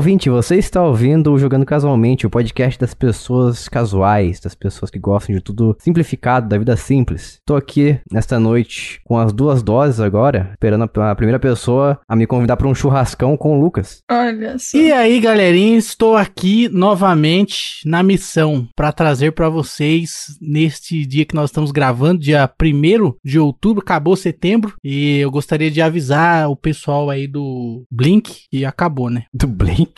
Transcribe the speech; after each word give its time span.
ouvinte, 0.00 0.30
você 0.30 0.56
está 0.56 0.82
ouvindo 0.82 1.30
o 1.30 1.38
Jogando 1.38 1.66
Casualmente, 1.66 2.26
o 2.26 2.30
podcast 2.30 2.80
das 2.80 2.94
pessoas 2.94 3.68
casuais, 3.68 4.40
das 4.40 4.54
pessoas 4.54 4.90
que 4.90 4.98
gostam 4.98 5.36
de 5.36 5.42
tudo 5.42 5.76
simplificado, 5.78 6.48
da 6.48 6.56
vida 6.56 6.74
simples. 6.74 7.38
Tô 7.44 7.54
aqui 7.54 8.00
nesta 8.10 8.40
noite 8.40 8.98
com 9.04 9.18
as 9.18 9.30
duas 9.30 9.62
doses 9.62 10.00
agora, 10.00 10.52
esperando 10.52 10.84
a 10.84 11.14
primeira 11.14 11.38
pessoa 11.38 12.00
a 12.08 12.16
me 12.16 12.26
convidar 12.26 12.56
para 12.56 12.66
um 12.66 12.74
churrascão 12.74 13.36
com 13.36 13.58
o 13.58 13.60
Lucas. 13.60 14.00
Olha 14.10 14.58
só. 14.58 14.78
E 14.78 14.90
aí, 14.90 15.20
galerinha, 15.20 15.76
estou 15.76 16.16
aqui 16.16 16.70
novamente 16.70 17.82
na 17.84 18.02
missão 18.02 18.66
para 18.74 18.92
trazer 18.92 19.32
para 19.32 19.50
vocês 19.50 20.38
neste 20.40 21.04
dia 21.04 21.26
que 21.26 21.34
nós 21.34 21.50
estamos 21.50 21.70
gravando, 21.70 22.22
dia 22.22 22.50
1 22.58 23.16
de 23.22 23.38
outubro, 23.38 23.82
acabou 23.82 24.16
setembro, 24.16 24.76
e 24.82 25.18
eu 25.18 25.30
gostaria 25.30 25.70
de 25.70 25.82
avisar 25.82 26.48
o 26.48 26.56
pessoal 26.56 27.10
aí 27.10 27.26
do 27.26 27.84
Blink 27.90 28.44
que 28.50 28.64
acabou, 28.64 29.10
né? 29.10 29.24
Do 29.34 29.46
Blink? 29.46 29.89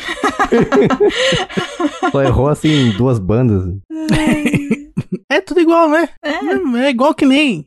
Só 2.10 2.22
errou 2.22 2.48
assim 2.48 2.90
duas 2.92 3.18
bandas. 3.18 3.64
É 5.30 5.40
tudo 5.40 5.60
igual, 5.60 5.88
né? 5.88 6.08
É, 6.22 6.84
é 6.86 6.90
igual 6.90 7.14
que 7.14 7.24
nem 7.24 7.66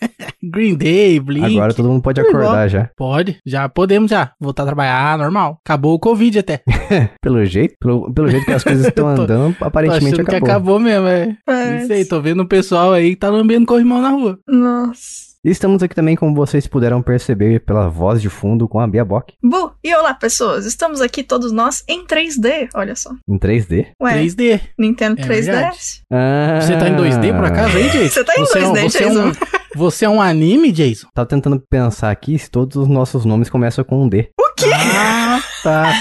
Green 0.42 0.74
Day, 0.76 1.20
Blink. 1.20 1.56
Agora 1.56 1.74
todo 1.74 1.88
mundo 1.88 2.02
pode 2.02 2.20
acordar 2.20 2.44
igual. 2.46 2.68
já. 2.68 2.90
Pode, 2.96 3.40
já 3.44 3.68
podemos 3.68 4.10
já. 4.10 4.32
Voltar 4.40 4.62
a 4.64 4.66
trabalhar 4.66 5.18
normal. 5.18 5.60
Acabou 5.64 5.94
o 5.94 5.98
Covid 5.98 6.38
até. 6.38 6.62
pelo 7.22 7.44
jeito, 7.44 7.74
pelo, 7.80 8.12
pelo 8.12 8.28
jeito 8.28 8.44
que 8.44 8.52
as 8.52 8.64
coisas 8.64 8.86
estão 8.86 9.08
andando, 9.08 9.56
aparentemente 9.60 10.20
acabou. 10.20 10.40
que 10.40 10.50
acabou 10.50 10.80
mesmo, 10.80 11.06
é. 11.06 11.36
Não 11.48 11.86
sei, 11.86 12.04
tô 12.04 12.20
vendo 12.20 12.42
o 12.42 12.48
pessoal 12.48 12.92
aí 12.92 13.10
que 13.10 13.16
tá 13.16 13.28
lambendo 13.28 13.66
corrimão 13.66 14.00
na 14.00 14.10
rua. 14.10 14.38
Nossa. 14.46 15.25
E 15.46 15.50
estamos 15.50 15.80
aqui 15.80 15.94
também, 15.94 16.16
como 16.16 16.34
vocês 16.34 16.66
puderam 16.66 17.00
perceber 17.00 17.60
pela 17.60 17.88
voz 17.88 18.20
de 18.20 18.28
fundo, 18.28 18.66
com 18.66 18.80
a 18.80 18.86
Bia 18.88 19.04
Bock. 19.04 19.32
Bu, 19.40 19.70
e 19.84 19.94
olá 19.94 20.12
pessoas, 20.12 20.66
estamos 20.66 21.00
aqui 21.00 21.22
todos 21.22 21.52
nós 21.52 21.84
em 21.86 22.04
3D, 22.04 22.68
olha 22.74 22.96
só. 22.96 23.12
Em 23.28 23.38
3D? 23.38 23.86
Ué, 24.02 24.24
3D. 24.24 24.60
Nintendo 24.76 25.20
é 25.20 25.24
3DS. 25.24 26.00
Ah, 26.12 26.58
você 26.60 26.76
tá 26.76 26.88
em 26.88 26.96
2D 26.96 27.32
por 27.32 27.44
acaso 27.44 27.76
aí, 27.76 27.88
Jason? 27.90 28.08
Você 28.08 28.24
tá 28.24 28.32
em 28.36 28.40
você 28.40 28.58
2D, 28.58 28.64
é 28.64 28.66
um, 28.66 28.90
você 28.90 28.98
Jason. 28.98 29.20
É 29.20 29.24
um, 29.24 29.32
você 29.76 30.04
é 30.04 30.08
um 30.08 30.20
anime, 30.20 30.72
Jason? 30.72 31.06
Tava 31.14 31.28
tentando 31.28 31.62
pensar 31.70 32.10
aqui 32.10 32.36
se 32.36 32.50
todos 32.50 32.76
os 32.76 32.88
nossos 32.88 33.24
nomes 33.24 33.48
começam 33.48 33.84
com 33.84 34.02
um 34.02 34.08
D. 34.08 34.28
O 34.36 34.52
quê? 34.56 34.72
Ah, 34.74 35.40
tá. 35.62 35.92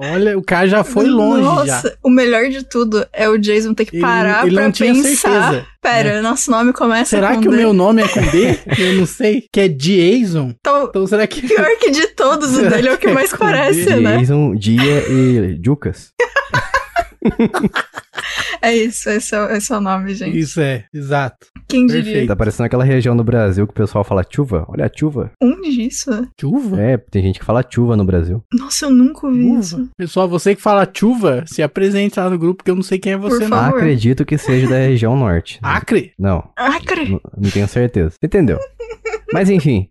Olha, 0.00 0.38
o 0.38 0.42
cara 0.44 0.68
já 0.68 0.84
foi 0.84 1.06
longe 1.06 1.42
Nossa, 1.42 1.88
já. 1.88 1.94
o 2.04 2.08
melhor 2.08 2.48
de 2.48 2.62
tudo 2.64 3.04
é 3.12 3.28
o 3.28 3.36
Jason 3.36 3.74
ter 3.74 3.84
que 3.84 3.96
Ele- 3.96 4.00
parar 4.02 4.46
ele 4.46 4.54
pra 4.54 4.64
não 4.64 4.70
tinha 4.72 4.94
pensar. 4.94 5.10
certeza. 5.50 5.66
Pera, 5.82 6.08
É. 6.10 6.20
nosso 6.20 6.50
nome 6.50 6.72
começa 6.72 7.10
Será 7.10 7.34
com 7.34 7.40
que 7.42 7.48
o 7.48 7.50
D. 7.50 7.56
meu 7.56 7.72
nome 7.72 8.02
é 8.02 8.06
com 8.08 8.20
D? 8.20 8.58
Eu 8.78 8.94
não 8.94 9.06
sei. 9.06 9.46
Que 9.52 9.60
é 9.62 9.68
Jason? 9.68 10.54
Então, 10.60 10.84
Então 10.88 11.06
será 11.06 11.26
que... 11.26 11.42
pior 11.42 11.66
que 11.80 11.90
de 11.90 12.06
todos, 12.08 12.52
o 12.52 12.56
Será 12.60 12.76
dele 12.76 12.88
é 12.88 12.92
o 12.92 12.96
que 12.98 13.06
que 13.06 13.10
é 13.10 13.14
mais 13.14 13.32
com 13.32 13.38
parece, 13.38 13.84
D? 13.86 13.96
né? 13.96 14.18
Jason, 14.18 14.54
Dia 14.54 15.08
e 15.10 15.60
Jucas. 15.64 16.12
É 18.62 18.74
isso, 18.76 19.08
esse 19.10 19.34
é, 19.34 19.40
o- 19.40 19.50
esse 19.52 19.72
é 19.72 19.76
o 19.76 19.80
nome, 19.80 20.14
gente. 20.14 20.36
Isso 20.38 20.60
é, 20.60 20.84
exato. 20.92 21.46
Quem 21.68 21.86
diria? 21.86 22.02
perfeito. 22.02 22.28
Tá 22.28 22.36
parecendo 22.36 22.66
aquela 22.66 22.84
região 22.84 23.16
do 23.16 23.22
Brasil 23.22 23.66
que 23.66 23.72
o 23.72 23.74
pessoal 23.74 24.02
fala 24.04 24.24
chuva. 24.28 24.64
Olha 24.68 24.86
a 24.86 24.90
chuva. 24.94 25.30
Onde 25.42 25.68
isso? 25.86 26.10
Chuva? 26.40 26.80
É, 26.80 26.96
tem 26.96 27.22
gente 27.22 27.38
que 27.38 27.44
fala 27.44 27.64
chuva 27.68 27.96
no 27.96 28.04
Brasil. 28.04 28.42
Nossa, 28.52 28.86
eu 28.86 28.90
nunca 28.90 29.26
ouvi 29.26 29.58
isso. 29.58 29.76
Chuva. 29.76 29.88
Pessoal, 29.96 30.28
você 30.28 30.54
que 30.54 30.62
fala 30.62 30.88
chuva, 30.92 31.44
se 31.46 31.62
apresente 31.62 32.18
lá 32.18 32.30
no 32.30 32.38
grupo 32.38 32.64
que 32.64 32.70
eu 32.70 32.74
não 32.74 32.82
sei 32.82 32.98
quem 32.98 33.12
é 33.12 33.16
você, 33.18 33.40
Por 33.40 33.48
não. 33.50 33.56
favor. 33.58 33.76
Acredito 33.78 34.24
que 34.24 34.38
seja 34.38 34.68
da 34.68 34.78
região 34.78 35.16
norte. 35.16 35.58
Acre? 35.62 36.12
Não, 36.18 36.48
Acre. 36.56 37.10
não, 37.10 37.20
não 37.36 37.50
tenho 37.50 37.68
certeza. 37.68 38.14
Entendeu? 38.22 38.58
Mas 39.32 39.50
enfim, 39.50 39.88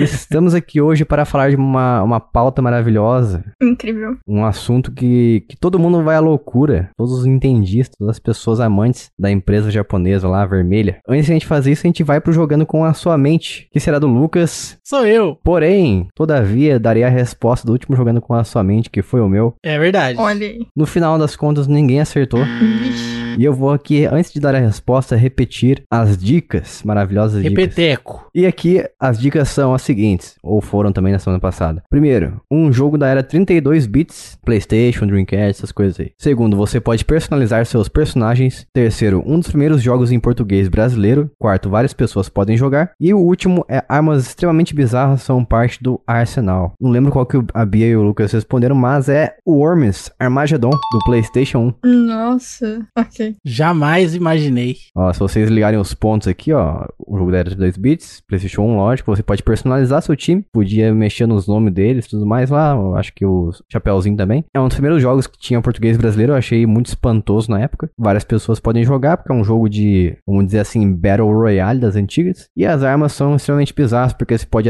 estamos 0.00 0.54
aqui 0.54 0.80
hoje 0.80 1.04
para 1.04 1.24
falar 1.24 1.50
de 1.50 1.56
uma, 1.56 2.02
uma 2.02 2.20
pauta 2.20 2.60
maravilhosa. 2.60 3.44
Incrível. 3.62 4.16
Um 4.26 4.44
assunto 4.44 4.92
que, 4.92 5.44
que 5.48 5.56
todo 5.56 5.78
mundo 5.78 6.02
vai 6.02 6.16
à 6.16 6.20
loucura. 6.20 6.90
Todos 6.96 7.12
os 7.12 7.26
entendistas, 7.26 7.96
todas 7.98 8.16
as 8.16 8.20
pessoas 8.20 8.60
amantes 8.60 9.10
da 9.18 9.30
empresa 9.30 9.70
japonesa 9.70 10.28
lá, 10.28 10.44
vermelha. 10.44 10.98
Antes 11.08 11.26
de 11.26 11.32
a 11.32 11.34
gente 11.34 11.46
fazer 11.46 11.72
isso, 11.72 11.86
a 11.86 11.88
gente 11.88 12.02
vai 12.02 12.20
pro 12.20 12.32
Jogando 12.32 12.66
com 12.66 12.84
a 12.84 12.92
Sua 12.92 13.16
Mente, 13.16 13.68
que 13.72 13.80
será 13.80 13.98
do 13.98 14.06
Lucas. 14.06 14.76
Sou 14.84 15.06
eu. 15.06 15.36
Porém, 15.44 16.08
todavia, 16.14 16.80
darei 16.80 17.04
a 17.04 17.08
resposta 17.08 17.66
do 17.66 17.72
último 17.72 17.96
Jogando 17.96 18.20
com 18.20 18.34
a 18.34 18.44
Sua 18.44 18.62
Mente, 18.62 18.90
que 18.90 19.02
foi 19.02 19.20
o 19.20 19.28
meu. 19.28 19.54
É 19.62 19.78
verdade. 19.78 20.18
Olha 20.18 20.46
aí. 20.46 20.66
No 20.76 20.86
final 20.86 21.18
das 21.18 21.36
contas, 21.36 21.66
ninguém 21.66 22.00
acertou. 22.00 22.40
Vixe. 22.80 23.21
E 23.38 23.44
eu 23.44 23.52
vou 23.52 23.70
aqui, 23.70 24.04
antes 24.06 24.32
de 24.32 24.40
dar 24.40 24.54
a 24.54 24.58
resposta, 24.58 25.16
repetir 25.16 25.82
as 25.90 26.16
dicas, 26.16 26.82
maravilhosas 26.84 27.42
dicas. 27.42 27.64
Repeteco. 27.64 28.26
E 28.34 28.46
aqui 28.46 28.84
as 28.98 29.18
dicas 29.18 29.48
são 29.48 29.74
as 29.74 29.82
seguintes, 29.82 30.36
ou 30.42 30.60
foram 30.60 30.92
também 30.92 31.12
na 31.12 31.18
semana 31.18 31.40
passada. 31.40 31.82
Primeiro, 31.90 32.40
um 32.50 32.72
jogo 32.72 32.96
da 32.98 33.08
era 33.08 33.22
32 33.22 33.86
bits, 33.86 34.38
PlayStation, 34.44 35.06
Dreamcast, 35.06 35.50
essas 35.58 35.72
coisas 35.72 35.98
aí. 36.00 36.12
Segundo, 36.18 36.56
você 36.56 36.80
pode 36.80 37.04
personalizar 37.04 37.64
seus 37.66 37.88
personagens. 37.88 38.66
Terceiro, 38.72 39.22
um 39.26 39.38
dos 39.38 39.48
primeiros 39.48 39.82
jogos 39.82 40.10
em 40.12 40.20
português 40.20 40.68
brasileiro. 40.68 41.30
Quarto, 41.38 41.68
várias 41.70 41.92
pessoas 41.92 42.28
podem 42.28 42.56
jogar. 42.56 42.92
E 43.00 43.12
o 43.12 43.18
último 43.18 43.64
é 43.68 43.82
armas 43.88 44.26
extremamente 44.26 44.74
bizarras 44.74 45.22
são 45.22 45.44
parte 45.44 45.82
do 45.82 46.00
arsenal. 46.06 46.72
Não 46.80 46.90
lembro 46.90 47.12
qual 47.12 47.26
que 47.26 47.36
o- 47.36 47.46
a 47.54 47.64
Bia 47.64 47.86
e 47.86 47.96
o 47.96 48.02
Lucas 48.02 48.32
responderam, 48.32 48.74
mas 48.74 49.08
é 49.08 49.34
o 49.44 49.56
Worms 49.56 50.10
Armageddon 50.18 50.70
do 50.70 50.98
PlayStation 51.04 51.74
1. 51.84 51.88
Nossa. 52.06 52.86
Ok. 52.96 53.21
Jamais 53.44 54.14
imaginei. 54.14 54.76
Ó, 54.94 55.12
se 55.12 55.18
vocês 55.18 55.48
ligarem 55.48 55.78
os 55.78 55.94
pontos 55.94 56.28
aqui, 56.28 56.52
ó, 56.52 56.86
o 56.98 57.18
jogo 57.18 57.34
era 57.34 57.50
de 57.50 57.56
2 57.56 57.76
bits, 57.76 58.22
PlayStation 58.26 58.62
1, 58.62 58.76
lógico, 58.76 59.14
você 59.14 59.22
pode 59.22 59.42
personalizar 59.42 60.02
seu 60.02 60.16
time, 60.16 60.44
podia 60.52 60.92
mexer 60.94 61.26
nos 61.26 61.46
nomes 61.46 61.72
deles 61.72 62.06
e 62.06 62.10
tudo 62.10 62.26
mais 62.26 62.50
lá, 62.50 62.74
acho 62.96 63.12
que 63.14 63.24
o 63.24 63.50
Chapeuzinho 63.70 64.16
também. 64.16 64.44
É 64.54 64.60
um 64.60 64.68
dos 64.68 64.76
primeiros 64.76 65.02
jogos 65.02 65.26
que 65.26 65.38
tinha 65.38 65.60
português 65.60 65.96
brasileiro, 65.96 66.32
eu 66.32 66.36
achei 66.36 66.66
muito 66.66 66.86
espantoso 66.86 67.50
na 67.50 67.60
época. 67.60 67.90
Várias 67.98 68.24
pessoas 68.24 68.60
podem 68.60 68.84
jogar, 68.84 69.16
porque 69.16 69.32
é 69.32 69.34
um 69.34 69.44
jogo 69.44 69.68
de, 69.68 70.16
vamos 70.26 70.46
dizer 70.46 70.60
assim, 70.60 70.92
Battle 70.92 71.32
Royale 71.32 71.80
das 71.80 71.96
antigas. 71.96 72.48
E 72.56 72.64
as 72.66 72.82
armas 72.82 73.12
são 73.12 73.36
extremamente 73.36 73.74
bizarras, 73.74 74.12
porque 74.12 74.36
você 74.36 74.46
pode 74.46 74.68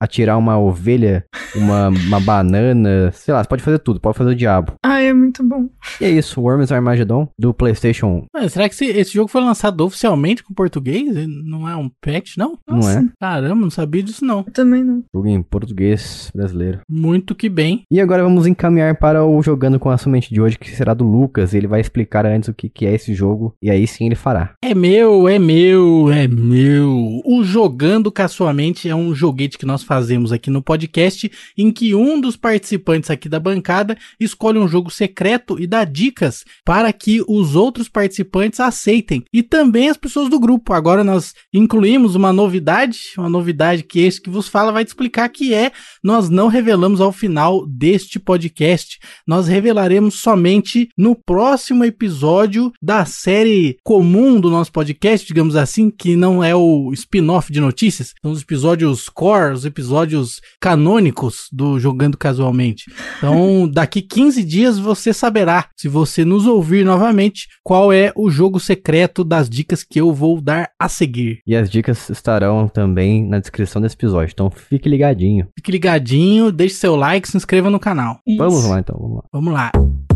atirar 0.00 0.38
uma 0.38 0.58
ovelha, 0.58 1.24
uma, 1.54 1.88
uma 1.88 2.20
banana, 2.20 3.10
sei 3.12 3.34
lá, 3.34 3.42
você 3.42 3.48
pode 3.48 3.62
fazer 3.62 3.78
tudo, 3.78 4.00
pode 4.00 4.16
fazer 4.16 4.30
o 4.30 4.36
diabo. 4.36 4.72
Ai, 4.84 5.08
é 5.08 5.12
muito 5.12 5.42
bom. 5.42 5.68
E 6.00 6.04
é 6.04 6.10
isso, 6.10 6.40
Worms 6.40 6.72
Armageddon 6.72 7.28
do 7.38 7.52
PlayStation 7.78 8.06
1. 8.06 8.26
Mas 8.32 8.52
será 8.52 8.68
que 8.68 8.74
esse, 8.74 8.86
esse 8.86 9.12
jogo 9.12 9.28
foi 9.28 9.40
lançado 9.40 9.80
oficialmente 9.82 10.42
com 10.42 10.52
português? 10.52 11.26
Não 11.26 11.68
é 11.68 11.76
um 11.76 11.88
patch, 12.00 12.36
não? 12.36 12.58
Não 12.68 12.88
é? 12.88 13.06
Caramba, 13.20 13.62
não 13.62 13.70
sabia 13.70 14.02
disso 14.02 14.24
não. 14.24 14.38
Eu 14.46 14.52
também 14.52 14.82
não. 14.82 15.04
Jogo 15.14 15.28
em 15.28 15.42
português 15.42 16.30
brasileiro. 16.34 16.80
Muito 16.88 17.34
que 17.34 17.48
bem. 17.48 17.84
E 17.90 18.00
agora 18.00 18.22
vamos 18.22 18.46
encaminhar 18.46 18.98
para 18.98 19.24
o 19.24 19.42
Jogando 19.42 19.78
com 19.78 19.90
a 19.90 19.96
Sua 19.96 20.10
Mente 20.10 20.32
de 20.32 20.40
hoje, 20.40 20.58
que 20.58 20.70
será 20.70 20.92
do 20.92 21.04
Lucas. 21.04 21.54
Ele 21.54 21.66
vai 21.66 21.80
explicar 21.80 22.26
antes 22.26 22.48
o 22.48 22.54
que, 22.54 22.68
que 22.68 22.84
é 22.84 22.94
esse 22.94 23.14
jogo, 23.14 23.54
e 23.62 23.70
aí 23.70 23.86
sim 23.86 24.06
ele 24.06 24.14
fará. 24.14 24.54
É 24.62 24.74
meu, 24.74 25.28
é 25.28 25.38
meu, 25.38 26.10
é 26.10 26.26
meu. 26.26 27.20
O 27.24 27.42
Jogando 27.44 28.10
com 28.10 28.22
a 28.22 28.28
Sua 28.28 28.52
Mente 28.52 28.88
é 28.88 28.94
um 28.94 29.14
joguete 29.14 29.58
que 29.58 29.66
nós 29.66 29.82
fazemos 29.82 30.32
aqui 30.32 30.50
no 30.50 30.62
podcast, 30.62 31.30
em 31.56 31.70
que 31.70 31.94
um 31.94 32.20
dos 32.20 32.36
participantes 32.36 33.10
aqui 33.10 33.28
da 33.28 33.38
bancada 33.38 33.96
escolhe 34.18 34.58
um 34.58 34.68
jogo 34.68 34.90
secreto 34.90 35.58
e 35.58 35.66
dá 35.66 35.84
dicas 35.84 36.44
para 36.64 36.92
que 36.92 37.22
os 37.28 37.54
outros 37.54 37.67
participantes 37.88 38.60
aceitem. 38.60 39.24
E 39.32 39.42
também 39.42 39.88
as 39.88 39.96
pessoas 39.96 40.30
do 40.30 40.40
grupo. 40.40 40.72
Agora 40.72 41.04
nós 41.04 41.34
incluímos 41.52 42.14
uma 42.14 42.32
novidade, 42.32 42.98
uma 43.18 43.28
novidade 43.28 43.82
que 43.82 44.00
esse 44.00 44.20
que 44.20 44.30
vos 44.30 44.48
fala 44.48 44.72
vai 44.72 44.84
te 44.84 44.88
explicar 44.88 45.28
que 45.28 45.52
é 45.52 45.72
nós 46.02 46.30
não 46.30 46.48
revelamos 46.48 47.00
ao 47.00 47.12
final 47.12 47.66
deste 47.66 48.18
podcast. 48.18 48.98
Nós 49.26 49.46
revelaremos 49.48 50.14
somente 50.20 50.88
no 50.96 51.14
próximo 51.14 51.84
episódio 51.84 52.72
da 52.80 53.04
série 53.04 53.76
comum 53.82 54.40
do 54.40 54.50
nosso 54.50 54.72
podcast, 54.72 55.26
digamos 55.26 55.56
assim, 55.56 55.90
que 55.90 56.16
não 56.16 56.42
é 56.42 56.54
o 56.54 56.90
spin-off 56.92 57.52
de 57.52 57.60
notícias, 57.60 58.14
são 58.22 58.30
os 58.30 58.42
episódios 58.42 59.08
core, 59.08 59.54
os 59.54 59.64
episódios 59.64 60.40
canônicos 60.60 61.48
do 61.52 61.78
Jogando 61.78 62.16
Casualmente. 62.16 62.84
Então, 63.18 63.68
daqui 63.68 64.02
15 64.02 64.44
dias 64.44 64.78
você 64.78 65.12
saberá, 65.12 65.68
se 65.76 65.88
você 65.88 66.24
nos 66.24 66.46
ouvir 66.46 66.84
novamente, 66.84 67.48
qual 67.68 67.92
é 67.92 68.10
o 68.16 68.30
jogo 68.30 68.58
secreto 68.58 69.22
das 69.22 69.46
dicas 69.46 69.84
que 69.84 70.00
eu 70.00 70.10
vou 70.10 70.40
dar 70.40 70.70
a 70.78 70.88
seguir. 70.88 71.42
E 71.46 71.54
as 71.54 71.68
dicas 71.68 72.08
estarão 72.08 72.66
também 72.66 73.22
na 73.28 73.38
descrição 73.38 73.82
desse 73.82 73.94
episódio, 73.94 74.32
então 74.32 74.50
fique 74.50 74.88
ligadinho. 74.88 75.48
Fique 75.54 75.70
ligadinho, 75.70 76.50
deixe 76.50 76.76
seu 76.76 76.96
like, 76.96 77.28
se 77.28 77.36
inscreva 77.36 77.68
no 77.68 77.78
canal. 77.78 78.20
Isso. 78.26 78.38
Vamos 78.38 78.64
lá 78.64 78.80
então, 78.80 78.96
vamos 78.98 79.16
lá. 79.16 79.24
Vamos 79.30 79.52
lá. 79.52 80.07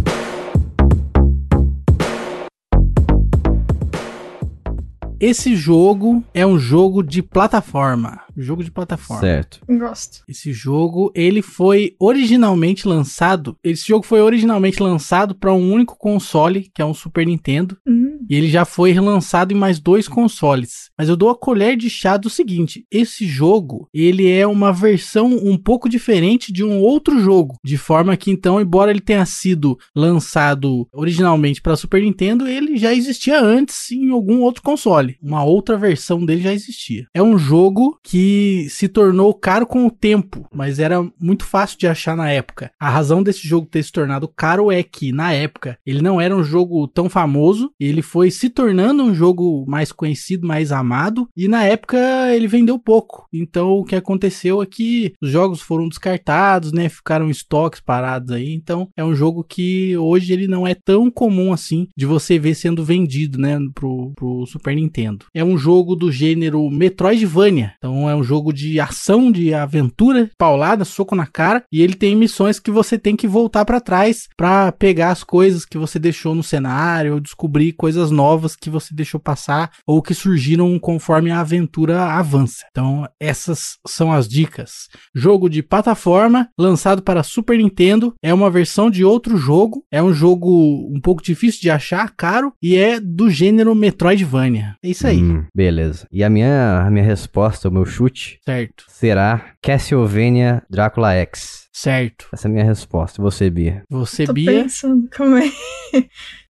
Esse 5.22 5.54
jogo 5.54 6.24
é 6.34 6.44
um 6.44 6.58
jogo 6.58 7.00
de 7.00 7.22
plataforma. 7.22 8.22
Jogo 8.36 8.64
de 8.64 8.72
plataforma. 8.72 9.20
Certo. 9.20 9.60
Gosto. 9.68 10.24
Esse 10.28 10.52
jogo, 10.52 11.12
ele 11.14 11.40
foi 11.40 11.94
originalmente 12.00 12.88
lançado. 12.88 13.56
Esse 13.62 13.86
jogo 13.86 14.04
foi 14.04 14.20
originalmente 14.20 14.82
lançado 14.82 15.32
para 15.32 15.52
um 15.52 15.72
único 15.72 15.96
console, 15.96 16.68
que 16.74 16.82
é 16.82 16.84
um 16.84 16.92
Super 16.92 17.24
Nintendo. 17.24 17.78
Hum. 17.86 18.11
E 18.28 18.34
ele 18.34 18.48
já 18.48 18.64
foi 18.64 18.92
relançado 18.92 19.52
em 19.52 19.56
mais 19.56 19.78
dois 19.78 20.08
consoles. 20.08 20.90
Mas 20.98 21.08
eu 21.08 21.16
dou 21.16 21.30
a 21.30 21.36
colher 21.36 21.76
de 21.76 21.88
chá 21.88 22.16
do 22.16 22.30
seguinte: 22.30 22.84
esse 22.90 23.26
jogo, 23.26 23.88
ele 23.92 24.30
é 24.30 24.46
uma 24.46 24.72
versão 24.72 25.26
um 25.26 25.56
pouco 25.56 25.88
diferente 25.88 26.52
de 26.52 26.64
um 26.64 26.80
outro 26.80 27.20
jogo, 27.20 27.56
de 27.64 27.76
forma 27.76 28.16
que 28.16 28.30
então, 28.30 28.60
embora 28.60 28.90
ele 28.90 29.00
tenha 29.00 29.24
sido 29.26 29.78
lançado 29.94 30.86
originalmente 30.92 31.60
para 31.60 31.76
Super 31.76 32.02
Nintendo, 32.02 32.46
ele 32.46 32.76
já 32.76 32.94
existia 32.94 33.40
antes 33.40 33.90
em 33.90 34.10
algum 34.10 34.40
outro 34.40 34.62
console. 34.62 35.16
Uma 35.22 35.44
outra 35.44 35.76
versão 35.76 36.24
dele 36.24 36.42
já 36.42 36.52
existia. 36.52 37.06
É 37.14 37.22
um 37.22 37.38
jogo 37.38 37.98
que 38.02 38.66
se 38.70 38.88
tornou 38.88 39.32
caro 39.34 39.66
com 39.66 39.86
o 39.86 39.90
tempo, 39.90 40.46
mas 40.52 40.78
era 40.78 41.02
muito 41.20 41.44
fácil 41.44 41.78
de 41.78 41.86
achar 41.86 42.16
na 42.16 42.30
época. 42.30 42.70
A 42.78 42.88
razão 42.88 43.22
desse 43.22 43.46
jogo 43.46 43.66
ter 43.66 43.82
se 43.82 43.92
tornado 43.92 44.28
caro 44.28 44.70
é 44.70 44.82
que 44.82 45.12
na 45.12 45.32
época 45.32 45.78
ele 45.86 46.02
não 46.02 46.20
era 46.20 46.36
um 46.36 46.42
jogo 46.42 46.86
tão 46.88 47.08
famoso, 47.08 47.72
ele 47.78 48.02
foi 48.12 48.30
se 48.30 48.50
tornando 48.50 49.02
um 49.02 49.14
jogo 49.14 49.64
mais 49.66 49.90
conhecido, 49.90 50.46
mais 50.46 50.70
amado, 50.70 51.26
e 51.34 51.48
na 51.48 51.64
época 51.64 51.98
ele 52.34 52.46
vendeu 52.46 52.78
pouco. 52.78 53.26
Então 53.32 53.70
o 53.78 53.84
que 53.84 53.96
aconteceu 53.96 54.60
é 54.60 54.66
que 54.66 55.14
os 55.22 55.30
jogos 55.30 55.62
foram 55.62 55.88
descartados, 55.88 56.72
né? 56.72 56.90
Ficaram 56.90 57.30
estoques 57.30 57.80
parados 57.80 58.30
aí. 58.30 58.52
Então 58.52 58.86
é 58.94 59.02
um 59.02 59.14
jogo 59.14 59.42
que 59.42 59.96
hoje 59.96 60.30
ele 60.30 60.46
não 60.46 60.66
é 60.66 60.74
tão 60.74 61.10
comum 61.10 61.54
assim 61.54 61.88
de 61.96 62.04
você 62.04 62.38
ver 62.38 62.54
sendo 62.54 62.84
vendido, 62.84 63.38
né? 63.38 63.58
Pro, 63.74 64.12
pro 64.14 64.44
Super 64.44 64.76
Nintendo. 64.76 65.24
É 65.32 65.42
um 65.42 65.56
jogo 65.56 65.96
do 65.96 66.12
gênero 66.12 66.68
Metroidvania. 66.68 67.72
Então 67.78 68.10
é 68.10 68.14
um 68.14 68.22
jogo 68.22 68.52
de 68.52 68.78
ação, 68.78 69.32
de 69.32 69.54
aventura, 69.54 70.30
paulada, 70.36 70.84
soco 70.84 71.16
na 71.16 71.26
cara. 71.26 71.64
E 71.72 71.80
ele 71.80 71.94
tem 71.94 72.14
missões 72.14 72.60
que 72.60 72.70
você 72.70 72.98
tem 72.98 73.16
que 73.16 73.26
voltar 73.26 73.64
para 73.64 73.80
trás 73.80 74.28
para 74.36 74.70
pegar 74.70 75.12
as 75.12 75.24
coisas 75.24 75.64
que 75.64 75.78
você 75.78 75.98
deixou 75.98 76.34
no 76.34 76.42
cenário, 76.42 77.18
descobrir 77.18 77.72
coisas 77.72 78.01
novas 78.10 78.56
que 78.56 78.68
você 78.70 78.94
deixou 78.94 79.20
passar 79.20 79.70
ou 79.86 80.02
que 80.02 80.14
surgiram 80.14 80.78
conforme 80.78 81.30
a 81.30 81.40
aventura 81.40 82.02
avança. 82.04 82.64
Então 82.70 83.08
essas 83.20 83.78
são 83.86 84.12
as 84.12 84.28
dicas. 84.28 84.88
Jogo 85.14 85.48
de 85.48 85.62
plataforma 85.62 86.48
lançado 86.58 87.02
para 87.02 87.22
Super 87.22 87.58
Nintendo 87.58 88.14
é 88.22 88.32
uma 88.32 88.50
versão 88.50 88.90
de 88.90 89.04
outro 89.04 89.36
jogo. 89.36 89.84
É 89.90 90.02
um 90.02 90.12
jogo 90.12 90.50
um 90.94 91.00
pouco 91.00 91.22
difícil 91.22 91.60
de 91.60 91.70
achar, 91.70 92.10
caro 92.16 92.52
e 92.62 92.76
é 92.76 92.98
do 93.00 93.30
gênero 93.30 93.74
Metroidvania. 93.74 94.76
É 94.82 94.88
isso 94.88 95.06
aí. 95.06 95.22
Hum, 95.22 95.44
beleza. 95.54 96.06
E 96.10 96.24
a 96.24 96.30
minha, 96.30 96.82
a 96.86 96.90
minha 96.90 97.04
resposta, 97.04 97.68
o 97.68 97.72
meu 97.72 97.84
chute, 97.84 98.38
Certo. 98.44 98.84
será 98.88 99.52
Castlevania 99.62 100.62
Drácula 100.68 101.12
X. 101.14 101.68
Certo. 101.72 102.26
Essa 102.32 102.48
é 102.48 102.50
a 102.50 102.52
minha 102.52 102.64
resposta. 102.64 103.20
Você, 103.22 103.48
Bia? 103.48 103.82
Você, 103.88 104.24
Tô 104.26 104.32
Bia, 104.32 104.62
pensando, 104.64 105.08
calma 105.08 105.38
aí. 105.38 105.52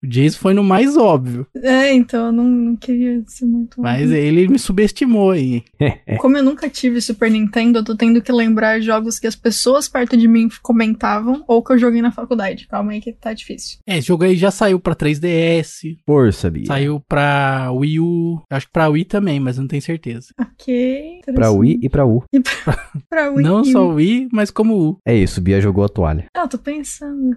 O 0.02 0.06
Jason 0.08 0.38
foi 0.38 0.54
no 0.54 0.62
mais 0.64 0.96
óbvio. 0.96 1.46
É, 1.54 1.92
então 1.92 2.26
eu 2.26 2.32
não, 2.32 2.44
não 2.44 2.76
queria 2.76 3.22
ser 3.26 3.46
muito. 3.46 3.80
Mas 3.80 4.10
ele 4.10 4.48
me 4.48 4.58
subestimou 4.58 5.30
aí. 5.30 5.62
Como 6.18 6.36
eu 6.36 6.42
nunca 6.42 6.68
tive 6.68 7.00
Super 7.00 7.30
Nintendo, 7.30 7.78
eu 7.78 7.84
tô 7.84 7.96
tendo 7.96 8.20
que 8.22 8.32
lembrar 8.32 8.80
jogos 8.80 9.18
que 9.18 9.26
as 9.26 9.36
pessoas 9.36 9.88
perto 9.88 10.16
de 10.16 10.26
mim 10.28 10.48
comentavam 10.62 11.44
ou 11.46 11.62
que 11.62 11.72
eu 11.72 11.78
joguei 11.78 12.02
na 12.02 12.10
faculdade. 12.12 12.66
Calma 12.68 12.92
aí 12.92 13.00
que 13.00 13.12
tá 13.12 13.32
difícil. 13.32 13.78
É, 13.86 13.98
esse 13.98 14.08
jogo 14.08 14.24
aí 14.24 14.36
já 14.36 14.50
saiu 14.50 14.78
pra 14.80 14.94
3DS, 14.94 15.96
Força, 16.06 16.50
Bia. 16.50 16.66
saiu 16.66 17.00
pra 17.08 17.70
Wii 17.72 18.00
U, 18.00 18.42
acho 18.50 18.66
que 18.66 18.72
pra 18.72 18.88
Wii 18.88 19.04
também, 19.04 19.38
mas 19.40 19.58
não 19.58 19.66
tenho 19.66 19.82
certeza. 19.82 20.28
Ok. 20.40 21.20
Pra 21.34 21.50
Wii 21.50 21.80
e 21.82 21.88
pra 21.88 22.06
U. 22.06 22.22
Pra 23.08 23.30
Wii. 23.30 23.44
não 23.44 23.60
U. 23.60 23.64
só 23.64 23.86
Wii, 23.88 24.28
mas 24.32 24.50
como 24.50 24.74
U. 24.90 24.98
É 25.06 25.14
isso, 25.14 25.40
Bia 25.40 25.60
jogou 25.60 25.84
a 25.84 25.88
toalha. 25.88 26.26
Ah, 26.36 26.40
eu 26.42 26.48
tô 26.48 26.58
pensando. 26.58 27.36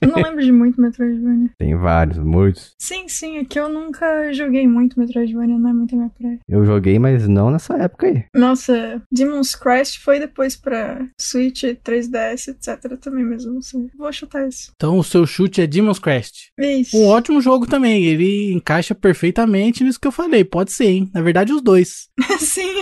eu 0.00 0.08
não 0.08 0.22
lembro 0.22 0.42
de 0.44 0.52
muito 0.52 0.80
Metroidvania. 0.80 1.50
Tem 1.62 1.76
vários, 1.76 2.18
muitos. 2.18 2.74
Sim, 2.76 3.08
sim, 3.08 3.38
é 3.38 3.44
que 3.44 3.56
eu 3.56 3.68
nunca 3.68 4.32
joguei 4.32 4.66
muito 4.66 4.98
Metroidvania, 4.98 5.56
não 5.56 5.70
é 5.70 5.72
muito 5.72 5.94
a 5.94 5.96
minha 5.98 6.10
praia. 6.10 6.40
Eu 6.48 6.64
joguei, 6.64 6.98
mas 6.98 7.28
não 7.28 7.52
nessa 7.52 7.74
época 7.76 8.08
aí. 8.08 8.24
Nossa, 8.34 9.00
Demon's 9.12 9.54
Crest 9.54 10.00
foi 10.00 10.18
depois 10.18 10.56
pra 10.56 11.06
Switch, 11.20 11.62
3DS, 11.62 12.48
etc. 12.48 12.98
também 13.00 13.24
mesmo, 13.24 13.54
não 13.54 13.62
sei. 13.62 13.86
Vou 13.96 14.12
chutar 14.12 14.48
isso. 14.48 14.72
Então 14.74 14.98
o 14.98 15.04
seu 15.04 15.24
chute 15.24 15.60
é 15.60 15.66
Demon's 15.68 16.00
Crest. 16.00 16.50
Isso. 16.58 16.96
Um 16.96 17.06
ótimo 17.06 17.40
jogo 17.40 17.64
também, 17.64 18.06
ele 18.06 18.52
encaixa 18.52 18.92
perfeitamente 18.92 19.84
nisso 19.84 20.00
que 20.00 20.08
eu 20.08 20.12
falei, 20.12 20.42
pode 20.42 20.72
ser, 20.72 20.86
hein? 20.86 21.10
Na 21.14 21.22
verdade, 21.22 21.52
os 21.52 21.62
dois. 21.62 22.08
sim. 22.40 22.72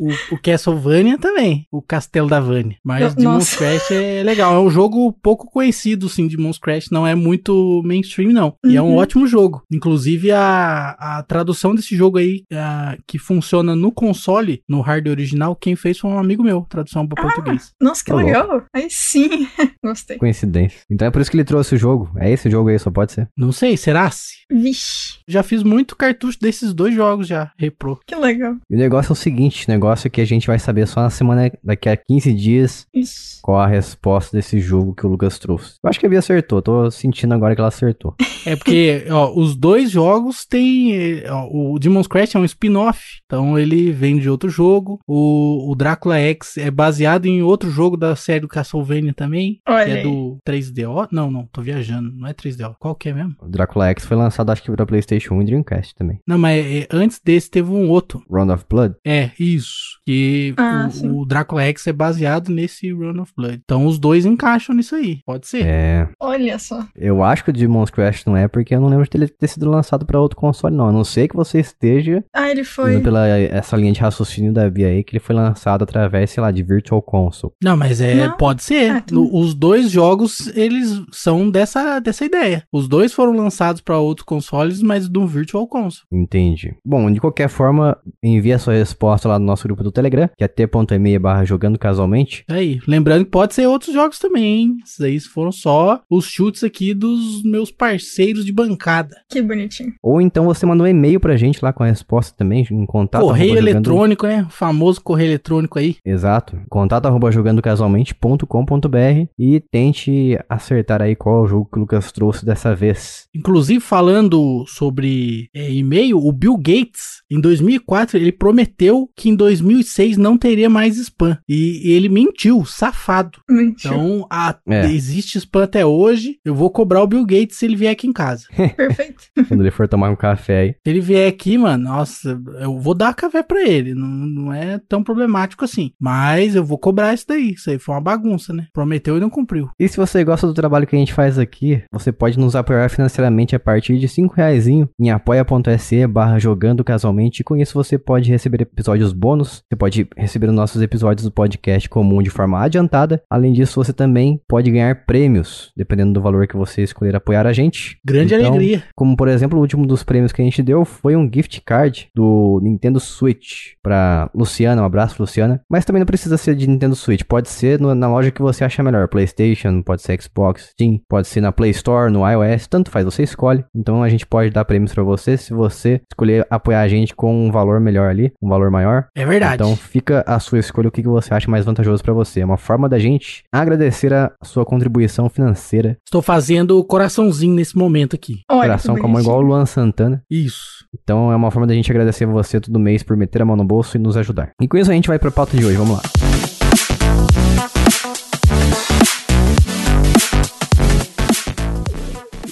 O, 0.00 0.34
o 0.34 0.38
Castlevania 0.42 1.18
também, 1.18 1.66
o 1.70 1.82
Castelo 1.82 2.28
da 2.28 2.40
Vânia. 2.40 2.76
Mas 2.82 3.02
Eu- 3.02 3.14
Demon's. 3.14 3.54
Crash 3.54 3.90
é 3.90 4.22
legal, 4.22 4.54
é 4.54 4.58
um 4.58 4.70
jogo 4.70 5.12
pouco 5.22 5.50
conhecido, 5.50 6.08
sim, 6.08 6.26
Demon's 6.26 6.58
Crash, 6.58 6.86
não 6.90 7.06
é 7.06 7.14
muito 7.14 7.82
mainstream, 7.84 8.21
não. 8.30 8.54
E 8.64 8.76
é 8.76 8.82
um 8.82 8.90
Uhum. 8.90 8.96
ótimo 8.96 9.26
jogo. 9.26 9.62
Inclusive, 9.72 10.30
a, 10.30 10.90
a 10.98 11.22
tradução 11.22 11.74
desse 11.74 11.96
jogo 11.96 12.18
aí, 12.18 12.42
a- 12.52 12.96
que 13.06 13.18
funciona 13.18 13.74
no 13.74 13.90
console, 13.90 14.62
no 14.68 14.80
hardware 14.82 15.12
original, 15.16 15.56
quem 15.56 15.74
fez 15.74 15.98
foi 15.98 16.10
um 16.10 16.18
amigo 16.18 16.42
meu, 16.42 16.66
tradução 16.68 17.06
para 17.08 17.22
português. 17.22 17.72
Nossa, 17.80 18.04
que 18.04 18.10
Tá 18.10 18.16
legal. 18.16 18.62
Aí 18.74 18.88
sim. 18.90 19.48
Gostei. 19.82 20.18
Coincidência. 20.18 20.80
Então 20.90 21.08
é 21.08 21.10
por 21.10 21.22
isso 21.22 21.30
que 21.30 21.36
ele 21.36 21.44
trouxe 21.44 21.74
o 21.74 21.78
jogo. 21.78 22.10
É 22.16 22.30
esse 22.30 22.50
jogo 22.50 22.68
aí, 22.68 22.78
só 22.78 22.90
pode 22.90 23.12
ser. 23.12 23.28
Não 23.36 23.52
sei, 23.52 23.76
será 23.76 24.10
se? 24.10 24.42
Vixe, 24.50 25.18
Já 25.26 25.42
fiz 25.42 25.62
muito 25.62 25.96
cartucho 25.96 26.38
desses 26.38 26.74
dois 26.74 26.94
jogos 26.94 27.26
já, 27.26 27.50
repro. 27.58 27.98
que 28.06 28.14
legal. 28.14 28.56
E 28.68 28.74
o 28.74 28.78
negócio 28.78 29.12
é 29.12 29.14
o 29.14 29.16
seguinte: 29.16 29.66
o 29.66 29.70
negócio 29.70 30.06
é 30.06 30.10
que 30.10 30.20
a 30.20 30.24
gente 30.26 30.46
vai 30.46 30.58
saber 30.58 30.86
só 30.86 31.00
na 31.00 31.08
semana, 31.10 31.50
daqui 31.64 31.88
a 31.88 31.96
15 31.96 32.32
dias, 32.34 32.86
Isso. 32.92 33.38
qual 33.42 33.60
a 33.60 33.66
resposta 33.66 34.36
desse 34.36 34.60
jogo 34.60 34.94
que 34.94 35.06
o 35.06 35.08
Lucas 35.08 35.38
trouxe. 35.38 35.74
Eu 35.82 35.88
acho 35.88 35.98
que 35.98 36.04
a 36.04 36.08
Bia 36.08 36.18
acertou, 36.18 36.60
tô 36.60 36.90
sentindo 36.90 37.32
agora 37.34 37.54
que 37.54 37.60
ela 37.60 37.68
acertou. 37.68 38.11
É 38.44 38.56
porque, 38.56 39.04
ó, 39.10 39.32
os 39.38 39.54
dois 39.54 39.90
jogos 39.90 40.44
têm. 40.44 41.22
ó, 41.28 41.48
o 41.50 41.78
Demon's 41.78 42.06
Crash 42.08 42.34
é 42.34 42.38
um 42.38 42.44
spin-off, 42.44 43.00
então 43.24 43.58
ele 43.58 43.92
vem 43.92 44.18
de 44.18 44.28
outro 44.28 44.48
jogo. 44.50 44.98
O, 45.06 45.70
o 45.70 45.74
Drácula 45.76 46.18
X 46.18 46.56
é 46.56 46.70
baseado 46.70 47.26
em 47.26 47.40
outro 47.42 47.70
jogo 47.70 47.96
da 47.96 48.16
série 48.16 48.40
do 48.40 48.48
Castlevania 48.48 49.14
também, 49.14 49.60
que 49.64 49.72
Olha 49.72 49.88
é 49.88 49.96
aí. 49.98 50.02
do 50.02 50.38
3DO. 50.46 51.08
Não, 51.12 51.30
não, 51.30 51.46
tô 51.52 51.62
viajando, 51.62 52.10
não 52.12 52.26
é 52.26 52.34
3DO. 52.34 52.74
Qual 52.80 52.94
que 52.96 53.08
é 53.10 53.12
mesmo? 53.14 53.36
O 53.40 53.48
Drácula 53.48 53.86
X 53.90 54.04
foi 54.04 54.16
lançado, 54.16 54.50
acho 54.50 54.62
que 54.62 54.72
pra 54.72 54.86
PlayStation 54.86 55.34
1 55.34 55.42
e 55.42 55.44
Dreamcast 55.46 55.94
também. 55.94 56.18
Não, 56.26 56.36
mas 56.38 56.64
eh, 56.66 56.88
antes 56.90 57.20
desse 57.24 57.48
teve 57.50 57.70
um 57.70 57.88
outro. 57.88 58.22
Round 58.30 58.52
of 58.52 58.64
Blood? 58.68 58.94
É, 59.06 59.30
isso. 59.38 60.00
Que 60.04 60.52
Ah, 60.56 60.86
o, 60.88 60.90
sim. 60.90 61.08
o 61.10 61.24
Drácula 61.24 61.62
X 61.62 61.86
é 61.86 61.92
baseado 61.92 62.48
nesse 62.48 62.90
Run 62.92 63.20
of 63.20 63.32
Blood. 63.36 63.60
Então 63.64 63.86
os 63.86 63.98
dois 63.98 64.26
encaixam 64.26 64.74
nisso 64.74 64.96
aí. 64.96 65.20
Pode 65.24 65.46
ser. 65.46 65.64
É. 65.64 66.08
Olha 66.20 66.58
só. 66.58 66.84
Eu 66.96 67.22
acho 67.22 67.44
que 67.44 67.50
o 67.50 67.52
Demon's 67.52 67.90
Crash 67.90 68.01
não 68.26 68.36
é 68.36 68.48
porque 68.48 68.74
eu 68.74 68.80
não 68.80 68.88
lembro 68.88 69.04
de 69.08 69.16
ele 69.16 69.28
ter 69.28 69.46
sido 69.48 69.68
lançado 69.70 70.04
pra 70.06 70.20
outro 70.20 70.36
console, 70.36 70.74
não. 70.74 70.88
A 70.88 70.92
não 70.92 71.04
ser 71.04 71.28
que 71.28 71.36
você 71.36 71.60
esteja 71.60 72.24
Ah, 72.32 72.50
ele 72.50 72.64
foi. 72.64 72.94
indo 72.94 73.02
pela 73.02 73.26
essa 73.28 73.76
linha 73.76 73.92
de 73.92 74.00
raciocínio 74.00 74.52
da 74.52 74.68
Bia 74.68 74.88
aí, 74.88 75.02
que 75.04 75.12
ele 75.16 75.20
foi 75.24 75.34
lançado 75.34 75.82
através, 75.82 76.30
sei 76.30 76.42
lá, 76.42 76.50
de 76.50 76.62
Virtual 76.62 77.00
Console. 77.02 77.52
Não, 77.62 77.76
mas 77.76 78.00
é, 78.00 78.14
Não. 78.26 78.36
pode 78.36 78.62
ser. 78.62 78.90
Ah, 78.90 79.02
No- 79.10 79.34
os 79.38 79.54
dois 79.54 79.90
jogos, 79.90 80.46
eles 80.56 81.02
são 81.12 81.50
dessa, 81.50 81.98
dessa 82.00 82.24
ideia. 82.24 82.64
Os 82.72 82.88
dois 82.88 83.12
foram 83.12 83.32
lançados 83.32 83.80
para 83.80 83.98
outros 83.98 84.24
consoles, 84.24 84.82
mas 84.82 85.08
do 85.08 85.26
Virtual 85.26 85.66
Console. 85.66 86.06
Entendi. 86.12 86.74
Bom, 86.84 87.10
de 87.10 87.20
qualquer 87.20 87.48
forma, 87.48 87.96
envie 88.22 88.52
a 88.52 88.58
sua 88.58 88.74
resposta 88.74 89.28
lá 89.28 89.38
no 89.38 89.44
nosso 89.46 89.64
grupo 89.64 89.82
do 89.82 89.92
Telegram, 89.92 90.28
que 90.36 90.44
é 90.44 90.48
t.me 90.48 91.18
barra 91.18 91.44
jogando 91.44 91.78
casualmente. 91.78 92.44
Aí, 92.48 92.80
lembrando 92.86 93.24
que 93.24 93.30
pode 93.30 93.54
ser 93.54 93.66
outros 93.66 93.92
jogos 93.92 94.18
também, 94.18 94.44
hein? 94.44 94.76
Esses 94.84 95.00
aí 95.00 95.20
foram 95.20 95.52
só 95.52 96.00
os 96.10 96.24
chutes 96.26 96.64
aqui 96.64 96.94
dos 96.94 97.42
meus 97.42 97.70
parceiros 97.70 97.91
de 97.98 98.52
bancada. 98.52 99.16
Que 99.28 99.40
bonitinho. 99.42 99.92
Ou 100.02 100.20
então 100.20 100.44
você 100.44 100.64
manda 100.66 100.82
um 100.84 100.86
e-mail 100.86 101.18
pra 101.20 101.36
gente 101.36 101.62
lá 101.62 101.72
com 101.72 101.82
a 101.82 101.86
resposta 101.86 102.34
também, 102.36 102.66
em 102.70 102.86
contato. 102.86 103.22
correio 103.22 103.52
arroba 103.52 103.60
jogando- 103.60 103.76
eletrônico, 103.86 104.26
né? 104.26 104.46
O 104.48 104.50
famoso 104.52 105.00
correio 105.00 105.28
eletrônico 105.30 105.78
aí. 105.78 105.96
Exato. 106.04 106.58
Contato 106.68 107.06
arroba 107.06 107.30
jogandocasualmente.com.br 107.30 109.26
e 109.38 109.60
tente 109.70 110.38
acertar 110.48 111.02
aí 111.02 111.14
qual 111.16 111.36
é 111.36 111.44
o 111.44 111.46
jogo 111.46 111.68
que 111.70 111.78
o 111.78 111.80
Lucas 111.80 112.12
trouxe 112.12 112.44
dessa 112.44 112.74
vez. 112.74 113.26
Inclusive, 113.34 113.80
falando 113.80 114.64
sobre 114.66 115.48
é, 115.54 115.70
e-mail, 115.72 116.18
o 116.18 116.32
Bill 116.32 116.56
Gates, 116.56 117.22
em 117.30 117.40
2004, 117.40 118.16
ele 118.18 118.32
prometeu 118.32 119.08
que 119.16 119.28
em 119.28 119.34
2006 119.36 120.16
não 120.16 120.36
teria 120.36 120.68
mais 120.68 120.96
spam. 120.98 121.38
E, 121.48 121.88
e 121.88 121.92
ele 121.92 122.08
mentiu, 122.08 122.64
safado. 122.64 123.38
Mentira. 123.48 123.94
Então, 123.94 124.26
a- 124.30 124.56
É. 124.68 124.86
existe 124.90 125.38
spam 125.38 125.62
até 125.64 125.84
hoje. 125.84 126.36
Eu 126.44 126.54
vou 126.54 126.70
cobrar 126.70 127.02
o 127.02 127.06
Bill 127.06 127.24
Gates 127.24 127.56
se 127.56 127.64
ele 127.72 127.76
vier 127.76 127.92
aqui 127.92 128.06
em 128.06 128.12
casa. 128.12 128.46
Perfeito. 128.76 129.24
Quando 129.48 129.60
ele 129.60 129.70
for 129.70 129.88
tomar 129.88 130.10
um 130.10 130.16
café 130.16 130.60
aí. 130.60 130.68
Se 130.70 130.90
ele 130.90 131.00
vier 131.00 131.28
aqui, 131.28 131.58
mano, 131.58 131.84
nossa, 131.84 132.40
eu 132.60 132.78
vou 132.78 132.94
dar 132.94 133.14
café 133.14 133.42
pra 133.42 133.62
ele. 133.62 133.94
Não, 133.94 134.08
não 134.08 134.52
é 134.52 134.78
tão 134.88 135.02
problemático 135.02 135.64
assim. 135.64 135.92
Mas 136.00 136.54
eu 136.54 136.64
vou 136.64 136.78
cobrar 136.78 137.14
isso 137.14 137.26
daí. 137.28 137.52
Isso 137.52 137.70
aí 137.70 137.78
foi 137.78 137.94
uma 137.94 138.00
bagunça, 138.00 138.52
né? 138.52 138.66
Prometeu 138.72 139.16
e 139.16 139.20
não 139.20 139.30
cumpriu. 139.30 139.70
E 139.78 139.88
se 139.88 139.96
você 139.96 140.22
gosta 140.24 140.46
do 140.46 140.54
trabalho 140.54 140.86
que 140.86 140.96
a 140.96 140.98
gente 140.98 141.12
faz 141.12 141.38
aqui, 141.38 141.82
você 141.92 142.12
pode 142.12 142.38
nos 142.38 142.54
apoiar 142.54 142.88
financeiramente 142.88 143.56
a 143.56 143.60
partir 143.60 143.98
de 143.98 144.08
5 144.08 144.34
reais 144.34 144.66
em 144.66 145.10
apoia.se 145.10 146.06
barra 146.06 146.38
jogando 146.38 146.84
casualmente. 146.84 147.40
E 147.40 147.44
com 147.44 147.56
isso 147.56 147.74
você 147.74 147.98
pode 147.98 148.30
receber 148.30 148.62
episódios 148.62 149.12
bônus. 149.12 149.62
Você 149.68 149.76
pode 149.76 150.08
receber 150.16 150.48
os 150.48 150.54
nossos 150.54 150.82
episódios 150.82 151.24
do 151.24 151.32
podcast 151.32 151.88
comum 151.88 152.22
de 152.22 152.30
forma 152.30 152.60
adiantada. 152.60 153.22
Além 153.30 153.52
disso, 153.52 153.82
você 153.82 153.92
também 153.92 154.40
pode 154.48 154.70
ganhar 154.70 155.04
prêmios, 155.06 155.72
dependendo 155.76 156.12
do 156.12 156.20
valor 156.20 156.46
que 156.46 156.56
você 156.56 156.82
escolher 156.82 157.16
apoiar 157.16 157.46
a 157.46 157.52
gente. 157.52 157.61
Grande 158.04 158.34
Então, 158.34 158.46
alegria. 158.48 158.82
Como, 158.96 159.16
por 159.16 159.28
exemplo, 159.28 159.58
o 159.58 159.60
último 159.62 159.86
dos 159.86 160.02
prêmios 160.02 160.32
que 160.32 160.40
a 160.40 160.44
gente 160.44 160.62
deu 160.62 160.84
foi 160.84 161.16
um 161.16 161.28
gift 161.32 161.60
card 161.64 162.08
do 162.14 162.60
Nintendo 162.62 162.98
Switch 163.00 163.72
pra 163.82 164.30
Luciana. 164.34 164.82
Um 164.82 164.84
abraço, 164.84 165.16
Luciana. 165.20 165.60
Mas 165.70 165.84
também 165.84 166.00
não 166.00 166.06
precisa 166.06 166.36
ser 166.36 166.54
de 166.54 166.66
Nintendo 166.68 166.94
Switch. 166.96 167.22
Pode 167.24 167.48
ser 167.48 167.80
no- 167.80 167.94
na 167.94 168.08
loja 168.08 168.30
que 168.30 168.42
você 168.42 168.64
acha 168.64 168.82
melhor. 168.82 169.08
PlayStation, 169.08 169.82
pode 169.82 170.02
ser 170.02 170.20
Xbox, 170.20 170.70
Steam, 170.72 171.00
pode 171.08 171.28
ser 171.28 171.40
na 171.40 171.52
Play 171.52 171.70
Store, 171.70 172.10
no 172.12 172.28
iOS. 172.28 172.66
Tanto 172.66 172.90
faz, 172.90 173.04
você 173.04 173.22
escolhe. 173.22 173.64
Então 173.74 174.02
a 174.02 174.08
gente 174.08 174.26
pode 174.26 174.50
dar 174.50 174.64
prêmios 174.64 174.92
pra 174.94 175.02
você 175.02 175.36
se 175.36 175.52
você 175.52 176.00
escolher 176.10 176.46
apoiar 176.50 176.80
a 176.80 176.88
gente 176.88 177.14
com 177.14 177.46
um 177.46 177.50
valor 177.50 177.80
melhor 177.80 178.08
ali, 178.10 178.32
um 178.42 178.48
valor 178.48 178.70
maior. 178.70 179.06
É 179.14 179.24
verdade. 179.24 179.54
Então 179.62 179.76
fica 179.76 180.24
a 180.26 180.38
sua 180.38 180.58
escolha, 180.58 180.88
o 180.88 180.92
que 180.92 181.02
que 181.02 181.08
você 181.08 181.32
acha 181.34 181.50
mais 181.50 181.64
vantajoso 181.64 182.02
pra 182.02 182.12
você. 182.12 182.40
É 182.40 182.44
uma 182.44 182.56
forma 182.56 182.88
da 182.88 182.98
gente 182.98 183.42
agradecer 183.52 184.12
a 184.12 184.32
sua 184.42 184.64
contribuição 184.64 185.28
financeira. 185.28 185.96
Estou 186.06 186.22
fazendo 186.22 186.78
o 186.78 186.84
coraçãozinho 186.84 187.51
nesse 187.52 187.76
momento 187.76 188.14
aqui. 188.14 188.40
Olha, 188.50 188.62
Coração 188.62 188.94
que 188.94 189.00
como 189.00 189.18
igual 189.18 189.38
o. 189.38 189.42
Luan 189.42 189.66
Santana. 189.66 190.22
Isso. 190.30 190.86
Então 191.02 191.32
é 191.32 191.36
uma 191.36 191.50
forma 191.50 191.66
da 191.66 191.74
gente 191.74 191.90
agradecer 191.90 192.26
você 192.26 192.60
todo 192.60 192.78
mês 192.78 193.02
por 193.02 193.16
meter 193.16 193.42
a 193.42 193.44
mão 193.44 193.56
no 193.56 193.64
bolso 193.64 193.96
e 193.96 194.00
nos 194.00 194.16
ajudar. 194.16 194.52
E 194.60 194.68
com 194.68 194.76
isso 194.76 194.90
a 194.90 194.94
gente 194.94 195.08
vai 195.08 195.18
pra 195.18 195.30
pauta 195.30 195.56
de 195.56 195.64
hoje, 195.64 195.76
vamos 195.76 195.96
lá. 195.96 196.51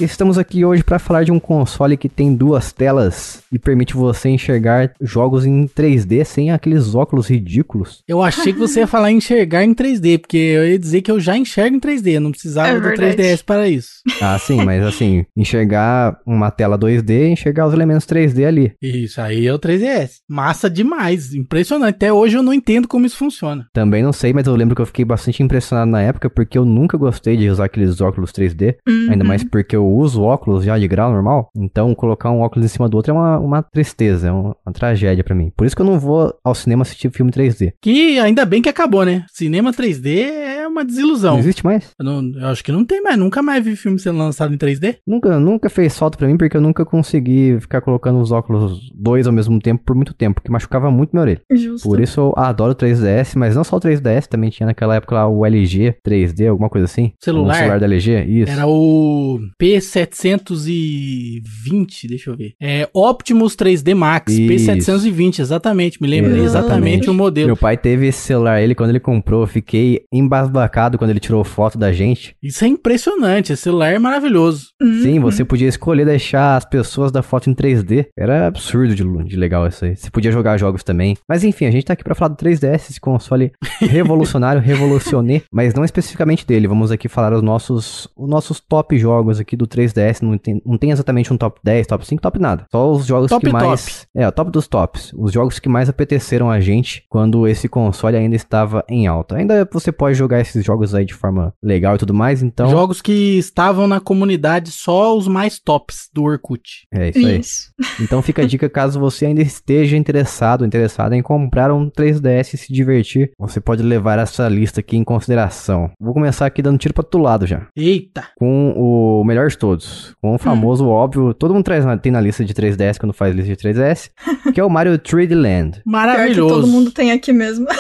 Estamos 0.01 0.39
aqui 0.39 0.65
hoje 0.65 0.83
para 0.83 0.99
falar 0.99 1.25
de 1.25 1.31
um 1.33 1.39
console 1.39 1.95
que 1.95 2.09
tem 2.09 2.35
duas 2.35 2.73
telas 2.73 3.43
e 3.53 3.59
permite 3.59 3.95
você 3.95 4.31
enxergar 4.31 4.93
jogos 4.99 5.45
em 5.45 5.67
3D 5.67 6.25
sem 6.25 6.51
aqueles 6.51 6.95
óculos 6.95 7.29
ridículos. 7.29 8.03
Eu 8.09 8.23
achei 8.23 8.53
que 8.53 8.59
você 8.59 8.81
ia 8.81 8.87
falar 8.87 9.11
em 9.11 9.19
enxergar 9.19 9.63
em 9.63 9.75
3D, 9.75 10.19
porque 10.19 10.39
eu 10.39 10.67
ia 10.67 10.79
dizer 10.79 11.03
que 11.03 11.11
eu 11.11 11.21
já 11.21 11.37
enxergo 11.37 11.77
em 11.77 11.81
3D, 11.81 12.15
eu 12.15 12.21
não 12.21 12.31
precisava 12.31 12.69
É 12.71 12.75
do 12.77 12.81
verdade. 12.81 13.17
3DS 13.17 13.45
para 13.45 13.69
isso. 13.69 13.91
Ah, 14.23 14.39
sim, 14.39 14.65
mas 14.65 14.83
assim, 14.83 15.27
enxergar 15.37 16.19
uma 16.27 16.51
tela 16.51 16.79
2D 16.79 17.11
e 17.29 17.33
enxergar 17.33 17.67
os 17.67 17.75
elementos 17.75 18.07
3D 18.07 18.47
ali. 18.47 18.73
Isso 18.81 19.21
aí 19.21 19.47
é 19.47 19.53
o 19.53 19.59
3DS. 19.59 20.13
Massa 20.29 20.71
demais, 20.71 21.35
impressionante. 21.35 21.97
Até 21.97 22.11
hoje 22.13 22.39
eu 22.39 22.43
não 22.43 22.55
entendo 22.55 22.89
como 22.89 23.05
isso 23.05 23.17
funciona. 23.19 23.67
Também 23.73 24.03
não 24.03 24.13
sei, 24.15 24.33
mas 24.33 24.47
eu 24.47 24.57
lembro 24.57 24.75
que 24.75 24.81
eu 24.81 24.87
fiquei 24.87 25.05
bastante 25.05 25.43
impressionado 25.43 25.91
na 25.91 26.01
época 26.01 26.31
porque 26.31 26.57
eu 26.57 26.65
nunca 26.65 26.97
gostei 26.97 27.37
de 27.37 27.51
usar 27.51 27.67
aqueles 27.67 28.01
óculos 28.01 28.33
3D. 28.33 28.77
Uhum. 28.89 29.09
Ainda 29.11 29.25
mais 29.25 29.45
porque 29.45 29.77
eu 29.77 29.90
uso 29.91 30.23
óculos 30.23 30.65
já 30.65 30.79
de 30.79 30.87
grau 30.89 31.11
normal. 31.13 31.51
Então, 31.57 31.95
colocar 31.95 32.31
um 32.31 32.41
óculos 32.41 32.65
em 32.65 32.69
cima 32.69 32.89
do 32.89 32.97
outro 32.97 33.13
é 33.13 33.15
uma, 33.15 33.39
uma 33.39 33.63
tristeza, 33.63 34.29
é 34.29 34.33
uma, 34.33 34.57
uma 34.67 34.73
tragédia 34.73 35.25
pra 35.25 35.35
mim. 35.35 35.51
Por 35.57 35.67
isso 35.67 35.75
que 35.77 35.83
eu 35.83 35.87
não 35.87 35.99
vou 35.99 36.33
ao 36.45 36.55
cinema 36.55 36.83
assistir 36.83 37.11
filme 37.11 37.31
3D. 37.33 37.73
Que 37.83 38.19
ainda 38.19 38.45
bem 38.45 38.63
que 38.63 38.69
acabou, 38.69 39.05
né? 39.05 39.25
Cinema 39.33 39.73
3D 39.73 40.07
é 40.31 40.67
uma 40.67 40.85
desilusão. 40.85 41.33
Não 41.35 41.41
existe 41.41 41.65
mais. 41.65 41.91
Eu, 41.99 42.05
não- 42.05 42.33
eu 42.41 42.47
acho 42.49 42.63
que 42.65 42.73
não 42.73 42.85
tem 42.85 43.03
mais, 43.03 43.17
nunca 43.19 43.43
mais 43.43 43.65
vi 43.65 43.77
filme 43.77 43.99
sendo 43.99 44.19
lançado 44.19 44.53
em 44.55 44.59
3D. 44.59 44.97
Nunca, 45.07 45.39
nunca 45.39 45.69
fez 45.71 45.97
falta 45.99 46.17
pra 46.19 46.27
mim 46.29 46.37
porque 46.37 46.57
eu 46.57 46.61
nunca 46.61 46.85
consegui 46.85 47.59
ficar 47.61 47.81
colocando 47.81 48.21
os 48.21 48.31
óculos 48.33 48.91
dois 48.95 49.27
ao 49.27 49.33
mesmo 49.33 49.59
tempo 49.59 49.83
por 49.85 49.95
muito 49.97 50.15
tempo, 50.15 50.35
porque 50.35 50.51
machucava 50.51 50.91
muito 50.91 51.11
minha 51.13 51.23
orelha. 51.23 51.41
Justo. 51.53 51.89
Por 51.89 52.01
isso 52.01 52.21
eu 52.21 52.35
adoro 52.37 52.73
o 52.73 52.75
3DS, 52.77 53.35
mas 53.37 53.55
não 53.57 53.65
só 53.65 53.77
o 53.77 53.81
3DS, 53.81 54.27
também 54.27 54.51
tinha 54.51 54.67
naquela 54.67 54.95
época 54.97 55.15
lá 55.15 55.29
o 55.29 55.45
LG 55.45 55.97
3D, 56.07 56.49
alguma 56.49 56.69
coisa 56.69 56.85
assim. 56.85 57.13
Celular? 57.21 57.55
Um 57.55 57.59
celular 57.59 57.81
da 57.81 57.87
LG, 57.87 58.25
isso. 58.29 58.53
Era 58.53 58.67
o 58.67 59.39
P720, 59.81 62.09
deixa 62.09 62.31
eu 62.31 62.37
ver. 62.37 62.55
É 62.61 62.89
Optimus 62.93 63.57
3D 63.57 63.95
Max, 63.95 64.33
Isso. 64.33 64.71
P720, 64.71 65.41
exatamente. 65.41 66.01
Me 66.01 66.09
lembrei 66.09 66.41
Exatamente. 66.41 66.71
exatamente 66.71 67.11
o 67.11 67.15
modelo. 67.15 67.47
Meu 67.49 67.57
pai 67.57 67.77
teve 67.77 68.07
esse 68.07 68.21
celular, 68.21 68.63
ele 68.63 68.75
quando 68.75 68.91
ele 68.91 69.01
comprou, 69.01 69.43
eu 69.43 69.47
fiquei 69.47 70.03
embasbacado 70.13 70.99
quando 70.99 71.11
ele 71.11 71.21
tirou 71.21 71.43
foto 71.45 71.79
da 71.79 71.93
gente. 71.93 72.35
Isso 72.43 72.65
é 72.65 72.69
impressionante, 72.69 73.53
esse 73.53 73.63
celular 73.63 73.93
é 73.93 73.99
maravilhoso. 73.99 74.69
Uhum. 74.81 75.03
Sim, 75.03 75.21
você 75.21 75.45
podia 75.45 75.69
escolher 75.69 76.05
deixar 76.05 76.57
as 76.57 76.65
pessoas 76.65 77.13
da 77.13 77.23
foto 77.23 77.51
em 77.51 77.55
3D. 77.55 78.07
Era 78.17 78.47
absurdo 78.47 78.95
de, 78.95 79.05
de 79.25 79.37
legal 79.37 79.67
isso 79.67 79.85
aí. 79.85 79.97
Você 79.97 80.11
podia 80.11 80.33
jogar 80.33 80.59
jogos 80.59 80.83
também. 80.83 81.17
Mas 81.29 81.45
enfim, 81.45 81.67
a 81.67 81.71
gente 81.71 81.85
tá 81.85 81.93
aqui 81.93 82.05
pra 82.05 82.15
falar 82.15 82.29
do 82.29 82.37
3DS, 82.37 82.91
esse 82.91 83.01
console 83.01 83.53
revolucionário, 83.81 84.61
revolucionê, 84.61 85.43
mas 85.53 85.75
não 85.75 85.85
especificamente 85.85 86.47
dele. 86.47 86.69
Vamos 86.69 86.91
aqui 86.91 87.09
falar 87.09 87.33
os 87.33 87.43
nossos, 87.43 88.09
os 88.17 88.29
nossos 88.29 88.61
top 88.61 88.99
jogos 88.99 89.41
aqui 89.41 89.57
do 89.57 89.67
3DS. 89.71 90.23
Não 90.23 90.37
tem, 90.37 90.61
não 90.65 90.79
tem 90.79 90.91
exatamente 90.91 91.33
um 91.33 91.37
top 91.37 91.61
10, 91.63 91.87
top 91.87 92.07
5, 92.07 92.23
top 92.23 92.39
nada. 92.39 92.67
Só 92.71 92.91
os 92.91 93.07
jogos 93.07 93.29
Top 93.31 93.45
que 93.45 93.51
top. 93.51 93.65
mais. 93.65 94.07
É, 94.15 94.27
o 94.27 94.33
top 94.33 94.51
dos 94.51 94.67
tops. 94.69 95.13
Os 95.17 95.33
jogos 95.33 95.59
que 95.59 95.69
mais 95.69 95.89
apeteceram 95.89 96.51
a 96.51 96.61
gente 96.61 97.05
quando 97.09 97.47
esse 97.47 97.69
console 97.69 98.17
ainda 98.17 98.37
estava 98.37 98.85
em 98.89 99.07
alta. 99.07 99.37
Ainda 99.37 99.69
você 99.73 99.93
pode 99.93 100.17
jogar 100.17 100.41
esses 100.41 100.65
jogos 100.65 100.95
aí 100.95 101.05
de 101.05 101.15
forma 101.15 101.55
legal 101.63 101.95
e 101.95 101.99
tudo 101.99 102.15
mais, 102.15 102.43
então. 102.43 102.69
Jogos 102.71 103.01
que 103.01 103.39
estavam 103.39 103.87
na 103.87 104.01
comunidade 104.01 104.71
só 104.71 105.17
os 105.17 105.29
mais 105.29 105.59
tops 105.59 106.09
do 106.13 106.25
Orkut. 106.25 106.87
É 106.93 107.09
isso 107.11 107.19
aí. 107.19 107.41
Isso. 107.41 107.71
Então 108.01 108.23
fica 108.23 108.43
a 108.43 108.47
dica 108.47 108.69
caso 108.69 108.99
você 108.99 109.27
ainda 109.27 109.43
esteja 109.43 109.97
interessado, 109.97 110.65
interessada 110.65 111.15
em 111.15 111.23
comprar 111.23 111.71
um 111.73 111.91
3DS 111.91 112.55
e 112.55 112.57
se 112.57 112.73
divertir, 112.73 113.31
você 113.39 113.61
pode 113.61 113.83
levar 113.83 114.19
essa 114.19 114.49
lista 114.49 114.81
aqui 114.81 114.97
em 114.97 115.05
consideração. 115.05 115.91
Vou 116.01 116.15
começar 116.15 116.47
aqui 116.47 116.63
dando 116.63 116.79
tiro 116.79 116.95
para 116.95 117.05
todo 117.05 117.23
lado 117.23 117.47
já, 117.47 117.67
Eita! 117.77 118.25
com 118.39 118.73
o 118.75 119.23
melhor 119.25 119.47
de 119.51 119.59
todos, 119.59 120.15
com 120.21 120.35
o 120.35 120.39
famoso 120.39 120.87
óbvio, 120.89 121.35
todo 121.35 121.53
mundo 121.55 121.65
traz 121.65 121.85
na- 121.85 121.97
tem 121.97 122.11
na 122.13 122.21
lista 122.21 122.45
de 122.45 122.55
3DS 122.55 122.99
quando 122.99 123.13
faz 123.13 123.35
lista 123.35 123.51
de 123.51 123.57
3DS, 123.57 124.11
que 124.55 124.61
é 124.61 124.65
o 124.65 124.71
Mario 124.71 124.99
3D 124.99 125.35
Land. 125.35 125.83
Maravilhoso. 125.85 126.55
todo 126.55 126.67
mundo 126.67 126.91
tem 126.91 127.13
aqui 127.13 127.33
mesmo. 127.33 127.67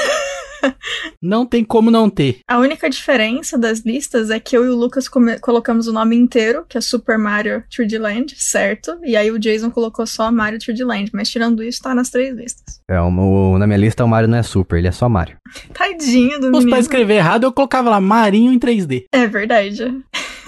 Não 1.22 1.46
tem 1.46 1.64
como 1.64 1.90
não 1.90 2.08
ter. 2.10 2.40
A 2.46 2.58
única 2.58 2.88
diferença 2.90 3.56
das 3.56 3.80
listas 3.80 4.30
é 4.30 4.38
que 4.38 4.54
eu 4.56 4.64
e 4.64 4.68
o 4.68 4.76
Lucas 4.76 5.06
colocamos 5.40 5.86
o 5.86 5.92
nome 5.92 6.16
inteiro, 6.16 6.64
que 6.68 6.76
é 6.76 6.80
Super 6.82 7.18
Mario 7.18 7.62
3D 7.74 7.98
Land, 7.98 8.34
certo? 8.36 8.98
E 9.02 9.16
aí 9.16 9.30
o 9.30 9.38
Jason 9.38 9.70
colocou 9.70 10.06
só 10.06 10.30
Mario 10.30 10.58
3D 10.58 10.84
Land, 10.84 11.10
mas 11.14 11.30
tirando 11.30 11.62
isso, 11.62 11.80
tá 11.82 11.94
nas 11.94 12.10
três 12.10 12.34
listas. 12.36 12.80
É, 12.90 13.00
o, 13.00 13.06
o- 13.08 13.58
na 13.58 13.66
minha 13.66 13.78
lista 13.78 14.04
o 14.04 14.08
Mario 14.08 14.28
não 14.28 14.38
é 14.38 14.42
super, 14.42 14.78
ele 14.78 14.88
é 14.88 14.92
só 14.92 15.08
Mario. 15.08 15.36
Tadinho 15.72 16.38
do 16.38 16.48
fosse 16.48 16.50
menino. 16.52 16.70
pra 16.70 16.78
escrever 16.80 17.14
errado, 17.14 17.44
eu 17.44 17.52
colocava 17.52 17.88
lá 17.90 18.00
Marinho 18.00 18.52
em 18.52 18.58
3D. 18.58 19.04
É 19.12 19.26
verdade. 19.26 19.84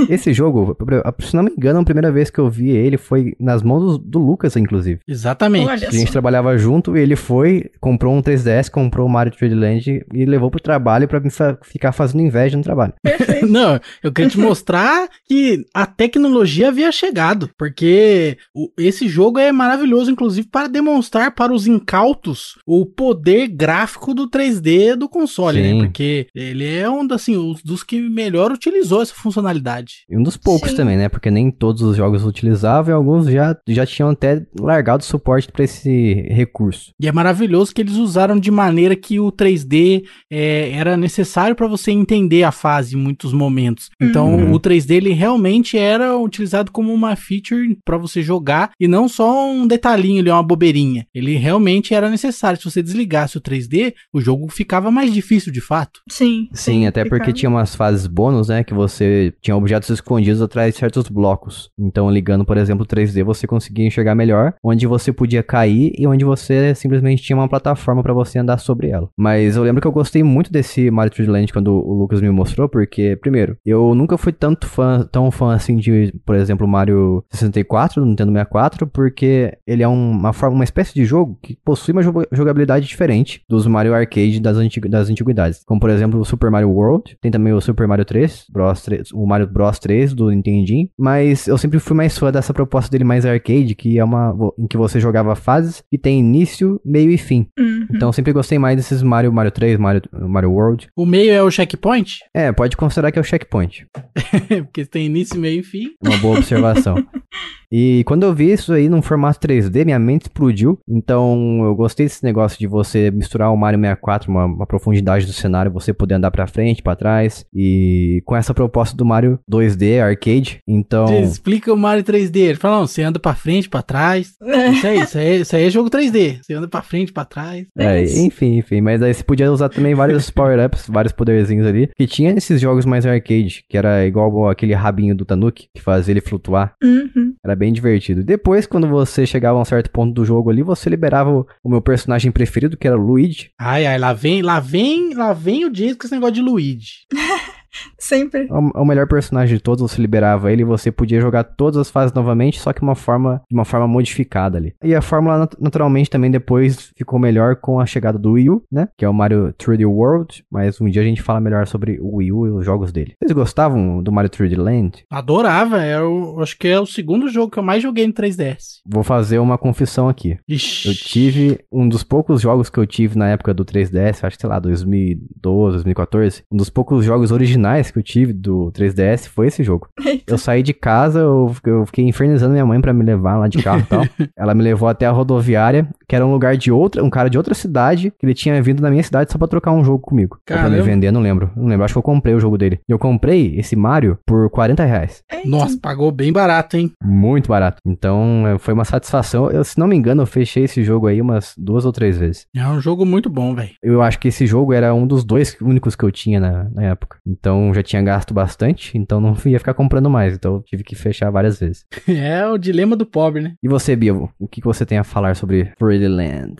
Esse 0.08 0.32
jogo, 0.32 0.76
se 1.20 1.34
não 1.37 1.42
me 1.44 1.50
engano, 1.50 1.80
a 1.80 1.84
primeira 1.84 2.11
vez 2.11 2.30
que 2.30 2.38
eu 2.38 2.49
vi 2.49 2.70
ele 2.70 2.96
foi 2.96 3.34
nas 3.38 3.62
mãos 3.62 3.99
do, 3.99 3.99
do 3.99 4.18
Lucas, 4.18 4.56
inclusive. 4.56 5.00
Exatamente. 5.06 5.66
Olha 5.68 5.88
A 5.88 5.90
gente 5.90 6.06
só. 6.06 6.12
trabalhava 6.12 6.56
junto 6.58 6.96
e 6.96 7.00
ele 7.00 7.16
foi, 7.16 7.70
comprou 7.80 8.14
um 8.14 8.22
3DS, 8.22 8.70
comprou 8.70 9.06
o 9.06 9.11
Mario 9.11 9.32
3D 9.32 9.54
Land 9.58 10.04
e 10.12 10.25
levou 10.25 10.50
pro 10.50 10.61
trabalho 10.61 11.08
fa- 11.30 11.58
ficar 11.62 11.92
fazendo 11.92 12.22
inveja 12.22 12.56
no 12.56 12.62
trabalho. 12.62 12.92
Perfeito. 13.02 13.46
Não, 13.52 13.78
eu 14.02 14.12
queria 14.12 14.30
te 14.30 14.38
mostrar 14.38 15.08
que 15.28 15.64
a 15.75 15.84
tecnologia 15.87 16.68
havia 16.68 16.90
chegado, 16.92 17.50
porque 17.58 18.37
o- 18.54 18.70
esse 18.78 19.08
jogo 19.08 19.38
é 19.38 19.50
maravilhoso, 19.52 20.11
inclusive, 20.11 20.46
para 20.49 20.68
demonstrar 20.68 21.34
para 21.34 21.52
os 21.52 21.66
incautos 21.66 22.56
o 22.66 22.87
poder 22.87 23.49
gráfico 23.49 24.14
do 24.14 24.28
3D 24.28 24.96
do 24.96 25.08
console, 25.08 25.62
Sim. 25.62 25.75
né? 25.75 25.84
Porque 25.84 26.26
ele 26.34 26.64
é 26.66 26.88
um 26.88 27.06
dos, 27.06 27.16
assim, 27.16 27.37
os- 27.37 27.62
dos 27.62 27.82
que 27.82 28.00
melhor 28.00 28.52
utilizou 28.52 29.02
essa 29.02 29.14
funcionalidade. 29.14 29.81
E 30.08 30.16
um 30.16 30.22
dos 30.22 30.36
poucos 30.36 30.70
Sim. 30.70 30.76
também, 30.76 30.96
né? 30.96 31.08
Porque 31.08 31.30
nem 31.30 31.50
todos 31.50 31.82
os 31.82 31.96
jogos 31.96 32.24
utilizavam 32.24 32.92
e 32.92 32.94
alguns 32.94 33.26
já, 33.26 33.56
já 33.68 33.84
tinham 33.86 34.10
até 34.10 34.42
largado 34.58 35.04
suporte 35.04 35.50
pra 35.50 35.64
esse 35.64 36.12
recurso. 36.30 36.92
E 37.00 37.08
é 37.08 37.12
maravilhoso 37.12 37.74
que 37.74 37.80
eles 37.80 37.96
usaram 37.96 38.38
de 38.38 38.50
maneira 38.50 38.94
que 38.96 39.18
o 39.20 39.30
3D 39.32 40.04
é, 40.30 40.70
era 40.72 40.96
necessário 40.96 41.54
para 41.56 41.66
você 41.66 41.90
entender 41.90 42.42
a 42.42 42.52
fase 42.52 42.96
em 42.96 42.98
muitos 43.00 43.32
momentos. 43.32 43.90
Então, 44.00 44.34
Uhum. 44.36 44.52
o 44.52 44.60
3D 44.60 44.94
ele 44.96 45.12
realmente 45.12 45.76
era 45.76 46.16
utilizado 46.16 46.70
como 46.70 46.92
uma 46.92 47.16
feature 47.16 47.76
para 47.84 47.96
você 47.96 48.22
jogar 48.22 48.70
e 48.80 48.86
não 48.88 49.08
só 49.08 49.50
um 49.50 49.66
detalhinho 49.66 50.20
ali, 50.20 50.30
uma 50.30 50.42
bobeirinha. 50.42 51.06
Ele 51.14 51.36
realmente 51.36 51.94
era 51.94 52.08
necessário. 52.10 52.58
Se 52.58 52.64
você 52.70 52.82
desligasse 52.82 53.36
o 53.36 53.40
3D, 53.40 53.94
o 54.12 54.20
jogo 54.20 54.48
ficava 54.48 54.90
mais 54.90 55.12
difícil 55.12 55.52
de 55.52 55.60
fato. 55.60 56.00
Sim. 56.08 56.48
Sim, 56.52 56.86
até 56.86 57.02
porque 57.04 57.16
ficava. 57.24 57.32
tinha 57.32 57.50
umas 57.50 57.74
fases 57.74 58.06
bônus, 58.06 58.48
né? 58.48 58.62
Que 58.64 58.74
você 58.74 59.32
tinha 59.42 59.54
objetos 59.73 59.91
escondidos 59.91 60.43
atrás 60.43 60.75
de 60.75 60.81
certos 60.81 61.09
blocos. 61.09 61.71
Então, 61.79 62.11
ligando, 62.11 62.45
por 62.45 62.57
exemplo, 62.57 62.85
o 62.85 62.87
3D, 62.87 63.25
você 63.25 63.47
conseguia 63.47 63.87
enxergar 63.87 64.14
melhor 64.14 64.55
onde 64.62 64.87
você 64.87 65.12
podia 65.12 65.43
cair 65.43 65.93
e 65.99 66.07
onde 66.07 66.25
você 66.25 66.75
simplesmente 66.75 67.23
tinha 67.23 67.37
uma 67.37 67.49
plataforma 67.49 68.02
pra 68.02 68.12
você 68.12 68.38
andar 68.38 68.59
sobre 68.59 68.88
ela. 68.88 69.09
Mas 69.17 69.57
eu 69.57 69.62
lembro 69.62 69.81
que 69.81 69.87
eu 69.87 69.93
gostei 69.93 70.23
muito 70.23 70.52
desse 70.52 70.91
Mario 70.91 71.12
3D 71.12 71.31
Land 71.31 71.52
quando 71.52 71.73
o 71.73 71.95
Lucas 71.95 72.21
me 72.21 72.31
mostrou, 72.31 72.69
porque, 72.69 73.17
primeiro, 73.21 73.57
eu 73.64 73.95
nunca 73.95 74.19
fui 74.19 74.33
tanto 74.33 74.67
fã, 74.67 75.09
tão 75.11 75.31
fã 75.31 75.55
assim 75.55 75.76
de, 75.76 76.12
por 76.26 76.35
exemplo, 76.37 76.67
Mario 76.69 77.25
64, 77.31 78.00
do 78.02 78.07
Nintendo 78.07 78.33
64, 78.33 78.87
porque 78.87 79.57
ele 79.67 79.83
é 79.83 79.88
um- 79.88 80.11
uma 80.12 80.33
forma, 80.33 80.55
uma 80.57 80.64
espécie 80.64 80.93
de 80.95 81.05
jogo 81.05 81.38
que 81.43 81.57
possui 81.64 81.93
uma 81.93 82.02
joga- 82.02 82.26
jogabilidade 82.33 82.87
diferente 82.87 83.43
dos 83.49 83.67
Mario 83.67 83.95
Arcade 83.95 84.41
das, 84.41 84.57
antigu- 84.57 84.88
das 84.88 85.09
antiguidades. 85.09 85.62
Como, 85.64 85.81
por 85.81 85.91
exemplo, 85.91 86.21
o 86.21 86.25
Super 86.25 86.50
Mario 86.50 86.71
World, 86.71 87.17
tem 87.21 87.31
também 87.31 87.52
o 87.52 87.61
Super 87.61 87.87
Mario 87.87 88.05
3, 88.05 88.45
Bros 88.50 88.83
3 88.83 89.11
o 89.12 89.26
Mario 89.26 89.47
Bros 89.47 89.62
Bros 89.62 89.78
3 89.78 90.12
do 90.12 90.31
Nintendinho, 90.31 90.88
mas 90.99 91.47
eu 91.47 91.57
sempre 91.57 91.78
fui 91.78 91.97
mais 91.97 92.19
fã 92.19 92.33
dessa 92.33 92.52
proposta 92.52 92.90
dele 92.90 93.04
mais 93.04 93.25
arcade, 93.25 93.75
que 93.75 93.99
é 93.99 94.04
uma 94.04 94.35
em 94.59 94.66
que 94.66 94.76
você 94.76 94.99
jogava 94.99 95.37
fases 95.37 95.83
que 95.88 95.97
tem 95.97 96.19
início, 96.19 96.81
meio 96.85 97.11
e 97.11 97.19
fim. 97.19 97.47
Uhum. 97.59 97.87
Então 97.95 98.09
eu 98.09 98.12
sempre 98.12 98.33
gostei 98.33 98.59
mais 98.59 98.76
desses 98.76 99.02
Mario, 99.02 99.33
Mario 99.33 99.52
3, 99.52 99.78
Mario, 99.78 100.02
Mario 100.12 100.50
World. 100.50 100.88
O 100.97 101.07
meio 101.07 101.33
é 101.33 101.42
o 101.42 101.50
checkpoint? 101.50 102.19
É, 102.35 102.50
pode 102.50 102.76
considerar 102.76 103.12
que 103.12 103.19
é 103.19 103.23
o 103.23 103.25
checkpoint. 103.25 103.87
Porque 104.64 104.85
tem 104.85 105.07
início, 105.07 105.38
meio 105.38 105.61
e 105.61 105.62
fim. 105.62 105.90
Uma 106.04 106.16
boa 106.19 106.38
observação. 106.38 106.97
E 107.75 108.04
quando 108.04 108.25
eu 108.25 108.35
vi 108.35 108.52
isso 108.52 108.71
aí 108.75 108.87
num 108.87 109.00
formato 109.00 109.40
3D, 109.40 109.87
minha 109.87 109.99
mente 109.99 110.25
explodiu. 110.26 110.78
Então 110.87 111.64
eu 111.64 111.75
gostei 111.75 112.04
desse 112.04 112.23
negócio 112.23 112.59
de 112.59 112.66
você 112.66 113.11
misturar 113.11 113.50
o 113.50 113.57
Mario 113.57 113.81
64, 113.81 114.31
uma, 114.31 114.45
uma 114.45 114.66
profundidade 114.66 115.25
do 115.25 115.33
cenário, 115.33 115.73
você 115.73 115.95
poder 115.95 116.16
andar 116.16 116.31
pra 116.31 116.47
frente, 116.47 116.83
pra 116.83 116.95
trás. 116.95 117.47
E 117.54 118.23
com 118.26 118.37
essa 118.37 118.52
proposta 118.52 118.95
do 118.95 119.07
Mario 119.07 119.40
2D, 119.52 120.00
arcade. 120.00 120.59
Então. 120.66 121.23
Explica 121.23 121.73
o 121.73 121.76
Mario 121.76 122.02
3D. 122.02 122.37
Ele 122.37 122.59
fala, 122.59 122.78
não, 122.78 122.87
você 122.87 123.02
anda 123.02 123.18
pra 123.18 123.35
frente, 123.35 123.68
pra 123.68 123.82
trás. 123.82 124.32
É. 124.42 124.73
Isso 124.73 124.87
aí, 124.87 125.00
isso 125.00 125.18
aí, 125.18 125.40
isso 125.40 125.56
aí 125.56 125.64
é 125.66 125.71
jogo 125.71 125.90
3D. 125.90 126.38
Você 126.42 126.54
anda 126.54 126.66
pra 126.66 126.82
frente, 126.82 127.12
pra 127.12 127.25
trás. 127.25 127.66
É, 127.76 128.02
isso. 128.02 128.18
enfim, 128.21 128.56
enfim. 128.59 128.80
Mas 128.80 129.02
aí 129.02 129.12
você 129.12 129.23
podia 129.23 129.52
usar 129.52 129.68
também 129.68 129.94
vários 129.94 130.28
power-ups, 130.30 130.87
vários 130.88 131.12
poderzinhos 131.12 131.66
ali. 131.66 131.90
Que 131.97 132.06
tinha 132.06 132.32
esses 132.32 132.61
jogos 132.61 132.85
mais 132.85 133.06
arcade, 133.06 133.64
que 133.68 133.76
era 133.76 134.06
igual 134.06 134.49
aquele 134.49 134.75
rabinho 134.75 135.14
do 135.14 135.25
Tanuki, 135.25 135.68
que 135.75 135.82
fazia 135.82 136.12
ele 136.12 136.21
flutuar. 136.21 136.75
Uhum. 136.82 137.35
Era 137.44 137.54
bem 137.54 137.73
divertido. 137.73 138.23
Depois, 138.23 138.66
quando 138.66 138.88
você 138.88 139.26
chegava 139.26 139.59
a 139.59 139.62
um 139.62 139.64
certo 139.64 139.90
ponto 139.90 140.12
do 140.12 140.25
jogo 140.25 140.50
ali, 140.50 140.62
você 140.62 140.88
liberava 140.88 141.30
o, 141.30 141.47
o 141.62 141.68
meu 141.68 141.80
personagem 141.80 142.32
preferido, 142.32 142.76
que 142.76 142.87
era 142.87 142.99
o 142.99 143.04
Luigi. 143.04 143.50
Ai, 143.61 143.87
ai, 143.87 143.99
lá 143.99 144.12
vem, 144.12 144.42
lá 144.42 144.61
vem, 144.61 145.14
lá 145.14 145.32
vem 145.32 145.64
o 145.64 145.71
Jason 145.71 145.97
com 145.97 146.06
esse 146.06 146.14
negócio 146.14 146.35
de 146.35 146.42
Luigi. 146.42 147.06
Sempre. 147.99 148.47
É 148.49 148.52
o, 148.55 148.71
é 148.76 148.81
o 148.81 148.85
melhor 148.85 149.07
personagem 149.07 149.57
de 149.57 149.62
todos, 149.62 149.83
você 149.83 150.00
liberava 150.00 150.52
ele 150.52 150.62
e 150.62 150.64
você 150.64 150.91
podia 150.91 151.21
jogar 151.21 151.45
todas 151.45 151.76
as 151.79 151.91
fases 151.91 152.12
novamente, 152.14 152.59
só 152.61 152.73
que 152.73 152.83
uma 152.83 152.95
forma, 152.95 153.43
de 153.50 153.57
uma 153.57 153.64
forma 153.64 153.87
modificada 153.87 154.59
ali. 154.59 154.75
E 154.83 154.95
a 154.95 155.00
fórmula, 155.02 155.38
nat- 155.38 155.57
naturalmente, 155.61 156.11
também 156.11 156.31
depois 156.31 156.93
ficou 156.97 157.19
melhor 157.19 157.57
com 157.57 157.81
a 157.81 157.87
chegada 157.87 158.19
do 158.19 158.33
Wii 158.33 158.50
U, 158.50 158.62
né? 158.71 158.88
Que 158.97 159.05
é 159.05 159.09
o 159.09 159.14
Mario 159.14 159.55
3D 159.59 159.87
World, 159.88 160.45
mas 160.50 160.81
um 160.81 160.88
dia 160.88 161.02
a 161.02 161.05
gente 161.05 161.23
fala 161.23 161.41
melhor 161.41 161.67
sobre 161.67 161.99
o 162.00 162.17
Wii 162.17 162.33
U 162.33 162.47
e 162.47 162.50
os 162.50 162.64
jogos 162.64 162.93
dele. 162.93 163.14
Vocês 163.21 163.33
gostavam 163.33 164.02
do 164.02 164.12
Mario 164.12 164.31
3D 164.31 164.57
Land? 164.57 165.05
Adorava, 165.11 165.83
é 165.83 166.00
o, 166.02 166.41
acho 166.41 166.59
que 166.59 166.69
é 166.69 166.79
o 166.79 166.87
segundo 166.87 167.29
jogo 167.29 167.50
que 167.50 167.59
eu 167.59 167.62
mais 167.62 167.83
joguei 167.83 168.07
no 168.07 168.12
3DS. 168.12 168.81
Vou 168.87 169.02
fazer 169.02 169.38
uma 169.38 169.57
confissão 169.59 170.09
aqui. 170.09 170.38
Ixi. 170.49 170.88
Eu 170.88 170.95
tive 170.95 171.61
um 171.71 171.88
dos 171.88 172.02
poucos 172.02 172.41
jogos 172.41 172.69
que 172.69 172.79
eu 172.79 172.87
tive 172.87 173.17
na 173.17 173.29
época 173.29 173.55
do 173.55 173.64
3DS, 173.64 174.25
acho 174.25 174.37
que 174.37 174.41
sei 174.43 174.50
lá, 174.50 174.59
2012, 174.59 175.73
2014. 175.76 176.43
Um 176.50 176.57
dos 176.57 176.71
poucos 176.71 177.05
jogos 177.05 177.31
originais 177.33 177.62
que 177.92 177.99
eu 177.99 178.02
tive 178.02 178.33
do 178.33 178.71
3DS 178.73 179.28
foi 179.28 179.47
esse 179.49 179.62
jogo. 179.62 179.88
Eu 180.26 180.38
saí 180.38 180.62
de 180.62 180.73
casa, 180.73 181.21
eu, 181.21 181.54
eu 181.64 181.85
fiquei 181.85 182.07
infernizando 182.07 182.52
minha 182.52 182.64
mãe 182.64 182.81
pra 182.81 182.92
me 182.92 183.04
levar 183.04 183.37
lá 183.37 183.49
de 183.49 183.62
carro 183.62 183.81
e 183.81 183.85
tal. 183.85 184.02
Ela 184.37 184.54
me 184.54 184.62
levou 184.62 184.88
até 184.88 185.04
a 185.04 185.11
rodoviária, 185.11 185.87
que 186.09 186.14
era 186.16 186.25
um 186.25 186.33
lugar 186.33 186.57
de 186.57 186.71
outra, 186.71 187.02
um 187.02 187.11
cara 187.11 187.28
de 187.28 187.37
outra 187.37 187.54
cidade, 187.54 188.11
que 188.19 188.25
ele 188.25 188.33
tinha 188.35 188.61
vindo 188.62 188.81
na 188.81 188.90
minha 188.90 189.02
cidade 189.02 189.31
só 189.31 189.37
pra 189.37 189.49
trocar 189.49 189.73
um 189.73 189.85
jogo 189.85 189.99
comigo. 189.99 190.37
Ou 190.37 190.42
pra 190.45 190.57
me 190.64 190.71
Caramba. 190.71 190.83
vender, 190.83 191.11
não 191.11 191.21
lembro. 191.21 191.50
Não 191.57 191.66
lembro, 191.66 191.85
acho 191.85 191.92
que 191.95 191.99
eu 191.99 192.02
comprei 192.02 192.35
o 192.35 192.40
jogo 192.40 192.57
dele. 192.57 192.81
E 192.88 192.92
eu 192.92 192.99
comprei 192.99 193.59
esse 193.59 193.76
Mario 193.76 194.19
por 194.26 194.49
40 194.50 194.85
reais. 194.85 195.23
Nossa, 195.45 195.78
pagou 195.81 196.11
bem 196.11 196.33
barato, 196.33 196.76
hein? 196.76 196.92
Muito 197.02 197.49
barato. 197.49 197.78
Então, 197.87 198.45
eh, 198.47 198.59
foi 198.59 198.73
uma 198.73 198.85
satisfação. 198.85 199.50
Eu, 199.50 199.64
se 199.64 199.78
não 199.78 199.87
me 199.87 199.97
engano, 199.97 200.23
eu 200.23 200.26
fechei 200.26 200.64
esse 200.64 200.83
jogo 200.83 201.09
aí 201.09 201.21
umas 201.21 201.52
duas 201.59 201.85
ou 201.85 201.92
três 201.92 202.16
vezes. 202.16 202.47
É 202.57 202.66
um 202.66 202.81
jogo 202.81 203.04
muito 203.04 203.28
bom, 203.28 203.54
velho. 203.54 203.71
Eu 203.83 204.00
acho 204.02 204.19
que 204.19 204.28
esse 204.28 204.47
jogo 204.47 204.73
era 204.73 204.95
um 204.95 205.07
dos 205.07 205.25
dois 205.25 205.57
únicos 205.61 205.95
que 205.97 206.04
eu 206.04 206.11
tinha 206.12 206.40
na, 206.40 206.66
na 206.73 206.83
época. 206.85 207.19
Então 207.26 207.51
já 207.75 207.82
tinha 207.82 208.02
gasto 208.02 208.32
bastante, 208.32 208.97
então 208.97 209.21
não 209.21 209.37
ia 209.44 209.59
ficar 209.59 209.75
comprando 209.75 210.11
mais. 210.11 210.35
Então 210.35 210.54
eu 210.54 210.62
tive 210.62 210.85
que 210.85 210.94
fechar 210.94 211.30
várias 211.30 211.59
vezes. 211.59 211.85
É 212.23 212.47
o 212.47 212.59
dilema 212.59 212.94
do 212.94 213.06
pobre, 213.06 213.42
né? 213.42 213.54
E 213.62 213.68
você, 213.68 213.97
Bia, 213.97 214.14
o 214.14 214.49
que, 214.49 214.61
você 214.61 214.85
tem 214.87 214.99
a 214.99 215.04
falar 215.04 215.35
sobre 215.35 215.73
Pretty 215.78 216.06
Land? 216.06 216.56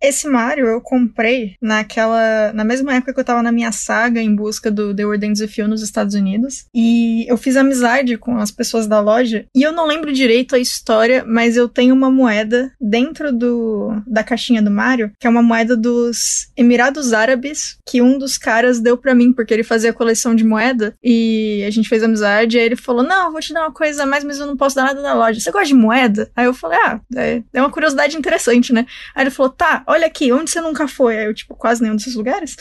Esse 0.00 0.28
Mario 0.28 0.66
eu 0.66 0.80
comprei 0.80 1.54
naquela. 1.60 2.52
Na 2.52 2.64
mesma 2.64 2.94
época 2.94 3.14
que 3.14 3.20
eu 3.20 3.24
tava 3.24 3.42
na 3.42 3.52
minha 3.52 3.72
saga 3.72 4.20
em 4.20 4.34
busca 4.34 4.70
do 4.70 4.94
The 4.94 5.04
With 5.04 5.20
You 5.56 5.68
nos 5.68 5.82
Estados 5.82 6.14
Unidos. 6.14 6.66
E 6.74 7.26
eu 7.28 7.36
fiz 7.36 7.56
amizade 7.56 8.16
com 8.16 8.38
as 8.38 8.50
pessoas 8.50 8.86
da 8.86 9.00
loja. 9.00 9.46
E 9.54 9.62
eu 9.62 9.72
não 9.72 9.86
lembro 9.86 10.12
direito 10.12 10.54
a 10.54 10.58
história, 10.58 11.24
mas 11.26 11.56
eu 11.56 11.68
tenho 11.68 11.94
uma 11.94 12.10
moeda 12.10 12.72
dentro 12.80 13.32
do 13.32 13.92
da 14.06 14.24
caixinha 14.24 14.62
do 14.62 14.70
Mario, 14.70 15.12
que 15.18 15.26
é 15.26 15.30
uma 15.30 15.42
moeda 15.42 15.76
dos 15.76 16.48
Emirados 16.56 17.12
Árabes, 17.12 17.78
que 17.86 18.00
um 18.00 18.18
dos 18.18 18.38
caras 18.38 18.80
deu 18.80 18.96
pra 18.96 19.14
mim, 19.14 19.32
porque 19.32 19.52
ele 19.52 19.62
fazia 19.62 19.92
coleção 19.92 20.34
de 20.34 20.44
moeda. 20.44 20.94
E 21.02 21.62
a 21.66 21.70
gente 21.70 21.88
fez 21.88 22.02
amizade. 22.02 22.56
E 22.56 22.60
aí 22.60 22.66
ele 22.66 22.76
falou: 22.76 23.02
Não, 23.02 23.32
vou 23.32 23.40
te 23.40 23.52
dar 23.52 23.62
uma 23.62 23.72
coisa 23.72 24.04
a 24.04 24.06
mais, 24.06 24.24
mas 24.24 24.38
eu 24.38 24.46
não 24.46 24.56
posso 24.56 24.76
dar 24.76 24.84
nada 24.84 25.02
na 25.02 25.14
loja. 25.14 25.40
Você 25.40 25.50
gosta 25.50 25.68
de 25.68 25.74
moeda? 25.74 26.30
Aí 26.34 26.46
eu 26.46 26.54
falei: 26.54 26.78
Ah, 26.84 27.00
é, 27.16 27.42
é 27.52 27.60
uma 27.60 27.70
curiosidade 27.70 28.16
interessante, 28.16 28.72
né? 28.72 28.86
Aí 29.14 29.24
ele 29.24 29.30
falou: 29.30 29.50
tá, 29.50 29.77
olha 29.86 30.06
aqui, 30.06 30.32
onde 30.32 30.50
você 30.50 30.60
nunca 30.60 30.88
foi? 30.88 31.18
Aí 31.18 31.26
eu, 31.26 31.34
tipo, 31.34 31.54
quase 31.54 31.82
nenhum 31.82 31.96
desses 31.96 32.14
lugares. 32.14 32.56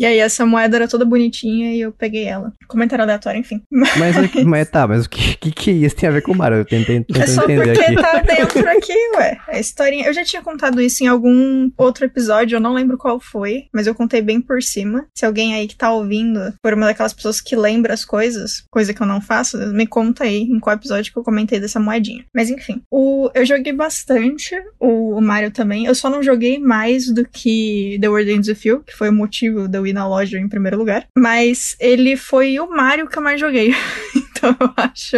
E 0.00 0.06
aí 0.06 0.18
essa 0.18 0.46
moeda 0.46 0.76
era 0.78 0.88
toda 0.88 1.04
bonitinha 1.04 1.74
e 1.74 1.80
eu 1.82 1.92
peguei 1.92 2.24
ela. 2.24 2.54
Comentário 2.66 3.02
aleatório, 3.04 3.38
enfim. 3.38 3.60
Mas, 3.70 4.16
aqui- 4.16 4.44
mas 4.44 4.68
tá, 4.70 4.88
mas 4.88 5.04
o 5.04 5.10
que, 5.10 5.36
que, 5.36 5.50
que 5.52 5.70
isso 5.70 5.94
tem 5.94 6.08
a 6.08 6.12
ver 6.12 6.22
com 6.22 6.32
o 6.32 6.36
Mario? 6.36 6.56
Eu 6.58 6.64
tentei, 6.64 6.96
É 6.96 7.02
tentando 7.02 7.28
só 7.28 7.42
entender 7.44 7.74
porque 7.74 7.80
aqui. 7.84 7.94
tá 7.96 8.18
dentro 8.22 8.68
aqui, 8.70 8.92
ué. 9.16 9.36
A 9.48 9.58
historinha. 9.60 10.06
Eu 10.06 10.14
já 10.14 10.24
tinha 10.24 10.40
contado 10.40 10.80
isso 10.80 11.04
em 11.04 11.06
algum 11.06 11.70
outro 11.76 12.06
episódio, 12.06 12.56
eu 12.56 12.60
não 12.60 12.72
lembro 12.72 12.96
qual 12.96 13.20
foi, 13.20 13.64
mas 13.74 13.86
eu 13.86 13.94
contei 13.94 14.22
bem 14.22 14.40
por 14.40 14.62
cima. 14.62 15.04
Se 15.14 15.26
alguém 15.26 15.54
aí 15.54 15.66
que 15.68 15.76
tá 15.76 15.92
ouvindo 15.92 16.40
for 16.64 16.72
uma 16.72 16.86
daquelas 16.86 17.12
pessoas 17.12 17.38
que 17.40 17.54
lembra 17.54 17.92
as 17.92 18.04
coisas, 18.04 18.64
coisa 18.70 18.94
que 18.94 19.02
eu 19.02 19.06
não 19.06 19.20
faço, 19.20 19.58
me 19.74 19.86
conta 19.86 20.24
aí 20.24 20.42
em 20.44 20.58
qual 20.58 20.74
episódio 20.76 21.12
que 21.12 21.18
eu 21.18 21.22
comentei 21.22 21.60
dessa 21.60 21.78
moedinha. 21.78 22.24
Mas 22.34 22.48
enfim, 22.48 22.80
o, 22.90 23.28
eu 23.34 23.44
joguei 23.44 23.72
bastante 23.74 24.54
o, 24.78 25.16
o 25.18 25.20
Mario 25.20 25.50
também. 25.50 25.84
Eu 25.84 25.94
só 25.94 26.08
não 26.08 26.22
joguei 26.22 26.58
mais 26.58 27.12
do 27.12 27.26
que 27.28 27.98
The 28.00 28.08
World 28.08 28.30
Ends 28.32 28.48
With 28.48 28.60
You, 28.64 28.80
que 28.86 28.94
foi 28.96 29.10
o 29.10 29.12
motivo 29.12 29.68
de 29.68 29.76
eu 29.76 29.86
na 29.92 30.06
loja 30.06 30.38
em 30.38 30.48
primeiro 30.48 30.78
lugar. 30.78 31.06
Mas 31.16 31.76
ele 31.80 32.16
foi 32.16 32.58
o 32.58 32.68
Mario 32.68 33.08
que 33.08 33.18
eu 33.18 33.22
mais 33.22 33.40
joguei. 33.40 33.74
então 34.16 34.56
eu 34.60 34.72
acho 34.76 35.16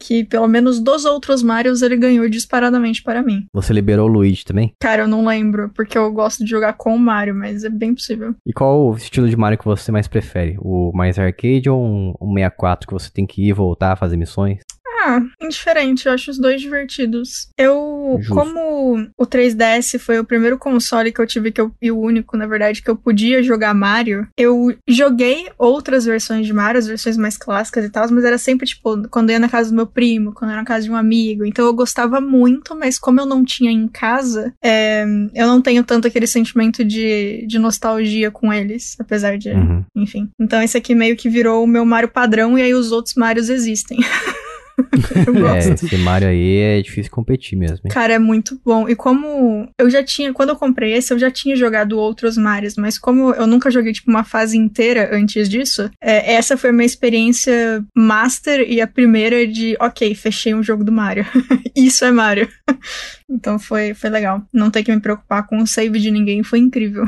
que 0.00 0.24
pelo 0.24 0.48
menos 0.48 0.80
dos 0.80 1.04
outros 1.04 1.42
Marios 1.42 1.82
ele 1.82 1.96
ganhou 1.96 2.28
disparadamente 2.28 3.02
para 3.02 3.22
mim. 3.22 3.46
Você 3.52 3.72
liberou 3.72 4.08
o 4.08 4.12
Luigi 4.12 4.44
também? 4.44 4.72
Cara, 4.80 5.02
eu 5.02 5.08
não 5.08 5.26
lembro, 5.26 5.70
porque 5.74 5.96
eu 5.96 6.10
gosto 6.10 6.42
de 6.42 6.50
jogar 6.50 6.72
com 6.72 6.94
o 6.94 6.98
Mario, 6.98 7.34
mas 7.34 7.62
é 7.62 7.68
bem 7.68 7.94
possível. 7.94 8.34
E 8.46 8.52
qual 8.52 8.88
o 8.88 8.96
estilo 8.96 9.28
de 9.28 9.36
Mario 9.36 9.58
que 9.58 9.64
você 9.64 9.92
mais 9.92 10.08
prefere? 10.08 10.56
O 10.58 10.90
mais 10.94 11.18
arcade 11.18 11.68
ou 11.68 11.84
um, 11.84 12.14
um 12.20 12.34
64 12.34 12.88
que 12.88 12.94
você 12.94 13.10
tem 13.12 13.26
que 13.26 13.46
ir, 13.46 13.52
voltar, 13.52 13.96
fazer 13.96 14.16
missões? 14.16 14.60
Ah, 15.02 15.22
indiferente, 15.40 16.06
eu 16.06 16.12
acho 16.12 16.30
os 16.30 16.38
dois 16.38 16.60
divertidos. 16.60 17.48
Eu, 17.56 18.18
Justo. 18.20 18.34
como 18.34 19.06
o 19.16 19.26
3DS 19.26 19.98
foi 19.98 20.18
o 20.18 20.24
primeiro 20.24 20.58
console 20.58 21.10
que 21.10 21.20
eu 21.20 21.26
tive, 21.26 21.50
que 21.50 21.60
eu, 21.60 21.72
e 21.80 21.90
o 21.90 21.98
único, 21.98 22.36
na 22.36 22.46
verdade, 22.46 22.82
que 22.82 22.90
eu 22.90 22.96
podia 22.96 23.42
jogar 23.42 23.72
Mario, 23.72 24.28
eu 24.36 24.76
joguei 24.86 25.48
outras 25.58 26.04
versões 26.04 26.46
de 26.46 26.52
Mario, 26.52 26.78
as 26.78 26.86
versões 26.86 27.16
mais 27.16 27.38
clássicas 27.38 27.84
e 27.84 27.88
tal, 27.88 28.10
mas 28.10 28.24
era 28.24 28.36
sempre, 28.36 28.66
tipo, 28.66 29.08
quando 29.08 29.30
eu 29.30 29.34
ia 29.34 29.40
na 29.40 29.48
casa 29.48 29.70
do 29.70 29.76
meu 29.76 29.86
primo, 29.86 30.34
quando 30.34 30.50
eu 30.50 30.56
ia 30.56 30.60
na 30.60 30.66
casa 30.66 30.84
de 30.84 30.90
um 30.90 30.96
amigo. 30.96 31.46
Então 31.46 31.64
eu 31.64 31.72
gostava 31.72 32.20
muito, 32.20 32.76
mas 32.76 32.98
como 32.98 33.20
eu 33.20 33.26
não 33.26 33.42
tinha 33.42 33.70
em 33.70 33.88
casa, 33.88 34.52
é, 34.62 35.04
eu 35.34 35.46
não 35.46 35.62
tenho 35.62 35.82
tanto 35.82 36.08
aquele 36.08 36.26
sentimento 36.26 36.84
de, 36.84 37.46
de 37.46 37.58
nostalgia 37.58 38.30
com 38.30 38.52
eles, 38.52 38.96
apesar 38.98 39.38
de. 39.38 39.50
Uhum. 39.50 39.84
Enfim. 39.96 40.28
Então 40.38 40.62
esse 40.62 40.76
aqui 40.76 40.94
meio 40.94 41.16
que 41.16 41.28
virou 41.28 41.64
o 41.64 41.66
meu 41.66 41.84
Mario 41.86 42.10
padrão 42.10 42.58
e 42.58 42.62
aí 42.62 42.74
os 42.74 42.92
outros 42.92 43.14
Marios 43.14 43.48
existem. 43.48 43.98
eu 45.26 45.48
É, 45.48 45.58
esse 45.58 45.96
Mario 45.98 46.28
aí 46.28 46.56
é 46.58 46.82
difícil 46.82 47.10
competir 47.10 47.56
mesmo. 47.56 47.80
hein? 47.84 47.90
Cara, 47.90 48.14
é 48.14 48.18
muito 48.18 48.60
bom. 48.64 48.88
E 48.88 48.94
como 48.94 49.68
eu 49.78 49.90
já 49.90 50.02
tinha, 50.02 50.32
quando 50.32 50.50
eu 50.50 50.56
comprei 50.56 50.92
esse, 50.92 51.12
eu 51.12 51.18
já 51.18 51.30
tinha 51.30 51.56
jogado 51.56 51.98
outros 51.98 52.36
Marios, 52.36 52.76
mas 52.76 52.98
como 52.98 53.32
eu 53.34 53.46
nunca 53.46 53.70
joguei, 53.70 53.92
tipo, 53.92 54.10
uma 54.10 54.24
fase 54.24 54.56
inteira 54.56 55.10
antes 55.12 55.48
disso, 55.48 55.90
é, 56.02 56.34
essa 56.34 56.56
foi 56.56 56.70
a 56.70 56.72
minha 56.72 56.86
experiência 56.86 57.84
master 57.96 58.60
e 58.68 58.80
a 58.80 58.86
primeira 58.86 59.46
de, 59.46 59.76
ok, 59.80 60.14
fechei 60.14 60.54
um 60.54 60.62
jogo 60.62 60.84
do 60.84 60.92
Mario. 60.92 61.26
Isso 61.74 62.04
é 62.04 62.10
Mario. 62.10 62.48
então 63.28 63.58
foi, 63.58 63.94
foi 63.94 64.10
legal. 64.10 64.42
Não 64.52 64.70
ter 64.70 64.82
que 64.82 64.94
me 64.94 65.00
preocupar 65.00 65.46
com 65.46 65.58
o 65.58 65.66
save 65.66 65.98
de 65.98 66.10
ninguém 66.10 66.42
foi 66.42 66.58
incrível. 66.58 67.04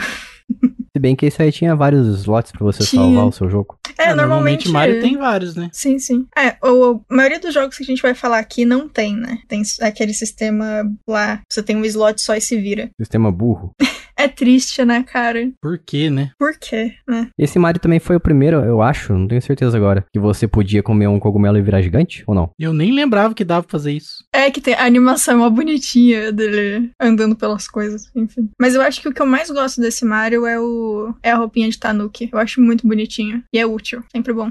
Se 0.95 1.01
bem 1.01 1.17
que 1.17 1.25
esse 1.25 1.43
aí 1.43 1.51
tinha 1.51 1.75
vários 1.75 2.07
slots 2.21 2.53
pra 2.53 2.65
você 2.65 2.85
Tinha. 2.85 3.01
salvar 3.01 3.27
o 3.27 3.33
seu 3.33 3.49
jogo. 3.49 3.79
É, 3.97 4.15
normalmente. 4.15 4.69
Mario 4.69 5.01
tem 5.01 5.17
vários, 5.17 5.57
né? 5.57 5.71
Sim, 5.73 5.99
sim. 5.99 6.27
É, 6.37 6.55
o, 6.63 7.01
a 7.09 7.15
maioria 7.15 7.41
dos 7.41 7.55
jogos 7.55 7.79
que 7.79 7.83
a 7.83 7.87
gente 7.87 8.03
vai 8.03 8.15
falar 8.15 8.39
aqui 8.39 8.67
não 8.67 8.87
tem, 8.87 9.17
né? 9.17 9.39
Tem 9.49 9.63
aquele 9.81 10.13
sistema 10.13 10.85
lá, 11.09 11.41
você 11.49 11.63
tem 11.63 11.77
um 11.77 11.85
slot 11.87 12.21
só 12.21 12.35
e 12.35 12.43
se 12.43 12.59
vira. 12.59 12.91
Sistema 13.01 13.33
burro. 13.33 13.75
É 14.17 14.29
triste, 14.29 14.85
né, 14.85 15.03
cara? 15.03 15.51
Por 15.61 15.79
quê, 15.79 16.11
né? 16.11 16.31
Por 16.39 16.57
quê, 16.59 16.93
né? 17.09 17.29
Esse 17.39 17.59
Mario 17.59 17.81
também 17.81 17.99
foi 17.99 18.17
o 18.17 18.21
primeiro, 18.21 18.59
eu 18.59 18.83
acho, 18.83 19.13
não 19.13 19.27
tenho 19.27 19.43
certeza 19.43 19.77
agora, 19.77 20.05
que 20.13 20.21
você 20.21 20.47
podia 20.47 20.83
comer 20.83 21.07
um 21.07 21.19
cogumelo 21.19 21.59
e 21.59 21.63
virar 21.63 21.83
gigante, 21.83 22.23
ou 22.27 22.35
não? 22.35 22.51
Eu 22.59 22.73
nem 22.73 22.93
lembrava 22.93 23.35
que 23.35 23.45
dava 23.45 23.63
pra 23.63 23.73
fazer 23.73 23.93
isso. 23.93 24.25
É 24.33 24.51
que 24.51 24.61
tem 24.61 24.75
a 24.75 24.85
animação 24.85 25.35
é 25.35 25.37
uma 25.37 25.51
bonitinha 25.51 26.33
dele 26.33 26.91
andando 27.01 27.35
pelas 27.35 27.67
coisas, 27.69 28.11
enfim. 28.15 28.51
Mas 28.61 28.75
eu 28.75 28.83
acho 28.83 29.01
que 29.01 29.09
o 29.09 29.13
que 29.13 29.23
eu 29.23 29.27
mais 29.27 29.51
gosto 29.51 29.81
desse 29.81 30.05
Mario 30.05 30.47
é 30.47 30.59
o 30.61 31.15
é 31.23 31.31
a 31.31 31.37
roupinha 31.37 31.69
de 31.69 31.79
Tanuki. 31.79 32.29
Eu 32.33 32.39
acho 32.39 32.61
muito 32.61 32.87
bonitinho 32.87 33.43
e 33.53 33.59
é 33.59 33.67
útil, 33.67 34.03
sempre 34.11 34.33
bom. 34.33 34.51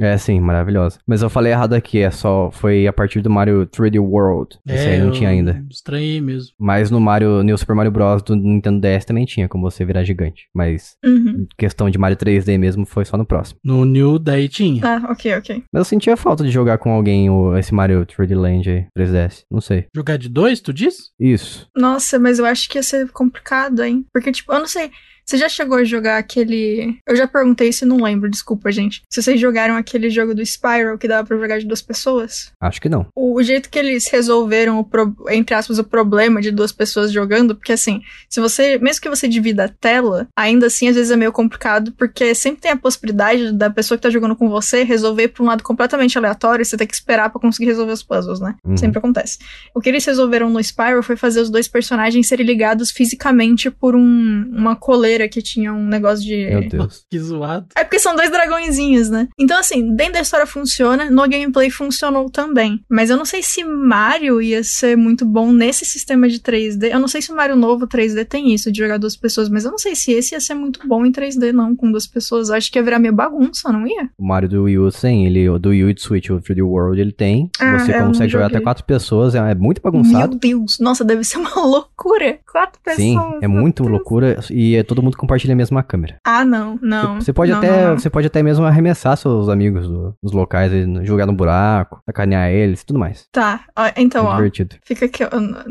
É, 0.00 0.16
sim, 0.16 0.40
maravilhosa. 0.40 0.98
Mas 1.06 1.22
eu 1.22 1.30
falei 1.30 1.52
errado 1.52 1.74
aqui, 1.74 1.98
é 1.98 2.10
só, 2.10 2.50
foi 2.50 2.86
a 2.86 2.92
partir 2.92 3.20
do 3.20 3.30
Mario 3.30 3.66
3D 3.66 4.00
World. 4.00 4.58
Esse 4.66 4.88
aí 4.88 4.98
não 4.98 5.08
eu 5.08 5.12
tinha 5.12 5.28
ainda. 5.28 5.64
Estranhei 5.70 6.20
mesmo. 6.20 6.52
Mas 6.58 6.90
no 6.90 7.00
Mario, 7.00 7.42
New 7.42 7.56
Super 7.56 7.74
Mario 7.74 7.92
Bros. 7.92 8.22
do 8.22 8.34
Nintendo 8.34 8.80
DS 8.80 9.04
também 9.12 9.24
tinha, 9.26 9.48
como 9.48 9.70
você 9.70 9.84
virar 9.84 10.02
gigante. 10.04 10.48
Mas 10.54 10.96
Uhum. 11.04 11.46
questão 11.58 11.90
de 11.90 11.98
Mario 11.98 12.16
3D 12.16 12.58
mesmo 12.58 12.86
foi 12.86 13.04
só 13.04 13.16
no 13.16 13.26
próximo. 13.26 13.60
No 13.62 13.84
New 13.84 14.18
daí 14.18 14.48
tinha. 14.48 14.82
Ah, 14.84 15.10
ok, 15.12 15.34
ok. 15.36 15.62
Mas 15.72 15.80
eu 15.80 15.84
sentia 15.84 16.16
falta 16.16 16.42
de 16.42 16.50
jogar 16.50 16.78
com 16.78 16.90
alguém 16.90 17.28
o, 17.30 17.56
esse 17.56 17.74
Mario 17.74 18.04
3D 18.06 18.34
Land 18.34 18.70
aí, 18.70 18.86
3DS. 18.96 19.44
Não 19.50 19.60
sei. 19.60 19.86
Jogar 19.94 20.16
de 20.16 20.28
dois, 20.28 20.60
tu 20.60 20.72
diz? 20.72 21.10
Isso. 21.20 21.68
Nossa, 21.76 22.18
mas 22.18 22.38
eu 22.38 22.46
acho 22.46 22.68
que 22.68 22.78
ia 22.78 22.82
ser 22.82 23.10
complicado, 23.10 23.82
hein? 23.84 24.04
Porque, 24.12 24.32
tipo, 24.32 24.52
eu 24.52 24.58
não 24.60 24.66
sei. 24.66 24.90
Você 25.24 25.36
já 25.38 25.48
chegou 25.48 25.78
a 25.78 25.84
jogar 25.84 26.18
aquele. 26.18 26.96
Eu 27.06 27.16
já 27.16 27.26
perguntei 27.26 27.68
isso 27.68 27.84
e 27.84 27.88
não 27.88 28.02
lembro, 28.02 28.28
desculpa, 28.30 28.70
gente. 28.72 29.02
Se 29.10 29.22
vocês 29.22 29.40
jogaram 29.40 29.76
aquele 29.76 30.10
jogo 30.10 30.34
do 30.34 30.42
Spyro 30.44 30.98
que 30.98 31.08
dava 31.08 31.26
pra 31.26 31.36
jogar 31.38 31.58
de 31.58 31.66
duas 31.66 31.80
pessoas? 31.82 32.50
Acho 32.60 32.80
que 32.80 32.88
não. 32.88 33.06
O, 33.14 33.34
o 33.38 33.42
jeito 33.42 33.70
que 33.70 33.78
eles 33.78 34.08
resolveram, 34.08 34.78
o 34.78 34.84
pro- 34.84 35.14
entre 35.30 35.54
aspas, 35.54 35.78
o 35.78 35.84
problema 35.84 36.40
de 36.40 36.50
duas 36.50 36.72
pessoas 36.72 37.12
jogando, 37.12 37.54
porque 37.54 37.72
assim, 37.72 38.00
se 38.28 38.40
você. 38.40 38.78
Mesmo 38.78 39.00
que 39.02 39.08
você 39.08 39.28
divida 39.28 39.64
a 39.64 39.68
tela, 39.68 40.26
ainda 40.36 40.66
assim 40.66 40.88
às 40.88 40.96
vezes 40.96 41.10
é 41.10 41.16
meio 41.16 41.32
complicado, 41.32 41.92
porque 41.92 42.34
sempre 42.34 42.60
tem 42.62 42.70
a 42.72 42.76
possibilidade 42.76 43.52
da 43.52 43.70
pessoa 43.70 43.96
que 43.96 44.02
tá 44.02 44.10
jogando 44.10 44.36
com 44.36 44.48
você 44.48 44.82
resolver 44.82 45.28
pra 45.28 45.42
um 45.42 45.46
lado 45.46 45.62
completamente 45.62 46.18
aleatório 46.18 46.62
e 46.62 46.64
você 46.66 46.76
tem 46.76 46.86
que 46.86 46.94
esperar 46.94 47.30
pra 47.30 47.40
conseguir 47.40 47.66
resolver 47.66 47.92
os 47.92 48.02
puzzles, 48.02 48.40
né? 48.40 48.54
Uhum. 48.64 48.76
Sempre 48.76 48.98
acontece. 48.98 49.38
O 49.74 49.80
que 49.80 49.88
eles 49.88 50.04
resolveram 50.04 50.50
no 50.50 50.60
Spyro 50.62 51.02
foi 51.02 51.16
fazer 51.16 51.40
os 51.40 51.48
dois 51.50 51.68
personagens 51.68 52.26
serem 52.26 52.44
ligados 52.46 52.90
fisicamente 52.90 53.70
por 53.70 53.94
um, 53.94 54.50
uma 54.52 54.74
coleira 54.76 55.11
que 55.28 55.42
tinha 55.42 55.72
um 55.72 55.86
negócio 55.86 56.24
de. 56.24 56.46
Meu 56.46 56.68
Deus. 56.68 57.04
Que 57.10 57.18
zoado. 57.18 57.66
É 57.76 57.84
porque 57.84 57.98
são 57.98 58.14
dois 58.14 58.30
dragõezinhos, 58.30 59.08
né? 59.10 59.28
Então, 59.38 59.58
assim, 59.58 59.94
dentro 59.94 60.14
da 60.14 60.20
história 60.20 60.46
funciona, 60.46 61.10
no 61.10 61.22
gameplay 61.28 61.70
funcionou 61.70 62.30
também. 62.30 62.80
Mas 62.88 63.10
eu 63.10 63.16
não 63.16 63.24
sei 63.24 63.42
se 63.42 63.64
Mario 63.64 64.40
ia 64.40 64.62
ser 64.62 64.96
muito 64.96 65.24
bom 65.24 65.52
nesse 65.52 65.84
sistema 65.84 66.28
de 66.28 66.38
3D. 66.38 66.90
Eu 66.92 67.00
não 67.00 67.08
sei 67.08 67.22
se 67.22 67.32
o 67.32 67.36
Mario 67.36 67.56
novo 67.56 67.86
3D 67.86 68.24
tem 68.24 68.52
isso, 68.52 68.70
de 68.70 68.78
jogar 68.78 68.98
duas 68.98 69.16
pessoas, 69.16 69.48
mas 69.48 69.64
eu 69.64 69.70
não 69.70 69.78
sei 69.78 69.94
se 69.94 70.12
esse 70.12 70.34
ia 70.34 70.40
ser 70.40 70.54
muito 70.54 70.86
bom 70.86 71.04
em 71.04 71.12
3D, 71.12 71.52
não, 71.52 71.74
com 71.76 71.90
duas 71.90 72.06
pessoas. 72.06 72.48
Eu 72.48 72.56
acho 72.56 72.70
que 72.70 72.78
ia 72.78 72.82
virar 72.82 72.98
meio 72.98 73.14
bagunça, 73.14 73.72
não 73.72 73.86
ia? 73.86 74.08
O 74.18 74.26
Mario 74.26 74.48
do 74.48 74.62
Wii 74.64 74.78
U 74.78 74.90
tem, 74.92 75.26
ele, 75.26 75.48
o 75.48 75.58
do 75.58 75.70
Wii 75.70 75.84
U 75.84 75.90
e 75.90 75.94
do 75.94 76.00
Switch, 76.00 76.30
o 76.30 76.40
3D 76.40 76.62
World, 76.64 77.00
ele 77.00 77.12
tem. 77.12 77.50
Ah, 77.58 77.78
você 77.78 77.98
não 77.98 78.08
consegue 78.08 78.32
jogar 78.32 78.46
até 78.46 78.60
quatro 78.60 78.84
pessoas, 78.84 79.34
é, 79.34 79.38
é 79.50 79.54
muito 79.54 79.80
bagunçado. 79.82 80.38
Meu 80.42 80.58
Deus, 80.58 80.78
nossa, 80.78 81.04
deve 81.04 81.24
ser 81.24 81.38
uma 81.38 81.54
loucura. 81.60 82.38
Quatro 82.50 82.80
pessoas. 82.82 83.02
Sim, 83.02 83.18
é 83.40 83.48
muito 83.48 83.82
Deus. 83.82 83.92
loucura 83.92 84.40
e 84.50 84.76
é, 84.76 84.82
todo 84.82 85.01
mundo 85.04 85.16
compartilha 85.16 85.52
a 85.52 85.56
mesma 85.56 85.82
câmera. 85.82 86.16
Ah, 86.24 86.44
não, 86.44 86.78
não. 86.82 87.20
Você 87.20 87.32
pode 87.32 87.50
Não, 87.52 87.58
até, 87.58 87.70
não, 87.82 87.90
não. 87.90 87.98
você 87.98 88.10
pode 88.10 88.26
até 88.26 88.42
mesmo 88.42 88.64
arremessar 88.64 89.16
seus 89.16 89.48
amigos 89.48 89.86
do- 89.88 90.14
dos 90.22 90.32
locais, 90.32 90.72
jogar 91.04 91.26
no 91.26 91.32
buraco, 91.32 92.00
sacanear 92.06 92.50
eles, 92.50 92.80
e 92.82 92.86
tudo 92.86 92.98
mais. 92.98 93.26
Tá, 93.32 93.64
ó, 93.76 93.90
então, 93.96 94.26
é 94.26 94.30
ó. 94.30 94.36
divertido. 94.36 94.76
Fica 94.84 95.06
aqui, 95.06 95.22
eu, 95.24 95.28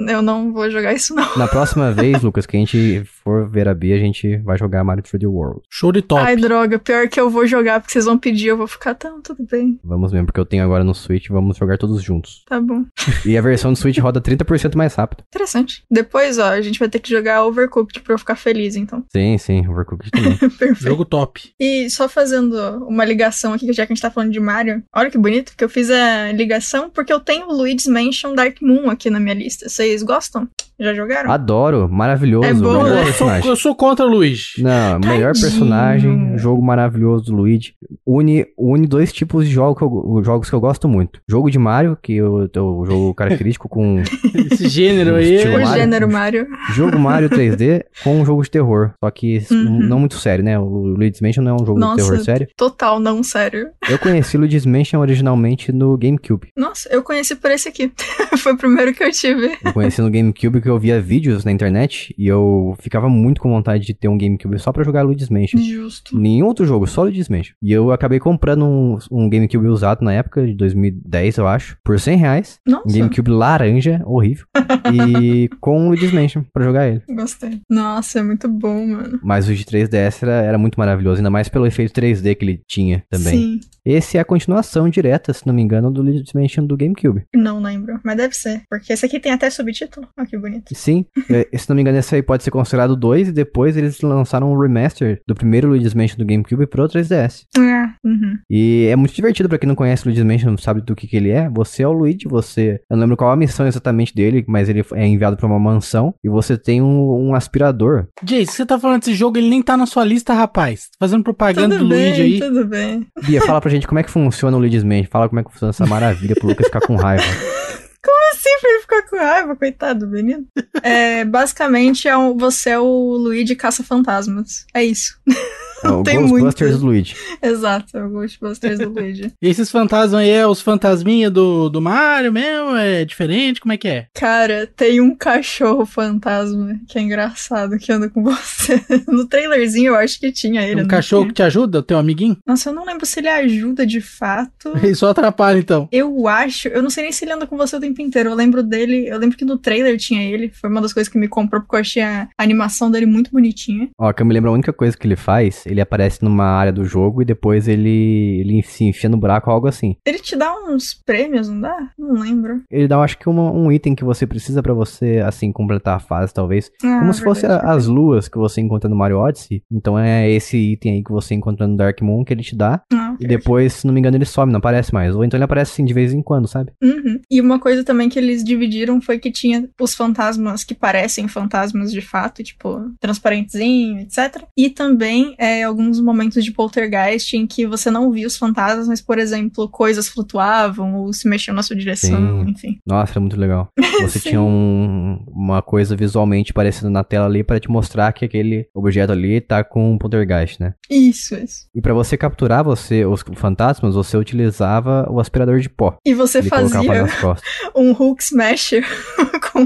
eu 0.08 0.22
não 0.22 0.52
vou 0.54 0.70
jogar 0.70 0.94
isso, 0.94 1.14
não. 1.16 1.38
Na 1.38 1.48
próxima 1.48 1.92
vez, 1.94 2.22
Lucas, 2.22 2.46
que 2.46 2.56
a 2.58 2.60
gente 2.60 3.04
for 3.24 3.50
ver 3.50 3.68
a 3.68 3.74
Bia, 3.74 3.96
a 3.96 4.00
gente 4.00 4.38
vai 4.38 4.58
jogar 4.58 4.84
Mario 4.84 5.04
3D 5.04 5.26
World. 5.30 5.62
Show 5.70 5.92
de 5.92 6.02
top. 6.02 6.22
Ai, 6.22 6.36
droga, 6.36 6.78
pior 6.80 7.08
que 7.08 7.20
eu 7.20 7.30
vou 7.30 7.46
jogar, 7.48 7.80
porque 7.80 7.94
vocês 7.94 8.06
vão 8.06 8.18
pedir, 8.18 8.48
eu 8.48 8.58
vou 8.58 8.68
ficar, 8.68 8.96
tá, 8.96 9.12
tudo 9.24 9.46
bem, 9.50 9.80
Vamos 9.84 10.12
mesmo, 10.12 10.26
porque 10.28 10.40
eu 10.40 10.46
tenho 10.46 10.64
agora 10.64 10.84
no 10.84 10.94
Switch, 10.94 11.28
vamos 11.30 11.58
jogar 11.58 11.78
todos 11.78 12.02
juntos. 12.02 12.44
tá 12.48 12.60
bom. 12.60 12.84
E 13.26 13.38
a 13.38 13.42
versão 13.42 13.72
do 13.72 13.78
Switch 13.78 13.98
roda 14.00 14.20
30% 14.20 14.76
mais 14.76 14.96
rápido. 14.96 15.24
Interessante. 15.28 15.84
Depois, 15.90 16.38
ó, 16.40 16.48
a 16.50 16.62
gente 16.62 16.80
vai 16.80 16.90
ter 16.90 17.00
que 17.00 17.10
jogar 17.10 17.44
Overcooked 17.46 18.02
pra 18.02 18.14
eu 18.14 18.18
ficar 18.18 18.36
feliz, 18.36 18.76
então. 18.76 19.04
Sim, 19.12 19.21
sim, 19.38 19.68
Overcooked 19.68 20.12
também. 20.12 20.36
Perfeito. 20.38 20.76
Jogo 20.84 21.06
top. 21.06 21.42
E 21.60 21.90
só 21.90 22.08
fazendo 22.10 22.56
uma 22.88 23.04
ligação 23.06 23.54
aqui, 23.54 23.66
já 23.74 23.86
que 23.86 23.94
a 23.94 23.96
gente 23.96 24.02
tá 24.02 24.12
falando 24.12 24.32
de 24.32 24.40
Mario. 24.40 24.84
Olha 24.96 25.10
que 25.10 25.18
bonito, 25.18 25.54
que 25.58 25.64
eu 25.64 25.70
fiz 25.70 25.90
a 25.90 26.32
ligação 26.32 26.90
porque 26.90 27.12
eu 27.14 27.20
tenho 27.20 27.48
o 27.48 27.54
Luigi's 27.54 27.88
Mansion 27.88 28.34
Dark 28.34 28.58
Moon 28.62 28.90
aqui 28.90 29.10
na 29.10 29.20
minha 29.20 29.36
lista. 29.36 29.68
Vocês 29.70 30.04
gostam? 30.04 30.48
Já 30.80 30.96
jogaram? 30.96 31.32
Adoro, 31.32 31.88
maravilhoso, 31.88 32.48
É 32.48 32.54
bom, 32.56 32.84
melhor 32.84 32.84
né? 32.86 32.90
Eu 32.92 32.96
sou, 32.96 33.06
personagem. 33.06 33.50
eu 33.50 33.56
sou 33.56 33.76
contra 33.76 34.04
o 34.04 34.10
Luiz. 34.10 34.54
Não, 34.58 35.00
melhor 35.00 35.34
Tadinho. 35.34 35.42
personagem, 35.50 36.38
jogo 36.40 36.60
maravilhoso 36.64 37.26
do 37.26 37.36
Luigi. 37.36 37.74
Une, 38.06 38.48
une 38.58 38.88
dois 38.88 39.14
tipos 39.14 39.46
de 39.48 39.54
jogo 39.54 39.76
que 39.76 39.84
eu- 39.84 40.24
jogos 40.24 40.50
que 40.50 40.56
eu 40.56 40.60
gosto 40.60 40.88
muito. 40.90 41.20
Jogo 41.30 41.52
de 41.52 41.60
Mario, 41.60 41.96
que 42.02 42.14
eu, 42.16 42.50
é 42.52 42.60
o 42.60 42.84
jogo 42.86 43.14
característico 43.14 43.70
com 43.70 44.02
Esse 44.52 44.68
gênero 44.68 45.16
aí. 45.16 45.48
O 45.48 45.52
Mario. 45.54 45.68
gênero 45.82 46.12
Mario. 46.12 46.48
jogo 46.74 46.98
Mario 46.98 47.30
3D 47.30 47.84
com 48.04 48.20
um 48.20 48.26
jogo 48.26 48.42
de 48.42 48.50
terror. 48.50 48.92
Só 49.04 49.11
que 49.12 49.42
Uhum. 49.52 49.80
não 49.80 50.00
muito 50.00 50.16
sério, 50.16 50.44
né? 50.44 50.58
O 50.60 50.64
Luigi's 50.66 51.22
Mansion 51.22 51.44
não 51.44 51.52
é 51.58 51.62
um 51.62 51.66
jogo 51.66 51.80
Nossa. 51.80 51.96
de 51.98 52.04
terror 52.10 52.24
sério. 52.24 52.48
Total, 52.58 53.00
não, 53.00 53.22
sério. 53.24 53.70
Eu 53.90 54.00
conheci 54.00 54.38
Luigi's 54.38 54.66
Mansion 54.66 55.00
originalmente 55.00 55.72
no 55.72 55.98
GameCube. 55.98 56.50
Nossa, 56.58 56.90
eu 56.90 57.04
conheci 57.04 57.36
por 57.36 57.52
esse 57.52 57.68
aqui. 57.70 57.92
Foi 58.40 58.54
o 58.54 58.58
primeiro 58.58 58.94
que 58.94 59.04
eu 59.04 59.12
tive. 59.12 59.58
Eu 59.64 59.74
conheci 59.74 60.02
no 60.02 60.10
GameCube 60.10 60.62
que 60.62 60.70
eu 60.70 60.80
via 60.80 61.00
vídeos 61.02 61.44
na 61.46 61.52
internet 61.52 62.14
e 62.18 62.28
eu 62.28 62.76
ficava 62.80 63.10
muito 63.10 63.42
com 63.42 63.50
vontade 63.50 63.86
de 63.86 63.94
ter 63.94 64.08
um 64.08 64.18
GameCube 64.18 64.58
só 64.60 64.72
pra 64.72 64.84
jogar 64.84 65.02
Luigi's 65.04 65.30
Mansion. 65.30 65.60
Justo. 65.60 66.18
Nenhum 66.18 66.46
outro 66.48 66.66
jogo, 66.66 66.88
só 66.88 67.04
Luigi's 67.04 67.30
Mansion. 67.30 67.54
E 67.62 67.72
eu 67.72 67.92
acabei 67.92 68.20
comprando 68.20 68.66
um, 68.66 68.98
um 69.12 69.30
GameCube 69.30 69.68
usado 69.68 70.04
na 70.04 70.14
época, 70.14 70.46
de 70.46 70.54
2010, 70.54 71.38
eu 71.38 71.48
acho, 71.48 71.78
por 71.84 72.00
100 72.00 72.18
reais. 72.18 72.60
Um 72.68 72.72
Nossa, 72.72 72.98
GameCube 72.98 73.30
laranja, 73.32 74.02
horrível. 74.06 74.46
e 74.94 75.50
com 75.60 75.86
o 75.86 75.88
Luigi's 75.90 76.12
Mansion 76.14 76.44
pra 76.54 76.64
jogar 76.64 76.88
ele. 76.88 77.02
gostei. 77.10 77.62
Nossa, 77.70 78.20
é 78.20 78.24
muito 78.24 78.48
bom, 78.48 79.01
mano. 79.02 79.20
Mas 79.24 79.48
o 79.48 79.56
de 79.56 79.64
3DS 79.66 80.24
era, 80.24 80.42
era 80.44 80.58
muito 80.58 80.80
maravilhoso, 80.80 81.20
ainda 81.20 81.30
mais 81.30 81.50
pelo 81.50 81.66
efeito 81.66 81.94
3D 81.94 82.36
que 82.36 82.46
ele 82.46 82.62
tinha 82.68 83.04
também. 83.10 83.34
Sim. 83.34 83.60
Esse 83.86 84.18
é 84.18 84.22
a 84.22 84.26
continuação 84.26 84.88
direta, 84.90 85.34
se 85.34 85.46
não 85.48 85.54
me 85.54 85.62
engano, 85.62 85.92
do 85.92 86.02
Luigi's 86.02 86.34
Mansion 86.34 86.66
do 86.66 86.78
GameCube. 86.78 87.24
Não 87.36 87.60
lembro, 87.62 88.00
mas 88.04 88.18
deve 88.18 88.36
ser. 88.36 88.62
Porque 88.70 88.94
esse 88.94 89.06
aqui 89.06 89.20
tem 89.20 89.32
até 89.32 89.50
subtítulo. 89.50 90.08
Olha 90.18 90.28
que 90.28 90.38
bonito. 90.38 90.74
Sim, 90.76 91.06
é, 91.30 91.58
se 91.58 91.68
não 91.70 91.76
me 91.76 91.82
engano, 91.82 91.98
esse 91.98 92.14
aí 92.16 92.22
pode 92.22 92.44
ser 92.44 92.52
considerado 92.52 92.96
2 92.96 93.30
e 93.30 93.32
depois 93.32 93.76
eles 93.78 94.00
lançaram 94.02 94.52
um 94.52 94.60
remaster 94.60 95.22
do 95.28 95.34
primeiro 95.34 95.68
Luigi's 95.70 95.94
Mansion 95.94 96.18
do 96.18 96.26
GameCube 96.26 96.68
pro 96.68 96.88
3DS. 96.88 97.44
Ah, 97.58 97.94
uhum. 98.04 98.38
E 98.50 98.88
é 98.92 98.96
muito 98.96 99.14
divertido 99.16 99.50
pra 99.50 99.58
quem 99.58 99.68
não 99.68 99.76
conhece 99.76 100.04
o 100.04 100.10
Luigi's 100.10 100.24
Mansion, 100.26 100.52
não 100.52 100.58
sabe 100.58 100.82
do 100.82 100.96
que, 100.96 101.08
que 101.08 101.18
ele 101.18 101.30
é. 101.32 101.50
Você 101.50 101.84
é 101.84 101.88
o 101.88 101.92
Luigi, 101.92 102.28
você. 102.28 102.80
Eu 102.90 102.96
não 102.98 103.02
lembro 103.02 103.18
qual 103.18 103.32
a 103.32 103.36
missão 103.36 103.66
exatamente 103.66 104.14
dele, 104.14 104.44
mas 104.48 104.70
ele 104.70 104.86
é 104.94 105.08
enviado 105.08 105.36
pra 105.38 105.48
uma 105.48 105.60
mansão 105.60 106.14
e 106.24 106.30
você 106.30 106.58
tem 106.58 106.82
um, 106.82 107.30
um 107.30 107.36
aspirador. 107.36 108.08
Jace, 108.24 108.52
você 108.54 108.66
tá 108.66 108.78
falando 108.80 109.00
desse 109.00 109.16
jogo, 109.16 109.38
ele 109.38 109.50
nem 109.50 109.62
tá 109.62 109.76
na 109.76 109.86
sua 109.86 110.04
lista, 110.06 110.34
rapaz. 110.34 110.90
Tá 111.00 111.08
Fazendo 111.12 111.24
propaganda 111.24 111.76
Tudo 111.78 111.86
do 111.86 111.90
bem, 111.90 112.08
Luigi 112.10 112.22
aí. 112.22 112.40
tudo 112.40 112.66
bem. 112.66 113.08
Bia, 113.26 113.42
fala 113.42 113.60
pra 113.60 113.71
gente 113.72 113.88
como 113.88 114.00
é 114.00 114.04
que 114.04 114.12
funciona 114.12 114.56
o 114.56 114.60
Luigi's 114.60 114.84
Mansion. 114.84 115.10
Fala 115.10 115.28
como 115.28 115.40
é 115.40 115.44
que 115.44 115.52
funciona 115.52 115.72
essa 115.72 115.86
maravilha 115.86 116.36
pro 116.36 116.48
Lucas 116.48 116.68
ficar 116.68 116.82
com 116.82 116.96
raiva. 116.96 117.24
assim 118.34 118.60
pra 118.62 118.70
ele 118.72 118.80
ficar 118.82 119.02
com 119.04 119.18
raiva, 119.18 119.56
coitado 119.56 120.00
do 120.06 120.08
menino? 120.12 120.46
É, 120.82 121.24
basicamente, 121.26 122.08
é 122.08 122.18
um- 122.18 122.36
você 122.38 122.72
é 122.72 122.80
o 122.80 122.86
Luigi 123.18 123.56
caça-fantasmas. 123.56 124.66
É 124.74 124.84
isso. 124.84 125.20
É 125.84 125.90
o 125.90 126.04
tem 126.04 126.20
Ghostbusters 126.20 126.72
muito. 126.72 126.80
do 126.82 126.86
Luigi. 126.86 127.16
Exato, 127.42 127.98
é 127.98 128.04
o 128.04 128.10
Ghostbusters 128.10 128.80
do 128.80 128.90
Luigi. 128.90 129.32
E 129.42 129.48
esses 129.50 129.72
fantasmas 129.72 130.22
aí 130.22 130.30
é 130.30 130.46
os 130.46 130.62
fantasminha 130.62 131.30
do, 131.30 131.70
do 131.70 131.82
Mario 131.82 132.32
mesmo? 132.32 132.76
É 132.76 133.04
diferente? 133.04 133.60
Como 133.60 133.74
é 133.74 133.78
que 133.78 133.88
é? 133.88 134.08
Cara, 134.14 134.68
tem 134.76 135.02
um 135.02 135.16
cachorro 135.16 135.86
fantasma 135.86 136.80
que 136.88 136.98
é 136.98 137.02
engraçado 137.02 137.78
que 137.78 137.92
anda 137.92 138.10
com 138.10 138.24
você. 138.24 138.82
No 139.08 139.26
trailerzinho 139.26 139.90
eu 139.92 139.96
acho 139.96 140.20
que 140.20 140.32
tinha 140.32 140.62
ele. 140.62 140.84
um 140.84 140.88
cachorro 140.88 141.28
que 141.28 141.34
te 141.34 141.44
ajuda, 141.44 141.80
o 141.80 141.84
teu 141.84 141.98
amiguinho? 141.98 142.38
Nossa, 142.46 142.70
eu 142.70 142.74
não 142.74 142.86
lembro 142.86 143.06
se 143.06 143.20
ele 143.20 143.28
ajuda 143.30 143.86
de 143.86 144.00
fato. 144.02 144.72
Ele 144.82 144.96
só 144.96 145.10
atrapalha, 145.10 145.60
então. 145.60 145.88
Eu 145.92 146.28
acho, 146.28 146.68
eu 146.68 146.82
não 146.82 146.90
sei 146.90 147.04
nem 147.04 147.12
se 147.12 147.24
ele 147.24 147.32
anda 147.34 147.46
com 147.48 147.58
você 147.58 147.76
o 147.76 147.80
tempo 147.80 148.02
inteiro. 148.02 148.30
Eu 148.30 148.36
lembro 148.36 148.64
dele, 148.64 149.08
eu 149.08 149.18
lembro 149.18 149.38
que 149.38 149.46
no 149.46 149.58
trailer 149.58 149.98
tinha 149.98 150.24
ele. 150.24 150.50
Foi 150.50 150.70
uma 150.70 150.82
das 150.82 150.94
coisas 150.94 151.12
que 151.12 151.18
me 151.18 151.28
comprou 151.28 151.62
porque 151.62 151.76
eu 151.76 151.80
achei 151.80 152.02
a 152.02 152.28
animação 152.38 152.90
dele 152.90 153.06
muito 153.06 153.32
bonitinha. 153.32 153.90
Ó, 153.98 154.12
que 154.12 154.22
eu 154.22 154.26
me 154.26 154.34
lembro 154.34 154.50
a 154.50 154.54
única 154.54 154.74
coisa 154.74 154.98
que 154.98 155.06
ele 155.08 155.16
faz, 155.16 155.66
ele 155.72 155.82
aparece 155.82 156.24
numa 156.24 156.46
área 156.46 156.72
do 156.72 156.86
jogo 156.86 157.22
e 157.22 157.26
depois 157.26 157.68
ele, 157.68 158.40
ele 158.42 158.62
se 158.64 158.84
enfia 158.86 159.10
no 159.10 159.18
buraco, 159.18 159.50
algo 159.50 159.68
assim. 159.68 159.96
Ele 160.06 160.20
te 160.20 160.36
dá 160.36 160.54
uns 160.68 160.94
prêmios, 160.94 161.50
não 161.50 161.62
dá? 161.62 161.90
Não 161.98 162.14
lembro. 162.14 162.62
Ele 162.70 162.88
dá, 162.88 163.00
acho 163.00 163.18
que 163.18 163.28
uma- 163.30 163.52
um 163.52 163.72
item 163.72 163.96
que 163.96 164.04
você 164.04 164.26
precisa 164.28 164.62
pra 164.62 164.74
você, 164.74 165.22
assim, 165.26 165.52
completar 165.52 165.96
a 165.98 166.00
fase, 166.00 166.34
talvez. 166.34 166.72
Ah, 166.84 167.00
Como 167.00 167.14
se 167.14 167.24
fosse 167.24 167.42
verdade, 167.48 167.66
as 167.70 167.88
luas 167.88 168.28
que 168.28 168.38
você 168.38 168.62
encontra 168.62 168.90
no 168.90 168.96
Mario 168.96 169.18
Odyssey. 169.20 169.64
Então 169.72 169.98
é 169.98 170.30
esse 170.30 170.58
item 170.58 170.94
aí 170.94 171.04
que 171.04 171.12
você 171.12 171.34
encontra 171.34 171.68
no 171.68 171.76
Dark 171.78 172.02
Moon 172.02 172.24
que 172.24 172.34
ele 172.34 172.44
te 172.44 172.56
dá. 172.56 172.82
Ah, 172.94 173.16
E 173.20 173.28
depois, 173.28 173.74
se 173.74 173.88
não 173.88 173.94
me 173.94 174.00
engano, 174.00 174.18
ele 174.18 174.26
some, 174.26 174.52
não 174.52 174.60
aparece 174.60 174.94
mais. 174.94 175.16
Ou 175.16 175.24
então 175.24 175.38
ele 175.38 175.44
aparece 175.44 175.72
assim 175.74 175.86
de 175.86 175.94
vez 175.94 176.14
em 176.14 176.22
quando, 176.22 176.48
sabe? 176.48 176.72
Uhum. 176.84 177.20
E 177.30 177.40
uma 177.42 177.60
coisa 177.60 177.84
também 177.84 178.10
que 178.10 178.18
eles 178.20 178.44
dividiram 178.44 179.02
foi 179.02 179.20
que 179.20 179.32
tinha 179.32 179.70
os 179.80 179.94
fantasmas 179.96 180.64
que 180.64 180.74
parecem 180.76 181.28
fantasmas 181.28 181.92
de 181.92 182.02
fato, 182.02 182.44
tipo, 182.44 182.80
transparentezinho, 183.00 184.00
etc. 184.00 184.44
E 184.58 184.70
também 184.70 185.36
é, 185.38 185.61
alguns 185.64 186.00
momentos 186.00 186.44
de 186.44 186.52
poltergeist 186.52 187.34
em 187.36 187.46
que 187.48 187.66
você 187.66 187.90
não 187.92 188.12
via 188.12 188.28
os 188.28 188.38
fantasmas, 188.38 188.88
mas, 188.88 189.02
por 189.02 189.18
exemplo, 189.20 189.68
coisas 189.70 190.08
flutuavam 190.10 190.96
ou 190.96 191.14
se 191.14 191.28
mexiam 191.28 191.54
na 191.56 191.64
sua 191.64 191.76
direção, 191.76 192.44
Sim. 192.46 192.50
enfim. 192.52 192.80
Nossa, 192.88 193.14
era 193.14 193.20
muito 193.20 193.40
legal. 193.40 193.68
Você 194.02 194.20
tinha 194.20 194.42
um- 194.42 195.24
uma 195.28 195.62
coisa 195.62 195.96
visualmente 195.96 196.54
parecendo 196.54 196.90
na 196.90 197.04
tela 197.04 197.26
ali 197.26 197.44
pra 197.44 197.60
te 197.60 197.70
mostrar 197.70 198.12
que 198.14 198.26
aquele 198.26 198.66
objeto 198.74 199.12
ali 199.12 199.40
tá 199.42 199.64
com 199.64 199.94
um 199.94 199.98
poltergeist, 199.98 200.60
né? 200.60 200.74
Isso, 200.90 201.36
isso. 201.36 201.68
E 201.76 201.82
pra 201.82 201.94
você 201.94 202.18
capturar 202.18 202.64
você 202.64 203.06
os 203.06 203.24
fantasmas, 203.36 203.94
você 203.96 204.18
utilizava 204.18 205.08
o 205.10 205.20
aspirador 205.20 205.60
de 205.60 205.70
pó. 205.70 205.96
E 206.06 206.14
você 206.14 206.42
fazia 206.42 206.82
um 207.76 207.92
Hulk 207.92 208.24
Smasher 208.24 208.86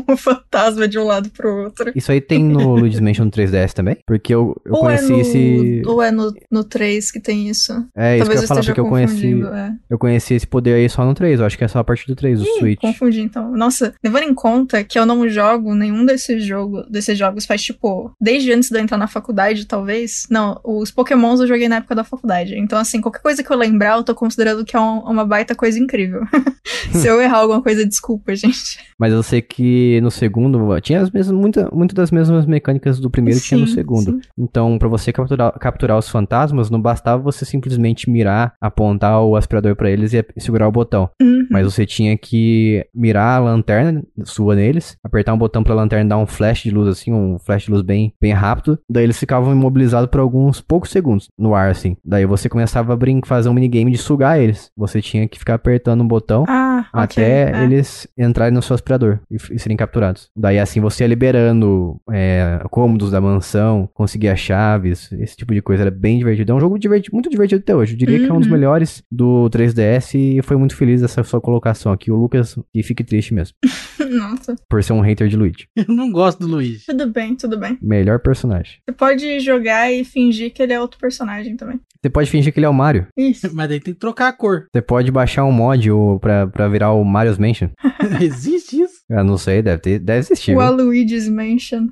o 0.08 0.16
fantasma 0.18 0.88
de 0.88 0.98
um 1.00 1.04
lado 1.04 1.30
pro 1.30 1.64
outro. 1.64 1.92
Isso 1.96 2.12
aí 2.12 2.22
tem 2.22 2.44
no 2.44 2.76
Luigi's 2.76 3.00
Mansion 3.00 3.30
3DS 3.30 3.74
também? 3.74 3.98
Porque 4.06 4.34
eu, 4.34 4.56
eu 4.66 4.74
ou 4.74 4.90
é 4.90 4.98
conheci 4.98 5.12
no, 5.12 5.20
esse. 5.22 5.82
ou 5.86 6.02
é 6.02 6.12
no, 6.12 6.34
no 6.52 6.64
3 6.64 7.12
que 7.12 7.20
tem 7.20 7.50
isso. 7.50 7.72
É, 7.96 8.18
isso 8.18 8.26
que 8.30 8.36
Talvez 8.36 8.36
eu 8.40 8.42
ia 8.44 8.48
falar, 8.48 8.64
porque 8.64 8.80
eu 8.80 8.88
conheci. 8.90 9.44
É. 9.44 9.72
Eu 9.90 9.98
conheci 9.98 10.34
esse 10.36 10.48
poder 10.48 10.74
aí 10.74 10.90
só 10.90 11.06
no 11.06 11.14
3, 11.14 11.40
eu 11.40 11.46
acho 11.46 11.58
que 11.58 11.64
é 11.64 11.68
só 11.68 11.80
a 11.80 11.84
partir 11.84 12.08
do 12.08 12.16
3, 12.16 12.40
do 12.40 12.46
Ih, 12.46 12.60
Switch. 12.60 12.80
confundi 12.82 13.22
então. 13.22 13.52
Nossa, 13.52 13.94
levando 14.04 14.24
em 14.24 14.34
conta 14.34 14.84
que 14.84 14.98
eu 14.98 15.06
não 15.06 15.28
jogo 15.30 15.74
nenhum 15.76 16.06
desses, 16.06 16.44
jogo, 16.44 16.84
desses 16.90 17.18
jogos 17.18 17.46
faz 17.46 17.62
tipo, 17.62 18.12
desde 18.22 18.52
antes 18.52 18.70
de 18.70 18.78
eu 18.78 18.82
entrar 18.82 18.98
na 18.98 19.08
faculdade, 19.08 19.66
talvez. 19.66 20.24
Não, 20.30 20.60
os 20.64 20.92
Pokémons 20.92 21.40
eu 21.40 21.48
joguei 21.48 21.68
na 21.68 21.78
época 21.78 21.96
da 21.96 22.04
faculdade. 22.04 22.56
Então, 22.58 22.78
assim, 22.80 23.02
qualquer 23.02 23.22
coisa 23.22 23.44
que 23.44 23.52
eu 23.52 23.58
lembrar, 23.58 23.98
eu 23.98 24.04
tô 24.04 24.14
considerando 24.16 24.64
que 24.66 24.76
é 24.76 24.80
um- 24.80 25.00
uma 25.00 25.26
baita 25.26 25.56
coisa 25.56 25.80
incrível. 25.80 26.22
Se 26.92 27.08
eu 27.08 27.22
errar 27.22 27.40
alguma 27.40 27.62
coisa, 27.62 27.86
desculpa, 27.86 28.36
gente. 28.36 28.78
Mas 29.00 29.12
eu 29.14 29.22
sei 29.24 29.42
que 29.42 29.85
no 30.02 30.12
segundo 30.12 30.56
tinha 30.82 31.02
as 31.02 31.12
mesmas, 31.12 31.38
muita, 31.38 31.70
muitas 31.74 31.94
das 31.96 32.12
mesmas 32.12 32.46
mecânicas 32.46 33.00
do 33.00 33.10
primeiro 33.10 33.40
tinha 33.40 33.60
no 33.60 33.68
Sim, 33.68 33.74
segundo. 33.74 34.12
sim. 34.12 34.22
Então, 34.38 34.78
pra 34.78 34.88
você 34.88 35.12
capturar, 35.12 35.52
capturar 35.60 35.98
os 35.98 36.10
fantasmas, 36.10 36.70
não 36.70 36.82
bastava 36.82 37.22
você 37.22 37.46
simplesmente 37.46 38.10
mirar, 38.10 38.54
apontar 38.60 39.22
o 39.24 39.36
aspirador 39.36 39.76
pra 39.76 39.90
eles 39.90 40.14
e 40.14 40.26
segurar 40.38 40.68
o 40.68 40.72
botão. 40.72 41.10
Uhum. 41.22 41.48
Mas 41.50 41.66
você 41.66 41.86
tinha 41.86 42.18
que 42.18 42.86
mirar 42.94 43.38
a 43.38 43.44
lanterna 43.44 44.04
sua 44.24 44.56
neles, 44.56 44.98
apertar 45.04 45.34
um 45.34 45.38
botão 45.38 45.64
pra 45.64 45.74
lanterna 45.76 46.10
dar 46.10 46.18
um 46.18 46.26
flash 46.26 46.64
de 46.64 46.72
luz 46.72 46.88
assim, 46.88 47.14
um 47.14 47.38
flash 47.40 47.66
de 47.66 47.72
luz 47.72 47.82
bem, 47.82 48.14
bem 48.22 48.34
rápido. 48.34 48.80
Daí 48.90 49.04
eles 49.04 49.20
ficavam 49.20 49.52
imobilizados 49.54 50.10
por 50.10 50.20
alguns 50.20 50.62
poucos 50.62 50.90
segundos 50.90 51.28
no 51.38 51.54
ar 51.54 51.70
assim. 51.70 51.96
Daí 52.04 52.26
você 52.26 52.50
começava 52.50 52.94
a 52.94 52.96
brin 52.96 53.22
fazer 53.26 53.50
um 53.50 53.54
minigame 53.54 53.92
de 53.92 53.98
sugar 53.98 54.40
eles. 54.40 54.70
Você 54.78 55.02
tinha 55.02 55.28
que 55.28 55.40
ficar 55.40 55.56
apertando 55.56 56.02
um 56.02 56.08
botão 56.08 56.46
Ah, 56.48 56.75
ok. 56.80 57.24
até 57.24 57.52
é. 57.52 57.64
eles 57.64 58.08
entrarem 58.18 58.54
no 58.54 58.62
seu 58.62 58.74
aspirador 58.74 59.20
e, 59.30 59.36
e 59.52 59.60
serem 59.60 59.78
capturados. 59.78 60.30
Daí 60.36 60.60
assim 60.60 60.80
você 60.80 61.04
ia 61.04 61.08
liberando 61.08 62.00
é, 62.12 62.62
cômodos 62.70 63.12
da 63.12 63.22
mansão, 63.22 63.90
conseguia 63.94 64.34
as 64.34 64.40
chaves, 64.40 65.12
esse 65.14 65.36
tipo 65.36 65.54
de 65.54 65.62
coisa. 65.62 65.84
Era 65.84 65.92
bem 65.92 66.18
divertido. 66.18 66.52
É 66.52 66.56
um 66.56 66.60
jogo 66.60 66.78
diverti- 66.80 67.14
muito 67.14 67.30
divertido 67.30 67.62
até 67.62 67.76
hoje. 67.76 67.94
Eu 67.94 67.98
diria 67.98 68.20
que 68.20 68.26
é 68.26 68.34
um 68.34 68.38
dos 68.40 68.48
Uhum. 68.48 68.54
melhores 68.54 69.04
do 69.12 69.50
3DS 69.50 70.16
e 70.16 70.42
foi 70.42 70.58
muito 70.58 70.76
feliz 70.76 71.02
essa 71.04 71.24
sua 71.24 71.42
colocação 71.42 71.92
aqui. 71.92 72.12
O 72.12 72.16
Lucas, 72.16 72.58
e 72.74 72.84
fique 72.84 73.04
triste 73.04 73.34
mesmo, 73.34 73.56
Nossa. 74.12 74.56
por 74.70 74.84
ser 74.84 74.94
um 74.94 75.02
hater 75.02 75.28
de 75.28 75.36
Luigi. 75.36 75.68
Eu 75.76 75.86
não 75.94 76.12
gosto 76.12 76.40
do 76.40 76.48
Luigi. 76.48 76.86
Tudo 76.86 77.08
bem, 77.12 77.36
tudo 77.36 77.58
bem. 77.58 77.78
Melhor 77.82 78.20
personagem. 78.20 78.76
Você 78.88 78.96
pode 78.96 79.40
jogar 79.40 79.92
e 79.92 80.04
fingir 80.04 80.54
que 80.54 80.62
ele 80.62 80.74
é 80.74 80.80
outro 80.82 81.00
personagem 81.00 81.56
também. 81.56 81.80
Você 82.06 82.10
pode 82.12 82.30
fingir 82.30 82.54
que 82.54 82.60
ele 82.60 82.68
é 82.68 82.70
o 82.70 82.74
Mario. 82.74 83.08
Isso. 83.18 83.50
Mas 83.56 83.68
daí 83.68 83.80
tem 83.80 83.92
que 83.92 84.00
trocar 84.00 84.28
a 84.28 84.32
cor. 84.34 84.68
Você 84.72 84.80
pode 84.80 85.12
baixar 85.12 85.44
um 85.44 85.52
mod 85.52 85.90
o- 85.90 86.20
pra, 86.20 86.46
pra 86.46 86.68
virar 86.68 86.92
o 86.92 87.04
Mario's 87.04 87.40
Mansion. 87.40 87.70
Existe 88.22 88.80
isso? 88.82 88.94
Eu 89.10 89.24
não 89.24 89.40
sei, 89.40 89.64
deve, 89.64 89.82
ter, 89.82 89.98
deve 90.00 90.20
existir. 90.20 90.52
O 90.52 90.60
viu? 90.60 90.62
Aluigi's 90.62 91.28
Mansion. 91.28 91.88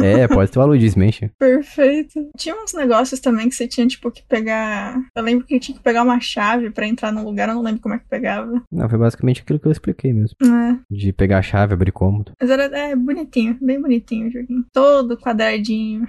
É, 0.00 0.28
pode 0.28 0.52
ter 0.52 0.60
o 0.60 0.66
Luigi's 0.66 0.94
Mansion. 0.94 1.28
Perfeito. 1.40 2.30
Tinha 2.36 2.54
uns 2.54 2.72
negócios 2.72 3.18
também 3.18 3.48
que 3.48 3.56
você 3.56 3.66
tinha, 3.66 3.84
tipo, 3.88 4.12
que 4.12 4.22
pegar. 4.28 4.96
Eu 5.16 5.24
lembro 5.24 5.44
que 5.44 5.58
tinha 5.58 5.76
que 5.76 5.82
pegar 5.82 6.04
uma 6.04 6.20
chave 6.20 6.70
pra 6.70 6.86
entrar 6.86 7.10
num 7.10 7.24
lugar, 7.24 7.48
eu 7.48 7.56
não 7.56 7.62
lembro 7.62 7.80
como 7.80 7.96
é 7.96 7.98
que 7.98 8.06
pegava. 8.08 8.62
Não, 8.70 8.88
foi 8.88 8.98
basicamente 8.98 9.40
aquilo 9.42 9.58
que 9.58 9.66
eu 9.66 9.72
expliquei 9.72 10.12
mesmo. 10.12 10.36
É. 10.40 10.78
De 10.88 11.12
pegar 11.12 11.38
a 11.38 11.42
chave, 11.42 11.74
abrir 11.74 11.90
cômodo. 11.90 12.30
Mas 12.40 12.48
era 12.48 12.62
é, 12.78 12.94
bonitinho, 12.94 13.58
bem 13.60 13.80
bonitinho 13.82 14.28
o 14.28 14.30
joguinho. 14.30 14.64
Todo 14.72 15.18
quadradinho. 15.18 16.06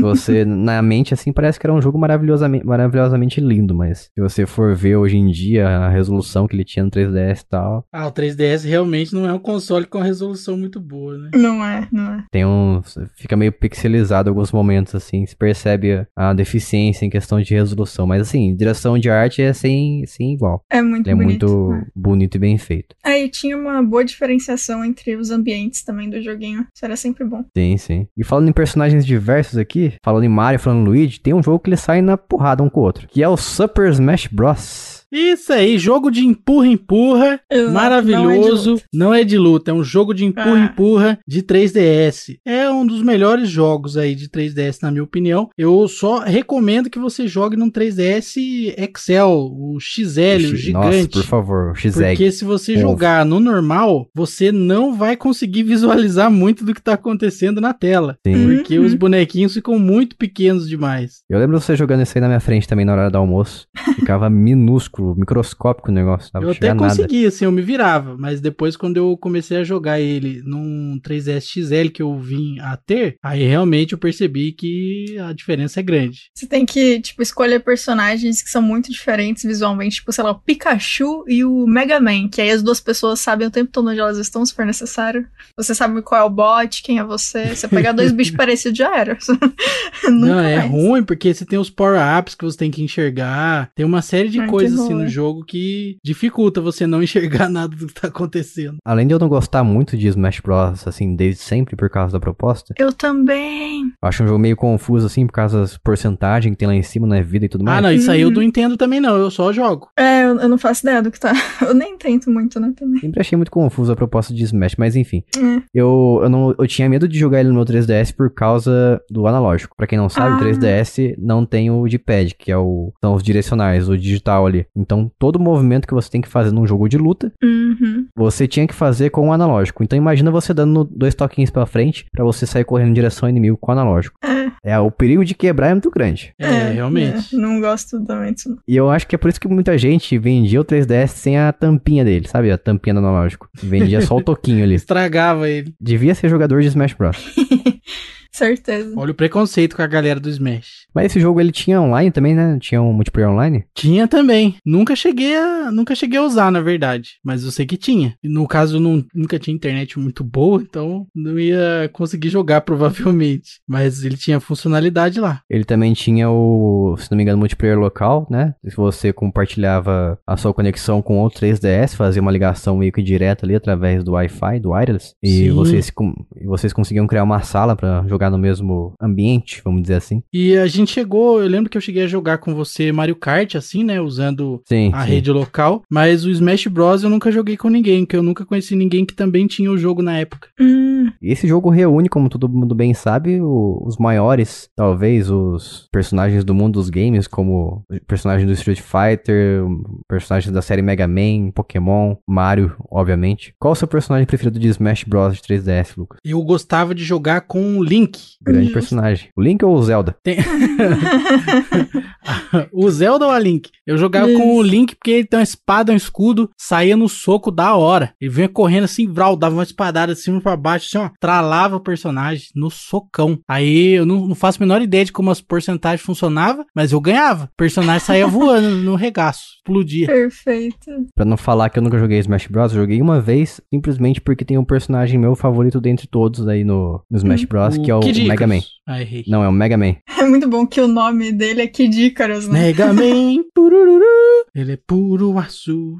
Você, 0.00 0.44
na 0.44 0.80
mente, 0.82 1.12
assim, 1.14 1.32
parece 1.32 1.58
que 1.58 1.66
era 1.66 1.74
um 1.74 1.80
jogo 1.82 1.98
maravilhosamente, 1.98 2.64
maravilhosamente 2.64 3.40
lindo, 3.40 3.74
mas 3.74 4.10
se 4.14 4.20
você 4.20 4.46
for 4.46 4.74
ver 4.74 4.96
hoje 4.96 5.16
em 5.16 5.30
dia 5.30 5.68
a 5.68 5.88
resolução 5.88 6.46
que 6.46 6.54
ele 6.54 6.64
tinha 6.64 6.84
no 6.84 6.90
3DS 6.90 7.40
e 7.40 7.46
tal, 7.48 7.84
Ah, 7.92 8.06
o 8.06 8.12
3DS 8.12 8.64
realmente 8.66 9.12
não 9.14 9.26
é 9.28 9.32
um 9.32 9.38
console 9.38 9.86
com 9.86 10.00
resolução 10.00 10.56
muito 10.56 10.80
boa, 10.80 11.16
né? 11.18 11.30
Não 11.34 11.64
é, 11.64 11.88
não 11.92 12.14
é. 12.14 12.24
tem 12.30 12.44
um. 12.44 12.80
fica 13.16 13.36
meio 13.36 13.52
pixelizado 13.52 14.28
em 14.28 14.30
alguns 14.30 14.52
momentos, 14.52 14.94
assim, 14.94 15.24
se 15.26 15.36
percebe 15.36 16.06
a, 16.16 16.32
deficiência 16.32 17.04
em 17.04 17.10
questão 17.10 17.40
de 17.40 17.54
resolução. 17.54 18.06
Mas, 18.06 18.22
assim, 18.22 18.54
direção 18.56 18.98
de 18.98 19.10
arte 19.10 19.42
é 19.42 19.52
sem, 19.52 20.04
sem 20.06 20.32
igual. 20.34 20.62
É 20.70 20.80
muito 20.82 21.06
Ele 21.08 21.12
é 21.12 21.24
bonito. 21.24 21.46
muito 21.46 21.70
né? 21.72 21.86
bonito 21.94 22.34
e 22.36 22.38
bem 22.38 22.58
feito. 22.58 22.94
Aí 23.04 23.28
tinha 23.28 23.56
uma 23.56 23.82
boa 23.82 24.04
diferenciação 24.04 24.84
entre 24.84 25.16
os 25.16 25.30
ambientes 25.30 25.82
também 25.84 26.08
do 26.08 26.20
joguinho. 26.22 26.66
Isso 26.74 26.84
era 26.84 26.96
sempre 26.96 27.24
bom. 27.24 27.44
Sim, 27.56 27.76
sim. 27.76 28.06
E 28.16 28.24
falando 28.24 28.48
em 28.48 28.52
personagens 28.52 29.04
diversos 29.04 29.58
aqui, 29.58 29.71
falando 30.02 30.24
em 30.24 30.28
Mario, 30.28 30.60
falando 30.60 30.80
em 30.80 30.84
Luigi, 30.84 31.20
tem 31.20 31.34
um 31.34 31.42
jogo 31.42 31.60
que 31.60 31.70
eles 31.70 31.80
saem 31.80 32.02
na 32.02 32.16
porrada 32.16 32.62
um 32.62 32.68
com 32.68 32.80
o 32.80 32.82
outro, 32.82 33.08
que 33.08 33.22
é 33.22 33.28
o 33.28 33.36
Super 33.36 33.90
Smash 33.90 34.28
Bros. 34.28 34.91
Isso 35.12 35.52
aí, 35.52 35.78
jogo 35.78 36.10
de 36.10 36.24
empurra-empurra, 36.24 37.38
maravilhoso. 37.72 38.80
Não 38.92 39.12
é, 39.12 39.24
de 39.24 39.36
luta, 39.36 39.70
é 39.70 39.74
um 39.74 39.84
jogo 39.84 40.14
de 40.14 40.24
Ah. 40.24 40.26
empurra-empurra 40.28 41.18
de 41.26 41.42
3DS. 41.42 42.38
É 42.46 42.70
um 42.70 42.86
dos 42.86 43.02
melhores 43.02 43.48
jogos 43.48 43.96
aí 43.96 44.14
de 44.14 44.28
3DS, 44.28 44.78
na 44.82 44.90
minha 44.90 45.02
opinião. 45.02 45.50
Eu 45.58 45.86
só 45.88 46.20
recomendo 46.20 46.88
que 46.88 46.98
você 46.98 47.26
jogue 47.26 47.56
num 47.56 47.70
3DS 47.70 48.72
Excel, 48.78 49.30
o 49.52 49.76
XL, 49.80 50.20
o 50.38 50.42
Nossa, 50.42 50.56
gigante. 50.56 51.08
por 51.18 51.24
favor, 51.24 51.76
XEG. 51.76 52.16
Porque 52.16 52.32
se 52.32 52.44
você 52.44 52.72
Ovo. 52.72 52.80
jogar 52.82 53.24
no 53.26 53.38
normal, 53.40 54.06
você 54.14 54.50
não 54.50 54.94
vai 54.94 55.16
conseguir 55.16 55.62
visualizar 55.64 56.30
muito 56.30 56.64
do 56.64 56.74
que 56.74 56.80
tá 56.82 56.94
acontecendo 56.94 57.60
na 57.60 57.72
tela. 57.74 58.16
Sim. 58.26 58.56
Porque 58.56 58.78
Uhum. 58.78 58.86
os 58.86 58.94
bonequinhos 58.94 59.54
ficam 59.54 59.78
muito 59.78 60.16
pequenos 60.16 60.68
demais. 60.68 61.22
Eu 61.28 61.38
lembro 61.38 61.60
você 61.60 61.76
jogando 61.76 62.02
isso 62.02 62.16
aí 62.16 62.20
na 62.20 62.28
minha 62.28 62.40
frente 62.40 62.66
também 62.68 62.84
na 62.84 62.92
hora 62.92 63.10
do 63.10 63.18
almoço. 63.18 63.66
Ficava 63.96 64.28
minúsculo, 64.30 65.01
microscópico 65.16 65.90
o 65.90 65.94
negócio. 65.94 66.30
Tava 66.30 66.44
eu 66.46 66.50
até 66.50 66.60
chegar 66.60 66.74
nada. 66.74 66.88
conseguia, 66.88 67.28
assim, 67.28 67.44
eu 67.44 67.52
me 67.52 67.62
virava. 67.62 68.16
Mas 68.18 68.40
depois, 68.40 68.76
quando 68.76 68.96
eu 68.96 69.16
comecei 69.16 69.58
a 69.58 69.64
jogar 69.64 70.00
ele 70.00 70.42
num 70.44 70.98
3DS 71.02 71.40
XL 71.42 71.90
que 71.92 72.02
eu 72.02 72.16
vim 72.18 72.58
a 72.60 72.76
ter, 72.76 73.16
aí 73.22 73.44
realmente 73.44 73.92
eu 73.92 73.98
percebi 73.98 74.52
que 74.52 75.16
a 75.18 75.32
diferença 75.32 75.80
é 75.80 75.82
grande. 75.82 76.30
Você 76.34 76.46
tem 76.46 76.64
que, 76.64 77.00
tipo, 77.00 77.22
escolher 77.22 77.60
personagens 77.60 78.42
que 78.42 78.50
são 78.50 78.62
muito 78.62 78.90
diferentes 78.90 79.44
visualmente. 79.44 79.96
Tipo, 79.96 80.12
sei 80.12 80.24
lá, 80.24 80.30
o 80.30 80.40
Pikachu 80.40 81.24
e 81.28 81.44
o 81.44 81.66
Mega 81.66 82.00
Man. 82.00 82.28
Que 82.28 82.40
aí 82.40 82.50
as 82.50 82.62
duas 82.62 82.80
pessoas 82.80 83.20
sabem 83.20 83.46
o 83.46 83.50
tempo 83.50 83.70
todo 83.72 83.88
onde 83.88 84.00
elas 84.00 84.18
estão, 84.18 84.44
se 84.44 84.54
for 84.54 84.64
necessário. 84.64 85.26
Você 85.56 85.74
sabe 85.74 86.00
qual 86.02 86.20
é 86.20 86.24
o 86.24 86.30
bot, 86.30 86.82
quem 86.82 86.98
é 86.98 87.04
você. 87.04 87.54
Você 87.54 87.68
pegar 87.68 87.92
dois 87.92 88.10
bichos 88.12 88.36
parecidos 88.36 88.78
já 88.78 88.96
era. 88.96 89.18
Nunca 90.04 90.10
Não, 90.10 90.40
é 90.40 90.56
mais. 90.58 90.70
ruim 90.70 91.02
porque 91.02 91.32
você 91.32 91.44
tem 91.44 91.58
os 91.58 91.70
power-ups 91.70 92.34
que 92.34 92.44
você 92.44 92.56
tem 92.56 92.70
que 92.70 92.82
enxergar. 92.82 93.70
Tem 93.74 93.84
uma 93.84 94.02
série 94.02 94.28
de 94.28 94.40
Ai, 94.40 94.46
coisas 94.48 94.78
assim 94.78 94.91
no 94.94 95.08
jogo 95.08 95.44
que 95.44 95.96
dificulta 96.04 96.60
você 96.60 96.86
não 96.86 97.02
enxergar 97.02 97.48
nada 97.48 97.74
do 97.76 97.86
que 97.86 97.94
tá 97.94 98.08
acontecendo. 98.08 98.76
Além 98.84 99.06
de 99.06 99.14
eu 99.14 99.18
não 99.18 99.28
gostar 99.28 99.62
muito 99.64 99.96
de 99.96 100.08
Smash 100.08 100.40
Bros, 100.40 100.86
assim, 100.86 101.14
desde 101.16 101.42
sempre 101.42 101.76
por 101.76 101.88
causa 101.90 102.12
da 102.12 102.20
proposta, 102.20 102.74
Eu 102.78 102.92
também. 102.92 103.82
eu 104.02 104.08
acho 104.08 104.22
um 104.22 104.26
jogo 104.26 104.38
meio 104.38 104.56
confuso, 104.56 105.06
assim, 105.06 105.26
por 105.26 105.32
causa 105.32 105.60
das 105.60 105.76
porcentagens 105.78 106.52
que 106.52 106.58
tem 106.58 106.68
lá 106.68 106.74
em 106.74 106.82
cima, 106.82 107.06
na 107.06 107.20
vida 107.20 107.46
e 107.46 107.48
tudo 107.48 107.64
mais. 107.64 107.78
Ah, 107.78 107.80
não, 107.82 107.92
isso 107.92 108.10
aí 108.10 108.20
eu 108.20 108.28
Uhum. 108.28 108.34
não 108.34 108.42
entendo 108.42 108.76
também 108.76 109.00
não, 109.00 109.16
eu 109.16 109.30
só 109.30 109.52
jogo. 109.52 109.88
É, 109.96 110.11
eu 110.36 110.40
Eu, 110.42 110.48
não 110.48 110.58
faço 110.58 110.82
ideia 110.84 111.00
do 111.02 111.10
que 111.10 111.18
tá. 111.20 111.32
Eu 111.62 111.74
nem 111.74 111.96
tento 111.96 112.30
muito, 112.30 112.58
né, 112.60 112.72
também. 112.76 113.00
Sempre 113.00 113.20
achei 113.20 113.36
muito 113.36 113.50
confuso 113.50 113.92
a 113.92 113.96
proposta 113.96 114.34
de 114.34 114.42
Smash, 114.44 114.74
mas 114.76 114.96
enfim. 114.96 115.22
É. 115.36 115.62
Eu, 115.74 116.20
eu, 116.22 116.28
não, 116.28 116.54
eu 116.58 116.66
tinha 116.66 116.88
medo 116.88 117.06
de 117.08 117.18
jogar 117.18 117.40
ele 117.40 117.48
no 117.48 117.54
meu 117.54 117.64
3DS 117.64 118.14
por 118.14 118.30
causa 118.30 119.00
do 119.10 119.26
analógico. 119.26 119.76
Pra 119.76 119.86
quem 119.86 119.98
não 119.98 120.08
sabe, 120.08 120.34
Ah. 120.34 120.36
o 120.36 120.40
3DS 120.40 121.14
não 121.18 121.44
tem 121.46 121.70
o 121.70 121.86
D-pad, 121.88 122.34
que 122.36 122.50
é 122.50 122.56
o, 122.56 122.92
são 123.02 123.14
os 123.14 123.22
direcionais, 123.22 123.88
o 123.88 123.96
digital 123.96 124.46
ali. 124.46 124.66
Então, 124.76 125.10
todo 125.18 125.38
movimento 125.38 125.86
que 125.86 125.94
você 125.94 126.10
tem 126.10 126.20
que 126.20 126.28
fazer 126.28 126.50
num 126.52 126.66
jogo 126.66 126.88
de 126.88 126.98
luta, 126.98 127.32
Uhum. 127.42 128.06
você 128.16 128.46
tinha 128.48 128.66
que 128.66 128.74
fazer 128.74 129.10
com 129.10 129.28
o 129.28 129.32
analógico. 129.32 129.82
Então, 129.82 129.96
imagina 129.96 130.30
você 130.30 130.52
dando 130.52 130.84
dois 130.84 131.14
toquinhos 131.14 131.50
pra 131.50 131.66
frente 131.66 132.06
pra 132.12 132.24
você 132.24 132.46
sair 132.46 132.64
correndo 132.64 132.90
em 132.90 132.94
direção 132.94 133.26
ao 133.26 133.30
inimigo 133.30 133.56
com 133.56 133.70
o 133.70 133.72
analógico. 133.72 134.16
É, 134.24 134.42
É, 134.64 134.78
o 134.78 134.90
perigo 134.92 135.24
de 135.24 135.34
quebrar 135.34 135.68
é 135.68 135.74
muito 135.74 135.90
grande. 135.90 136.32
É, 136.38 136.70
realmente. 136.72 137.34
é, 137.34 137.38
não 137.38 137.60
gosto 137.60 138.00
também 138.04 138.32
disso. 138.32 138.56
E 138.66 138.76
eu 138.76 138.88
acho 138.90 139.06
que 139.08 139.14
é 139.14 139.18
por 139.18 139.28
isso 139.28 139.40
que 139.40 139.48
muita 139.48 139.76
gente 139.76 140.16
vendia 140.22 140.60
o 140.60 140.64
3DS 140.64 141.08
sem 141.08 141.36
a 141.36 141.52
tampinha 141.52 142.04
dele, 142.04 142.28
sabe? 142.28 142.52
A 142.52 142.56
tampinha 142.56 142.94
do 142.94 143.00
analógico. 143.00 143.48
Vendia 143.60 144.00
só 144.00 144.16
o 144.16 144.22
toquinho 144.22 144.62
ali. 144.62 144.74
Estragava 144.76 145.48
ele. 145.48 145.74
Devia 145.80 146.14
ser 146.14 146.28
jogador 146.28 146.62
de 146.62 146.68
Smash 146.68 146.94
Bros. 146.94 147.16
Certeza. 148.34 148.94
Olha 148.96 149.12
o 149.12 149.14
preconceito 149.14 149.76
com 149.76 149.82
a 149.82 149.86
galera 149.86 150.18
do 150.18 150.28
Smash. 150.28 150.86
Mas 150.94 151.06
esse 151.06 151.20
jogo 151.20 151.40
ele 151.40 151.52
tinha 151.52 151.80
online 151.80 152.10
também, 152.10 152.34
né? 152.34 152.58
Tinha 152.60 152.80
um 152.80 152.92
multiplayer 152.92 153.30
online. 153.30 153.64
Tinha 153.74 154.08
também. 154.08 154.56
Nunca 154.64 154.96
cheguei 154.96 155.36
a, 155.36 155.70
nunca 155.70 155.94
cheguei 155.94 156.18
a 156.18 156.22
usar, 156.22 156.50
na 156.50 156.60
verdade. 156.60 157.12
Mas 157.24 157.44
eu 157.44 157.50
sei 157.50 157.66
que 157.66 157.76
tinha. 157.76 158.16
E 158.22 158.28
No 158.28 158.46
caso, 158.48 158.80
não, 158.80 159.04
nunca 159.14 159.38
tinha 159.38 159.54
internet 159.54 159.98
muito 159.98 160.24
boa, 160.24 160.62
então 160.62 161.06
não 161.14 161.38
ia 161.38 161.90
conseguir 161.92 162.30
jogar 162.30 162.62
provavelmente. 162.62 163.60
Mas 163.68 164.04
ele 164.04 164.16
tinha 164.16 164.40
funcionalidade 164.40 165.20
lá. 165.20 165.42
Ele 165.48 165.64
também 165.64 165.92
tinha 165.92 166.30
o, 166.30 166.96
se 166.98 167.10
não 167.10 167.16
me 167.16 167.22
engano, 167.22 167.38
multiplayer 167.38 167.78
local, 167.78 168.26
né? 168.30 168.54
Se 168.66 168.76
você 168.76 169.12
compartilhava 169.12 170.18
a 170.26 170.36
sua 170.36 170.54
conexão 170.54 171.02
com 171.02 171.18
outro 171.18 171.46
3DS, 171.46 171.94
fazia 171.94 172.22
uma 172.22 172.32
ligação 172.32 172.76
meio 172.76 172.92
que 172.92 173.02
direta 173.02 173.44
ali 173.44 173.54
através 173.54 174.02
do 174.02 174.12
Wi-Fi, 174.12 174.60
do 174.60 174.70
wireless, 174.70 175.14
e 175.22 175.28
Sim. 175.28 175.50
vocês, 175.50 175.92
e 176.40 176.46
vocês 176.46 176.72
conseguiam 176.72 177.06
criar 177.06 177.24
uma 177.24 177.42
sala 177.42 177.76
pra 177.76 178.04
jogar 178.08 178.21
no 178.30 178.38
mesmo 178.38 178.92
ambiente, 179.00 179.60
vamos 179.64 179.82
dizer 179.82 179.94
assim. 179.94 180.22
E 180.32 180.56
a 180.56 180.66
gente 180.66 180.92
chegou, 180.92 181.40
eu 181.40 181.48
lembro 181.48 181.70
que 181.70 181.76
eu 181.76 181.80
cheguei 181.82 182.02
a 182.04 182.06
jogar 182.08 182.38
com 182.38 182.54
você 182.54 182.90
Mario 182.92 183.16
Kart, 183.16 183.54
assim, 183.54 183.84
né? 183.84 184.00
Usando 184.00 184.60
Sim. 184.68 184.90
a 184.94 185.04
sim. 185.04 185.10
rede 185.10 185.30
local. 185.30 185.82
Mas 185.90 186.24
o 186.24 186.30
Smash 186.30 186.66
Bros. 186.66 187.02
eu 187.02 187.10
nunca 187.10 187.30
joguei 187.30 187.56
com 187.56 187.68
ninguém, 187.68 188.04
que 188.06 188.16
eu 188.16 188.22
nunca 188.22 188.44
conheci 188.44 188.74
ninguém 188.76 189.04
que 189.04 189.14
também 189.14 189.46
tinha 189.46 189.70
o 189.70 189.78
jogo 189.78 190.02
na 190.02 190.16
época. 190.18 190.48
Hum, 190.60 191.10
E 191.20 191.32
Esse 191.32 191.46
jogo 191.46 191.70
reúne, 191.70 192.08
como 192.08 192.28
todo 192.28 192.48
mundo 192.48 192.74
bem 192.74 192.94
sabe, 192.94 193.40
o- 193.40 193.82
os 193.86 193.96
maiores, 193.98 194.68
talvez, 194.76 195.30
os 195.30 195.88
personagens 195.92 196.44
do 196.44 196.54
mundo 196.54 196.74
dos 196.74 196.88
games, 196.90 197.26
como 197.26 197.84
personagens 198.06 198.46
do 198.46 198.52
Street 198.52 198.80
Fighter, 198.80 199.62
personagens 200.08 200.52
da 200.52 200.62
série 200.62 200.82
Mega 200.82 201.06
Man, 201.08 201.50
Pokémon, 201.54 202.14
Mario, 202.28 202.74
obviamente. 202.90 203.54
Qual 203.58 203.72
o 203.72 203.76
seu 203.76 203.88
personagem 203.88 204.26
preferido 204.26 204.58
de 204.58 204.68
Smash 204.68 205.04
Bros. 205.04 205.34
de 205.36 205.42
3DS, 205.42 205.96
Lucas? 205.96 206.18
Eu 206.24 206.42
gostava 206.42 206.94
de 206.94 207.04
jogar 207.04 207.42
com 207.42 207.78
o 207.78 207.82
Link. 207.84 208.11
Grande 208.42 208.64
Justo. 208.64 208.74
personagem. 208.74 209.28
O 209.36 209.42
Link 209.42 209.64
ou 209.64 209.74
o 209.74 209.82
Zelda? 209.82 210.16
Tem... 210.22 210.38
o 212.72 212.90
Zelda 212.90 213.26
ou 213.26 213.30
a 213.30 213.38
Link? 213.38 213.70
Eu 213.86 213.96
jogava 213.96 214.32
com 214.32 214.56
o. 214.56 214.62
Link 214.62 214.94
porque 214.94 215.10
ele 215.10 215.26
tem 215.26 215.38
uma 215.38 215.44
espada, 215.44 215.92
um 215.92 215.96
escudo, 215.96 216.50
saía 216.56 216.96
no 216.96 217.08
soco 217.08 217.50
da 217.50 217.74
hora. 217.74 218.12
Ele 218.20 218.30
vinha 218.30 218.48
correndo 218.48 218.84
assim, 218.84 219.06
vral, 219.06 219.36
dava 219.36 219.56
uma 219.56 219.62
espadada 219.62 220.14
de 220.14 220.20
cima 220.20 220.40
pra 220.40 220.56
baixo, 220.56 220.86
assim, 220.86 221.06
ó, 221.06 221.10
tralava 221.20 221.76
o 221.76 221.80
personagem 221.80 222.46
no 222.54 222.70
socão. 222.70 223.38
Aí 223.48 223.94
eu 223.94 224.06
não, 224.06 224.28
não 224.28 224.34
faço 224.34 224.58
a 224.58 224.64
menor 224.64 224.82
ideia 224.82 225.04
de 225.04 225.12
como 225.12 225.30
as 225.30 225.40
porcentagens 225.40 226.04
funcionavam, 226.04 226.64
mas 226.74 226.92
eu 226.92 227.00
ganhava. 227.00 227.44
O 227.44 227.56
personagem 227.56 228.04
saía 228.04 228.26
voando 228.26 228.70
no 228.70 228.94
regaço, 228.94 229.42
explodia. 229.56 230.06
perfeito. 230.06 230.90
Pra 231.14 231.24
não 231.24 231.36
falar 231.36 231.70
que 231.70 231.78
eu 231.78 231.82
nunca 231.82 231.98
joguei 231.98 232.18
Smash 232.18 232.46
Bros, 232.46 232.72
eu 232.72 232.80
joguei 232.80 233.00
uma 233.00 233.20
vez, 233.20 233.60
simplesmente 233.72 234.20
porque 234.20 234.44
tem 234.44 234.58
um 234.58 234.64
personagem 234.64 235.18
meu 235.18 235.34
favorito 235.34 235.80
dentre 235.80 236.06
todos 236.06 236.46
aí 236.48 236.64
no, 236.64 237.02
no 237.10 237.18
Smash 237.18 237.44
Bros, 237.44 237.78
que 237.78 237.90
é 237.90 237.94
o 237.94 238.01
Kid 238.04 238.22
Mega 238.22 238.34
Icarus. 238.34 238.54
Man. 238.54 238.62
Ah, 238.86 239.00
errei. 239.00 239.24
Não, 239.26 239.44
é 239.44 239.48
o 239.48 239.52
Mega 239.52 239.76
Man. 239.76 239.96
É 240.22 240.24
muito 240.24 240.48
bom 240.48 240.64
que 240.64 240.80
o 240.80 240.86
nome 240.86 241.32
dele 241.32 241.62
é 241.62 241.66
Kid 241.66 242.00
Icarus, 242.06 242.46
né? 242.46 242.60
Mega 242.60 242.92
Man, 242.92 243.42
purururu, 243.52 244.46
ele 244.54 244.72
é 244.72 244.76
puro 244.76 245.34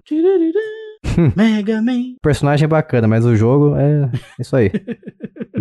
tiririrí. 0.05 0.53
Mega 1.37 1.83
Man. 1.83 2.15
O 2.17 2.23
personagem 2.23 2.65
é 2.65 2.69
bacana, 2.69 3.09
mas 3.09 3.25
o 3.25 3.35
jogo 3.35 3.75
é 3.77 4.11
isso 4.39 4.55
aí. 4.55 4.71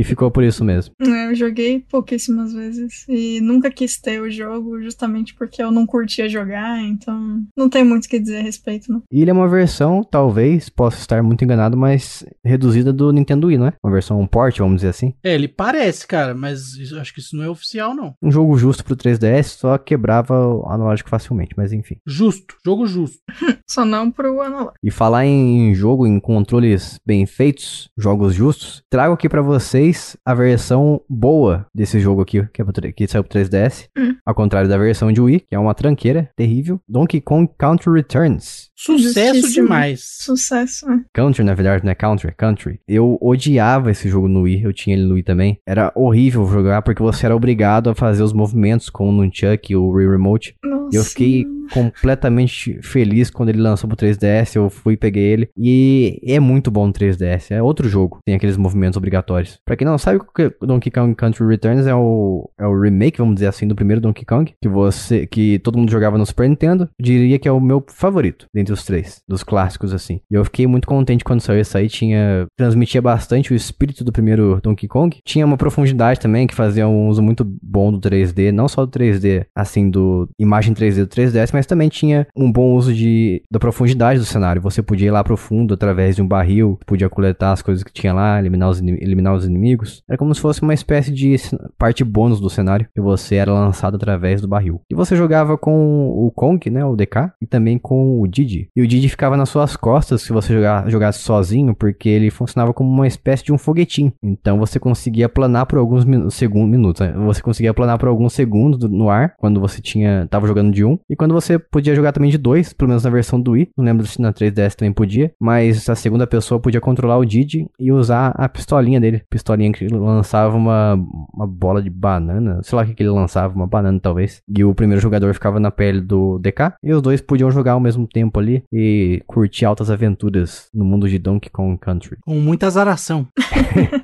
E 0.01 0.03
ficou 0.03 0.31
por 0.31 0.43
isso 0.43 0.63
mesmo. 0.65 0.93
É, 1.01 1.27
Eu 1.29 1.35
joguei 1.35 1.79
pouquíssimas 1.79 2.53
vezes 2.53 3.05
e 3.07 3.39
nunca 3.41 3.69
quis 3.69 3.99
ter 3.99 4.19
o 4.21 4.29
jogo 4.29 4.81
justamente 4.81 5.33
porque 5.35 5.61
eu 5.61 5.71
não 5.71 5.85
curtia 5.85 6.27
jogar, 6.27 6.81
então 6.81 7.41
não 7.55 7.69
tem 7.69 7.83
muito 7.83 8.05
o 8.05 8.09
que 8.09 8.19
dizer 8.19 8.39
a 8.39 8.41
respeito, 8.43 8.91
não. 8.91 9.03
E 9.11 9.21
ele 9.21 9.29
é 9.29 9.33
uma 9.33 9.47
versão, 9.47 10.03
talvez, 10.03 10.69
possa 10.69 10.97
estar 10.99 11.21
muito 11.23 11.43
enganado, 11.43 11.77
mas 11.77 12.25
reduzida 12.43 12.91
do 12.91 13.11
Nintendo 13.11 13.47
Wii, 13.47 13.57
não 13.57 13.67
é? 13.67 13.73
Uma 13.83 13.91
versão 13.93 14.19
um 14.19 14.27
port, 14.27 14.57
vamos 14.57 14.77
dizer 14.77 14.89
assim. 14.89 15.13
É, 15.23 15.33
ele 15.33 15.47
parece, 15.47 16.07
cara, 16.07 16.33
mas 16.33 16.75
isso- 16.75 16.97
acho 16.99 17.13
que 17.13 17.19
isso 17.19 17.35
não 17.35 17.43
é 17.43 17.49
oficial, 17.49 17.93
não. 17.95 18.13
Um 18.21 18.31
jogo 18.31 18.57
justo 18.57 18.83
pro 18.83 18.95
3DS, 18.95 19.43
só 19.59 19.77
quebrava 19.77 20.33
o 20.47 20.65
analógico 20.67 21.09
facilmente, 21.09 21.53
mas 21.55 21.71
enfim. 21.73 21.97
Justo, 22.07 22.55
jogo 22.65 22.85
justo. 22.87 23.19
Só 23.69 23.85
não 23.85 24.11
pro 24.11 24.41
analógico. 24.41 24.73
E 24.83 24.91
falar 24.91 25.25
em 25.25 25.73
jogo, 25.73 26.05
em 26.05 26.19
controles 26.19 26.99
bem 27.05 27.25
feitos, 27.25 27.87
jogos 27.97 28.33
justos, 28.33 28.83
trago 28.89 29.13
aqui 29.13 29.29
pra 29.29 29.41
vocês 29.41 29.90
a 30.25 30.33
versão 30.33 31.01
boa 31.09 31.65
desse 31.73 31.99
jogo 31.99 32.21
aqui, 32.21 32.45
que, 32.53 32.61
é 32.61 32.65
pro, 32.65 32.93
que 32.93 33.07
saiu 33.07 33.23
pro 33.23 33.39
3DS. 33.39 33.87
Hum. 33.97 34.15
Ao 34.25 34.35
contrário 34.35 34.69
da 34.69 34.77
versão 34.77 35.11
de 35.11 35.19
Wii, 35.19 35.41
que 35.49 35.55
é 35.55 35.59
uma 35.59 35.73
tranqueira 35.73 36.29
terrível. 36.35 36.79
Donkey 36.87 37.21
Kong 37.21 37.49
Country 37.57 37.91
Returns. 37.93 38.69
Sucesso 38.75 39.35
Justíssimo. 39.35 39.65
demais. 39.65 40.01
Sucesso, 40.03 40.87
né? 40.87 41.03
Country, 41.13 41.43
na 41.43 41.53
verdade, 41.53 41.83
não 41.83 41.91
é 41.91 41.95
Country, 41.95 42.33
Country. 42.35 42.79
Eu 42.87 43.17
odiava 43.21 43.91
esse 43.91 44.09
jogo 44.09 44.27
no 44.27 44.41
Wii, 44.41 44.63
eu 44.63 44.73
tinha 44.73 44.95
ele 44.95 45.05
no 45.05 45.15
Wii 45.15 45.23
também. 45.23 45.59
Era 45.67 45.91
horrível 45.95 46.47
jogar 46.47 46.81
porque 46.81 47.01
você 47.01 47.25
era 47.25 47.35
obrigado 47.35 47.89
a 47.89 47.95
fazer 47.95 48.23
os 48.23 48.33
movimentos 48.33 48.89
com 48.89 49.09
o 49.09 49.11
Nunchuck 49.11 49.71
e 49.71 49.75
o 49.75 49.89
Wii 49.89 50.09
Remote. 50.09 50.55
Nossa. 50.63 50.89
E 50.95 50.95
eu 50.97 51.03
fiquei 51.03 51.45
completamente 51.71 52.79
feliz 52.81 53.29
quando 53.29 53.49
ele 53.49 53.61
lançou 53.61 53.87
pro 53.87 53.97
3DS, 53.97 54.55
eu 54.55 54.69
fui 54.69 54.93
e 54.93 54.97
peguei 54.97 55.23
ele. 55.23 55.49
E 55.57 56.19
é 56.25 56.39
muito 56.39 56.69
bom 56.69 56.87
no 56.87 56.93
3DS, 56.93 57.51
é 57.51 57.61
outro 57.61 57.87
jogo, 57.87 58.19
tem 58.25 58.35
aqueles 58.35 58.57
movimentos 58.57 58.97
obrigatórios. 58.97 59.59
Pra 59.65 59.75
quem 59.75 59.85
não 59.85 59.97
sabe, 59.97 60.19
o 60.59 60.65
Donkey 60.65 60.91
Kong 60.91 61.15
Country 61.15 61.47
Returns 61.47 61.87
é 61.87 61.95
o, 61.95 62.49
é 62.59 62.67
o 62.67 62.79
remake, 62.79 63.17
vamos 63.17 63.35
dizer 63.35 63.47
assim, 63.47 63.67
do 63.67 63.75
primeiro 63.75 64.01
Donkey 64.01 64.25
Kong, 64.25 64.53
que 64.61 64.69
você 64.69 65.25
que 65.27 65.59
todo 65.59 65.77
mundo 65.77 65.91
jogava 65.91 66.17
no 66.17 66.25
Super 66.25 66.49
Nintendo. 66.49 66.89
Diria 66.99 67.39
que 67.39 67.47
é 67.47 67.51
o 67.51 67.59
meu 67.59 67.83
favorito 67.89 68.45
dentre 68.53 68.73
os 68.73 68.83
três, 68.83 69.21
dos 69.27 69.43
clássicos 69.43 69.93
assim. 69.93 70.19
E 70.29 70.35
eu 70.35 70.43
fiquei 70.43 70.67
muito 70.67 70.87
contente 70.87 71.23
quando 71.23 71.41
saiu 71.41 71.61
esse 71.61 71.77
aí, 71.77 71.87
tinha 71.87 72.45
transmitia 72.57 73.01
bastante 73.01 73.53
o 73.53 73.55
espírito 73.55 74.03
do 74.03 74.11
primeiro 74.11 74.59
Donkey 74.61 74.87
Kong. 74.87 75.17
Tinha 75.25 75.45
uma 75.45 75.57
profundidade 75.57 76.19
também 76.19 76.47
que 76.47 76.55
fazia 76.55 76.87
um 76.87 77.07
uso 77.07 77.21
muito 77.21 77.45
bom 77.61 77.91
do 77.91 77.99
3D, 77.99 78.51
não 78.51 78.67
só 78.67 78.85
do 78.85 78.91
3D, 78.91 79.45
assim, 79.55 79.89
do 79.89 80.29
imagem 80.39 80.73
3D 80.73 81.05
do 81.05 81.07
3DS, 81.07 81.51
mas 81.53 81.60
também 81.65 81.89
tinha 81.89 82.27
um 82.35 82.51
bom 82.51 82.73
uso 82.73 82.93
de, 82.93 83.41
da 83.51 83.59
profundidade 83.59 84.19
do 84.19 84.25
cenário. 84.25 84.61
Você 84.61 84.81
podia 84.81 85.07
ir 85.07 85.11
lá 85.11 85.23
profundo 85.23 85.73
através 85.73 86.15
de 86.15 86.21
um 86.21 86.27
barril, 86.27 86.79
podia 86.85 87.09
coletar 87.09 87.51
as 87.51 87.61
coisas 87.61 87.83
que 87.83 87.93
tinha 87.93 88.13
lá, 88.13 88.39
eliminar 88.39 88.69
os, 88.69 88.79
eliminar 88.81 89.33
os 89.35 89.45
inimigos. 89.45 90.03
Era 90.09 90.17
como 90.17 90.33
se 90.33 90.41
fosse 90.41 90.61
uma 90.61 90.73
espécie 90.73 91.11
de 91.11 91.35
parte 91.77 92.03
bônus 92.03 92.39
do 92.39 92.49
cenário, 92.49 92.87
que 92.93 93.01
você 93.01 93.35
era 93.35 93.51
lançado 93.53 93.95
através 93.95 94.41
do 94.41 94.47
barril. 94.47 94.81
E 94.89 94.95
você 94.95 95.15
jogava 95.15 95.57
com 95.57 96.09
o 96.09 96.31
Kong, 96.31 96.69
né, 96.69 96.83
o 96.85 96.95
DK, 96.95 97.31
e 97.41 97.45
também 97.47 97.77
com 97.77 98.19
o 98.21 98.27
Didi. 98.27 98.67
E 98.75 98.81
o 98.81 98.87
Didi 98.87 99.09
ficava 99.09 99.37
nas 99.37 99.49
suas 99.49 99.75
costas 99.75 100.21
se 100.21 100.31
você 100.33 100.53
jogar, 100.53 100.89
jogasse 100.89 101.19
sozinho, 101.19 101.75
porque 101.75 102.09
ele 102.09 102.29
funcionava 102.29 102.73
como 102.73 102.89
uma 102.89 103.07
espécie 103.07 103.43
de 103.43 103.51
um 103.53 103.57
foguetinho. 103.57 104.11
Então 104.23 104.57
você 104.59 104.79
conseguia 104.79 105.29
planar 105.29 105.65
por 105.65 105.77
alguns 105.79 106.05
minu 106.05 106.29
segundos, 106.31 106.69
minutos. 106.69 107.01
né? 107.01 107.13
Você 107.25 107.41
conseguia 107.41 107.73
planar 107.73 107.97
por 107.97 108.07
alguns 108.07 108.33
segundos 108.33 108.79
do- 108.79 108.89
no 108.89 109.09
ar, 109.09 109.33
quando 109.37 109.59
você 109.59 109.81
tinha 109.81 110.27
tava 110.29 110.47
jogando 110.47 110.71
de 110.71 110.83
um. 110.85 110.97
E 111.09 111.15
quando 111.15 111.33
você 111.33 111.50
podia 111.57 111.95
jogar 111.95 112.11
também 112.11 112.31
de 112.31 112.37
dois, 112.37 112.73
pelo 112.73 112.89
menos 112.89 113.03
na 113.03 113.09
versão 113.09 113.39
do 113.39 113.51
Wii. 113.51 113.69
Não 113.77 113.85
lembro 113.85 114.05
se 114.05 114.21
na 114.21 114.33
3DS 114.33 114.75
também 114.75 114.93
podia. 114.93 115.31
Mas 115.39 115.89
a 115.89 115.95
segunda 115.95 116.27
pessoa 116.27 116.59
podia 116.59 116.81
controlar 116.81 117.17
o 117.17 117.25
Didi 117.25 117.67
e 117.79 117.91
usar 117.91 118.33
a 118.35 118.47
pistolinha 118.49 118.99
dele. 118.99 119.23
Pistolinha 119.29 119.71
que 119.71 119.87
lançava 119.87 120.55
uma, 120.55 120.93
uma 121.33 121.47
bola 121.47 121.81
de 121.81 121.89
banana. 121.89 122.59
Sei 122.63 122.75
lá 122.75 122.83
o 122.83 122.85
que, 122.85 122.93
que 122.93 123.03
ele 123.03 123.09
lançava, 123.09 123.53
uma 123.53 123.67
banana 123.67 123.99
talvez. 123.99 124.41
E 124.47 124.63
o 124.63 124.73
primeiro 124.73 125.01
jogador 125.01 125.33
ficava 125.33 125.59
na 125.59 125.71
pele 125.71 126.01
do 126.01 126.39
DK. 126.39 126.73
E 126.83 126.93
os 126.93 127.01
dois 127.01 127.21
podiam 127.21 127.51
jogar 127.51 127.73
ao 127.73 127.79
mesmo 127.79 128.07
tempo 128.07 128.39
ali 128.39 128.63
e 128.71 129.21
curtir 129.27 129.65
altas 129.65 129.89
aventuras 129.89 130.69
no 130.73 130.85
mundo 130.85 131.07
de 131.07 131.17
Donkey 131.17 131.49
Kong 131.49 131.77
Country. 131.79 132.17
Com 132.21 132.35
muita 132.35 132.67
azaração. 132.67 133.27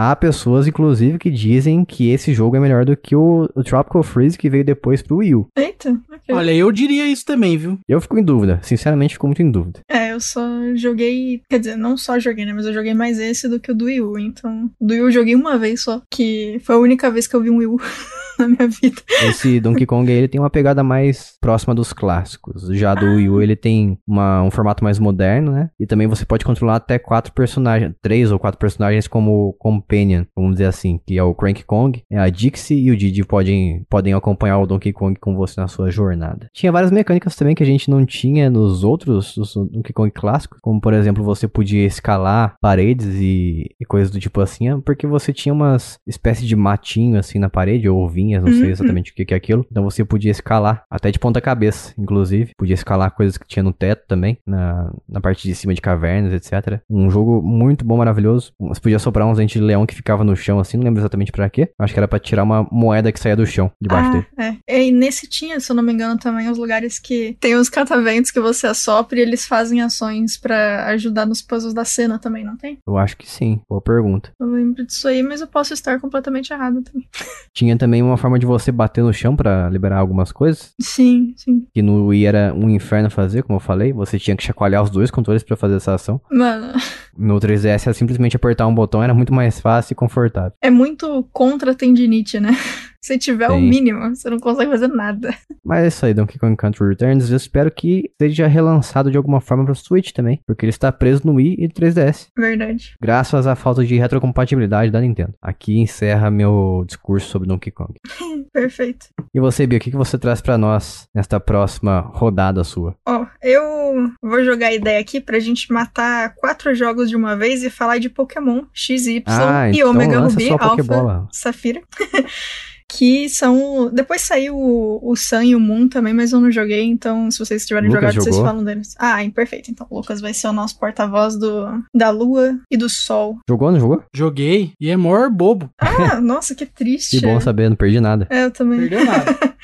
Há 0.00 0.14
pessoas, 0.14 0.68
inclusive, 0.68 1.18
que 1.18 1.28
dizem 1.28 1.84
que 1.84 2.10
esse 2.10 2.32
jogo 2.32 2.54
é 2.54 2.60
melhor 2.60 2.84
do 2.84 2.96
que 2.96 3.16
o, 3.16 3.50
o 3.52 3.64
Tropical 3.64 4.04
Freeze 4.04 4.38
que 4.38 4.48
veio 4.48 4.64
depois 4.64 5.02
pro 5.02 5.16
Wii 5.16 5.34
U. 5.34 5.48
Eita, 5.56 6.00
ok. 6.08 6.36
Olha, 6.36 6.54
eu 6.54 6.70
diria 6.70 7.04
isso 7.08 7.24
também, 7.24 7.56
viu? 7.56 7.80
Eu 7.88 8.00
fico 8.00 8.16
em 8.16 8.22
dúvida, 8.22 8.60
sinceramente 8.62 9.14
fico 9.14 9.26
muito 9.26 9.42
em 9.42 9.50
dúvida. 9.50 9.80
É, 9.90 10.12
eu 10.12 10.20
só 10.20 10.40
joguei. 10.76 11.42
Quer 11.50 11.58
dizer, 11.58 11.76
não 11.76 11.96
só 11.96 12.16
joguei, 12.16 12.46
né? 12.46 12.52
Mas 12.52 12.66
eu 12.66 12.72
joguei 12.72 12.94
mais 12.94 13.18
esse 13.18 13.48
do 13.48 13.58
que 13.58 13.72
o 13.72 13.74
do 13.74 13.86
Wii 13.86 14.00
U. 14.00 14.18
Então, 14.20 14.70
do 14.80 14.94
Wii 14.94 15.02
U 15.02 15.06
eu 15.06 15.10
joguei 15.10 15.34
uma 15.34 15.58
vez 15.58 15.82
só. 15.82 16.00
Que 16.08 16.60
foi 16.62 16.76
a 16.76 16.78
única 16.78 17.10
vez 17.10 17.26
que 17.26 17.34
eu 17.34 17.42
vi 17.42 17.50
um 17.50 17.56
Wii 17.56 17.66
U. 17.66 17.80
na 18.38 18.48
minha 18.48 18.68
vida. 18.68 19.02
Esse 19.28 19.60
Donkey 19.60 19.86
Kong 19.86 20.10
ele 20.10 20.28
tem 20.28 20.40
uma 20.40 20.50
pegada 20.50 20.82
mais 20.82 21.36
próxima 21.40 21.74
dos 21.74 21.92
clássicos. 21.92 22.68
Já 22.72 22.94
do 22.94 23.06
Wii 23.06 23.28
U 23.28 23.42
ele 23.42 23.56
tem 23.56 23.98
uma, 24.06 24.42
um 24.42 24.50
formato 24.50 24.82
mais 24.84 24.98
moderno, 24.98 25.52
né? 25.52 25.70
E 25.78 25.86
também 25.86 26.06
você 26.06 26.24
pode 26.24 26.44
controlar 26.44 26.76
até 26.76 26.98
quatro 26.98 27.32
personagens, 27.32 27.94
três 28.02 28.30
ou 28.30 28.38
quatro 28.38 28.58
personagens 28.58 29.08
como 29.08 29.54
companion, 29.58 30.24
vamos 30.36 30.52
dizer 30.52 30.66
assim, 30.66 31.00
que 31.06 31.18
é 31.18 31.22
o 31.22 31.34
Crank 31.34 31.64
Kong, 31.64 32.02
é 32.10 32.18
a 32.18 32.28
Dixie 32.28 32.78
e 32.78 32.90
o 32.90 32.96
Didi 32.96 33.24
podem, 33.24 33.84
podem 33.88 34.14
acompanhar 34.14 34.58
o 34.58 34.66
Donkey 34.66 34.92
Kong 34.92 35.18
com 35.18 35.34
você 35.34 35.60
na 35.60 35.68
sua 35.68 35.90
jornada. 35.90 36.48
Tinha 36.52 36.72
várias 36.72 36.90
mecânicas 36.90 37.36
também 37.36 37.54
que 37.54 37.62
a 37.62 37.66
gente 37.66 37.90
não 37.90 38.04
tinha 38.04 38.50
nos 38.50 38.84
outros 38.84 39.36
nos 39.36 39.54
Donkey 39.54 39.92
Kong 39.92 40.10
clássicos, 40.10 40.58
como 40.60 40.80
por 40.80 40.92
exemplo, 40.92 41.24
você 41.24 41.48
podia 41.48 41.86
escalar 41.86 42.56
paredes 42.60 43.14
e, 43.16 43.74
e 43.80 43.84
coisas 43.84 44.10
do 44.10 44.20
tipo 44.20 44.40
assim, 44.40 44.80
porque 44.80 45.06
você 45.06 45.32
tinha 45.32 45.52
umas 45.52 45.98
espécies 46.06 46.46
de 46.46 46.56
matinho 46.56 47.18
assim 47.18 47.38
na 47.38 47.48
parede, 47.48 47.88
ou 47.88 48.08
vinhas, 48.28 48.42
não 48.42 48.52
sei 48.52 48.64
Uhum. 48.64 48.70
exatamente 48.70 49.12
o 49.12 49.14
que, 49.14 49.24
que 49.24 49.34
é 49.34 49.36
aquilo. 49.36 49.66
Então 49.70 49.82
você 49.84 50.04
podia 50.04 50.30
escalar, 50.30 50.84
até 50.90 51.10
de 51.10 51.18
ponta 51.18 51.40
cabeça, 51.40 51.94
inclusive. 51.98 52.52
Podia 52.56 52.74
escalar 52.74 53.10
coisas 53.12 53.38
que 53.38 53.46
tinha 53.46 53.62
no 53.62 53.72
teto 53.72 54.04
também, 54.06 54.38
na, 54.46 54.92
na 55.08 55.20
parte 55.20 55.46
de 55.48 55.54
cima 55.54 55.72
de 55.74 55.80
cavernas, 55.80 56.32
etc. 56.32 56.80
Um 56.90 57.10
jogo 57.10 57.40
muito 57.42 57.84
bom, 57.84 57.96
maravilhoso. 57.96 58.52
Você 58.60 58.80
podia 58.80 58.98
soprar 58.98 59.26
uns 59.26 59.38
dentes 59.38 59.60
de 59.60 59.66
leão 59.66 59.86
que 59.86 59.94
ficava 59.94 60.22
no 60.24 60.36
chão 60.36 60.58
assim, 60.58 60.76
não 60.76 60.84
lembro 60.84 61.00
exatamente 61.00 61.32
pra 61.32 61.48
quê. 61.48 61.70
Acho 61.78 61.92
que 61.94 62.00
era 62.00 62.08
pra 62.08 62.18
tirar 62.18 62.42
uma 62.42 62.66
moeda 62.70 63.10
que 63.12 63.18
saía 63.20 63.36
do 63.36 63.46
chão, 63.46 63.70
debaixo 63.80 64.10
dele. 64.12 64.26
Ah, 64.36 64.54
é. 64.66 64.84
E 64.86 64.92
nesse 64.92 65.26
tinha, 65.28 65.58
se 65.60 65.70
eu 65.70 65.76
não 65.76 65.82
me 65.82 65.92
engano, 65.92 66.18
também 66.18 66.48
os 66.50 66.58
lugares 66.58 66.98
que 66.98 67.36
tem 67.40 67.54
os 67.54 67.68
cataventos 67.68 68.30
que 68.30 68.40
você 68.40 68.66
assopra 68.66 69.18
e 69.18 69.22
eles 69.22 69.46
fazem 69.46 69.80
ações 69.80 70.36
pra 70.36 70.86
ajudar 70.88 71.26
nos 71.26 71.40
puzzles 71.42 71.72
da 71.74 71.84
cena 71.84 72.18
também, 72.18 72.44
não 72.44 72.56
tem? 72.56 72.78
Eu 72.86 72.96
acho 72.98 73.16
que 73.16 73.28
sim, 73.28 73.60
boa 73.68 73.80
pergunta. 73.80 74.30
Eu 74.40 74.46
lembro 74.46 74.84
disso 74.84 75.06
aí, 75.08 75.22
mas 75.22 75.40
eu 75.40 75.46
posso 75.46 75.72
estar 75.72 75.98
completamente 76.00 76.52
errado 76.52 76.82
também. 76.82 77.06
Tinha 77.54 77.76
também 77.76 78.02
uma 78.02 78.16
forma 78.18 78.38
de 78.38 78.46
você 78.46 78.70
bater 78.70 79.02
no 79.02 79.12
chão 79.12 79.34
pra 79.34 79.68
liberar 79.70 79.98
algumas 79.98 80.32
coisas. 80.32 80.74
Sim, 80.80 81.32
sim. 81.36 81.66
Que 81.72 81.80
no 81.82 82.06
Wii 82.06 82.26
era 82.26 82.52
um 82.54 82.68
inferno 82.68 83.10
fazer, 83.10 83.42
como 83.42 83.56
eu 83.56 83.60
falei. 83.60 83.92
Você 83.92 84.18
tinha 84.18 84.36
que 84.36 84.42
chacoalhar 84.42 84.82
os 84.82 84.90
dois 84.90 85.10
controles 85.10 85.42
pra 85.42 85.56
fazer 85.56 85.76
essa 85.76 85.94
ação. 85.94 86.20
Mano, 86.30 86.72
No 87.18 87.38
3DS 87.40 87.82
era 87.86 87.94
simplesmente 87.94 88.36
apertar 88.36 88.66
um 88.66 88.74
botão, 88.74 89.02
era 89.02 89.12
muito 89.12 89.32
mais 89.34 89.60
fácil 89.60 89.92
e 89.92 89.96
confortável. 89.96 90.52
é 90.62 90.70
muito 90.70 91.28
contra 91.32 91.74
tendinite, 91.74 92.38
né? 92.38 92.50
Se 93.00 93.16
tiver 93.16 93.48
o 93.48 93.54
Sim. 93.54 93.68
mínimo, 93.68 94.14
você 94.14 94.28
não 94.28 94.38
consegue 94.40 94.70
fazer 94.72 94.88
nada. 94.88 95.32
Mas 95.64 95.84
é 95.84 95.86
isso 95.86 96.04
aí, 96.04 96.12
Donkey 96.12 96.36
Kong 96.36 96.56
Country 96.56 96.88
Returns. 96.88 97.30
Eu 97.30 97.36
espero 97.36 97.70
que 97.70 98.10
seja 98.20 98.48
relançado 98.48 99.08
de 99.10 99.16
alguma 99.16 99.40
forma 99.40 99.64
pro 99.64 99.74
Switch 99.74 100.10
também, 100.10 100.40
porque 100.44 100.66
ele 100.66 100.70
está 100.70 100.90
preso 100.90 101.22
no 101.24 101.34
Wii 101.34 101.56
e 101.60 101.68
3DS. 101.68 102.26
Verdade. 102.36 102.96
Graças 103.00 103.46
à 103.46 103.54
falta 103.54 103.84
de 103.84 103.96
retrocompatibilidade 103.96 104.90
da 104.90 105.00
Nintendo. 105.00 105.32
Aqui 105.40 105.78
encerra 105.78 106.28
meu 106.30 106.84
discurso 106.86 107.28
sobre 107.28 107.46
Donkey 107.48 107.70
Kong. 107.70 107.94
Perfeito. 108.52 109.06
E 109.32 109.38
você, 109.40 109.66
Bia, 109.66 109.78
o 109.78 109.80
que 109.80 109.90
você 109.92 110.18
traz 110.18 110.40
pra 110.40 110.58
nós 110.58 111.06
nesta 111.14 111.38
próxima 111.38 112.00
rodada 112.00 112.64
sua? 112.64 112.96
Ó, 113.06 113.24
eu 113.42 114.10
vou 114.20 114.44
jogar 114.44 114.66
a 114.68 114.74
ideia 114.74 114.98
aqui 115.00 115.20
pra 115.20 115.38
gente 115.38 115.72
matar 115.72 116.34
quatro 116.34 116.74
jogos 116.74 117.07
de 117.08 117.16
uma 117.16 117.36
vez 117.36 117.62
e 117.62 117.70
falar 117.70 117.98
de 117.98 118.08
Pokémon 118.08 118.64
XY 118.72 119.22
Ah, 119.26 119.68
e 119.68 119.76
então 119.78 119.90
Omega 119.90 120.20
Ruby, 120.20 120.50
Alpha. 120.58 121.28
Safira. 121.32 121.82
que 122.88 123.28
são. 123.28 123.90
Depois 123.92 124.22
saiu 124.22 124.56
o, 124.56 125.00
o 125.02 125.16
Sun 125.16 125.42
e 125.42 125.54
o 125.54 125.60
Moon 125.60 125.88
também, 125.88 126.14
mas 126.14 126.32
eu 126.32 126.40
não 126.40 126.50
joguei, 126.50 126.82
então 126.84 127.30
se 127.30 127.38
vocês 127.38 127.66
tiverem 127.66 127.88
Lucas 127.88 128.00
jogado, 128.00 128.22
vocês 128.22 128.34
jogou? 128.34 128.50
falam 128.50 128.64
deles. 128.64 128.94
Ah, 128.98 129.22
hein, 129.22 129.30
perfeito. 129.30 129.70
Então 129.70 129.86
o 129.90 129.96
Lucas 129.96 130.20
vai 130.20 130.32
ser 130.32 130.48
o 130.48 130.52
nosso 130.52 130.78
porta-voz 130.78 131.36
do, 131.36 131.66
da 131.94 132.10
Lua 132.10 132.58
e 132.70 132.76
do 132.76 132.88
Sol. 132.88 133.38
Jogou, 133.48 133.70
não 133.70 133.78
jogou? 133.78 134.02
Joguei 134.14 134.72
e 134.80 134.90
é 134.90 134.96
maior 134.96 135.30
bobo. 135.30 135.70
Ah, 135.78 136.18
nossa, 136.20 136.54
que 136.54 136.64
triste. 136.64 137.20
Que 137.20 137.26
bom 137.26 137.40
saber, 137.40 137.68
não 137.68 137.76
perdi 137.76 138.00
nada. 138.00 138.26
É, 138.30 138.44
eu 138.44 138.50
também. 138.50 138.80
Perdeu 138.80 139.04
nada. 139.04 139.38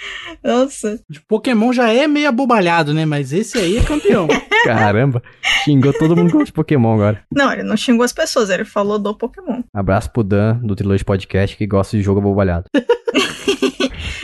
Nossa. 0.45 1.01
De 1.09 1.21
Pokémon 1.21 1.73
já 1.73 1.91
é 1.91 2.07
meio 2.07 2.29
abobalhado, 2.29 2.93
né? 2.93 3.07
Mas 3.07 3.33
esse 3.33 3.57
aí 3.57 3.79
é 3.79 3.83
campeão. 3.83 4.29
Caramba, 4.65 5.23
xingou 5.65 5.93
todo 5.93 6.17
mundo 6.17 6.33
com 6.33 6.45
de 6.45 6.53
Pokémon 6.53 6.95
agora. 6.95 7.23
Não, 7.33 7.53
ele 7.53 7.63
não 7.63 7.77
xingou 7.77 8.05
as 8.05 8.13
pessoas, 8.13 8.51
ele 8.51 8.65
falou 8.65 8.99
do 8.99 9.15
Pokémon. 9.15 9.63
Abraço 9.75 10.11
pro 10.11 10.23
Dan, 10.23 10.57
do 10.63 10.75
Trilogy 10.75 11.05
Podcast, 11.05 11.57
que 11.57 11.67
gosta 11.67 11.97
de 11.97 12.03
jogo 12.03 12.21
abobalhado. 12.21 12.67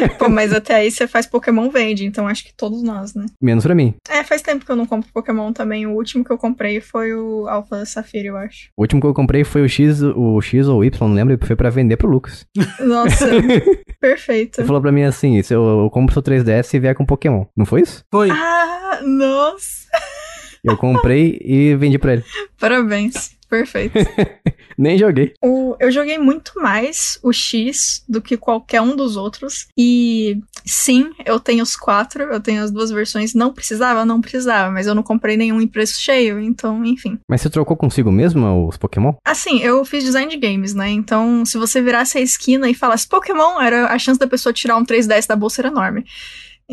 Pô, 0.09 0.29
mas 0.29 0.53
até 0.53 0.75
aí 0.75 0.91
você 0.91 1.07
faz 1.07 1.27
Pokémon 1.27 1.69
vende, 1.71 2.05
então 2.05 2.27
acho 2.27 2.45
que 2.45 2.55
todos 2.55 2.83
nós, 2.83 3.15
né? 3.15 3.27
Menos 3.41 3.65
pra 3.65 3.75
mim. 3.75 3.95
É, 4.09 4.23
faz 4.23 4.43
tempo 4.43 4.65
que 4.65 4.71
eu 4.71 4.77
não 4.77 4.87
compro 4.87 5.11
Pokémon 5.13 5.53
também. 5.53 5.87
O 5.87 5.93
último 5.93 6.25
que 6.25 6.31
eu 6.31 6.39
comprei 6.39 6.81
foi 6.81 7.15
o 7.15 7.47
Alpha 7.49 7.85
Safira, 7.85 8.29
eu 8.29 8.37
acho. 8.37 8.69
O 8.77 8.83
último 8.83 9.01
que 9.01 9.07
eu 9.07 9.15
comprei 9.15 9.45
foi 9.45 9.63
o 9.63 9.69
X, 9.69 10.03
o 10.03 10.41
X 10.41 10.67
ou 10.69 10.81
o 10.81 10.85
Y, 10.85 11.09
não 11.09 11.15
lembro, 11.15 11.35
e 11.35 11.47
foi 11.47 11.57
pra 11.57 11.71
vender 11.71 11.97
pro 11.97 12.09
Lucas. 12.11 12.47
Nossa, 12.81 13.27
perfeito. 14.01 14.61
Ele 14.61 14.67
falou 14.67 14.83
pra 14.83 14.93
mim 14.93 15.03
assim: 15.03 15.43
se 15.43 15.55
eu, 15.55 15.65
eu 15.65 15.91
compro 15.91 16.13
seu 16.13 16.23
3DS 16.23 16.75
e 16.75 16.79
vier 16.79 16.95
com 16.95 17.05
Pokémon. 17.07 17.45
Não 17.57 17.67
foi 17.67 17.83
isso? 17.83 18.05
Foi. 18.11 18.31
Ah, 18.31 19.01
nossa. 19.03 19.89
Eu 20.63 20.77
comprei 20.77 21.41
e 21.43 21.75
vendi 21.77 21.99
pra 21.99 22.15
ele. 22.15 22.25
Parabéns. 22.59 23.40
Perfeito. 23.51 23.95
Nem 24.79 24.97
joguei. 24.97 25.35
O- 25.43 25.77
eu 25.81 25.91
joguei 25.91 26.17
muito 26.19 26.53
mais 26.57 27.19
o 27.23 27.33
X 27.33 28.03
do 28.09 28.23
que 28.23 28.37
qualquer 28.37 28.81
um 28.81 28.95
dos 28.97 29.17
outros. 29.17 29.67
E 29.77 30.39
sim, 30.65 31.11
eu 31.27 31.39
tenho 31.41 31.63
os 31.63 31.75
quatro, 31.77 32.23
eu 32.23 32.41
tenho 32.41 32.63
as 32.63 32.71
duas 32.71 32.91
versões. 32.91 33.35
Não 33.35 33.53
precisava? 33.53 34.05
Não 34.05 34.21
precisava, 34.21 34.71
mas 34.71 34.87
eu 34.87 34.95
não 34.95 35.03
comprei 35.03 35.37
nenhum 35.37 35.61
em 35.61 35.67
preço 35.67 36.01
cheio, 36.01 36.39
então, 36.41 36.83
enfim. 36.87 37.19
Mas 37.29 37.41
você 37.43 37.51
trocou 37.51 37.77
consigo 37.77 38.11
mesmo 38.11 38.69
os 38.69 38.77
Pokémon? 38.77 39.13
Assim, 39.25 39.59
eu 39.61 39.85
fiz 39.85 40.05
design 40.05 40.31
de 40.31 40.39
games, 40.39 40.73
né? 40.73 40.89
Então, 40.89 41.45
se 41.45 41.59
você 41.59 41.83
virasse 41.83 42.17
a 42.17 42.21
esquina 42.23 42.71
e 42.71 42.75
falasse 42.75 43.09
Pokémon, 43.09 43.61
era 43.61 43.87
a 43.93 43.99
chance 43.99 44.19
da 44.19 44.27
pessoa 44.29 44.53
tirar 44.53 44.77
um 44.77 44.85
3DS 44.85 45.27
da 45.27 45.37
bolsa 45.37 45.61
era 45.61 45.69
enorme. 45.69 46.05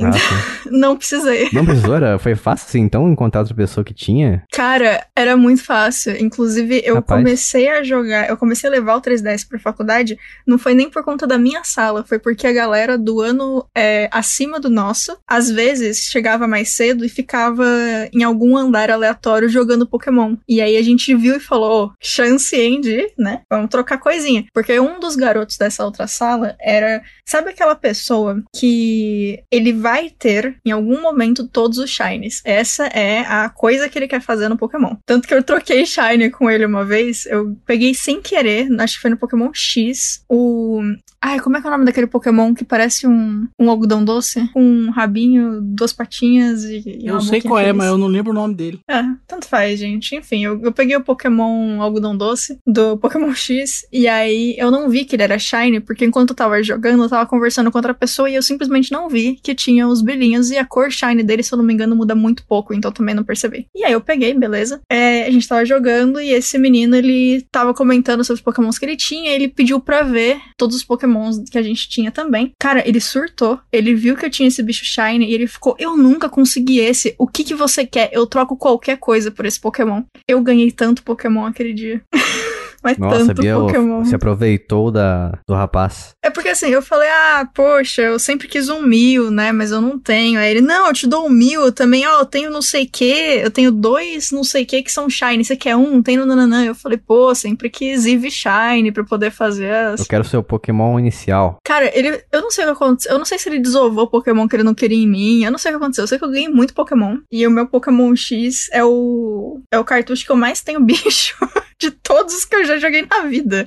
Ah, 0.03 0.09
Então, 0.09 0.13
sim. 0.13 0.69
não 0.77 0.95
precisei. 0.97 1.49
Não 1.53 1.65
precisou? 1.65 1.95
Era, 1.95 2.19
foi 2.19 2.35
fácil 2.35 2.67
assim, 2.67 2.79
então 2.81 3.09
encontrar 3.09 3.41
outra 3.41 3.55
pessoa 3.55 3.83
que 3.83 3.93
tinha? 3.93 4.43
Cara, 4.51 5.05
era 5.15 5.35
muito 5.37 5.63
fácil. 5.63 6.15
Inclusive, 6.21 6.81
eu 6.85 6.95
Rapaz. 6.95 7.19
comecei 7.19 7.69
a 7.69 7.83
jogar, 7.83 8.29
eu 8.29 8.37
comecei 8.37 8.69
a 8.69 8.71
levar 8.71 8.95
o 8.95 9.01
3DS 9.01 9.47
pra 9.47 9.59
faculdade, 9.59 10.17
não 10.45 10.57
foi 10.57 10.73
nem 10.73 10.89
por 10.89 11.03
conta 11.03 11.25
da 11.25 11.37
minha 11.37 11.63
sala, 11.63 12.03
foi 12.03 12.19
porque 12.19 12.45
a 12.47 12.53
galera 12.53 12.97
do 12.97 13.19
ano 13.21 13.65
é, 13.75 14.09
acima 14.11 14.59
do 14.59 14.69
nosso, 14.69 15.17
às 15.27 15.49
vezes 15.49 15.99
chegava 16.09 16.47
mais 16.47 16.73
cedo 16.75 17.03
e 17.05 17.09
ficava 17.09 17.65
em 18.13 18.23
algum 18.23 18.55
andar 18.57 18.89
aleatório 18.91 19.49
jogando 19.49 19.87
Pokémon. 19.87 20.35
E 20.47 20.61
aí 20.61 20.77
a 20.77 20.81
gente 20.83 21.13
viu 21.15 21.35
e 21.37 21.39
falou, 21.39 21.85
"Ô, 21.87 21.91
chance 22.01 22.55
hein, 22.55 22.81
de, 22.81 23.11
né? 23.17 23.41
Vamos 23.49 23.69
trocar 23.69 23.97
coisinha. 23.97 24.45
Porque 24.53 24.79
um 24.79 24.99
dos 24.99 25.15
garotos 25.15 25.57
dessa 25.57 25.83
outra 25.85 26.07
sala 26.07 26.55
era, 26.59 27.01
sabe 27.25 27.49
aquela 27.49 27.75
pessoa 27.75 28.41
que 28.55 29.39
ele 29.51 29.73
vai 29.73 29.86
ter 30.17 30.57
em 30.65 30.71
algum 30.71 31.01
momento 31.01 31.47
todos 31.47 31.77
os 31.77 31.89
shinies. 31.89 32.41
Essa 32.45 32.85
é 32.87 33.19
a 33.21 33.49
coisa 33.49 33.89
que 33.89 33.97
ele 33.97 34.07
quer 34.07 34.21
fazer 34.21 34.49
no 34.49 34.57
Pokémon. 34.57 34.95
Tanto 35.05 35.27
que 35.27 35.33
eu 35.33 35.43
troquei 35.43 35.85
shine 35.85 36.29
com 36.29 36.49
ele 36.49 36.65
uma 36.65 36.85
vez, 36.85 37.25
eu 37.25 37.57
peguei 37.65 37.93
sem 37.93 38.21
querer, 38.21 38.67
acho 38.79 38.95
que 38.95 39.01
foi 39.01 39.11
no 39.11 39.17
Pokémon 39.17 39.49
X, 39.53 40.23
o 40.29 40.81
Ai, 41.21 41.39
como 41.39 41.57
é 41.57 41.61
que 41.61 41.67
é 41.67 41.69
o 41.69 41.71
nome 41.71 41.85
daquele 41.85 42.07
Pokémon 42.07 42.53
que 42.53 42.63
parece 42.63 43.07
um, 43.07 43.47
um 43.59 43.69
algodão 43.69 44.05
doce? 44.05 44.47
Com 44.53 44.61
um 44.61 44.91
rabinho, 44.91 45.59
duas 45.61 45.91
patinhas 45.91 46.63
e. 46.63 46.83
e 46.85 47.07
Eu 47.07 47.19
sei 47.19 47.41
qual 47.41 47.59
é, 47.59 47.65
feliz. 47.65 47.77
mas 47.77 47.87
eu 47.87 47.97
não 47.97 48.07
lembro 48.07 48.31
o 48.31 48.35
nome 48.35 48.53
dele. 48.53 48.79
É, 48.89 49.03
tanto 49.27 49.47
faz, 49.47 49.79
gente. 49.79 50.15
Enfim, 50.15 50.45
eu, 50.45 50.61
eu 50.61 50.71
peguei 50.71 50.95
o 50.95 51.03
Pokémon 51.03 51.81
Algodão 51.81 52.15
Doce 52.15 52.59
do 52.65 52.97
Pokémon 52.97 53.33
X 53.35 53.85
e 53.91 54.07
aí 54.07 54.55
eu 54.57 54.69
não 54.69 54.89
vi 54.89 55.05
que 55.05 55.15
ele 55.15 55.23
era 55.23 55.39
Shiny, 55.39 55.79
porque 55.79 56.05
enquanto 56.05 56.29
eu 56.29 56.35
tava 56.35 56.61
jogando, 56.61 57.03
eu 57.03 57.09
tava 57.09 57.27
conversando 57.27 57.71
com 57.71 57.77
outra 57.77 57.93
pessoa 57.93 58.29
e 58.29 58.35
eu 58.35 58.43
simplesmente 58.43 58.91
não 58.91 59.09
vi 59.09 59.39
que 59.41 59.55
tinha 59.55 59.76
os 59.85 60.01
brilhinhos 60.01 60.49
e 60.51 60.57
a 60.57 60.65
cor 60.65 60.91
Shiny 60.91 61.23
dele, 61.23 61.43
se 61.43 61.53
eu 61.53 61.57
não 61.57 61.65
me 61.65 61.73
engano, 61.73 61.95
muda 61.95 62.15
muito 62.15 62.45
pouco, 62.45 62.73
então 62.73 62.91
também 62.91 63.15
não 63.15 63.23
percebi. 63.23 63.67
E 63.75 63.83
aí 63.83 63.93
eu 63.93 64.01
peguei, 64.01 64.33
beleza. 64.33 64.81
É, 64.91 65.25
a 65.25 65.31
gente 65.31 65.47
tava 65.47 65.65
jogando 65.65 66.19
e 66.19 66.31
esse 66.31 66.57
menino, 66.57 66.95
ele 66.95 67.45
tava 67.51 67.73
comentando 67.73 68.23
sobre 68.23 68.39
os 68.39 68.43
Pokémons 68.43 68.77
que 68.77 68.85
ele 68.85 68.97
tinha 68.97 69.27
ele 69.37 69.47
pediu 69.47 69.79
pra 69.79 70.03
ver 70.03 70.39
todos 70.57 70.75
os 70.75 70.83
Pokémons 70.83 71.37
que 71.49 71.57
a 71.57 71.61
gente 71.61 71.87
tinha 71.87 72.11
também. 72.11 72.51
Cara, 72.59 72.87
ele 72.87 72.99
surtou, 72.99 73.59
ele 73.71 73.93
viu 73.93 74.15
que 74.15 74.25
eu 74.25 74.29
tinha 74.29 74.47
esse 74.47 74.61
bicho 74.63 74.85
Shiny 74.85 75.25
e 75.25 75.33
ele 75.33 75.47
ficou, 75.47 75.75
eu 75.79 75.95
nunca 75.95 76.29
consegui 76.29 76.79
esse, 76.79 77.15
o 77.17 77.27
que 77.27 77.43
que 77.43 77.55
você 77.55 77.85
quer? 77.85 78.09
Eu 78.11 78.25
troco 78.25 78.57
qualquer 78.57 78.97
coisa 78.97 79.31
por 79.31 79.45
esse 79.45 79.59
Pokémon. 79.59 80.03
Eu 80.27 80.41
ganhei 80.41 80.71
tanto 80.71 81.03
Pokémon 81.03 81.45
aquele 81.45 81.73
dia. 81.73 82.01
Mas 82.87 82.97
Nossa, 82.97 83.25
tanto 83.27 83.41
Bia, 83.41 83.55
Pokémon. 83.55 84.05
você 84.05 84.15
aproveitou 84.15 84.89
da, 84.89 85.37
do 85.45 85.53
rapaz. 85.53 86.11
É 86.23 86.29
porque 86.29 86.47
assim, 86.47 86.69
eu 86.69 86.81
falei, 86.81 87.09
ah, 87.09 87.45
poxa, 87.53 88.01
eu 88.01 88.17
sempre 88.17 88.47
quis 88.47 88.69
um 88.69 88.81
mil, 88.81 89.29
né? 89.29 89.51
Mas 89.51 89.71
eu 89.71 89.81
não 89.81 89.99
tenho. 89.99 90.39
Aí 90.39 90.51
ele, 90.51 90.61
não, 90.61 90.87
eu 90.87 90.93
te 90.93 91.05
dou 91.05 91.25
um 91.25 91.29
mil. 91.29 91.63
Eu 91.63 91.71
também, 91.73 92.07
ó, 92.07 92.19
eu 92.19 92.25
tenho 92.25 92.49
não 92.49 92.61
sei 92.61 92.85
o 92.85 92.89
que, 92.89 93.41
eu 93.43 93.51
tenho 93.51 93.73
dois 93.73 94.31
não 94.31 94.43
sei 94.43 94.63
o 94.63 94.65
que 94.65 94.83
que 94.83 94.91
são 94.91 95.09
Shine. 95.09 95.43
Você 95.43 95.57
quer 95.57 95.75
um? 95.75 96.01
Tem 96.01 96.15
no 96.15 96.25
nananã. 96.25 96.63
Eu 96.63 96.75
falei, 96.75 96.97
pô, 96.97 97.33
sempre 97.35 97.69
quis 97.69 98.05
Eevee 98.05 98.31
Shine 98.31 98.91
pra 98.91 99.03
poder 99.03 99.31
fazer 99.31 99.73
as. 99.73 99.99
Eu 99.99 100.05
quero 100.05 100.23
seu 100.23 100.41
Pokémon 100.41 100.97
inicial. 100.97 101.57
Cara, 101.63 101.91
ele. 101.97 102.23
Eu 102.31 102.41
não 102.41 102.51
sei 102.51 102.63
o 102.63 102.67
que 102.67 102.73
aconteceu. 102.73 103.11
Eu 103.11 103.17
não 103.17 103.25
sei 103.25 103.37
se 103.37 103.49
ele 103.49 103.59
desovou 103.59 104.05
o 104.05 104.09
Pokémon 104.09 104.47
que 104.47 104.55
ele 104.55 104.63
não 104.63 104.73
queria 104.73 104.97
em 104.97 105.07
mim. 105.07 105.43
Eu 105.43 105.51
não 105.51 105.57
sei 105.57 105.71
o 105.71 105.77
que 105.77 105.83
aconteceu. 105.83 106.03
Eu 106.03 106.07
sei 106.07 106.17
que 106.17 106.23
eu 106.23 106.31
ganhei 106.31 106.49
muito 106.49 106.73
Pokémon. 106.73 107.17
E 107.31 107.45
o 107.45 107.51
meu 107.51 107.67
Pokémon 107.67 108.15
X 108.15 108.69
é 108.71 108.83
o. 108.83 109.59
É 109.71 109.79
o 109.79 109.83
cartucho 109.83 110.25
que 110.25 110.31
eu 110.31 110.37
mais 110.37 110.61
tenho 110.61 110.79
bicho. 110.83 111.35
de 111.81 111.91
todos 111.91 112.33
os 112.35 112.45
que 112.45 112.55
eu 112.55 112.65
já 112.65 112.77
joguei 112.77 113.05
na 113.09 113.21
vida. 113.27 113.65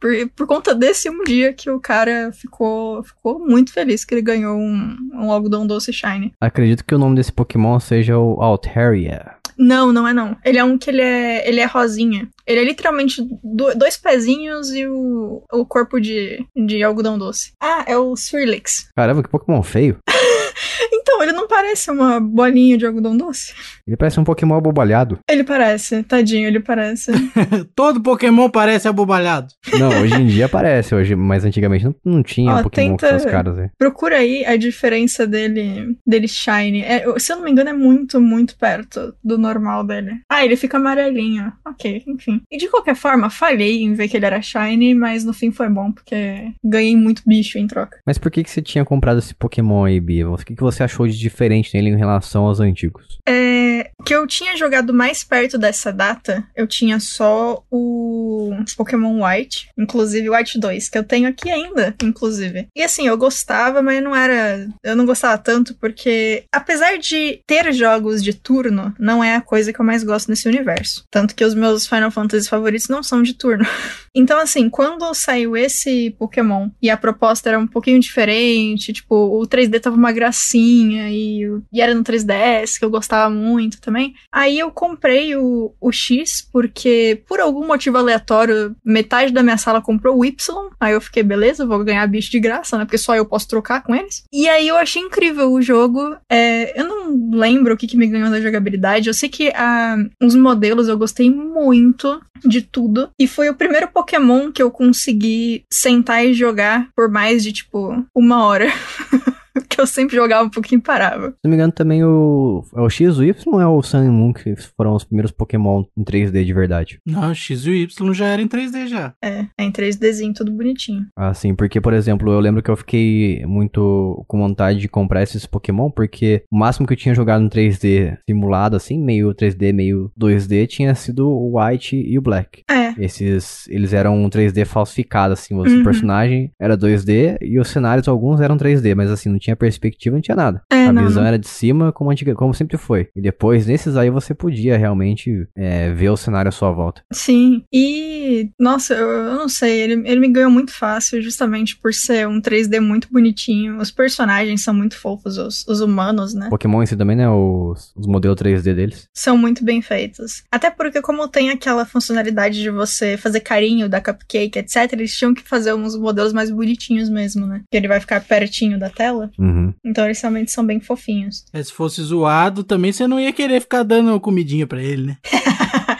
Por, 0.00 0.10
por 0.36 0.46
conta 0.46 0.74
desse 0.74 1.10
um 1.10 1.22
dia 1.24 1.52
que 1.52 1.70
o 1.70 1.78
cara 1.80 2.32
ficou, 2.32 3.02
ficou 3.04 3.38
muito 3.38 3.72
feliz 3.72 4.04
que 4.04 4.14
ele 4.14 4.22
ganhou 4.22 4.56
um, 4.56 4.96
um 5.14 5.30
algodão 5.30 5.66
doce 5.66 5.92
shiny. 5.92 6.32
Acredito 6.40 6.84
que 6.84 6.94
o 6.94 6.98
nome 6.98 7.16
desse 7.16 7.32
Pokémon 7.32 7.78
seja 7.78 8.18
o 8.18 8.40
Altaria. 8.42 9.34
Não, 9.58 9.92
não 9.92 10.08
é 10.08 10.14
não. 10.14 10.38
Ele 10.42 10.56
é 10.58 10.64
um 10.64 10.78
que 10.78 10.88
ele 10.88 11.02
é, 11.02 11.46
ele 11.46 11.60
é 11.60 11.66
rosinha. 11.66 12.26
Ele 12.46 12.60
é 12.60 12.64
literalmente 12.64 13.20
do- 13.44 13.74
dois 13.74 13.94
pezinhos 13.98 14.70
e 14.72 14.86
o, 14.86 15.42
o 15.52 15.66
corpo 15.66 16.00
de, 16.00 16.42
de 16.56 16.82
algodão 16.82 17.18
doce. 17.18 17.52
Ah, 17.60 17.84
é 17.86 17.94
o 17.98 18.16
Swirlix. 18.16 18.88
Caramba, 18.96 19.22
que 19.22 19.28
Pokémon 19.28 19.62
feio. 19.62 19.98
Então, 21.00 21.22
ele 21.22 21.32
não 21.32 21.48
parece 21.48 21.90
uma 21.90 22.20
bolinha 22.20 22.76
de 22.76 22.86
algodão 22.86 23.16
doce. 23.16 23.52
Ele 23.86 23.96
parece 23.96 24.20
um 24.20 24.24
Pokémon 24.24 24.56
abobalhado. 24.56 25.18
Ele 25.28 25.42
parece, 25.44 26.02
tadinho, 26.02 26.46
ele 26.46 26.60
parece. 26.60 27.10
Todo 27.74 28.00
Pokémon 28.02 28.48
parece 28.50 28.86
abobalhado. 28.86 29.48
Não, 29.78 29.88
hoje 30.00 30.14
em 30.14 30.26
dia 30.26 30.48
parece, 30.48 30.94
hoje, 30.94 31.14
mas 31.16 31.44
antigamente 31.44 31.84
não, 31.84 31.94
não 32.04 32.22
tinha 32.22 32.54
Ó, 32.54 32.62
Pokémon 32.62 32.96
tenta- 32.96 33.08
com 33.08 33.16
essas 33.16 33.30
caras 33.30 33.58
aí. 33.58 33.68
Procura 33.78 34.16
aí 34.18 34.44
a 34.44 34.56
diferença 34.56 35.26
dele, 35.26 35.96
dele 36.06 36.28
shiny. 36.28 36.82
É, 36.82 37.04
se 37.18 37.32
eu 37.32 37.36
não 37.36 37.44
me 37.44 37.50
engano, 37.50 37.70
é 37.70 37.74
muito, 37.74 38.20
muito 38.20 38.56
perto 38.58 39.14
do 39.24 39.38
normal 39.38 39.84
dele. 39.84 40.20
Ah, 40.30 40.44
ele 40.44 40.56
fica 40.56 40.76
amarelinho. 40.76 41.52
Ok, 41.66 42.02
enfim. 42.06 42.40
E 42.50 42.58
de 42.58 42.68
qualquer 42.68 42.94
forma, 42.94 43.30
falhei 43.30 43.82
em 43.82 43.94
ver 43.94 44.08
que 44.08 44.16
ele 44.16 44.26
era 44.26 44.42
shiny, 44.42 44.94
mas 44.94 45.24
no 45.24 45.32
fim 45.32 45.50
foi 45.50 45.68
bom, 45.68 45.90
porque 45.92 46.52
ganhei 46.64 46.96
muito 46.96 47.22
bicho 47.26 47.58
em 47.58 47.66
troca. 47.66 47.98
Mas 48.06 48.18
por 48.18 48.30
que, 48.30 48.44
que 48.44 48.50
você 48.50 48.60
tinha 48.60 48.84
comprado 48.84 49.18
esse 49.18 49.34
Pokémon 49.34 49.84
aí, 49.84 50.00
Bia? 50.00 50.28
O 50.28 50.36
que, 50.36 50.54
que 50.54 50.62
você 50.62 50.82
achou 50.82 50.89
de 50.90 51.18
diferente 51.18 51.74
nele 51.74 51.90
em 51.90 51.96
relação 51.96 52.44
aos 52.44 52.60
antigos? 52.60 53.18
É, 53.26 53.69
que 54.04 54.14
eu 54.14 54.26
tinha 54.26 54.56
jogado 54.56 54.92
mais 54.92 55.22
perto 55.24 55.58
dessa 55.58 55.92
data, 55.92 56.44
eu 56.56 56.66
tinha 56.66 56.98
só 57.00 57.62
o 57.70 58.50
Pokémon 58.76 59.24
White, 59.24 59.68
inclusive 59.78 60.30
White 60.30 60.58
2, 60.58 60.88
que 60.88 60.98
eu 60.98 61.04
tenho 61.04 61.28
aqui 61.28 61.50
ainda, 61.50 61.94
inclusive. 62.02 62.68
E 62.74 62.82
assim, 62.82 63.06
eu 63.06 63.16
gostava, 63.16 63.82
mas 63.82 64.02
não 64.02 64.14
era. 64.14 64.68
Eu 64.82 64.96
não 64.96 65.06
gostava 65.06 65.38
tanto, 65.38 65.74
porque 65.74 66.44
apesar 66.52 66.98
de 66.98 67.40
ter 67.46 67.72
jogos 67.72 68.22
de 68.22 68.34
turno, 68.34 68.94
não 68.98 69.22
é 69.22 69.36
a 69.36 69.40
coisa 69.40 69.72
que 69.72 69.80
eu 69.80 69.84
mais 69.84 70.02
gosto 70.02 70.28
nesse 70.28 70.48
universo. 70.48 71.04
Tanto 71.10 71.34
que 71.34 71.44
os 71.44 71.54
meus 71.54 71.86
Final 71.86 72.10
Fantasy 72.10 72.48
favoritos 72.48 72.88
não 72.88 73.02
são 73.02 73.22
de 73.22 73.34
turno. 73.34 73.64
Então, 74.12 74.40
assim, 74.40 74.68
quando 74.68 75.14
saiu 75.14 75.56
esse 75.56 76.10
Pokémon 76.18 76.68
e 76.82 76.90
a 76.90 76.96
proposta 76.96 77.48
era 77.48 77.58
um 77.58 77.66
pouquinho 77.66 78.00
diferente, 78.00 78.92
tipo, 78.92 79.14
o 79.14 79.46
3D 79.46 79.80
tava 79.80 79.94
uma 79.94 80.10
gracinha 80.10 81.08
e, 81.10 81.42
e 81.72 81.80
era 81.80 81.94
no 81.94 82.02
3DS, 82.02 82.76
que 82.76 82.84
eu 82.84 82.90
gostava 82.90 83.32
muito 83.70 83.80
também. 83.80 84.14
Aí 84.32 84.58
eu 84.58 84.70
comprei 84.70 85.36
o, 85.36 85.72
o 85.80 85.92
X, 85.92 86.46
porque 86.52 87.22
por 87.28 87.38
algum 87.38 87.66
motivo 87.66 87.96
aleatório, 87.96 88.74
metade 88.84 89.32
da 89.32 89.42
minha 89.42 89.56
sala 89.56 89.80
comprou 89.80 90.18
o 90.18 90.24
Y. 90.24 90.70
Aí 90.80 90.92
eu 90.92 91.00
fiquei, 91.00 91.22
beleza, 91.22 91.66
vou 91.66 91.84
ganhar 91.84 92.06
bicho 92.08 92.30
de 92.30 92.40
graça, 92.40 92.76
né? 92.76 92.84
Porque 92.84 92.98
só 92.98 93.14
eu 93.14 93.24
posso 93.24 93.46
trocar 93.46 93.82
com 93.82 93.94
eles. 93.94 94.24
E 94.32 94.48
aí 94.48 94.66
eu 94.66 94.76
achei 94.76 95.00
incrível 95.00 95.52
o 95.52 95.62
jogo. 95.62 96.16
É, 96.28 96.78
eu 96.78 96.86
não 96.86 97.30
lembro 97.38 97.74
o 97.74 97.76
que, 97.76 97.86
que 97.86 97.96
me 97.96 98.08
ganhou 98.08 98.30
da 98.30 98.40
jogabilidade. 98.40 99.08
Eu 99.08 99.14
sei 99.14 99.28
que 99.28 99.48
ah, 99.54 99.96
os 100.20 100.34
modelos 100.34 100.88
eu 100.88 100.98
gostei 100.98 101.30
muito 101.30 102.20
de 102.44 102.62
tudo. 102.62 103.10
E 103.18 103.26
foi 103.26 103.48
o 103.48 103.54
primeiro 103.54 103.88
Pokémon 103.88 104.50
que 104.50 104.62
eu 104.62 104.70
consegui 104.70 105.64
sentar 105.72 106.24
e 106.24 106.34
jogar 106.34 106.88
por 106.96 107.10
mais 107.10 107.42
de, 107.42 107.52
tipo, 107.52 108.04
uma 108.14 108.44
hora. 108.44 108.66
que 109.68 109.80
eu 109.80 109.86
sempre 109.86 110.16
jogava 110.16 110.44
um 110.44 110.50
pouquinho 110.50 110.78
e 110.78 110.82
parava. 110.82 111.30
Se 111.30 111.36
não 111.44 111.50
me 111.50 111.56
engano, 111.56 111.72
também 111.72 112.04
o, 112.04 112.64
é 112.74 112.80
o 112.80 112.90
X, 112.90 113.18
o 113.18 113.24
Y 113.24 113.54
ou 113.54 113.60
é 113.60 113.66
o 113.66 113.82
Sun 113.82 114.04
e 114.04 114.08
Moon 114.08 114.32
que 114.32 114.54
foram 114.76 114.94
os 114.94 115.04
primeiros 115.04 115.30
Pokémon 115.30 115.84
em 115.96 116.04
3D 116.04 116.44
de 116.44 116.52
verdade? 116.52 116.98
Não, 117.06 117.34
X 117.34 117.66
e 117.66 117.70
o 117.70 117.74
Y 117.74 118.14
já 118.14 118.26
era 118.26 118.42
em 118.42 118.48
3D 118.48 118.86
já. 118.86 119.12
É, 119.22 119.46
é 119.58 119.64
em 119.64 119.72
3Dzinho, 119.72 120.32
tudo 120.34 120.52
bonitinho. 120.52 121.06
Assim, 121.16 121.54
porque, 121.54 121.80
por 121.80 121.92
exemplo, 121.92 122.32
eu 122.32 122.40
lembro 122.40 122.62
que 122.62 122.70
eu 122.70 122.76
fiquei 122.76 123.44
muito 123.46 124.24
com 124.26 124.38
vontade 124.38 124.78
de 124.78 124.88
comprar 124.88 125.22
esses 125.22 125.46
Pokémon, 125.46 125.90
porque 125.90 126.44
o 126.50 126.56
máximo 126.56 126.86
que 126.86 126.92
eu 126.92 126.96
tinha 126.96 127.14
jogado 127.14 127.42
no 127.42 127.50
3D 127.50 128.18
simulado, 128.28 128.76
assim, 128.76 128.98
meio 128.98 129.34
3D, 129.34 129.72
meio 129.72 130.10
2D, 130.18 130.66
tinha 130.66 130.94
sido 130.94 131.28
o 131.28 131.58
White 131.58 131.96
e 131.96 132.18
o 132.18 132.22
Black. 132.22 132.62
É, 132.70 132.89
Esses, 132.98 133.66
eles 133.68 133.92
eram 133.92 134.16
um 134.22 134.28
3D 134.28 134.64
falsificado, 134.64 135.32
assim, 135.32 135.54
o 135.54 135.62
Uhum. 135.62 135.82
personagem 135.82 136.50
era 136.58 136.76
2D 136.76 137.38
e 137.40 137.58
os 137.58 137.68
cenários, 137.68 138.08
alguns 138.08 138.40
eram 138.40 138.56
3D, 138.56 138.94
mas 138.94 139.10
assim, 139.10 139.28
não 139.28 139.38
tinha 139.38 139.54
perspectiva, 139.56 140.14
não 140.16 140.22
tinha 140.22 140.36
nada. 140.36 140.62
É, 140.72 140.86
a 140.86 140.92
não, 140.92 141.04
visão 141.06 141.22
não. 141.22 141.28
era 141.28 141.38
de 141.38 141.48
cima, 141.48 141.92
como, 141.92 142.10
antiga, 142.10 142.34
como 142.34 142.52
sempre 142.54 142.76
foi. 142.76 143.08
E 143.14 143.20
depois, 143.20 143.66
nesses 143.66 143.96
aí, 143.96 144.10
você 144.10 144.34
podia 144.34 144.76
realmente 144.76 145.46
é, 145.56 145.92
ver 145.92 146.10
o 146.10 146.16
cenário 146.16 146.48
à 146.48 146.52
sua 146.52 146.70
volta. 146.70 147.02
sim. 147.12 147.62
E, 147.72 148.50
nossa, 148.58 148.94
eu, 148.94 149.08
eu 149.08 149.34
não 149.34 149.48
sei, 149.48 149.80
ele, 149.80 150.08
ele 150.08 150.20
me 150.20 150.28
ganhou 150.28 150.50
muito 150.50 150.72
fácil, 150.72 151.20
justamente 151.22 151.76
por 151.78 151.92
ser 151.94 152.26
um 152.28 152.40
3D 152.40 152.80
muito 152.80 153.08
bonitinho. 153.10 153.78
Os 153.78 153.90
personagens 153.90 154.62
são 154.62 154.74
muito 154.74 154.96
fofos, 154.96 155.38
os, 155.38 155.66
os 155.66 155.80
humanos, 155.80 156.34
né? 156.34 156.48
Pokémon 156.50 156.82
em 156.82 156.86
si 156.86 156.96
também, 156.96 157.16
né? 157.16 157.28
Os, 157.28 157.92
os 157.96 158.06
modelos 158.06 158.36
3D 158.40 158.74
deles. 158.74 159.08
São 159.14 159.36
muito 159.36 159.64
bem 159.64 159.80
feitos. 159.82 160.42
Até 160.50 160.70
porque, 160.70 161.00
como 161.00 161.26
tem 161.28 161.50
aquela 161.50 161.84
funcionalidade 161.84 162.60
de 162.60 162.70
você 162.86 163.16
fazer 163.16 163.40
carinho 163.40 163.88
da 163.88 164.00
cupcake, 164.00 164.58
etc., 164.58 164.92
eles 164.92 165.14
tinham 165.14 165.34
que 165.34 165.42
fazer 165.42 165.74
uns 165.74 165.96
modelos 165.96 166.32
mais 166.32 166.50
bonitinhos 166.50 167.08
mesmo, 167.08 167.46
né? 167.46 167.62
Que 167.70 167.76
ele 167.76 167.88
vai 167.88 168.00
ficar 168.00 168.20
pertinho 168.24 168.78
da 168.78 168.88
tela. 168.88 169.30
Uhum. 169.38 169.72
Então 169.84 170.04
eles 170.04 170.20
realmente 170.20 170.50
são 170.50 170.64
bem 170.64 170.80
fofinhos. 170.80 171.44
É, 171.52 171.62
se 171.62 171.72
fosse 171.72 172.02
zoado, 172.02 172.64
também 172.64 172.92
você 172.92 173.06
não 173.06 173.20
ia 173.20 173.32
querer 173.32 173.60
ficar 173.60 173.82
dando 173.82 174.18
comidinha 174.20 174.66
pra 174.66 174.82
ele, 174.82 175.06
né? 175.06 175.16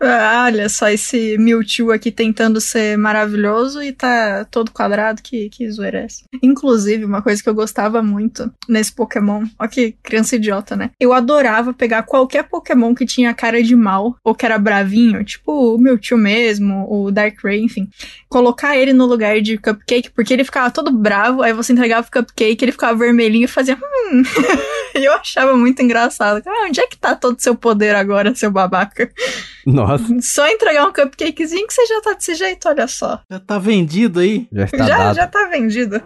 Olha 0.00 0.68
só 0.68 0.88
esse 0.88 1.36
Mewtwo 1.38 1.92
aqui 1.92 2.10
tentando 2.10 2.60
ser 2.60 2.96
maravilhoso 2.96 3.82
e 3.82 3.92
tá 3.92 4.46
todo 4.50 4.70
quadrado, 4.70 5.22
que, 5.22 5.48
que 5.48 5.70
zoeira 5.70 6.00
é 6.00 6.04
essa? 6.04 6.24
Inclusive, 6.42 7.04
uma 7.04 7.22
coisa 7.22 7.42
que 7.42 7.48
eu 7.48 7.54
gostava 7.54 8.02
muito 8.02 8.52
nesse 8.68 8.92
Pokémon, 8.92 9.46
ó 9.58 9.66
que 9.66 9.92
criança 10.02 10.36
idiota, 10.36 10.76
né? 10.76 10.90
Eu 11.00 11.12
adorava 11.12 11.72
pegar 11.72 12.02
qualquer 12.02 12.44
Pokémon 12.44 12.94
que 12.94 13.06
tinha 13.06 13.34
cara 13.34 13.62
de 13.62 13.74
mal, 13.74 14.16
ou 14.22 14.34
que 14.34 14.44
era 14.44 14.58
bravinho, 14.58 15.24
tipo 15.24 15.74
o 15.74 15.78
Mewtwo 15.78 16.16
mesmo, 16.16 16.86
o 16.90 17.10
Darkrai, 17.10 17.58
enfim. 17.58 17.88
Colocar 18.28 18.76
ele 18.76 18.92
no 18.92 19.06
lugar 19.06 19.40
de 19.40 19.58
Cupcake, 19.58 20.10
porque 20.10 20.32
ele 20.32 20.44
ficava 20.44 20.70
todo 20.70 20.90
bravo, 20.90 21.42
aí 21.42 21.52
você 21.52 21.72
entregava 21.72 22.06
o 22.06 22.10
Cupcake, 22.10 22.64
ele 22.64 22.72
ficava 22.72 22.96
vermelhinho 22.98 23.44
e 23.44 23.48
fazia 23.48 23.76
hum... 23.76 24.22
Eu 24.94 25.12
achava 25.12 25.56
muito 25.56 25.80
engraçado. 25.82 26.42
Ah, 26.46 26.66
onde 26.68 26.80
é 26.80 26.86
que 26.86 26.96
tá 26.96 27.14
todo 27.14 27.38
o 27.38 27.42
seu 27.42 27.54
poder 27.54 27.94
agora, 27.94 28.34
seu 28.34 28.50
babaca? 28.50 29.10
Nossa, 29.66 30.04
Só 30.20 30.48
entregar 30.48 30.86
um 30.86 30.92
cupcakezinho 30.92 31.66
que 31.66 31.72
você 31.72 31.86
já 31.86 32.00
tá 32.00 32.14
desse 32.14 32.34
jeito, 32.34 32.68
olha 32.68 32.86
só. 32.86 33.20
Já 33.30 33.40
tá 33.40 33.58
vendido 33.58 34.20
aí. 34.20 34.48
já 34.52 34.64
está 34.64 34.78
já, 34.86 34.98
dado. 34.98 35.16
já 35.16 35.26
tá 35.26 35.48
vendido. 35.48 36.02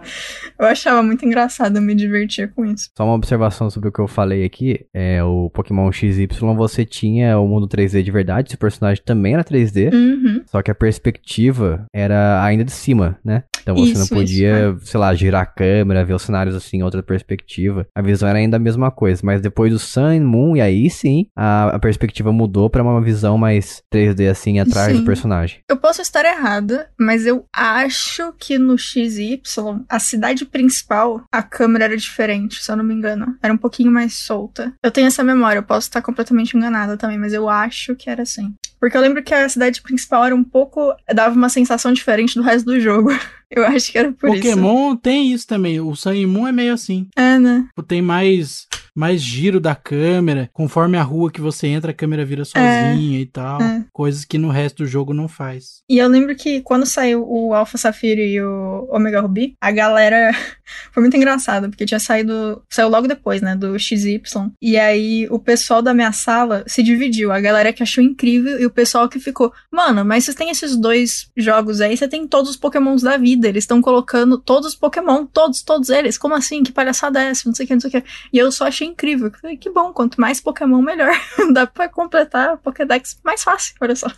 Eu 0.58 0.66
achava 0.66 1.02
muito 1.02 1.24
engraçado, 1.24 1.76
eu 1.76 1.82
me 1.82 1.94
divertia 1.94 2.48
com 2.48 2.64
isso. 2.64 2.90
Só 2.96 3.04
uma 3.04 3.14
observação 3.14 3.70
sobre 3.70 3.88
o 3.88 3.92
que 3.92 4.00
eu 4.00 4.08
falei 4.08 4.44
aqui. 4.44 4.86
É 4.92 5.22
o 5.22 5.50
Pokémon 5.50 5.90
XY, 5.90 6.26
você 6.56 6.84
tinha 6.84 7.38
o 7.38 7.46
mundo 7.46 7.68
3D 7.68 8.02
de 8.02 8.10
verdade, 8.10 8.48
esse 8.48 8.56
personagem 8.56 9.02
também 9.04 9.34
era 9.34 9.44
3D. 9.44 9.92
Uhum. 9.92 10.42
Só 10.46 10.62
que 10.62 10.70
a 10.70 10.74
perspectiva 10.74 11.86
era 11.92 12.42
ainda 12.44 12.64
de 12.64 12.72
cima, 12.72 13.18
né? 13.24 13.44
Então 13.62 13.76
você 13.76 13.94
não 13.94 14.02
Isso, 14.02 14.14
podia, 14.14 14.76
sei 14.82 14.98
lá, 14.98 15.14
girar 15.14 15.42
a 15.42 15.46
câmera, 15.46 16.04
ver 16.04 16.14
os 16.14 16.22
cenários 16.22 16.54
assim, 16.56 16.78
em 16.78 16.82
outra 16.82 17.00
perspectiva. 17.00 17.86
A 17.94 18.02
visão 18.02 18.28
era 18.28 18.38
ainda 18.38 18.56
a 18.56 18.60
mesma 18.60 18.90
coisa. 18.90 19.22
Mas 19.24 19.40
depois 19.40 19.72
do 19.72 19.78
Sun, 19.78 20.20
Moon, 20.20 20.56
e 20.56 20.60
aí 20.60 20.90
sim, 20.90 21.26
a, 21.36 21.68
a 21.76 21.78
perspectiva 21.78 22.32
mudou 22.32 22.68
pra 22.68 22.82
uma 22.82 23.00
visão 23.00 23.21
mais 23.38 23.82
3D, 23.92 24.30
assim, 24.30 24.58
atrás 24.58 24.92
Sim. 24.92 25.00
do 25.00 25.04
personagem. 25.04 25.60
Eu 25.68 25.76
posso 25.76 26.02
estar 26.02 26.24
errada, 26.24 26.88
mas 26.98 27.26
eu 27.26 27.46
acho 27.52 28.32
que 28.38 28.58
no 28.58 28.78
XY, 28.78 29.40
a 29.88 29.98
cidade 29.98 30.44
principal, 30.44 31.22
a 31.32 31.42
câmera 31.42 31.84
era 31.84 31.96
diferente, 31.96 32.62
se 32.62 32.70
eu 32.70 32.76
não 32.76 32.84
me 32.84 32.94
engano. 32.94 33.36
Era 33.42 33.52
um 33.52 33.58
pouquinho 33.58 33.90
mais 33.90 34.14
solta. 34.14 34.72
Eu 34.82 34.90
tenho 34.90 35.06
essa 35.06 35.24
memória, 35.24 35.58
eu 35.58 35.64
posso 35.64 35.88
estar 35.88 36.02
completamente 36.02 36.56
enganada 36.56 36.96
também, 36.96 37.18
mas 37.18 37.32
eu 37.32 37.48
acho 37.48 37.94
que 37.94 38.08
era 38.08 38.22
assim. 38.22 38.54
Porque 38.80 38.96
eu 38.96 39.00
lembro 39.00 39.22
que 39.22 39.32
a 39.32 39.48
cidade 39.48 39.80
principal 39.80 40.24
era 40.24 40.34
um 40.34 40.42
pouco. 40.42 40.92
dava 41.14 41.36
uma 41.36 41.48
sensação 41.48 41.92
diferente 41.92 42.34
do 42.34 42.42
resto 42.42 42.66
do 42.66 42.80
jogo. 42.80 43.10
Eu 43.54 43.66
acho 43.66 43.92
que 43.92 43.98
era 43.98 44.10
por 44.10 44.30
isso. 44.30 44.42
Pokémon 44.42 44.96
tem 44.96 45.30
isso 45.30 45.46
também. 45.46 45.78
O 45.78 45.94
Sun 45.94 46.14
e 46.14 46.26
Moon 46.26 46.48
é 46.48 46.52
meio 46.52 46.72
assim. 46.72 47.06
É, 47.14 47.38
né? 47.38 47.66
Tipo, 47.68 47.82
Tem 47.82 48.00
mais, 48.00 48.66
mais 48.94 49.20
giro 49.20 49.60
da 49.60 49.74
câmera. 49.74 50.50
Conforme 50.52 50.96
a 50.96 51.02
rua 51.02 51.30
que 51.30 51.40
você 51.40 51.66
entra, 51.68 51.90
a 51.90 51.94
câmera 51.94 52.24
vira 52.24 52.44
sozinha 52.44 53.20
e 53.20 53.26
tal. 53.26 53.60
é. 53.62 53.84
Coisas 53.92 54.24
que 54.24 54.38
no 54.38 54.48
resto 54.48 54.82
do 54.82 54.86
jogo 54.86 55.12
não 55.12 55.28
faz. 55.28 55.82
E 55.88 55.98
eu 55.98 56.08
lembro 56.08 56.34
que 56.34 56.60
quando 56.62 56.86
saiu 56.86 57.24
o 57.28 57.54
Alpha 57.54 57.76
Safira 57.76 58.20
e 58.20 58.40
o 58.40 58.88
Omega 58.90 59.20
Ruby, 59.20 59.54
a 59.60 59.70
galera 59.70 60.32
foi 60.92 61.02
muito 61.02 61.16
engraçado, 61.16 61.68
porque 61.68 61.84
tinha 61.84 62.00
saído. 62.00 62.62
Saiu 62.70 62.88
logo 62.88 63.06
depois, 63.06 63.40
né? 63.42 63.54
Do 63.56 63.78
XY. 63.78 64.20
E 64.60 64.78
aí 64.78 65.26
o 65.30 65.38
pessoal 65.38 65.82
da 65.82 65.94
minha 65.94 66.12
sala 66.12 66.64
se 66.66 66.82
dividiu. 66.82 67.32
A 67.32 67.40
galera 67.40 67.72
que 67.72 67.82
achou 67.82 68.02
incrível 68.02 68.60
e 68.60 68.66
o 68.66 68.70
pessoal 68.70 69.08
que 69.08 69.18
ficou, 69.18 69.52
mano, 69.70 70.04
mas 70.04 70.24
vocês 70.24 70.36
têm 70.36 70.50
esses 70.50 70.76
dois 70.76 71.30
jogos 71.36 71.80
aí, 71.80 71.96
você 71.96 72.08
tem 72.08 72.26
todos 72.26 72.50
os 72.50 72.56
Pokémons 72.56 73.02
da 73.02 73.16
vida. 73.16 73.48
Eles 73.48 73.64
estão 73.64 73.80
colocando 73.80 74.38
todos 74.38 74.68
os 74.68 74.74
Pokémon, 74.74 75.26
todos, 75.26 75.62
todos 75.62 75.88
eles. 75.90 76.16
Como 76.18 76.34
assim? 76.34 76.62
Que 76.62 76.72
palhaçada 76.72 77.22
é 77.22 77.28
essa? 77.28 77.42
Não 77.46 77.54
sei 77.54 77.64
o 77.64 77.66
que, 77.68 77.74
não 77.74 77.80
sei 77.80 77.88
o 77.88 77.92
que. 77.92 78.04
E 78.32 78.38
eu 78.38 78.50
só 78.50 78.66
achei 78.66 78.81
achei 78.82 78.86
incrível. 78.86 79.30
Falei, 79.40 79.56
que 79.56 79.70
bom, 79.70 79.92
quanto 79.92 80.20
mais 80.20 80.40
Pokémon, 80.40 80.82
melhor. 80.82 81.12
Dá 81.52 81.66
pra 81.66 81.88
completar 81.88 82.50
a 82.50 82.56
Pokédex 82.56 83.18
mais 83.24 83.42
fácil, 83.42 83.74
olha 83.80 83.94
só. 83.94 84.08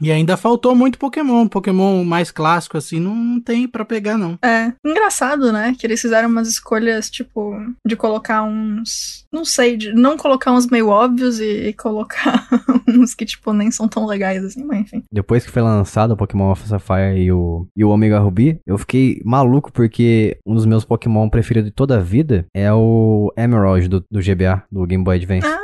E 0.00 0.10
ainda 0.10 0.36
faltou 0.36 0.74
muito 0.74 0.98
Pokémon. 0.98 1.46
Pokémon 1.46 2.04
mais 2.04 2.30
clássico, 2.30 2.76
assim, 2.76 2.98
não 2.98 3.40
tem 3.40 3.68
pra 3.68 3.84
pegar, 3.84 4.18
não. 4.18 4.38
É, 4.42 4.72
engraçado, 4.84 5.52
né? 5.52 5.74
Que 5.78 5.86
eles 5.86 6.00
fizeram 6.00 6.28
umas 6.28 6.48
escolhas, 6.48 7.10
tipo, 7.10 7.56
de 7.86 7.96
colocar 7.96 8.42
uns. 8.42 9.24
Não 9.32 9.44
sei, 9.44 9.76
de 9.76 9.92
não 9.92 10.16
colocar 10.16 10.52
uns 10.52 10.66
meio 10.66 10.88
óbvios 10.88 11.40
e, 11.40 11.68
e 11.68 11.72
colocar 11.72 12.46
uns 12.88 13.14
que, 13.14 13.24
tipo, 13.24 13.52
nem 13.52 13.70
são 13.70 13.88
tão 13.88 14.06
legais 14.06 14.44
assim, 14.44 14.64
mas 14.64 14.80
enfim. 14.80 15.02
Depois 15.10 15.44
que 15.44 15.50
foi 15.50 15.62
lançado 15.62 16.12
o 16.12 16.16
Pokémon 16.16 16.48
Alpha 16.48 16.66
Sapphire 16.66 17.18
e 17.18 17.32
o, 17.32 17.66
e 17.76 17.84
o 17.84 17.88
Omega 17.88 18.18
Ruby, 18.18 18.60
eu 18.66 18.78
fiquei 18.78 19.20
maluco 19.24 19.72
porque 19.72 20.36
um 20.46 20.54
dos 20.54 20.66
meus 20.66 20.84
Pokémon 20.84 21.28
preferidos 21.28 21.70
de 21.70 21.74
toda 21.74 21.96
a 21.96 22.00
vida 22.00 22.46
é 22.54 22.72
o 22.72 23.32
Emerald 23.36 23.73
do, 23.88 24.04
do 24.10 24.20
GBA, 24.20 24.62
do 24.70 24.86
Game 24.86 25.04
Boy 25.04 25.16
Advance. 25.16 25.46
Ah, 25.46 25.63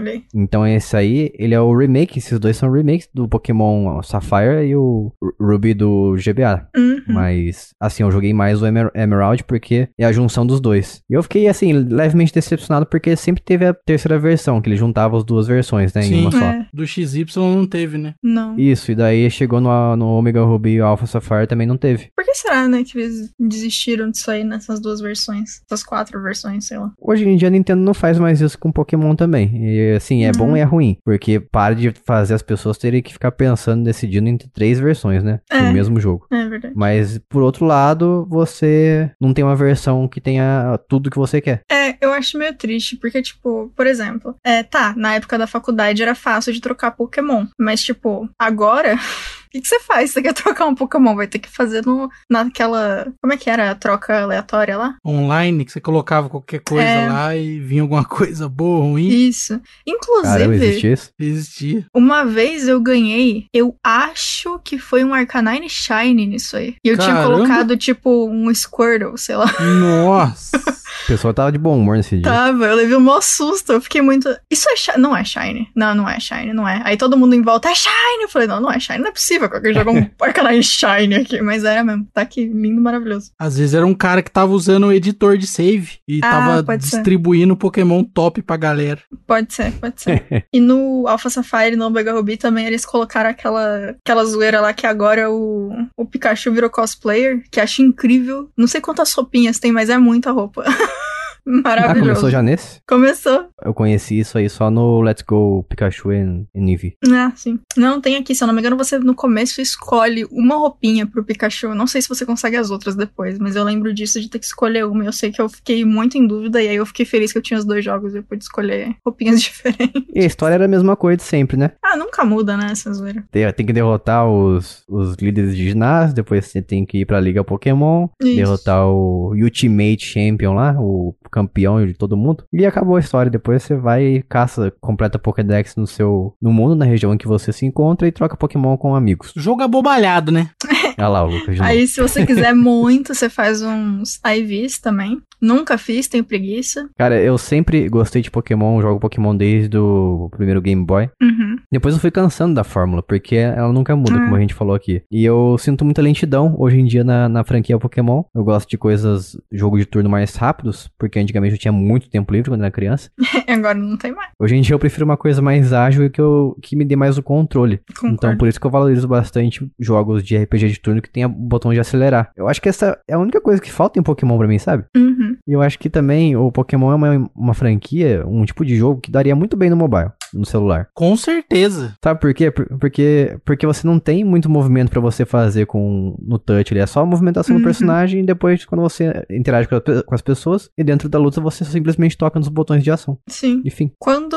olha 0.00 0.12
aí. 0.12 0.22
Então 0.34 0.66
esse 0.66 0.96
aí, 0.96 1.30
ele 1.38 1.54
é 1.54 1.60
o 1.60 1.76
remake, 1.76 2.18
esses 2.18 2.38
dois 2.38 2.56
são 2.56 2.70
remakes 2.70 3.08
do 3.14 3.28
Pokémon 3.28 4.02
Sapphire 4.02 4.64
e 4.66 4.74
o 4.76 5.12
Ru- 5.22 5.34
Ruby 5.40 5.74
do 5.74 6.14
GBA. 6.16 6.68
Uhum. 6.76 7.00
Mas, 7.08 7.70
assim, 7.80 8.02
eu 8.02 8.10
joguei 8.10 8.32
mais 8.32 8.62
o 8.62 8.66
Emer- 8.66 8.90
Emerald 8.94 9.44
porque 9.44 9.88
é 9.98 10.04
a 10.04 10.12
junção 10.12 10.46
dos 10.46 10.60
dois. 10.60 11.02
E 11.10 11.14
eu 11.14 11.22
fiquei, 11.22 11.48
assim, 11.48 11.72
levemente 11.72 12.32
decepcionado 12.32 12.86
porque 12.86 13.16
sempre 13.16 13.42
teve 13.42 13.64
a 13.66 13.74
terceira 13.74 14.18
versão, 14.18 14.60
que 14.60 14.68
ele 14.68 14.76
juntava 14.76 15.16
as 15.16 15.24
duas 15.24 15.46
versões, 15.46 15.92
né, 15.94 16.02
em 16.02 16.04
Sim. 16.04 16.20
uma 16.22 16.30
só. 16.32 16.38
É, 16.44 16.66
Do 16.72 16.86
XY 16.86 17.24
não 17.36 17.66
teve, 17.66 17.98
né? 17.98 18.14
não. 18.22 18.58
Isso, 18.58 18.92
e 18.92 18.94
daí 18.94 19.30
chegou 19.30 19.60
no, 19.60 19.96
no 19.96 20.06
Omega 20.08 20.42
Ruby 20.42 20.70
e 20.74 20.80
o 20.80 20.84
Alpha 20.86 21.06
Sapphire 21.06 21.46
também 21.46 21.66
não 21.66 21.76
teve. 21.76 22.08
Por 22.14 22.24
que 22.24 22.34
será, 22.34 22.68
né, 22.68 22.82
que 22.84 22.98
eles 22.98 23.30
desistiram 23.38 24.10
disso 24.10 24.30
aí 24.30 24.44
nessas 24.44 24.80
duas 24.80 25.00
versões? 25.00 25.60
Essas 25.66 25.82
quatro 25.82 26.20
versões, 26.22 26.66
sei 26.66 26.78
lá. 26.78 26.92
Hoje 27.00 27.26
em 27.28 27.36
dia 27.36 27.48
a 27.48 27.50
Nintendo 27.50 27.82
não 27.82 27.94
faz 27.94 28.18
mais 28.18 28.40
isso 28.40 28.58
com 28.58 28.70
Pokémon 28.72 29.14
também. 29.14 29.50
E 29.54 29.89
assim, 29.96 30.24
é 30.24 30.28
Uhum. 30.28 30.32
bom 30.36 30.56
e 30.56 30.60
é 30.60 30.64
ruim. 30.64 30.96
Porque 31.04 31.40
para 31.40 31.74
de 31.74 31.92
fazer 32.06 32.34
as 32.34 32.42
pessoas 32.42 32.78
terem 32.78 33.02
que 33.02 33.12
ficar 33.12 33.32
pensando, 33.32 33.84
decidindo 33.84 34.28
entre 34.28 34.48
três 34.48 34.78
versões, 34.78 35.22
né? 35.22 35.40
É. 35.50 35.58
Do 35.58 35.72
mesmo 35.72 36.00
jogo. 36.00 36.26
É 36.30 36.48
verdade. 36.48 36.74
Mas, 36.76 37.18
por 37.28 37.42
outro 37.42 37.64
lado, 37.66 38.26
você 38.30 39.10
não 39.20 39.32
tem 39.34 39.44
uma 39.44 39.56
versão 39.56 40.06
que 40.08 40.20
tenha 40.20 40.78
tudo 40.88 41.10
que 41.10 41.18
você 41.18 41.40
quer. 41.40 41.62
É, 41.70 41.96
eu 42.00 42.12
acho 42.12 42.38
meio 42.38 42.54
triste, 42.54 42.96
porque, 42.96 43.20
tipo, 43.22 43.72
por 43.76 43.86
exemplo, 43.86 44.34
é, 44.44 44.62
tá, 44.62 44.94
na 44.96 45.14
época 45.14 45.38
da 45.38 45.46
faculdade 45.46 46.02
era 46.02 46.14
fácil 46.14 46.52
de 46.52 46.60
trocar 46.60 46.90
Pokémon, 46.92 47.46
mas, 47.58 47.80
tipo, 47.82 48.28
agora, 48.38 48.94
o 49.46 49.50
que, 49.50 49.60
que 49.60 49.68
você 49.68 49.80
faz? 49.80 50.10
Você 50.10 50.22
quer 50.22 50.32
trocar 50.32 50.66
um 50.66 50.74
Pokémon? 50.74 51.14
Vai 51.14 51.26
ter 51.26 51.38
que 51.38 51.48
fazer 51.48 51.84
no, 51.84 52.08
naquela. 52.30 53.12
Como 53.20 53.32
é 53.32 53.36
que 53.36 53.50
era 53.50 53.70
a 53.70 53.74
troca 53.74 54.22
aleatória 54.22 54.76
lá? 54.76 54.96
Online, 55.04 55.64
que 55.64 55.72
você 55.72 55.80
colocava 55.80 56.28
qualquer 56.28 56.60
coisa 56.60 56.84
É. 56.84 57.08
lá 57.08 57.36
e 57.36 57.58
vinha 57.60 57.82
alguma 57.82 58.04
coisa 58.06 58.48
boa, 58.48 58.84
ruim. 58.84 59.08
Isso. 59.08 59.60
Caramba, 59.86 60.54
Inclusive, 60.54 60.54
existe 60.66 60.92
isso? 60.92 61.10
Existia. 61.18 61.86
uma 61.94 62.24
vez 62.24 62.68
eu 62.68 62.80
ganhei, 62.80 63.46
eu 63.52 63.74
acho 63.84 64.58
que 64.64 64.78
foi 64.78 65.04
um 65.04 65.12
Arcanine 65.14 65.68
Shine 65.68 66.26
nisso 66.26 66.56
aí. 66.56 66.74
E 66.84 66.88
eu 66.88 66.96
tinha 66.98 67.14
Caramba. 67.14 67.34
colocado, 67.36 67.76
tipo, 67.76 68.28
um 68.28 68.52
Squirtle, 68.54 69.16
sei 69.16 69.36
lá. 69.36 69.50
Nossa. 69.60 70.58
O 70.58 71.06
pessoal 71.06 71.32
tava 71.32 71.50
de 71.52 71.58
bom 71.58 71.78
humor 71.78 71.96
nesse 71.96 72.16
dia. 72.16 72.24
Tava, 72.24 72.66
eu 72.66 72.76
levei 72.76 72.96
um 72.96 73.00
maior 73.00 73.22
susto. 73.22 73.72
Eu 73.72 73.80
fiquei 73.80 74.02
muito. 74.02 74.28
Isso 74.50 74.68
é 74.68 74.76
Shine? 74.76 74.98
Não 74.98 75.16
é 75.16 75.24
Shine. 75.24 75.68
Não, 75.74 75.94
não 75.94 76.08
é 76.08 76.20
Shine, 76.20 76.52
não 76.52 76.68
é. 76.68 76.82
Aí 76.84 76.96
todo 76.96 77.16
mundo 77.16 77.34
em 77.34 77.42
volta 77.42 77.68
é 77.70 77.74
Shine. 77.74 78.22
Eu 78.22 78.28
falei, 78.28 78.46
não, 78.46 78.60
não 78.60 78.70
é 78.70 78.78
Shine, 78.78 78.98
não 78.98 79.08
é 79.08 79.12
possível 79.12 79.48
que 79.48 79.56
alguém 79.56 79.72
jogou 79.74 79.94
um 79.96 80.10
Arcanine 80.20 80.62
Shine 80.62 81.14
aqui. 81.14 81.40
Mas 81.40 81.64
era 81.64 81.82
mesmo. 81.82 82.06
Tá 82.12 82.22
aqui, 82.22 82.44
lindo, 82.46 82.80
maravilhoso. 82.80 83.30
Às 83.38 83.56
vezes 83.58 83.74
era 83.74 83.86
um 83.86 83.94
cara 83.94 84.22
que 84.22 84.30
tava 84.30 84.52
usando 84.52 84.86
o 84.88 84.92
editor 84.92 85.38
de 85.38 85.46
save 85.46 85.98
e 86.06 86.20
Ah, 86.22 86.30
tava 86.30 86.62
pode 86.64 86.84
ser. 86.84 86.96
distribuindo 86.96 87.56
Pokémon 87.56 88.04
top 88.04 88.42
pra 88.42 88.56
galera. 88.56 89.00
Pode 89.26 89.52
ser, 89.52 89.59
pode 89.80 90.00
ser. 90.00 90.46
e 90.52 90.60
no 90.60 91.06
Alpha 91.06 91.28
Sapphire 91.28 91.72
e 91.72 91.76
no 91.76 91.86
Omega 91.86 92.12
Ruby 92.12 92.36
também 92.36 92.66
eles 92.66 92.86
colocaram 92.86 93.30
aquela, 93.30 93.96
aquela 94.04 94.24
zoeira 94.24 94.60
lá 94.60 94.72
que 94.72 94.86
agora 94.86 95.30
o, 95.30 95.70
o 95.96 96.06
Pikachu 96.06 96.52
virou 96.52 96.70
cosplayer, 96.70 97.42
que 97.50 97.60
acho 97.60 97.82
incrível. 97.82 98.50
Não 98.56 98.66
sei 98.66 98.80
quantas 98.80 99.12
roupinhas 99.12 99.58
tem, 99.58 99.72
mas 99.72 99.90
é 99.90 99.98
muita 99.98 100.30
roupa. 100.30 100.64
Ah, 101.46 101.50
Maravilhoso. 101.64 102.00
começou 102.00 102.30
já 102.30 102.42
nesse? 102.42 102.80
Começou. 102.86 103.48
Eu 103.64 103.74
conheci 103.74 104.18
isso 104.18 104.38
aí 104.38 104.48
só 104.48 104.70
no 104.70 105.00
Let's 105.00 105.22
Go 105.26 105.64
Pikachu 105.68 106.10
and 106.10 106.46
Eevee. 106.54 106.94
Ah, 107.12 107.32
sim. 107.34 107.58
Não, 107.76 108.00
tem 108.00 108.16
aqui, 108.16 108.34
se 108.34 108.42
eu 108.42 108.46
não 108.46 108.54
me 108.54 108.60
engano, 108.60 108.76
você 108.76 108.98
no 108.98 109.14
começo 109.14 109.60
escolhe 109.60 110.26
uma 110.30 110.56
roupinha 110.56 111.06
pro 111.06 111.24
Pikachu. 111.24 111.74
Não 111.74 111.86
sei 111.86 112.02
se 112.02 112.08
você 112.08 112.24
consegue 112.26 112.56
as 112.56 112.70
outras 112.70 112.94
depois, 112.94 113.38
mas 113.38 113.56
eu 113.56 113.64
lembro 113.64 113.92
disso 113.92 114.20
de 114.20 114.28
ter 114.28 114.38
que 114.38 114.46
escolher 114.46 114.84
uma. 114.86 115.04
Eu 115.04 115.12
sei 115.12 115.30
que 115.30 115.40
eu 115.40 115.48
fiquei 115.48 115.84
muito 115.84 116.16
em 116.18 116.26
dúvida 116.26 116.62
e 116.62 116.68
aí 116.68 116.76
eu 116.76 116.86
fiquei 116.86 117.04
feliz 117.06 117.32
que 117.32 117.38
eu 117.38 117.42
tinha 117.42 117.58
os 117.58 117.64
dois 117.64 117.84
jogos 117.84 118.14
e 118.14 118.18
eu 118.18 118.22
pude 118.22 118.42
escolher 118.44 118.94
roupinhas 119.04 119.40
diferentes. 119.42 120.02
E 120.14 120.20
a 120.20 120.26
história 120.26 120.54
era 120.54 120.64
a 120.64 120.68
mesma 120.68 120.96
coisa 120.96 121.16
de 121.18 121.22
sempre, 121.22 121.56
né? 121.56 121.72
Ah, 121.82 121.96
nunca 121.96 122.24
muda, 122.24 122.56
né, 122.56 122.68
essa 122.70 122.92
zoeira. 122.92 123.24
Tem, 123.30 123.50
tem 123.52 123.66
que 123.66 123.72
derrotar 123.72 124.26
os, 124.28 124.84
os 124.88 125.14
líderes 125.16 125.56
de 125.56 125.68
ginásio, 125.68 126.14
depois 126.14 126.46
você 126.46 126.62
tem 126.62 126.84
que 126.84 126.98
ir 126.98 127.04
pra 127.06 127.20
Liga 127.20 127.42
Pokémon, 127.44 128.08
Isso. 128.22 128.36
derrotar 128.36 128.86
o 128.86 129.32
Ultimate 129.34 130.04
Champion 130.04 130.54
lá, 130.54 130.74
o 130.78 131.14
campeão 131.30 131.84
de 131.86 131.94
todo 131.94 132.16
mundo. 132.16 132.44
E 132.52 132.66
acabou 132.66 132.96
a 132.96 133.00
história. 133.00 133.30
Depois 133.30 133.62
você 133.62 133.76
vai 133.76 134.04
e 134.04 134.22
caça, 134.22 134.72
completa 134.80 135.18
Pokédex 135.18 135.76
no 135.76 135.86
seu 135.86 136.34
no 136.40 136.52
mundo, 136.52 136.74
na 136.74 136.84
região 136.84 137.14
em 137.14 137.18
que 137.18 137.28
você 137.28 137.52
se 137.52 137.66
encontra 137.66 138.08
e 138.08 138.12
troca 138.12 138.36
Pokémon 138.36 138.76
com 138.76 138.94
amigos. 138.94 139.32
Jogo 139.36 139.62
abobalhado, 139.62 140.32
né? 140.32 140.50
Olha 141.00 141.08
lá 141.08 141.24
o 141.24 141.30
Lucas. 141.30 141.60
Aí, 141.60 141.86
se 141.86 142.00
você 142.00 142.24
quiser 142.26 142.52
muito, 142.54 143.14
você 143.14 143.28
faz 143.28 143.62
uns 143.62 144.20
IVs 144.24 144.78
também. 144.78 145.18
Nunca 145.40 145.78
fiz, 145.78 146.06
tenho 146.06 146.22
preguiça. 146.22 146.88
Cara, 146.98 147.18
eu 147.20 147.38
sempre 147.38 147.88
gostei 147.88 148.20
de 148.20 148.30
Pokémon, 148.30 148.80
jogo 148.82 149.00
Pokémon 149.00 149.34
desde 149.34 149.78
o 149.78 150.28
primeiro 150.36 150.60
Game 150.60 150.84
Boy. 150.84 151.08
Uhum. 151.22 151.56
Depois 151.72 151.94
eu 151.94 152.00
fui 152.00 152.10
cansando 152.10 152.54
da 152.54 152.62
fórmula, 152.62 153.02
porque 153.02 153.36
ela 153.36 153.72
nunca 153.72 153.96
muda, 153.96 154.12
Hum. 154.12 154.24
como 154.24 154.36
a 154.36 154.40
gente 154.40 154.52
falou 154.52 154.74
aqui. 154.74 155.02
E 155.10 155.24
eu 155.24 155.56
sinto 155.58 155.82
muita 155.84 156.02
lentidão 156.02 156.54
hoje 156.58 156.78
em 156.78 156.84
dia 156.84 157.02
na, 157.02 157.26
na 157.28 157.42
franquia 157.42 157.78
Pokémon. 157.78 158.22
Eu 158.34 158.44
gosto 158.44 158.68
de 158.68 158.76
coisas, 158.76 159.34
jogo 159.50 159.78
de 159.78 159.86
turno 159.86 160.10
mais 160.10 160.34
rápidos, 160.34 160.90
porque 160.98 161.18
antigamente 161.18 161.54
eu 161.54 161.58
tinha 161.58 161.72
muito 161.72 162.10
tempo 162.10 162.32
livre 162.34 162.50
quando 162.50 162.60
era 162.60 162.70
criança. 162.70 163.10
Agora 163.48 163.78
não 163.78 163.96
tem 163.96 164.12
mais. 164.12 164.30
Hoje 164.38 164.56
em 164.56 164.60
dia 164.60 164.74
eu 164.74 164.78
prefiro 164.78 165.04
uma 165.06 165.16
coisa 165.16 165.40
mais 165.40 165.72
ágil 165.72 166.04
e 166.04 166.10
que, 166.10 166.20
eu, 166.20 166.54
que 166.60 166.76
me 166.76 166.84
dê 166.84 166.96
mais 166.96 167.16
o 167.16 167.22
controle. 167.22 167.80
Concordo. 167.94 168.14
Então 168.14 168.36
por 168.36 168.46
isso 168.46 168.60
que 168.60 168.66
eu 168.66 168.70
valorizo 168.70 169.08
bastante 169.08 169.66
jogos 169.78 170.22
de 170.22 170.36
RPG 170.36 170.68
de 170.68 170.80
turno 170.80 170.89
que 171.00 171.10
tenha 171.10 171.26
o 171.26 171.30
botão 171.30 171.72
de 171.72 171.78
acelerar. 171.80 172.30
Eu 172.36 172.48
acho 172.48 172.60
que 172.60 172.68
essa 172.68 172.98
é 173.08 173.14
a 173.14 173.18
única 173.18 173.40
coisa 173.40 173.60
que 173.60 173.70
falta 173.70 173.98
em 173.98 174.02
Pokémon 174.02 174.36
pra 174.38 174.48
mim, 174.48 174.58
sabe? 174.58 174.84
Uhum. 174.96 175.36
E 175.46 175.52
eu 175.52 175.62
acho 175.62 175.78
que 175.78 175.90
também 175.90 176.36
o 176.36 176.50
Pokémon 176.50 176.90
é 176.92 176.94
uma, 176.94 177.30
uma 177.36 177.54
franquia, 177.54 178.24
um 178.26 178.44
tipo 178.44 178.64
de 178.64 178.76
jogo 178.76 179.00
que 179.00 179.10
daria 179.10 179.34
muito 179.36 179.56
bem 179.56 179.70
no 179.70 179.76
mobile, 179.76 180.10
no 180.34 180.44
celular. 180.44 180.88
Com 180.94 181.16
certeza. 181.16 181.94
Sabe 182.02 182.20
por 182.20 182.32
quê? 182.34 182.50
Por- 182.50 182.66
Porque, 182.78 183.36
porque 183.44 183.66
você 183.66 183.86
não 183.86 183.98
tem 183.98 184.24
muito 184.24 184.48
movimento 184.48 184.90
pra 184.90 185.00
você 185.00 185.24
fazer 185.24 185.66
com 185.66 186.16
no 186.20 186.38
touch, 186.38 186.72
ele 186.72 186.80
é 186.80 186.86
só 186.86 187.00
a 187.00 187.06
movimentação 187.06 187.54
Uhum. 187.56 187.62
do 187.62 187.64
personagem 187.64 188.20
e 188.20 188.26
depois 188.26 188.64
quando 188.64 188.80
você 188.82 189.24
interage 189.30 189.68
com, 189.68 189.74
a 189.76 189.80
com 189.80 190.14
as 190.14 190.22
pessoas 190.22 190.70
e 190.78 190.84
dentro 190.84 191.08
da 191.08 191.18
luta 191.18 191.40
você 191.40 191.64
simplesmente 191.64 192.16
toca 192.16 192.38
nos 192.38 192.48
botões 192.48 192.82
de 192.82 192.90
ação. 192.90 193.18
Sim. 193.28 193.60
Enfim. 193.64 193.90
Quando, 193.98 194.36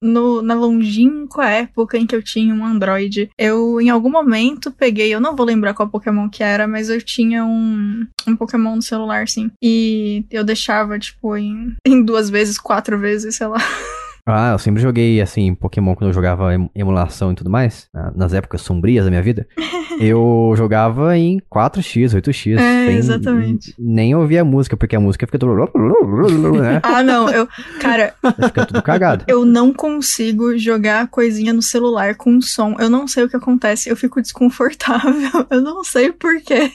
no, 0.00 0.42
na 0.42 0.54
longínqua 0.54 1.48
época 1.48 1.98
em 1.98 2.06
que 2.06 2.14
eu 2.14 2.22
tinha 2.22 2.54
um 2.54 2.64
Android, 2.64 3.30
eu 3.38 3.80
em 3.80 3.90
algum 3.90 4.10
momento 4.10 4.70
peguei, 4.70 5.14
eu 5.14 5.20
não 5.20 5.36
vou 5.36 5.46
lembrar 5.46 5.74
qual 5.74 5.88
Pokémon 5.88 6.28
que 6.28 6.42
era, 6.42 6.66
mas 6.66 6.88
eu 6.88 7.00
tinha 7.00 7.44
um, 7.44 8.06
um 8.26 8.36
Pokémon 8.36 8.76
no 8.76 8.82
celular, 8.82 9.28
sim. 9.28 9.50
E 9.62 10.24
eu 10.30 10.44
deixava, 10.44 10.98
tipo, 10.98 11.36
em, 11.36 11.74
em 11.86 12.02
duas 12.02 12.30
vezes, 12.30 12.58
quatro 12.58 12.98
vezes, 12.98 13.36
sei 13.36 13.46
lá. 13.46 13.58
Ah, 14.24 14.52
eu 14.52 14.58
sempre 14.58 14.80
joguei 14.80 15.20
assim 15.20 15.52
Pokémon 15.52 15.96
quando 15.96 16.10
eu 16.10 16.14
jogava 16.14 16.54
em- 16.54 16.70
emulação 16.76 17.32
e 17.32 17.34
tudo 17.34 17.50
mais, 17.50 17.88
na- 17.92 18.12
nas 18.14 18.32
épocas 18.32 18.60
sombrias 18.60 19.04
da 19.04 19.10
minha 19.10 19.22
vida. 19.22 19.48
eu 20.00 20.54
jogava 20.56 21.16
em 21.18 21.40
4x, 21.50 22.14
8x. 22.14 22.56
É, 22.56 22.86
sem- 22.86 22.96
exatamente. 22.96 23.74
Nem 23.76 24.14
ouvia 24.14 24.42
a 24.42 24.44
música, 24.44 24.76
porque 24.76 24.94
a 24.94 25.00
música 25.00 25.26
fica 25.26 25.38
tudo. 25.40 25.54
né? 26.60 26.80
Ah, 26.84 27.02
não, 27.02 27.28
eu. 27.30 27.48
Cara, 27.80 28.14
Fica 28.46 28.64
tudo 28.64 28.80
cagado. 28.82 29.24
eu 29.26 29.44
não 29.44 29.72
consigo 29.72 30.56
jogar 30.56 31.08
coisinha 31.08 31.52
no 31.52 31.60
celular 31.62 32.14
com 32.14 32.40
som. 32.40 32.76
Eu 32.78 32.88
não 32.88 33.08
sei 33.08 33.24
o 33.24 33.28
que 33.28 33.36
acontece. 33.36 33.88
Eu 33.88 33.96
fico 33.96 34.22
desconfortável. 34.22 35.46
Eu 35.50 35.60
não 35.60 35.82
sei 35.84 36.12
porquê. 36.12 36.70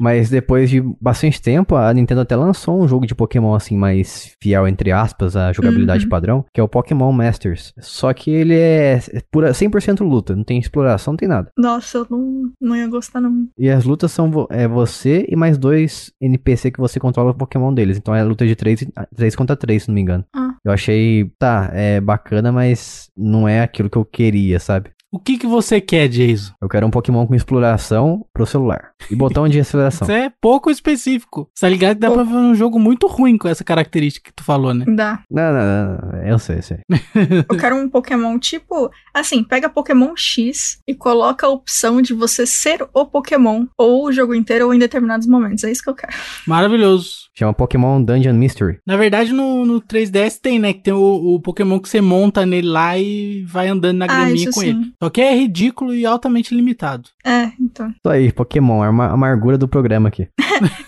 Mas 0.00 0.30
depois 0.30 0.70
de 0.70 0.80
bastante 1.00 1.40
tempo, 1.40 1.74
a 1.76 1.92
Nintendo 1.92 2.20
até 2.20 2.36
lançou 2.36 2.80
um 2.80 2.86
jogo 2.88 3.06
de 3.06 3.14
Pokémon 3.14 3.54
assim 3.54 3.76
mais 3.76 4.32
fiel, 4.42 4.66
entre 4.68 4.92
aspas, 4.92 5.36
à 5.36 5.52
jogabilidade 5.52 6.04
Uhum. 6.04 6.08
padrão, 6.10 6.44
que 6.54 6.60
é 6.60 6.62
o 6.64 6.68
Pokémon 6.68 7.10
Masters. 7.12 7.72
Só 7.80 8.12
que 8.12 8.30
ele 8.30 8.54
é 8.54 9.00
pura 9.30 9.52
100% 9.52 10.00
luta, 10.04 10.34
não 10.36 10.44
tem 10.44 10.58
exploração, 10.58 11.12
não 11.12 11.16
tem 11.18 11.28
nada. 11.28 11.50
Nossa, 11.58 11.98
eu 11.98 12.06
não, 12.10 12.50
não 12.60 12.76
ia 12.76 12.86
gostar, 12.88 13.20
não. 13.20 13.48
E 13.58 13.68
as 13.70 13.84
lutas 13.84 14.12
são 14.12 14.30
vo- 14.30 14.46
é 14.50 14.66
você 14.68 15.26
e 15.28 15.34
mais 15.36 15.58
dois 15.58 16.12
NPC 16.20 16.70
que 16.70 16.80
você 16.80 17.00
controla 17.00 17.30
o 17.30 17.34
Pokémon 17.34 17.72
deles. 17.74 17.96
Então 17.98 18.14
é 18.14 18.22
luta 18.22 18.46
de 18.46 18.54
3, 18.54 18.86
três 19.16 19.34
contra 19.34 19.56
3, 19.56 19.82
se 19.82 19.88
não 19.88 19.94
me 19.94 20.00
engano. 20.00 20.24
Ah. 20.34 20.54
Eu 20.64 20.72
achei, 20.72 21.30
tá, 21.38 21.70
é 21.72 22.00
bacana, 22.00 22.52
mas 22.52 23.10
não 23.16 23.48
é 23.48 23.60
aquilo 23.62 23.88
que 23.90 23.96
eu 23.96 24.04
queria, 24.04 24.58
sabe? 24.60 24.90
O 25.10 25.18
que, 25.18 25.38
que 25.38 25.46
você 25.46 25.80
quer, 25.80 26.06
Jason? 26.08 26.52
Eu 26.60 26.68
quero 26.68 26.86
um 26.86 26.90
Pokémon 26.90 27.26
com 27.26 27.34
exploração 27.34 28.26
pro 28.32 28.44
celular. 28.44 28.90
E 29.10 29.16
botão 29.16 29.48
de 29.48 29.58
aceleração. 29.58 30.04
Isso 30.06 30.12
é 30.12 30.30
pouco 30.40 30.70
específico. 30.70 31.48
Você 31.54 31.64
tá 31.64 31.68
ligado 31.70 31.94
que 31.94 32.00
dá 32.00 32.10
pra 32.10 32.24
fazer 32.26 32.36
um 32.36 32.54
jogo 32.54 32.78
muito 32.78 33.06
ruim 33.06 33.38
com 33.38 33.48
essa 33.48 33.64
característica 33.64 34.28
que 34.28 34.34
tu 34.36 34.44
falou, 34.44 34.74
né? 34.74 34.84
Dá. 34.86 35.20
Não, 35.30 35.52
não, 35.52 35.60
não, 35.64 36.12
não. 36.12 36.22
Eu 36.28 36.38
sei, 36.38 36.58
eu 36.58 36.62
sei. 36.62 36.78
Eu 37.48 37.56
quero 37.56 37.76
um 37.76 37.88
Pokémon 37.88 38.38
tipo. 38.38 38.90
Assim, 39.14 39.42
pega 39.42 39.70
Pokémon 39.70 40.12
X 40.14 40.78
e 40.86 40.94
coloca 40.94 41.46
a 41.46 41.50
opção 41.50 42.02
de 42.02 42.12
você 42.12 42.44
ser 42.46 42.86
o 42.92 43.06
Pokémon, 43.06 43.64
ou 43.78 44.06
o 44.06 44.12
jogo 44.12 44.34
inteiro, 44.34 44.66
ou 44.66 44.74
em 44.74 44.78
determinados 44.78 45.26
momentos. 45.26 45.64
É 45.64 45.70
isso 45.72 45.82
que 45.82 45.88
eu 45.88 45.94
quero. 45.94 46.12
Maravilhoso. 46.46 47.28
Chama 47.34 47.54
Pokémon 47.54 48.02
Dungeon 48.02 48.34
Mystery. 48.34 48.78
Na 48.86 48.96
verdade, 48.96 49.32
no, 49.32 49.64
no 49.64 49.80
3DS 49.80 50.38
tem, 50.40 50.58
né? 50.58 50.72
Que 50.72 50.82
tem 50.82 50.92
o, 50.92 51.34
o 51.34 51.40
Pokémon 51.40 51.78
que 51.78 51.88
você 51.88 52.00
monta 52.00 52.44
nele 52.44 52.68
lá 52.68 52.98
e 52.98 53.44
vai 53.46 53.68
andando 53.68 53.98
na 53.98 54.04
Ah, 54.06 54.08
graminha 54.24 54.50
com 54.52 54.60
sim. 54.60 54.68
ele. 54.70 54.92
Só 55.02 55.08
que 55.10 55.20
é 55.20 55.34
ridículo 55.34 55.94
e 55.94 56.04
altamente 56.04 56.54
limitado. 56.54 57.08
É, 57.24 57.50
então. 57.60 57.88
Isso 57.90 58.08
aí, 58.08 58.32
Pokémon, 58.32 58.82
a 58.82 58.88
ama- 58.88 59.10
amargura 59.12 59.56
do 59.56 59.68
programa 59.68 60.08
aqui. 60.08 60.28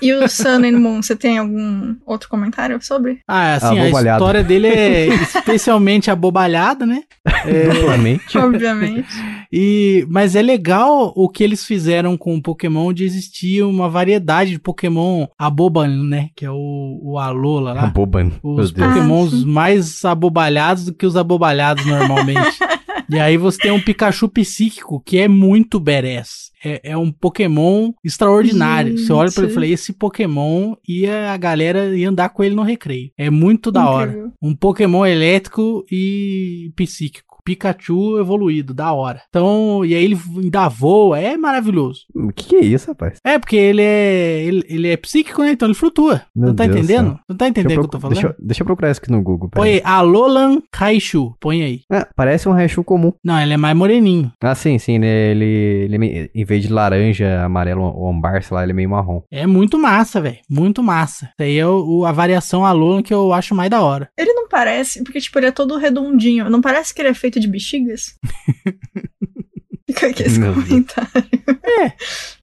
E 0.02 0.12
o 0.12 0.26
Sun 0.28 0.64
and 0.64 0.80
Moon, 0.80 1.00
você 1.00 1.14
tem 1.14 1.38
algum 1.38 1.94
outro 2.04 2.28
comentário 2.28 2.82
sobre? 2.82 3.20
Ah, 3.28 3.54
assim, 3.54 3.78
a 3.78 3.88
história 3.88 4.42
dele 4.42 4.66
é 4.66 5.06
especialmente 5.06 6.10
abobalhada, 6.10 6.84
né? 6.84 7.02
É, 7.44 7.68
Duplamente. 7.68 8.36
Obviamente. 8.38 9.06
E, 9.52 10.04
mas 10.08 10.34
é 10.34 10.42
legal 10.42 11.12
o 11.14 11.28
que 11.28 11.44
eles 11.44 11.64
fizeram 11.64 12.16
com 12.16 12.34
o 12.34 12.42
Pokémon 12.42 12.92
de 12.92 13.04
existir 13.04 13.62
uma 13.62 13.88
variedade 13.88 14.50
de 14.52 14.58
Pokémon 14.58 15.26
aboban, 15.38 15.88
né? 16.04 16.30
Que 16.34 16.44
é 16.44 16.50
o, 16.50 16.98
o 17.02 17.18
Alola 17.18 17.72
lá. 17.72 17.86
Boban. 17.86 18.32
Meu 18.42 18.54
Os 18.56 18.72
Deus. 18.72 18.88
Pokémons 18.88 19.44
mais 19.44 20.04
abobalhados 20.04 20.86
do 20.86 20.94
que 20.94 21.06
os 21.06 21.16
abobalhados 21.16 21.84
normalmente. 21.86 22.58
e 23.08 23.18
aí 23.18 23.36
você 23.36 23.58
tem 23.58 23.70
um 23.70 23.80
Pikachu 23.80 24.28
psíquico 24.28 25.02
que 25.04 25.18
é 25.18 25.28
muito 25.28 25.78
badass. 25.80 26.50
É, 26.64 26.90
é 26.90 26.96
um 26.96 27.10
Pokémon 27.10 27.92
extraordinário. 28.04 28.98
Você 28.98 29.12
olha 29.12 29.30
pra 29.30 29.42
ele 29.42 29.46
e 29.46 29.48
Gente. 29.48 29.54
fala, 29.54 29.66
esse 29.66 29.92
Pokémon 29.92 30.74
ia 30.86 31.30
a 31.32 31.36
galera 31.36 31.96
ia 31.96 32.08
andar 32.08 32.28
com 32.30 32.44
ele 32.44 32.54
no 32.54 32.62
recreio. 32.62 33.10
É 33.16 33.30
muito 33.30 33.72
da 33.72 33.88
hora. 33.88 34.10
Incrível. 34.10 34.32
Um 34.42 34.54
Pokémon 34.54 35.06
elétrico 35.06 35.84
e 35.90 36.72
psíquico. 36.76 37.29
Pikachu 37.54 38.18
evoluído, 38.18 38.72
da 38.72 38.92
hora. 38.92 39.20
Então, 39.28 39.84
e 39.84 39.94
aí 39.94 40.04
ele 40.04 40.18
ainda 40.36 40.68
voa, 40.68 41.18
é 41.18 41.36
maravilhoso. 41.36 42.02
O 42.14 42.32
que, 42.32 42.44
que 42.50 42.56
é 42.56 42.60
isso, 42.60 42.88
rapaz? 42.88 43.18
É, 43.24 43.38
porque 43.38 43.56
ele 43.56 43.82
é 43.82 44.42
ele, 44.44 44.64
ele 44.68 44.88
é 44.88 44.96
psíquico, 44.96 45.42
né? 45.42 45.50
Então 45.52 45.66
ele 45.66 45.74
flutua. 45.74 46.22
Meu 46.34 46.48
não 46.48 46.54
tá 46.54 46.64
Deus 46.64 46.76
do 46.76 46.82
entendendo? 46.84 47.06
céu. 47.08 47.18
Não 47.28 47.36
tá 47.36 47.48
entendendo 47.48 47.72
o 47.78 47.80
que 47.80 47.86
eu 47.86 47.88
tô 47.90 48.00
falando? 48.00 48.14
deixa, 48.14 48.28
eu- 48.28 48.34
deixa 48.38 48.62
eu 48.62 48.66
procurar 48.66 48.90
isso 48.90 49.00
aqui 49.02 49.10
no 49.10 49.20
Google. 49.22 49.48
Põe 49.50 49.68
aí, 49.74 49.82
Alolan 49.84 50.60
Raichu. 50.74 51.34
Põe 51.40 51.62
aí. 51.62 51.80
Ah, 51.90 52.06
parece 52.14 52.48
um 52.48 52.52
Raichu 52.52 52.84
comum. 52.84 53.12
Não, 53.24 53.40
ele 53.40 53.52
é 53.54 53.56
mais 53.56 53.76
moreninho. 53.76 54.30
Ah, 54.40 54.54
sim, 54.54 54.78
sim. 54.78 54.94
Ele, 54.96 55.06
ele, 55.06 55.44
ele 55.84 55.94
é 55.94 55.98
meio- 55.98 56.30
em 56.34 56.44
vez 56.44 56.62
de 56.62 56.72
laranja, 56.72 57.42
amarelo 57.44 57.82
ou 57.82 58.08
ambar, 58.08 58.42
sei 58.42 58.54
lá, 58.54 58.62
ele 58.62 58.72
é 58.72 58.74
meio 58.74 58.90
marrom. 58.90 59.22
É 59.30 59.46
muito 59.46 59.78
massa, 59.78 60.20
velho. 60.20 60.38
Muito 60.48 60.82
massa. 60.82 61.26
Isso 61.26 61.34
aí 61.42 61.58
é 61.58 61.66
o, 61.66 62.00
o- 62.00 62.06
a 62.06 62.12
variação 62.12 62.64
Alolan 62.64 63.02
que 63.02 63.12
eu 63.12 63.32
acho 63.32 63.54
mais 63.54 63.70
da 63.70 63.82
hora. 63.82 64.08
Ele 64.16 64.32
não 64.32 64.48
parece, 64.48 65.02
porque, 65.02 65.20
tipo, 65.20 65.38
ele 65.38 65.46
é 65.46 65.50
todo 65.52 65.76
redondinho. 65.76 66.48
Não 66.50 66.60
parece 66.60 66.94
que 66.94 67.00
ele 67.00 67.08
é 67.08 67.14
feito 67.14 67.39
de 67.40 67.48
bexigas? 67.48 68.18
Fica 69.86 70.06
aqui 70.06 70.22
esse 70.22 70.38
Meu 70.38 70.54
Deus. 70.54 70.68
comentário. 70.68 71.24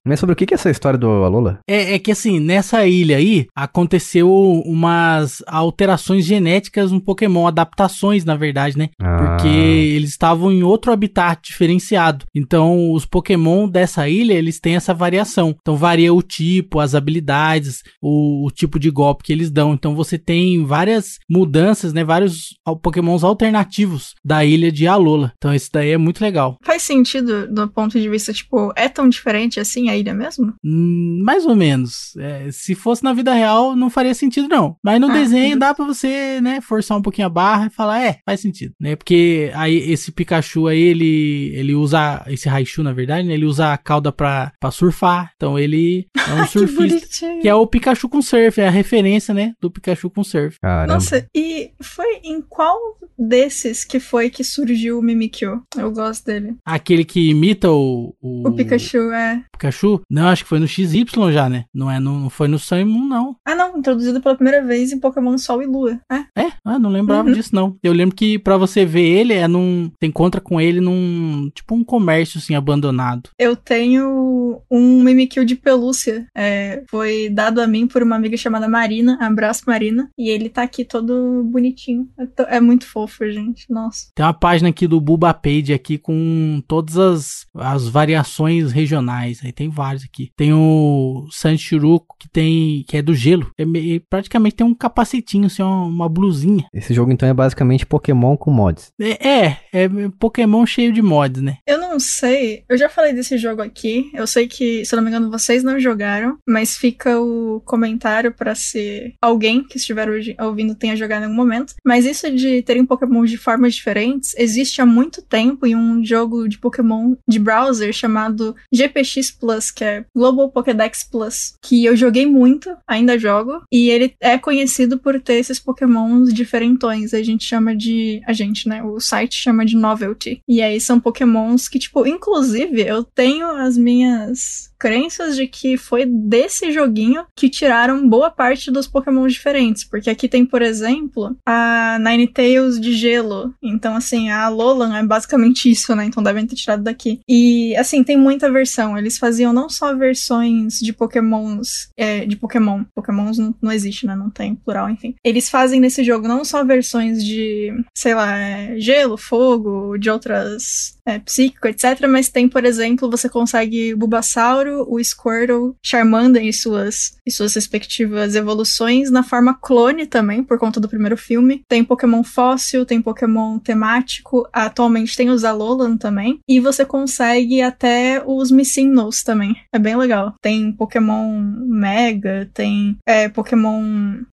Mas 0.08 0.20
sobre 0.20 0.32
o 0.32 0.36
que, 0.36 0.52
é 0.52 0.54
essa 0.54 0.70
história 0.70 0.98
do 0.98 1.06
Alola? 1.06 1.58
É, 1.68 1.94
é 1.94 1.98
que 1.98 2.10
assim, 2.10 2.40
nessa 2.40 2.86
ilha 2.86 3.18
aí, 3.18 3.46
aconteceu 3.54 4.32
umas 4.64 5.42
alterações 5.46 6.24
genéticas 6.24 6.90
no 6.90 7.00
Pokémon, 7.00 7.46
adaptações, 7.46 8.24
na 8.24 8.34
verdade, 8.34 8.78
né? 8.78 8.88
Porque 8.98 9.48
Ah. 9.48 9.94
eles 9.96 10.10
estavam 10.10 10.50
em 10.50 10.62
outro 10.62 10.92
habitat 10.92 11.40
diferenciado. 11.42 12.24
Então, 12.34 12.90
os 12.92 13.04
Pokémon 13.04 13.68
dessa 13.68 14.08
ilha, 14.08 14.32
eles 14.32 14.58
têm 14.58 14.76
essa 14.76 14.94
variação. 14.94 15.54
Então, 15.60 15.76
varia 15.76 16.12
o 16.12 16.22
tipo, 16.22 16.80
as 16.80 16.94
habilidades, 16.94 17.82
o, 18.00 18.46
o 18.46 18.50
tipo 18.50 18.78
de 18.78 18.90
golpe 18.90 19.24
que 19.24 19.32
eles 19.32 19.50
dão. 19.50 19.74
Então, 19.74 19.94
você 19.94 20.16
tem 20.16 20.64
várias 20.64 21.18
mudanças, 21.28 21.92
né? 21.92 22.02
Vários 22.02 22.56
Pokémons 22.82 23.22
alternativos 23.24 24.14
da 24.24 24.44
ilha 24.44 24.72
de 24.72 24.86
Alola. 24.86 25.32
Então, 25.36 25.54
isso 25.54 25.68
daí 25.72 25.90
é 25.90 25.98
muito 25.98 26.22
legal. 26.22 26.56
Faz 26.62 26.82
sentido 26.82 27.46
do 27.52 27.68
ponto 27.68 28.00
de 28.00 28.08
vista, 28.08 28.32
tipo, 28.32 28.72
é 28.74 28.88
tão 28.88 29.08
diferente 29.08 29.60
assim 29.60 29.90
a 29.90 29.97
ilha 29.98 30.14
mesmo? 30.14 30.54
Hum, 30.64 31.20
mais 31.24 31.44
ou 31.46 31.54
menos. 31.56 32.16
É, 32.18 32.48
se 32.50 32.74
fosse 32.74 33.02
na 33.04 33.12
vida 33.12 33.32
real, 33.34 33.76
não 33.76 33.90
faria 33.90 34.14
sentido, 34.14 34.48
não. 34.48 34.76
Mas 34.82 35.00
no 35.00 35.08
Ah, 35.10 35.12
desenho 35.12 35.58
dá 35.58 35.74
pra 35.74 35.84
você, 35.84 36.40
né, 36.40 36.60
forçar 36.60 36.96
um 36.96 37.02
pouquinho 37.02 37.26
a 37.26 37.30
barra 37.30 37.66
e 37.66 37.70
falar, 37.70 38.00
é, 38.02 38.18
faz 38.24 38.40
sentido, 38.40 38.72
né? 38.80 38.96
Porque 38.96 39.50
aí 39.54 39.76
esse 39.90 40.12
Pikachu 40.12 40.66
aí, 40.66 40.80
ele, 40.80 41.52
ele 41.54 41.74
usa, 41.74 42.24
esse 42.28 42.48
Raichu, 42.48 42.82
na 42.82 42.92
verdade, 42.92 43.26
né, 43.26 43.34
ele 43.34 43.44
usa 43.44 43.72
a 43.72 43.78
cauda 43.78 44.10
pra, 44.12 44.52
pra 44.60 44.70
surfar. 44.70 45.30
Então 45.36 45.58
ele 45.58 46.06
é 46.28 46.34
um 46.34 46.44
que 46.46 46.50
surfista. 46.52 46.82
bonitinho. 46.82 47.40
Que 47.42 47.48
é 47.48 47.54
o 47.54 47.66
Pikachu 47.66 48.08
com 48.08 48.22
surf, 48.22 48.60
é 48.60 48.66
a 48.68 48.70
referência, 48.70 49.32
né, 49.34 49.52
do 49.60 49.70
Pikachu 49.70 50.10
com 50.10 50.22
surf. 50.24 50.56
Caramba. 50.60 50.94
Nossa, 50.94 51.26
e 51.34 51.70
foi 51.80 52.20
em 52.24 52.40
qual 52.40 52.76
desses 53.18 53.84
que 53.84 53.98
foi 53.98 54.30
que 54.30 54.44
surgiu 54.44 54.98
o 54.98 55.02
Mimikyu? 55.02 55.62
Eu 55.76 55.90
gosto 55.90 56.24
dele. 56.26 56.54
Aquele 56.64 57.04
que 57.04 57.30
imita 57.30 57.70
o, 57.70 58.14
o, 58.20 58.48
O 58.48 58.52
Pikachu 58.52 59.10
é. 59.12 59.42
Pikachu? 59.52 59.87
Não, 60.10 60.28
acho 60.28 60.42
que 60.44 60.48
foi 60.48 60.58
no 60.58 60.66
XY 60.68 61.04
já, 61.32 61.48
né? 61.48 61.64
Não, 61.74 61.90
é 61.90 61.98
no, 62.00 62.18
não 62.20 62.30
foi 62.30 62.48
no 62.48 62.58
Sun 62.58 62.76
e 62.78 62.84
Moon, 62.84 63.06
não. 63.06 63.36
Ah, 63.46 63.54
não, 63.54 63.76
introduzido 63.78 64.20
pela 64.20 64.34
primeira 64.34 64.64
vez 64.64 64.92
em 64.92 64.98
Pokémon 65.00 65.36
Sol 65.38 65.62
e 65.62 65.66
Lua. 65.66 65.98
É. 66.10 66.42
É? 66.42 66.52
Ah, 66.64 66.78
não 66.78 66.90
lembrava 66.90 67.28
Uhum. 67.28 67.34
disso, 67.34 67.54
não. 67.54 67.76
Eu 67.82 67.92
lembro 67.92 68.14
que 68.16 68.38
pra 68.38 68.56
você 68.56 68.84
ver 68.84 69.02
ele, 69.06 69.32
é 69.32 69.46
num. 69.48 69.90
Você 69.98 70.06
encontra 70.06 70.40
com 70.40 70.60
ele 70.60 70.80
num. 70.80 71.50
Tipo 71.54 71.74
um 71.74 71.84
comércio, 71.84 72.38
assim, 72.38 72.54
abandonado. 72.54 73.30
Eu 73.38 73.56
tenho 73.56 74.60
um 74.70 75.02
Mimikyu 75.02 75.44
de 75.44 75.54
pelúcia. 75.56 76.26
É, 76.36 76.82
foi 76.90 77.28
dado 77.30 77.60
a 77.60 77.66
mim 77.66 77.86
por 77.86 78.02
uma 78.02 78.16
amiga 78.16 78.36
chamada 78.36 78.68
Marina. 78.68 79.16
Abraço, 79.20 79.62
Marina. 79.66 80.08
E 80.18 80.28
ele 80.30 80.48
tá 80.48 80.62
aqui 80.62 80.84
todo 80.84 81.42
bonitinho. 81.44 82.08
É, 82.18 82.26
to- 82.26 82.42
é 82.48 82.60
muito 82.60 82.86
fofo, 82.86 83.28
gente. 83.30 83.66
Nossa. 83.70 84.08
Tem 84.14 84.24
uma 84.24 84.32
página 84.34 84.68
aqui 84.68 84.86
do 84.86 85.00
Buba 85.00 85.32
Page 85.34 85.72
aqui 85.72 85.98
com 85.98 86.62
todas 86.66 86.96
as, 86.98 87.46
as 87.56 87.88
variações 87.88 88.72
regionais. 88.72 89.40
Aí 89.44 89.52
tem 89.52 89.67
vários 89.70 90.04
aqui. 90.04 90.30
Tem 90.36 90.52
o 90.52 91.26
Sanchiruko, 91.30 92.16
que 92.18 92.28
tem. 92.28 92.84
que 92.88 92.96
é 92.96 93.02
do 93.02 93.14
gelo. 93.14 93.50
É 93.58 93.64
me- 93.64 94.00
praticamente 94.00 94.56
tem 94.56 94.66
um 94.66 94.74
capacetinho, 94.74 95.46
assim, 95.46 95.62
uma, 95.62 95.84
uma 95.84 96.08
blusinha. 96.08 96.66
Esse 96.72 96.92
jogo 96.94 97.10
então 97.12 97.28
é 97.28 97.34
basicamente 97.34 97.86
Pokémon 97.86 98.36
com 98.36 98.50
mods. 98.50 98.92
É, 99.00 99.28
é, 99.28 99.56
é 99.72 99.88
Pokémon 100.18 100.64
cheio 100.66 100.92
de 100.92 101.02
mods, 101.02 101.42
né? 101.42 101.58
Eu 101.66 101.78
não 101.78 101.98
sei. 101.98 102.64
Eu 102.68 102.76
já 102.76 102.88
falei 102.88 103.12
desse 103.12 103.36
jogo 103.38 103.62
aqui. 103.62 104.10
Eu 104.14 104.26
sei 104.26 104.46
que, 104.46 104.84
se 104.84 104.94
não 104.94 105.02
me 105.02 105.08
engano, 105.10 105.30
vocês 105.30 105.62
não 105.62 105.78
jogaram. 105.78 106.38
Mas 106.46 106.76
fica 106.76 107.20
o 107.20 107.60
comentário 107.64 108.32
pra 108.32 108.54
se 108.54 109.14
alguém 109.20 109.62
que 109.62 109.76
estiver 109.76 110.08
ouvindo 110.40 110.74
tenha 110.74 110.96
jogado 110.96 111.22
em 111.22 111.24
algum 111.24 111.36
momento. 111.36 111.74
Mas 111.84 112.04
isso 112.04 112.30
de 112.30 112.62
terem 112.62 112.86
Pokémon 112.86 113.24
de 113.24 113.36
formas 113.36 113.74
diferentes 113.74 114.34
existe 114.36 114.80
há 114.80 114.86
muito 114.86 115.22
tempo 115.22 115.66
em 115.66 115.74
um 115.74 116.04
jogo 116.04 116.48
de 116.48 116.58
Pokémon 116.58 117.14
de 117.26 117.38
browser 117.38 117.92
chamado 117.92 118.54
GPX 118.72 119.30
Plus, 119.30 119.70
que 119.70 119.84
é 119.84 120.04
Global 120.14 120.50
Pokédex 120.50 121.04
Plus. 121.04 121.54
Que 121.62 121.84
eu 121.84 121.96
joguei 121.96 122.26
muito, 122.26 122.74
ainda 122.86 123.18
jogo. 123.18 123.62
E 123.72 123.90
ele 123.90 124.14
é 124.20 124.38
conhecido 124.38 124.98
por 124.98 125.20
ter 125.20 125.34
esses 125.34 125.58
Pokémons 125.58 126.32
diferentões. 126.32 127.14
A 127.14 127.22
gente 127.22 127.44
chama 127.44 127.76
de. 127.76 128.20
A 128.26 128.32
gente, 128.32 128.68
né? 128.68 128.82
O 128.82 129.00
site 129.00 129.34
chama 129.34 129.57
de 129.64 129.76
Novelty. 129.76 130.42
E 130.48 130.60
aí 130.62 130.80
são 130.80 131.00
Pokémons 131.00 131.68
que, 131.68 131.78
tipo, 131.78 132.06
inclusive, 132.06 132.82
eu 132.82 133.02
tenho 133.02 133.46
as 133.46 133.76
minhas 133.76 134.67
crenças 134.78 135.36
de 135.36 135.46
que 135.46 135.76
foi 135.76 136.06
desse 136.06 136.70
joguinho 136.72 137.24
que 137.34 137.48
tiraram 137.48 138.08
boa 138.08 138.30
parte 138.30 138.70
dos 138.70 138.86
Pokémons 138.86 139.32
diferentes. 139.32 139.84
Porque 139.84 140.08
aqui 140.08 140.28
tem, 140.28 140.46
por 140.46 140.62
exemplo, 140.62 141.36
a 141.44 141.98
Ninetales 141.98 142.80
de 142.80 142.92
gelo. 142.92 143.52
Então, 143.62 143.96
assim, 143.96 144.30
a 144.30 144.44
Alolan 144.44 144.96
é 144.96 145.04
basicamente 145.04 145.70
isso, 145.70 145.94
né? 145.94 146.04
Então 146.04 146.22
devem 146.22 146.46
ter 146.46 146.54
tirado 146.54 146.82
daqui. 146.82 147.20
E, 147.28 147.74
assim, 147.76 148.04
tem 148.04 148.16
muita 148.16 148.50
versão. 148.50 148.96
Eles 148.96 149.18
faziam 149.18 149.52
não 149.52 149.68
só 149.68 149.94
versões 149.94 150.74
de 150.74 150.92
Pokémons. 150.92 151.88
é, 151.96 152.24
de 152.24 152.36
Pokémon. 152.36 152.84
Pokémons 152.94 153.38
não, 153.38 153.54
não 153.60 153.72
existe, 153.72 154.06
né? 154.06 154.14
Não 154.14 154.30
tem 154.30 154.54
plural, 154.54 154.88
enfim. 154.88 155.14
Eles 155.24 155.48
fazem 155.48 155.80
nesse 155.80 156.04
jogo 156.04 156.28
não 156.28 156.44
só 156.44 156.64
versões 156.64 157.24
de, 157.24 157.72
sei 157.96 158.14
lá, 158.14 158.36
é, 158.36 158.78
gelo, 158.78 159.16
fogo, 159.16 159.96
de 159.98 160.10
outras. 160.10 160.96
É, 161.06 161.18
psíquico, 161.18 161.66
etc. 161.66 162.06
Mas 162.06 162.28
tem, 162.28 162.46
por 162.46 162.66
exemplo, 162.66 163.10
você 163.10 163.30
consegue 163.30 163.94
Bulbasaur 163.94 164.67
O 164.68 165.02
Squirtle, 165.02 165.74
Charmander 165.82 166.44
e 166.44 166.52
suas, 166.52 167.16
e 167.26 167.30
suas 167.30 167.54
respectivas 167.54 168.34
evoluções 168.34 169.10
na 169.10 169.22
forma 169.22 169.54
clone 169.54 170.06
também, 170.06 170.42
por 170.42 170.58
conta 170.58 170.80
do 170.80 170.88
primeiro 170.88 171.16
filme. 171.16 171.62
Tem 171.68 171.84
Pokémon 171.84 172.22
fóssil, 172.22 172.84
tem 172.84 173.00
Pokémon 173.00 173.58
temático, 173.58 174.48
atualmente 174.52 175.16
tem 175.16 175.30
os 175.30 175.44
Alolan 175.44 175.96
também. 175.96 176.38
E 176.48 176.60
você 176.60 176.84
consegue 176.84 177.62
até 177.62 178.22
os 178.24 178.50
Missinnos 178.50 179.22
também. 179.22 179.54
É 179.72 179.78
bem 179.78 179.96
legal. 179.96 180.34
Tem 180.40 180.72
Pokémon 180.72 181.40
Mega, 181.66 182.48
tem 182.52 182.96
é, 183.06 183.28
Pokémon 183.28 183.82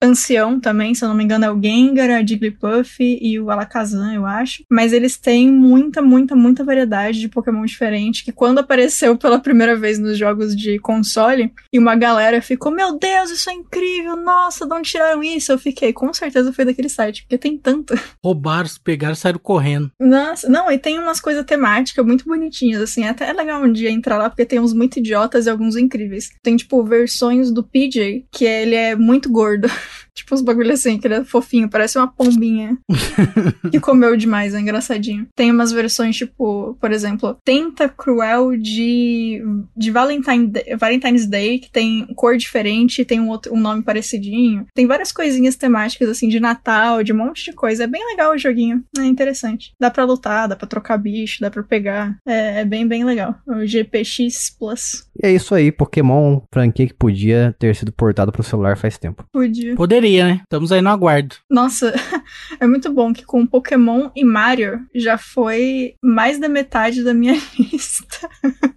Ancião 0.01 0.59
também, 0.59 0.93
se 0.93 1.03
eu 1.03 1.09
não 1.09 1.15
me 1.15 1.23
engano 1.23 1.45
é 1.45 1.51
o 1.51 1.61
Gengar, 1.61 2.09
a 2.09 2.25
Jigglypuff 2.25 2.97
e 2.99 3.39
o 3.39 3.49
Alakazam, 3.49 4.13
eu 4.13 4.25
acho. 4.25 4.63
Mas 4.69 4.93
eles 4.93 5.17
têm 5.17 5.51
muita, 5.51 6.01
muita, 6.01 6.35
muita 6.35 6.63
variedade 6.63 7.19
de 7.19 7.29
Pokémon 7.29 7.65
diferente 7.65 8.23
que 8.23 8.31
quando 8.31 8.59
apareceu 8.59 9.17
pela 9.17 9.39
primeira 9.39 9.75
vez 9.75 9.99
nos 9.99 10.17
jogos 10.23 10.55
de 10.55 10.79
console 10.79 11.53
e 11.71 11.77
uma 11.77 11.95
galera 11.95 12.41
ficou, 12.41 12.71
meu 12.71 12.97
Deus, 12.97 13.29
isso 13.29 13.49
é 13.49 13.53
incrível, 13.53 14.15
nossa, 14.15 14.65
de 14.65 14.73
onde 14.73 14.89
tiraram 14.89 15.23
isso? 15.23 15.51
Eu 15.51 15.57
fiquei, 15.57 15.91
com 15.91 16.13
certeza 16.13 16.53
foi 16.53 16.63
daquele 16.63 16.89
site, 16.89 17.23
porque 17.23 17.37
tem 17.37 17.57
tanto. 17.57 17.93
Roubaram, 18.23 18.69
pegaram 18.83 19.13
e 19.13 19.17
saíram 19.17 19.39
correndo. 19.39 19.91
Nossa, 19.99 20.47
não, 20.49 20.71
e 20.71 20.77
tem 20.77 20.97
umas 20.97 21.19
coisas 21.19 21.43
temáticas 21.45 22.05
muito 22.05 22.25
bonitinhas, 22.25 22.81
assim, 22.81 23.03
até 23.03 23.29
é 23.29 23.33
legal 23.33 23.61
um 23.61 23.71
dia 23.71 23.91
entrar 23.91 24.17
lá, 24.17 24.29
porque 24.29 24.45
tem 24.45 24.59
uns 24.59 24.73
muito 24.73 24.99
idiotas 24.99 25.45
e 25.45 25.49
alguns 25.49 25.75
incríveis. 25.75 26.29
Tem, 26.41 26.55
tipo, 26.55 26.83
versões 26.83 27.51
do 27.51 27.63
PJ, 27.63 28.25
que 28.31 28.45
ele 28.45 28.75
é 28.75 28.95
muito 28.95 29.29
gordo. 29.29 29.67
Tipo 30.15 30.35
uns 30.35 30.41
bagulho 30.41 30.71
assim, 30.71 30.97
que 30.97 31.07
ele 31.07 31.15
é 31.15 31.23
fofinho, 31.23 31.69
parece 31.69 31.97
uma 31.97 32.07
pombinha. 32.07 32.77
que 33.71 33.79
comeu 33.79 34.15
demais, 34.15 34.53
é 34.53 34.59
engraçadinho. 34.59 35.27
Tem 35.35 35.51
umas 35.51 35.71
versões, 35.71 36.15
tipo, 36.15 36.77
por 36.79 36.91
exemplo, 36.91 37.37
Tenta 37.43 37.89
Cruel 37.89 38.55
de, 38.57 39.41
de 39.75 39.91
Valentine 39.91 40.47
Day, 40.47 40.75
Valentine's 40.75 41.25
Day, 41.25 41.59
que 41.59 41.71
tem 41.71 42.05
cor 42.15 42.37
diferente, 42.37 43.05
tem 43.05 43.19
um, 43.19 43.29
outro, 43.29 43.53
um 43.53 43.59
nome 43.59 43.83
parecidinho. 43.83 44.65
Tem 44.73 44.85
várias 44.85 45.11
coisinhas 45.11 45.55
temáticas, 45.55 46.09
assim, 46.09 46.29
de 46.29 46.39
Natal, 46.39 47.03
de 47.03 47.11
um 47.11 47.17
monte 47.17 47.45
de 47.45 47.53
coisa. 47.53 47.83
É 47.83 47.87
bem 47.87 48.05
legal 48.07 48.33
o 48.33 48.37
joguinho. 48.37 48.83
É 48.97 49.05
interessante. 49.05 49.73
Dá 49.79 49.89
pra 49.89 50.05
lutar, 50.05 50.47
dá 50.47 50.55
pra 50.55 50.67
trocar 50.67 50.97
bicho, 50.97 51.41
dá 51.41 51.49
pra 51.49 51.63
pegar. 51.63 52.17
É, 52.25 52.61
é 52.61 52.65
bem, 52.65 52.87
bem 52.87 53.03
legal. 53.03 53.35
O 53.47 53.65
GPX 53.65 54.55
Plus. 54.57 55.07
E 55.21 55.27
é 55.27 55.31
isso 55.33 55.55
aí, 55.55 55.71
Pokémon, 55.71 56.41
franquia 56.53 56.87
que 56.87 56.93
podia 56.93 57.55
ter 57.59 57.75
sido 57.75 57.91
portado 57.91 58.31
pro 58.31 58.43
celular 58.43 58.77
faz 58.77 58.97
tempo. 58.97 59.25
Podia. 59.31 59.75
Poderia, 59.75 60.02
né? 60.03 60.41
Estamos 60.43 60.71
aí 60.71 60.81
no 60.81 60.89
aguardo. 60.89 61.35
Nossa, 61.49 61.93
é 62.59 62.67
muito 62.67 62.91
bom 62.93 63.13
que 63.13 63.25
com 63.25 63.45
Pokémon 63.45 64.09
e 64.15 64.23
Mario 64.23 64.79
já 64.93 65.17
foi 65.17 65.93
mais 66.03 66.39
da 66.39 66.49
metade 66.49 67.03
da 67.03 67.13
minha 67.13 67.33
lista. 67.57 68.29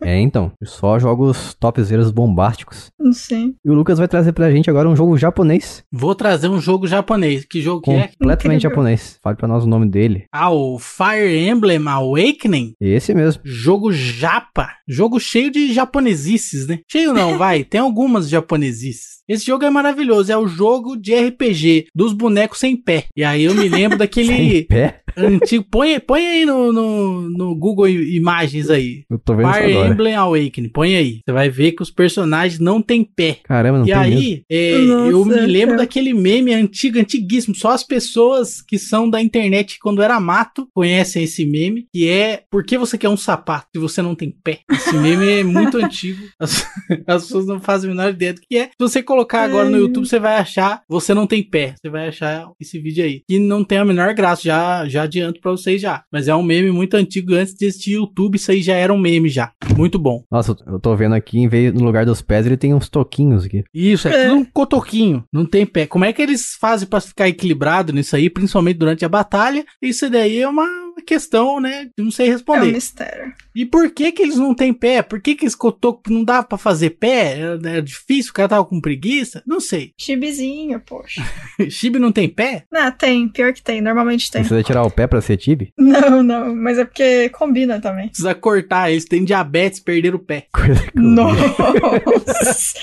É, 0.02 0.18
então, 0.18 0.52
só 0.62 0.98
jogos 0.98 1.54
topzeiros 1.58 2.10
bombásticos. 2.10 2.90
Não 2.98 3.12
sei. 3.12 3.54
E 3.64 3.70
o 3.70 3.74
Lucas 3.74 3.98
vai 3.98 4.08
trazer 4.08 4.32
pra 4.32 4.50
gente 4.50 4.70
agora 4.70 4.88
um 4.88 4.96
jogo 4.96 5.16
japonês, 5.16 5.82
Vou 5.92 6.14
trazer 6.14 6.48
um 6.48 6.60
jogo 6.60 6.86
japonês. 6.86 7.44
Que 7.44 7.60
jogo 7.60 7.80
que 7.82 7.90
é? 7.90 8.08
completamente 8.08 8.60
Incrível. 8.60 8.70
japonês. 8.70 9.18
Fale 9.22 9.36
pra 9.36 9.48
nós 9.48 9.64
o 9.64 9.68
nome 9.68 9.86
dele. 9.88 10.24
Ah, 10.32 10.50
o 10.50 10.78
Fire 10.78 11.36
Emblem 11.48 11.86
Awakening. 11.86 12.72
Esse 12.80 13.14
mesmo. 13.14 13.42
Jogo 13.44 13.92
japa. 13.92 14.70
Jogo 14.86 15.18
cheio 15.18 15.50
de 15.50 15.72
japonesices, 15.72 16.66
né? 16.66 16.80
Cheio 16.90 17.12
não, 17.12 17.36
vai. 17.38 17.64
Tem 17.64 17.80
algumas 17.80 18.28
japonesices. 18.28 19.15
Esse 19.28 19.46
jogo 19.46 19.64
é 19.64 19.70
maravilhoso. 19.70 20.30
É 20.30 20.36
o 20.36 20.46
jogo 20.46 20.96
de 20.96 21.14
RPG 21.14 21.88
dos 21.94 22.12
bonecos 22.12 22.58
sem 22.58 22.76
pé. 22.76 23.06
E 23.16 23.24
aí 23.24 23.44
eu 23.44 23.54
me 23.54 23.68
lembro 23.68 23.96
Sem 23.96 23.98
daquele 23.98 24.62
pé. 24.64 25.02
Antigo. 25.16 25.64
Põe, 25.70 25.98
põe 26.00 26.26
aí 26.26 26.46
no, 26.46 26.72
no, 26.72 27.30
no 27.30 27.54
Google 27.54 27.88
Imagens 27.88 28.70
aí. 28.70 29.04
Eu 29.10 29.18
tô 29.18 29.34
vendo 29.34 29.50
isso 29.50 29.58
Fire 29.58 29.72
agora. 29.72 29.88
Emblem 29.88 30.14
Awakening. 30.14 30.68
Põe 30.68 30.96
aí. 30.96 31.20
Você 31.24 31.32
vai 31.32 31.48
ver 31.48 31.72
que 31.72 31.82
os 31.82 31.90
personagens 31.90 32.60
não 32.60 32.82
têm 32.82 33.04
pé. 33.04 33.38
Caramba, 33.44 33.78
não 33.78 33.84
e 33.84 33.88
tem 33.88 33.96
aí, 33.96 34.42
é, 34.50 34.78
Nossa, 34.78 35.10
eu 35.10 35.24
me 35.24 35.46
lembro 35.46 35.74
é. 35.74 35.78
daquele 35.78 36.12
meme 36.12 36.52
antigo, 36.52 36.98
antiguíssimo. 36.98 37.54
Só 37.54 37.70
as 37.70 37.82
pessoas 37.82 38.60
que 38.60 38.78
são 38.78 39.08
da 39.08 39.20
internet 39.20 39.78
quando 39.80 40.02
era 40.02 40.20
mato 40.20 40.68
conhecem 40.74 41.24
esse 41.24 41.44
meme, 41.44 41.86
que 41.92 42.08
é 42.08 42.42
Por 42.50 42.64
que 42.64 42.76
você 42.78 42.98
quer 42.98 43.08
um 43.08 43.16
sapato 43.16 43.68
se 43.74 43.78
você 43.78 44.02
não 44.02 44.14
tem 44.14 44.30
pé? 44.30 44.60
Esse 44.70 44.94
meme 44.94 45.28
é 45.28 45.44
muito 45.44 45.78
antigo. 45.82 46.22
As, 46.38 46.66
as 47.06 47.22
pessoas 47.24 47.46
não 47.46 47.60
fazem 47.60 47.90
a 47.90 47.94
menor 47.94 48.10
ideia 48.10 48.34
do 48.34 48.40
que 48.40 48.56
é. 48.56 48.64
Se 48.66 48.78
você 48.78 49.02
colocar 49.02 49.42
agora 49.42 49.68
no. 49.68 49.76
YouTube, 49.76 50.06
você 50.06 50.18
vai 50.18 50.36
achar 50.36 50.82
Você 50.88 51.14
não 51.14 51.26
tem 51.26 51.42
pé. 51.42 51.74
Você 51.80 51.90
vai 51.90 52.08
achar 52.08 52.50
esse 52.60 52.78
vídeo 52.78 53.04
aí. 53.04 53.22
Que 53.28 53.38
não 53.38 53.64
tem 53.64 53.78
a 53.78 53.84
menor 53.84 54.14
graça, 54.14 54.42
já, 54.42 54.88
já 54.88 55.05
adianto 55.06 55.40
pra 55.40 55.50
vocês 55.52 55.80
já. 55.80 56.02
Mas 56.12 56.28
é 56.28 56.34
um 56.34 56.42
meme 56.42 56.70
muito 56.70 56.94
antigo. 56.94 57.34
Antes 57.34 57.54
de 57.54 57.64
existir 57.66 57.92
YouTube, 57.92 58.36
isso 58.36 58.50
aí 58.50 58.60
já 58.62 58.74
era 58.74 58.92
um 58.92 58.98
meme 58.98 59.28
já. 59.28 59.52
Muito 59.76 59.98
bom. 59.98 60.22
Nossa, 60.30 60.56
eu- 60.66 60.78
tô 60.78 60.94
vendo 60.94 61.14
aqui, 61.14 61.38
em 61.38 61.48
vez 61.48 61.72
no 61.72 61.84
lugar 61.84 62.04
dos 62.04 62.20
pés, 62.22 62.46
ele 62.46 62.56
tem 62.56 62.74
uns 62.74 62.88
toquinhos 62.88 63.44
aqui. 63.44 63.64
Isso, 63.74 64.08
é, 64.08 64.12
É. 64.24 64.28
tudo 64.28 64.40
um 64.40 64.44
cotoquinho, 64.44 65.24
não 65.32 65.44
tem 65.46 65.64
pé. 65.66 65.86
Como 65.86 66.04
é 66.04 66.12
que 66.12 66.20
eles 66.22 66.56
fazem 66.60 66.86
pra 66.88 67.00
ficar 67.00 67.28
equilibrado 67.28 67.92
nisso 67.92 68.14
aí, 68.16 68.28
principalmente 68.30 68.76
durante 68.78 69.04
a 69.04 69.08
batalha? 69.08 69.64
Isso 69.82 70.08
daí 70.10 70.38
é 70.40 70.48
uma 70.48 70.66
questão, 71.02 71.60
né? 71.60 71.88
Não 71.98 72.10
sei 72.10 72.26
É 72.26 72.30
um 72.30 72.32
responder. 72.32 72.72
mistério. 72.72 73.32
E 73.54 73.64
por 73.64 73.90
que 73.90 74.12
que 74.12 74.22
eles 74.22 74.36
não 74.36 74.54
têm 74.54 74.72
pé? 74.72 75.02
Por 75.02 75.20
que 75.20 75.34
que 75.34 75.46
esse 75.46 75.56
cotoco 75.56 76.02
não 76.10 76.22
dava 76.24 76.46
pra 76.46 76.58
fazer 76.58 76.90
pé? 76.90 77.38
Era, 77.38 77.60
era 77.70 77.82
difícil, 77.82 78.30
o 78.30 78.34
cara 78.34 78.48
tava 78.48 78.64
com 78.64 78.80
preguiça? 78.80 79.42
Não 79.46 79.60
sei. 79.60 79.92
Chibizinho, 79.98 80.80
poxa. 80.80 81.22
Chibi 81.70 81.98
não 81.98 82.12
tem 82.12 82.28
pé? 82.28 82.64
Não, 82.72 82.90
tem. 82.92 83.28
Pior 83.28 83.52
que 83.52 83.62
tem. 83.62 83.80
Normalmente 83.80 84.30
tem. 84.30 84.42
Precisa 84.42 84.62
tirar 84.62 84.82
o 84.82 84.90
pé 84.90 85.06
pra 85.06 85.20
ser 85.20 85.36
tibi? 85.36 85.72
Não, 85.78 86.22
não. 86.22 86.54
Mas 86.54 86.78
é 86.78 86.84
porque 86.84 87.28
combina 87.30 87.80
também. 87.80 88.08
Precisa 88.08 88.34
cortar, 88.34 88.90
eles 88.90 89.04
têm 89.04 89.24
diabetes, 89.24 89.80
perderam 89.80 90.16
o 90.16 90.20
pé. 90.20 90.46
Nossa! 90.94 92.78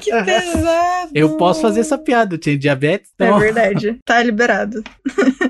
que 0.00 0.10
pesado! 0.24 1.10
Eu 1.14 1.36
posso 1.36 1.60
fazer 1.62 1.80
essa 1.80 1.96
piada, 1.98 2.34
eu 2.34 2.38
tinha 2.38 2.58
diabetes, 2.58 3.10
É 3.18 3.24
então... 3.26 3.38
verdade. 3.38 3.98
Tá 4.04 4.22
liberado. 4.22 4.82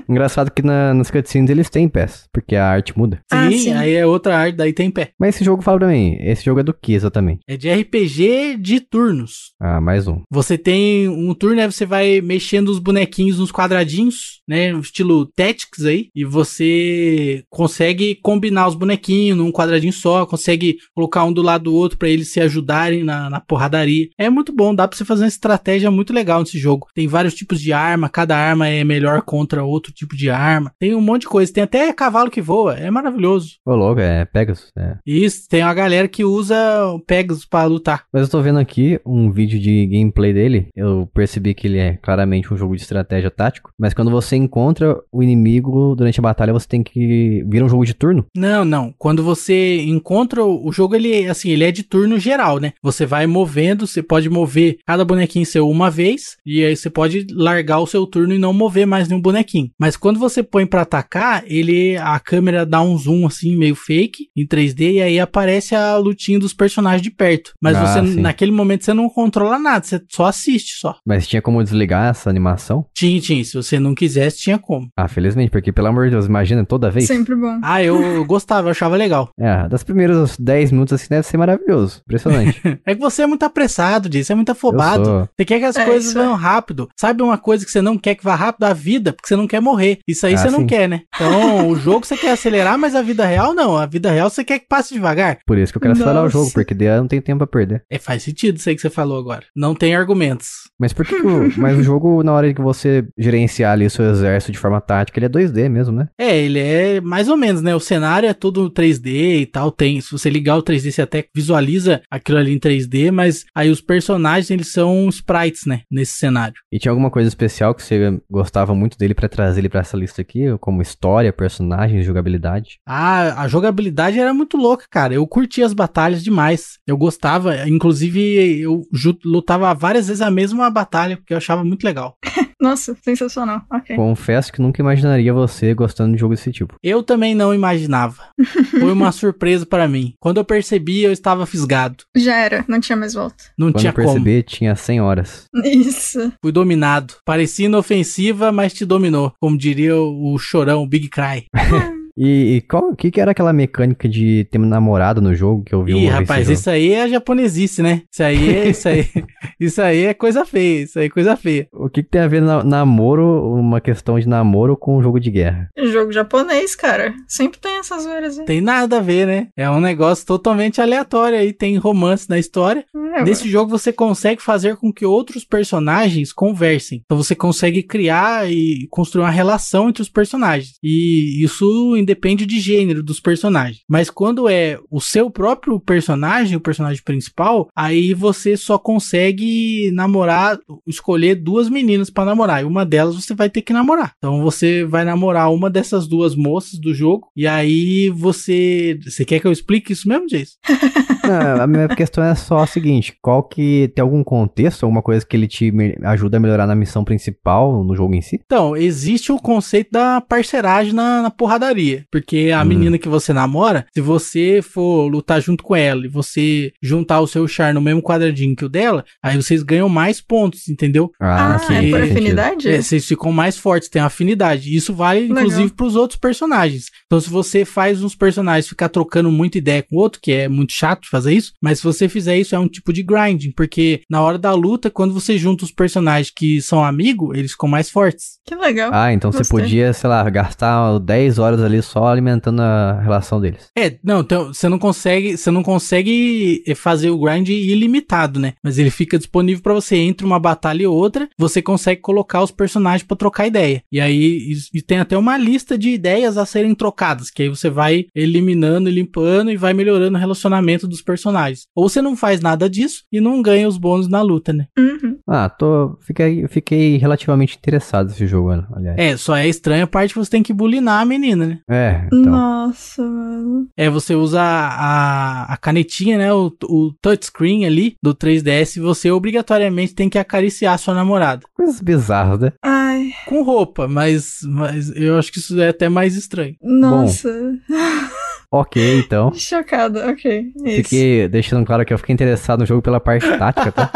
Engraçado 0.07 0.51
que 0.51 0.61
na, 0.61 0.93
nas 0.93 1.09
cutscenes 1.11 1.49
eles 1.49 1.69
têm 1.69 1.87
pés, 2.09 2.27
porque 2.33 2.55
a 2.55 2.67
arte 2.67 2.97
muda. 2.97 3.21
Ah, 3.31 3.49
Sim, 3.49 3.57
sim. 3.57 3.73
aí 3.73 3.93
é 3.93 4.05
outra 4.05 4.37
arte, 4.37 4.55
daí 4.55 4.73
tem 4.73 4.89
pé. 4.91 5.11
Mas 5.19 5.35
esse 5.35 5.43
jogo 5.45 5.61
fala 5.61 5.79
pra 5.79 5.87
mim, 5.87 6.17
esse 6.19 6.43
jogo 6.43 6.59
é 6.59 6.63
do 6.63 6.73
que 6.73 6.93
exatamente? 6.93 7.41
É 7.47 7.55
de 7.55 7.69
RPG 7.71 8.57
de 8.59 8.79
turnos. 8.79 9.53
Ah, 9.59 9.79
mais 9.79 10.07
um. 10.07 10.21
Você 10.29 10.57
tem 10.57 11.07
um 11.07 11.33
turno, 11.33 11.61
aí 11.61 11.71
você 11.71 11.85
vai 11.85 12.21
mexendo 12.21 12.69
os 12.69 12.79
bonequinhos 12.79 13.39
nos 13.39 13.51
quadradinhos, 13.51 14.41
né? 14.47 14.71
No 14.71 14.79
estilo 14.79 15.25
Tactics 15.35 15.85
aí. 15.85 16.07
E 16.15 16.23
você 16.25 17.43
consegue 17.49 18.15
combinar 18.21 18.67
os 18.67 18.75
bonequinhos 18.75 19.37
num 19.37 19.51
quadradinho 19.51 19.93
só. 19.93 20.25
Consegue 20.25 20.77
colocar 20.95 21.23
um 21.25 21.33
do 21.33 21.41
lado 21.41 21.65
do 21.65 21.73
outro 21.75 21.97
pra 21.97 22.09
eles 22.09 22.31
se 22.31 22.39
ajudarem 22.39 23.03
na, 23.03 23.29
na 23.29 23.39
porradaria. 23.39 24.07
É 24.17 24.29
muito 24.29 24.53
bom, 24.53 24.73
dá 24.73 24.87
pra 24.87 24.97
você 24.97 25.05
fazer 25.05 25.23
uma 25.23 25.27
estratégia 25.29 25.91
muito 25.91 26.13
legal 26.13 26.39
nesse 26.39 26.57
jogo. 26.57 26.87
Tem 26.93 27.07
vários 27.07 27.33
tipos 27.33 27.59
de 27.61 27.73
arma, 27.73 28.09
cada 28.09 28.35
arma 28.37 28.67
é 28.67 28.83
melhor 28.83 29.21
contra 29.21 29.63
outro 29.63 29.91
tipo 29.91 30.15
de 30.15 30.29
arma. 30.29 30.71
Tem 30.79 30.95
um 30.95 31.01
monte 31.01 31.21
de 31.21 31.27
coisa. 31.27 31.51
Tem 31.51 31.63
até 31.63 31.91
cavalo 31.99 32.31
que 32.31 32.41
voa, 32.41 32.75
é 32.75 32.89
maravilhoso. 32.89 33.57
Ô, 33.65 33.75
louco, 33.75 33.99
é 33.99 34.23
Pegasus. 34.23 34.69
É. 34.77 34.95
Isso, 35.05 35.49
tem 35.49 35.61
uma 35.61 35.73
galera 35.73 36.07
que 36.07 36.23
usa 36.23 36.55
o 36.87 36.99
Pegasus 36.99 37.45
pra 37.45 37.65
lutar. 37.65 38.05
Mas 38.13 38.23
eu 38.23 38.29
tô 38.29 38.41
vendo 38.41 38.57
aqui 38.57 38.97
um 39.05 39.29
vídeo 39.29 39.59
de 39.59 39.85
gameplay 39.85 40.33
dele. 40.33 40.67
Eu 40.73 41.09
percebi 41.13 41.53
que 41.53 41.67
ele 41.67 41.77
é 41.77 41.97
claramente 41.97 42.53
um 42.53 42.57
jogo 42.57 42.75
de 42.75 42.81
estratégia 42.81 43.29
tático. 43.29 43.71
Mas 43.77 43.93
quando 43.93 44.09
você 44.09 44.37
encontra 44.37 44.97
o 45.11 45.21
inimigo 45.21 45.93
durante 45.93 46.19
a 46.19 46.23
batalha, 46.23 46.53
você 46.53 46.67
tem 46.67 46.81
que. 46.81 47.43
Vira 47.47 47.65
um 47.65 47.69
jogo 47.69 47.85
de 47.85 47.93
turno? 47.93 48.25
Não, 48.33 48.63
não. 48.63 48.93
Quando 48.97 49.21
você 49.21 49.81
encontra 49.81 50.43
o 50.43 50.71
jogo, 50.71 50.95
ele 50.95 51.27
assim, 51.27 51.49
ele 51.49 51.65
é 51.65 51.71
de 51.71 51.83
turno 51.83 52.17
geral, 52.17 52.59
né? 52.59 52.71
Você 52.81 53.05
vai 53.05 53.27
movendo, 53.27 53.85
você 53.85 54.01
pode 54.01 54.29
mover 54.29 54.77
cada 54.87 55.03
bonequinho 55.03 55.45
seu 55.45 55.67
uma 55.67 55.91
vez 55.91 56.37
e 56.45 56.63
aí 56.63 56.75
você 56.75 56.89
pode 56.89 57.27
largar 57.31 57.79
o 57.79 57.87
seu 57.87 58.07
turno 58.07 58.33
e 58.33 58.39
não 58.39 58.53
mover 58.53 58.87
mais 58.87 59.09
nenhum 59.09 59.21
bonequinho. 59.21 59.69
Mas 59.77 59.97
quando 59.97 60.19
você 60.19 60.41
põe 60.41 60.65
pra 60.65 60.83
atacar, 60.83 61.43
ele 61.45 61.88
a 61.97 62.19
câmera 62.19 62.65
dá 62.65 62.81
um 62.81 62.97
zoom 62.97 63.25
assim 63.27 63.55
meio 63.57 63.75
fake 63.75 64.27
em 64.35 64.45
3D 64.45 64.93
e 64.93 65.01
aí 65.01 65.19
aparece 65.19 65.75
a 65.75 65.95
lutinha 65.97 66.39
dos 66.39 66.53
personagens 66.53 67.01
de 67.01 67.11
perto. 67.11 67.51
Mas 67.61 67.75
Ah, 67.77 67.85
você 67.85 68.13
sim. 68.13 68.21
naquele 68.21 68.51
momento 68.51 68.83
você 68.85 68.93
não 68.93 69.09
controla 69.09 69.57
nada, 69.59 69.85
você 69.85 70.01
só 70.09 70.25
assiste 70.25 70.79
só. 70.79 70.95
Mas 71.05 71.27
tinha 71.27 71.41
como 71.41 71.63
desligar 71.63 72.09
essa 72.09 72.29
animação? 72.29 72.85
Tinha, 72.93 73.19
tinha. 73.19 73.43
Se 73.43 73.53
você 73.55 73.79
não 73.79 73.93
quisesse, 73.95 74.39
tinha 74.39 74.57
como. 74.57 74.87
Ah, 74.97 75.07
felizmente, 75.07 75.51
porque 75.51 75.71
pelo 75.71 75.87
amor 75.87 76.05
de 76.05 76.11
Deus, 76.11 76.25
imagina 76.25 76.65
toda 76.65 76.89
vez. 76.91 77.07
Sempre 77.07 77.35
bom. 77.35 77.59
Ah, 77.63 77.83
eu 77.83 78.23
gostava, 78.25 78.67
eu 78.67 78.71
achava 78.71 78.95
legal. 78.95 79.29
É, 79.39 79.67
das 79.69 79.83
primeiras 79.83 80.37
10 80.37 80.71
minutos 80.71 80.93
assim 80.93 81.07
deve 81.09 81.25
ser 81.25 81.37
maravilhoso. 81.37 82.01
Impressionante. 82.05 82.61
É 82.85 82.93
que 82.95 83.01
você 83.01 83.23
é 83.23 83.27
muito 83.27 83.43
apressado 83.43 84.07
disso, 84.09 84.31
é 84.31 84.35
muito 84.35 84.51
afobado. 84.51 85.27
Você 85.37 85.45
quer 85.45 85.59
que 85.59 85.65
as 85.65 85.75
É, 85.75 85.85
coisas 85.85 86.09
isso 86.09 86.19
é. 86.19 86.23
vão 86.25 86.35
rápido. 86.35 86.87
Sabe 86.99 87.21
uma 87.23 87.37
coisa 87.37 87.65
que 87.65 87.71
você 87.71 87.81
não 87.81 87.97
quer 87.97 88.15
que 88.15 88.23
vá 88.23 88.35
rápido? 88.35 88.63
A 88.65 88.73
vida, 88.73 89.13
porque 89.13 89.27
você 89.27 89.35
não 89.35 89.47
quer 89.47 89.59
morrer. 89.61 89.99
Isso 90.07 90.25
aí 90.25 90.33
Ah, 90.33 90.37
você 90.37 90.49
não 90.49 90.59
sim. 90.59 90.67
quer, 90.67 90.87
né? 90.89 91.01
Então, 91.15 91.69
o 91.69 91.78
jogo 91.79 92.05
você 92.05 92.17
quer 92.17 92.31
acelerar, 92.31 92.77
mas 92.77 92.95
a 92.95 93.01
vida 93.01 93.25
real 93.25 93.53
não. 93.53 93.77
A 93.77 93.85
vida 93.85 94.11
real 94.11 94.29
você 94.29 94.43
quer 94.43 94.59
que 94.59 94.67
passe 94.67 94.93
devagar. 94.93 95.39
Por 95.45 95.57
isso 95.57 95.71
que 95.71 95.77
eu 95.77 95.81
quero 95.81 95.93
acelerar 95.93 96.25
o 96.25 96.29
jogo, 96.29 96.51
porque 96.53 96.73
daí 96.73 96.87
eu 96.87 96.97
não 96.97 97.07
tenho 97.07 97.21
tempo 97.21 97.39
pra 97.39 97.47
perder. 97.47 97.83
É, 97.89 97.97
faz 97.97 98.23
sentido 98.23 98.57
isso 98.57 98.69
aí 98.69 98.75
que 98.75 98.81
você 98.81 98.89
falou 98.89 99.17
agora. 99.17 99.45
Não 99.55 99.73
tem 99.73 99.95
argumentos. 99.95 100.69
Mas 100.79 100.93
por 100.93 101.05
que, 101.05 101.19
que 101.19 101.27
o, 101.27 101.51
mas 101.57 101.77
o 101.77 101.83
jogo, 101.83 102.23
na 102.23 102.33
hora 102.33 102.53
que 102.53 102.61
você 102.61 103.05
gerenciar 103.17 103.73
ali 103.73 103.85
o 103.85 103.89
seu 103.89 104.05
exército 104.09 104.51
de 104.51 104.57
forma 104.57 104.79
tática, 104.79 105.19
ele 105.19 105.25
é 105.25 105.29
2D 105.29 105.69
mesmo, 105.69 105.95
né? 105.95 106.07
É, 106.17 106.37
ele 106.37 106.59
é 106.59 107.01
mais 107.01 107.27
ou 107.27 107.37
menos, 107.37 107.61
né? 107.61 107.75
O 107.75 107.79
cenário 107.79 108.27
é 108.27 108.33
todo 108.33 108.71
3D 108.71 109.41
e 109.41 109.45
tal. 109.45 109.71
Tem, 109.71 109.99
se 110.01 110.11
você 110.11 110.29
ligar 110.29 110.57
o 110.57 110.63
3D, 110.63 110.91
você 110.91 111.01
até 111.01 111.25
visualiza 111.33 112.01
aquilo 112.09 112.37
ali 112.37 112.53
em 112.53 112.59
3D, 112.59 113.11
mas 113.11 113.45
aí 113.53 113.69
os 113.69 113.81
personagens, 113.81 114.49
eles 114.49 114.71
são 114.71 115.07
sprites, 115.09 115.65
né? 115.65 115.81
Nesse 115.91 116.13
cenário. 116.13 116.55
E 116.71 116.79
tinha 116.79 116.91
alguma 116.91 117.09
coisa 117.09 117.27
especial 117.27 117.73
que 117.73 117.83
você 117.83 118.19
gostava 118.29 118.73
muito 118.73 118.97
dele 118.97 119.13
pra 119.13 119.29
trazer 119.29 119.61
ele 119.61 119.69
pra 119.69 119.81
essa 119.81 119.97
lista 119.97 120.21
aqui, 120.21 120.45
como 120.59 120.81
história, 120.81 121.33
personagens, 121.59 122.05
jogabilidade? 122.05 122.79
Ah, 122.85 123.41
a 123.43 123.47
jogabilidade 123.47 124.17
era 124.17 124.33
muito 124.33 124.55
louca, 124.55 124.85
cara. 124.89 125.13
Eu 125.13 125.27
curtia 125.27 125.65
as 125.65 125.73
batalhas 125.73 126.23
demais. 126.23 126.79
Eu 126.87 126.97
gostava, 126.97 127.67
inclusive 127.67 128.61
eu 128.61 128.87
lutava 129.25 129.73
várias 129.73 130.07
vezes 130.07 130.21
a 130.21 130.31
mesma 130.31 130.69
batalha, 130.69 131.17
porque 131.17 131.33
eu 131.33 131.37
achava 131.37 131.63
muito 131.63 131.83
legal. 131.83 132.17
Nossa, 132.61 132.95
sensacional. 133.01 133.61
Ok. 133.71 133.95
Confesso 133.95 134.51
que 134.51 134.61
nunca 134.61 134.81
imaginaria 134.81 135.33
você 135.33 135.73
gostando 135.73 136.13
de 136.13 136.19
jogo 136.19 136.35
desse 136.35 136.51
tipo. 136.51 136.75
Eu 136.83 137.01
também 137.01 137.33
não 137.33 137.53
imaginava. 137.53 138.23
Foi 138.71 138.91
uma 138.91 139.11
surpresa 139.11 139.65
para 139.65 139.87
mim. 139.87 140.13
Quando 140.19 140.37
eu 140.37 140.45
percebi, 140.45 141.01
eu 141.01 141.11
estava 141.11 141.45
fisgado. 141.45 142.03
Já 142.15 142.37
era, 142.37 142.65
não 142.67 142.79
tinha 142.79 142.97
mais 142.97 143.13
volta. 143.13 143.45
Não 143.57 143.67
Quando 143.67 143.79
tinha 143.79 143.91
eu 143.91 143.95
percebi, 143.95 144.43
tinha 144.43 144.75
100 144.75 145.01
horas. 145.01 145.45
Isso. 145.63 146.19
como. 146.19 146.33
Fui 146.41 146.51
dominado. 146.51 147.15
Parecia 147.25 147.65
inofensiva, 147.65 148.51
mas 148.51 148.73
te 148.73 148.85
dominou. 148.85 149.33
Como 149.39 149.57
diria 149.57 149.95
o, 149.95 150.33
o 150.33 150.37
chorão, 150.37 150.83
o 150.83 150.87
Big 150.87 151.09
Cry. 151.09 151.45
E, 152.19 152.55
e 152.57 152.61
qual 152.61 152.93
que, 152.95 153.09
que 153.09 153.21
era 153.21 153.31
aquela 153.31 153.53
mecânica 153.53 154.07
de 154.09 154.45
ter 154.51 154.57
namorado 154.59 155.21
no 155.21 155.33
jogo 155.33 155.63
que 155.63 155.73
eu 155.73 155.83
vi 155.83 155.93
Ih, 155.93 156.07
rapaz, 156.07 156.49
isso 156.49 156.69
aí 156.69 156.91
é 156.91 157.07
japonesice, 157.07 157.81
né? 157.81 158.01
Isso 158.11 158.21
aí 158.23 158.55
é, 158.55 158.69
isso 158.69 158.89
aí, 158.89 159.05
isso 159.59 159.81
aí 159.81 160.05
é 160.05 160.13
coisa 160.13 160.45
feia. 160.45 160.83
Isso 160.83 160.99
aí 160.99 161.05
é 161.05 161.09
coisa 161.09 161.37
feia. 161.37 161.67
O 161.71 161.89
que, 161.89 162.03
que 162.03 162.09
tem 162.09 162.21
a 162.21 162.27
ver 162.27 162.41
na- 162.41 162.63
namoro, 162.63 163.53
uma 163.55 163.79
questão 163.79 164.19
de 164.19 164.27
namoro 164.27 164.75
com 164.75 164.97
um 164.97 165.01
jogo 165.01 165.19
de 165.19 165.31
guerra? 165.31 165.69
Jogo 165.77 166.11
japonês, 166.11 166.75
cara. 166.75 167.13
Sempre 167.27 167.59
tem 167.59 167.79
essas 167.79 168.05
aí. 168.05 168.45
Tem 168.45 168.59
nada 168.61 168.97
a 168.97 169.01
ver, 169.01 169.25
né? 169.25 169.47
É 169.55 169.69
um 169.69 169.79
negócio 169.79 170.25
totalmente 170.25 170.81
aleatório 170.81 171.37
aí. 171.37 171.53
Tem 171.53 171.77
romance 171.77 172.29
na 172.29 172.37
história. 172.37 172.83
É, 173.15 173.23
Nesse 173.23 173.49
jogo 173.49 173.69
você 173.69 173.93
consegue 173.93 174.41
fazer 174.41 174.75
com 174.75 174.91
que 174.91 175.05
outros 175.05 175.45
personagens 175.45 176.33
conversem. 176.33 177.01
Então 177.05 177.17
você 177.17 177.33
consegue 177.35 177.81
criar 177.83 178.49
e 178.51 178.87
construir 178.89 179.23
uma 179.23 179.29
relação 179.29 179.89
entre 179.89 180.01
os 180.01 180.09
personagens. 180.09 180.73
E 180.83 181.43
isso 181.43 181.95
independe 182.09 182.45
de 182.45 182.59
gênero 182.59 183.03
dos 183.03 183.19
personagens. 183.19 183.83
Mas 183.87 184.09
quando 184.09 184.49
é 184.49 184.79
o 184.89 184.99
seu 184.99 185.29
próprio 185.29 185.79
personagem, 185.79 186.57
o 186.57 186.61
personagem 186.61 187.03
principal, 187.03 187.69
aí 187.75 188.13
você 188.13 188.57
só 188.57 188.77
consegue 188.77 189.91
namorar, 189.91 190.57
escolher 190.87 191.35
duas 191.35 191.69
meninas 191.69 192.09
pra 192.09 192.25
namorar. 192.25 192.61
E 192.61 192.65
uma 192.65 192.85
delas 192.85 193.15
você 193.15 193.35
vai 193.35 193.49
ter 193.49 193.61
que 193.61 193.73
namorar. 193.73 194.13
Então 194.17 194.41
você 194.41 194.83
vai 194.83 195.05
namorar 195.05 195.51
uma 195.51 195.69
dessas 195.69 196.07
duas 196.07 196.35
moças 196.35 196.79
do 196.79 196.93
jogo. 196.93 197.27
E 197.35 197.45
aí 197.45 198.09
você. 198.09 198.99
Você 199.03 199.23
quer 199.23 199.39
que 199.39 199.47
eu 199.47 199.51
explique 199.51 199.93
isso 199.93 200.07
mesmo, 200.07 200.27
Jason? 200.27 200.57
Não, 201.29 201.61
a 201.61 201.67
minha 201.67 201.87
questão 201.87 202.23
é 202.23 202.33
só 202.33 202.57
a 202.57 202.67
seguinte: 202.67 203.15
qual 203.21 203.43
que 203.43 203.91
tem 203.95 204.01
algum 204.01 204.23
contexto, 204.23 204.83
alguma 204.83 205.01
coisa 205.01 205.23
que 205.25 205.37
ele 205.37 205.47
te 205.47 205.71
ajuda 206.03 206.37
a 206.37 206.39
melhorar 206.39 206.65
na 206.65 206.75
missão 206.75 207.03
principal, 207.03 207.83
no 207.83 207.95
jogo 207.95 208.15
em 208.15 208.21
si? 208.21 208.39
Então, 208.43 208.75
existe 208.75 209.31
o 209.31 209.37
conceito 209.37 209.91
da 209.91 210.21
parceragem 210.21 210.93
na, 210.93 211.21
na 211.21 211.29
porradaria. 211.29 211.98
Porque 212.11 212.51
a 212.53 212.61
Hum. 212.61 212.65
menina 212.65 212.97
que 212.97 213.07
você 213.09 213.33
namora, 213.33 213.85
se 213.93 214.01
você 214.01 214.61
for 214.61 215.07
lutar 215.07 215.41
junto 215.41 215.63
com 215.63 215.75
ela 215.75 216.05
e 216.05 216.09
você 216.09 216.71
juntar 216.81 217.19
o 217.21 217.27
seu 217.27 217.47
char 217.47 217.73
no 217.73 217.81
mesmo 217.81 218.01
quadradinho 218.01 218.55
que 218.55 218.65
o 218.65 218.69
dela, 218.69 219.03
aí 219.23 219.35
vocês 219.35 219.63
ganham 219.63 219.89
mais 219.89 220.21
pontos, 220.21 220.67
entendeu? 220.69 221.11
Ah, 221.19 221.57
sim, 221.59 221.73
é 221.73 221.91
faz 221.91 221.91
por 221.91 222.01
afinidade? 222.11 222.69
É, 222.69 222.81
vocês 222.81 223.05
ficam 223.05 223.31
mais 223.31 223.57
fortes, 223.57 223.89
tem 223.89 224.01
afinidade. 224.01 224.75
Isso 224.75 224.93
vale, 224.93 225.21
Legal. 225.21 225.37
inclusive, 225.43 225.73
pros 225.73 225.95
outros 225.95 226.19
personagens. 226.19 226.85
Então, 227.05 227.19
se 227.19 227.29
você 227.29 227.65
faz 227.65 228.03
uns 228.03 228.15
personagens 228.15 228.67
ficar 228.67 228.89
trocando 228.89 229.31
muita 229.31 229.57
ideia 229.57 229.83
com 229.83 229.95
o 229.95 229.99
outro, 229.99 230.19
que 230.21 230.31
é 230.31 230.47
muito 230.47 230.73
chato 230.73 231.07
fazer 231.09 231.33
isso, 231.33 231.53
mas 231.61 231.79
se 231.79 231.83
você 231.83 232.07
fizer 232.09 232.37
isso, 232.37 232.55
é 232.55 232.59
um 232.59 232.67
tipo 232.67 232.91
de 232.93 233.03
grinding, 233.03 233.51
porque 233.55 234.01
na 234.09 234.21
hora 234.21 234.37
da 234.37 234.53
luta, 234.53 234.89
quando 234.89 235.13
você 235.13 235.37
junta 235.37 235.63
os 235.63 235.71
personagens 235.71 236.31
que 236.35 236.61
são 236.61 236.83
amigos, 236.83 237.37
eles 237.37 237.51
ficam 237.51 237.69
mais 237.69 237.89
fortes. 237.89 238.39
Que 238.45 238.55
legal. 238.55 238.91
Ah, 238.93 239.13
então 239.13 239.31
você 239.31 239.39
Gostei. 239.39 239.59
podia, 239.61 239.93
sei 239.93 240.09
lá, 240.09 240.27
gastar 240.29 240.99
10 240.99 241.39
horas 241.39 241.61
ali 241.61 241.78
só 241.81 242.07
alimentando 242.07 242.61
a 242.61 242.99
relação 243.01 243.39
deles. 243.39 243.69
É, 243.77 243.97
não, 244.03 244.21
então 244.21 244.47
você 244.47 244.67
não 244.69 244.79
consegue, 244.79 245.37
você 245.37 245.51
não 245.51 245.63
consegue 245.63 246.63
fazer 246.75 247.09
o 247.09 247.19
grind 247.19 247.49
ilimitado, 247.49 248.39
né? 248.39 248.53
Mas 248.63 248.77
ele 248.77 248.89
fica 248.89 249.17
disponível 249.17 249.63
pra 249.63 249.73
você 249.73 249.95
entre 249.95 250.25
uma 250.25 250.39
batalha 250.39 250.83
e 250.83 250.87
outra, 250.87 251.27
você 251.37 251.61
consegue 251.61 252.01
colocar 252.01 252.41
os 252.41 252.51
personagens 252.51 253.03
pra 253.03 253.17
trocar 253.17 253.47
ideia. 253.47 253.81
E 253.91 253.99
aí 253.99 254.19
e, 254.19 254.77
e 254.79 254.81
tem 254.81 254.99
até 254.99 255.17
uma 255.17 255.37
lista 255.37 255.77
de 255.77 255.89
ideias 255.89 256.37
a 256.37 256.45
serem 256.45 256.75
trocadas, 256.75 257.29
que 257.29 257.43
aí 257.43 257.49
você 257.49 257.69
vai 257.69 258.05
eliminando 258.15 258.89
e 258.89 258.93
limpando 258.93 259.51
e 259.51 259.57
vai 259.57 259.73
melhorando 259.73 260.17
o 260.17 260.19
relacionamento 260.19 260.87
dos 260.87 261.01
personagens. 261.01 261.67
Ou 261.75 261.89
você 261.89 262.01
não 262.01 262.15
faz 262.15 262.41
nada 262.41 262.69
disso 262.69 263.03
e 263.11 263.19
não 263.19 263.41
ganha 263.41 263.67
os 263.67 263.77
bônus 263.77 264.07
na 264.07 264.21
luta, 264.21 264.53
né? 264.53 264.67
Uhum. 264.77 265.17
Ah, 265.27 265.49
tô. 265.49 265.97
Fiquei, 266.01 266.47
fiquei 266.47 266.97
relativamente 266.97 267.57
interessado 267.57 268.09
nesse 268.09 268.25
jogo, 268.25 268.55
né, 268.55 268.65
aliás. 268.73 268.97
É, 268.97 269.17
só 269.17 269.35
é 269.35 269.47
estranha 269.47 269.83
a 269.83 269.87
parte 269.87 270.13
que 270.13 270.19
você 270.19 270.31
tem 270.31 270.43
que 270.43 270.53
bulinar 270.53 271.01
a 271.01 271.05
menina, 271.05 271.45
né? 271.45 271.59
É, 271.69 272.07
então. 272.07 272.31
Nossa, 272.31 273.01
mano. 273.03 273.67
É, 273.77 273.89
você 273.89 274.15
usa 274.15 274.41
a, 274.41 275.53
a 275.53 275.57
canetinha, 275.57 276.17
né? 276.17 276.33
O, 276.33 276.51
o 276.63 276.91
touchscreen 277.01 277.65
ali 277.65 277.95
do 278.01 278.15
3DS 278.15 278.77
e 278.77 278.79
você 278.79 279.11
obrigatoriamente 279.11 279.93
tem 279.93 280.09
que 280.09 280.17
acariciar 280.17 280.73
a 280.73 280.77
sua 280.77 280.93
namorada. 280.93 281.43
Coisas 281.53 281.79
bizarras, 281.79 282.39
né? 282.39 282.53
Ai, 282.63 283.11
Com 283.27 283.43
roupa, 283.43 283.87
mas, 283.87 284.39
mas 284.43 284.91
eu 284.95 285.17
acho 285.17 285.31
que 285.31 285.39
isso 285.39 285.59
é 285.61 285.69
até 285.69 285.87
mais 285.89 286.15
estranho. 286.15 286.55
nossa. 286.61 287.29
Ok, 288.51 288.99
então. 288.99 289.31
Chocada, 289.35 290.09
ok. 290.09 290.51
É 290.65 290.69
Isso. 290.69 290.83
Fiquei 290.83 291.27
deixando 291.27 291.65
claro 291.65 291.85
que 291.85 291.93
eu 291.93 291.97
fiquei 291.97 292.13
interessado 292.13 292.61
no 292.61 292.65
jogo 292.65 292.81
pela 292.81 292.99
parte 292.99 293.27
tática, 293.37 293.71
tá? 293.71 293.89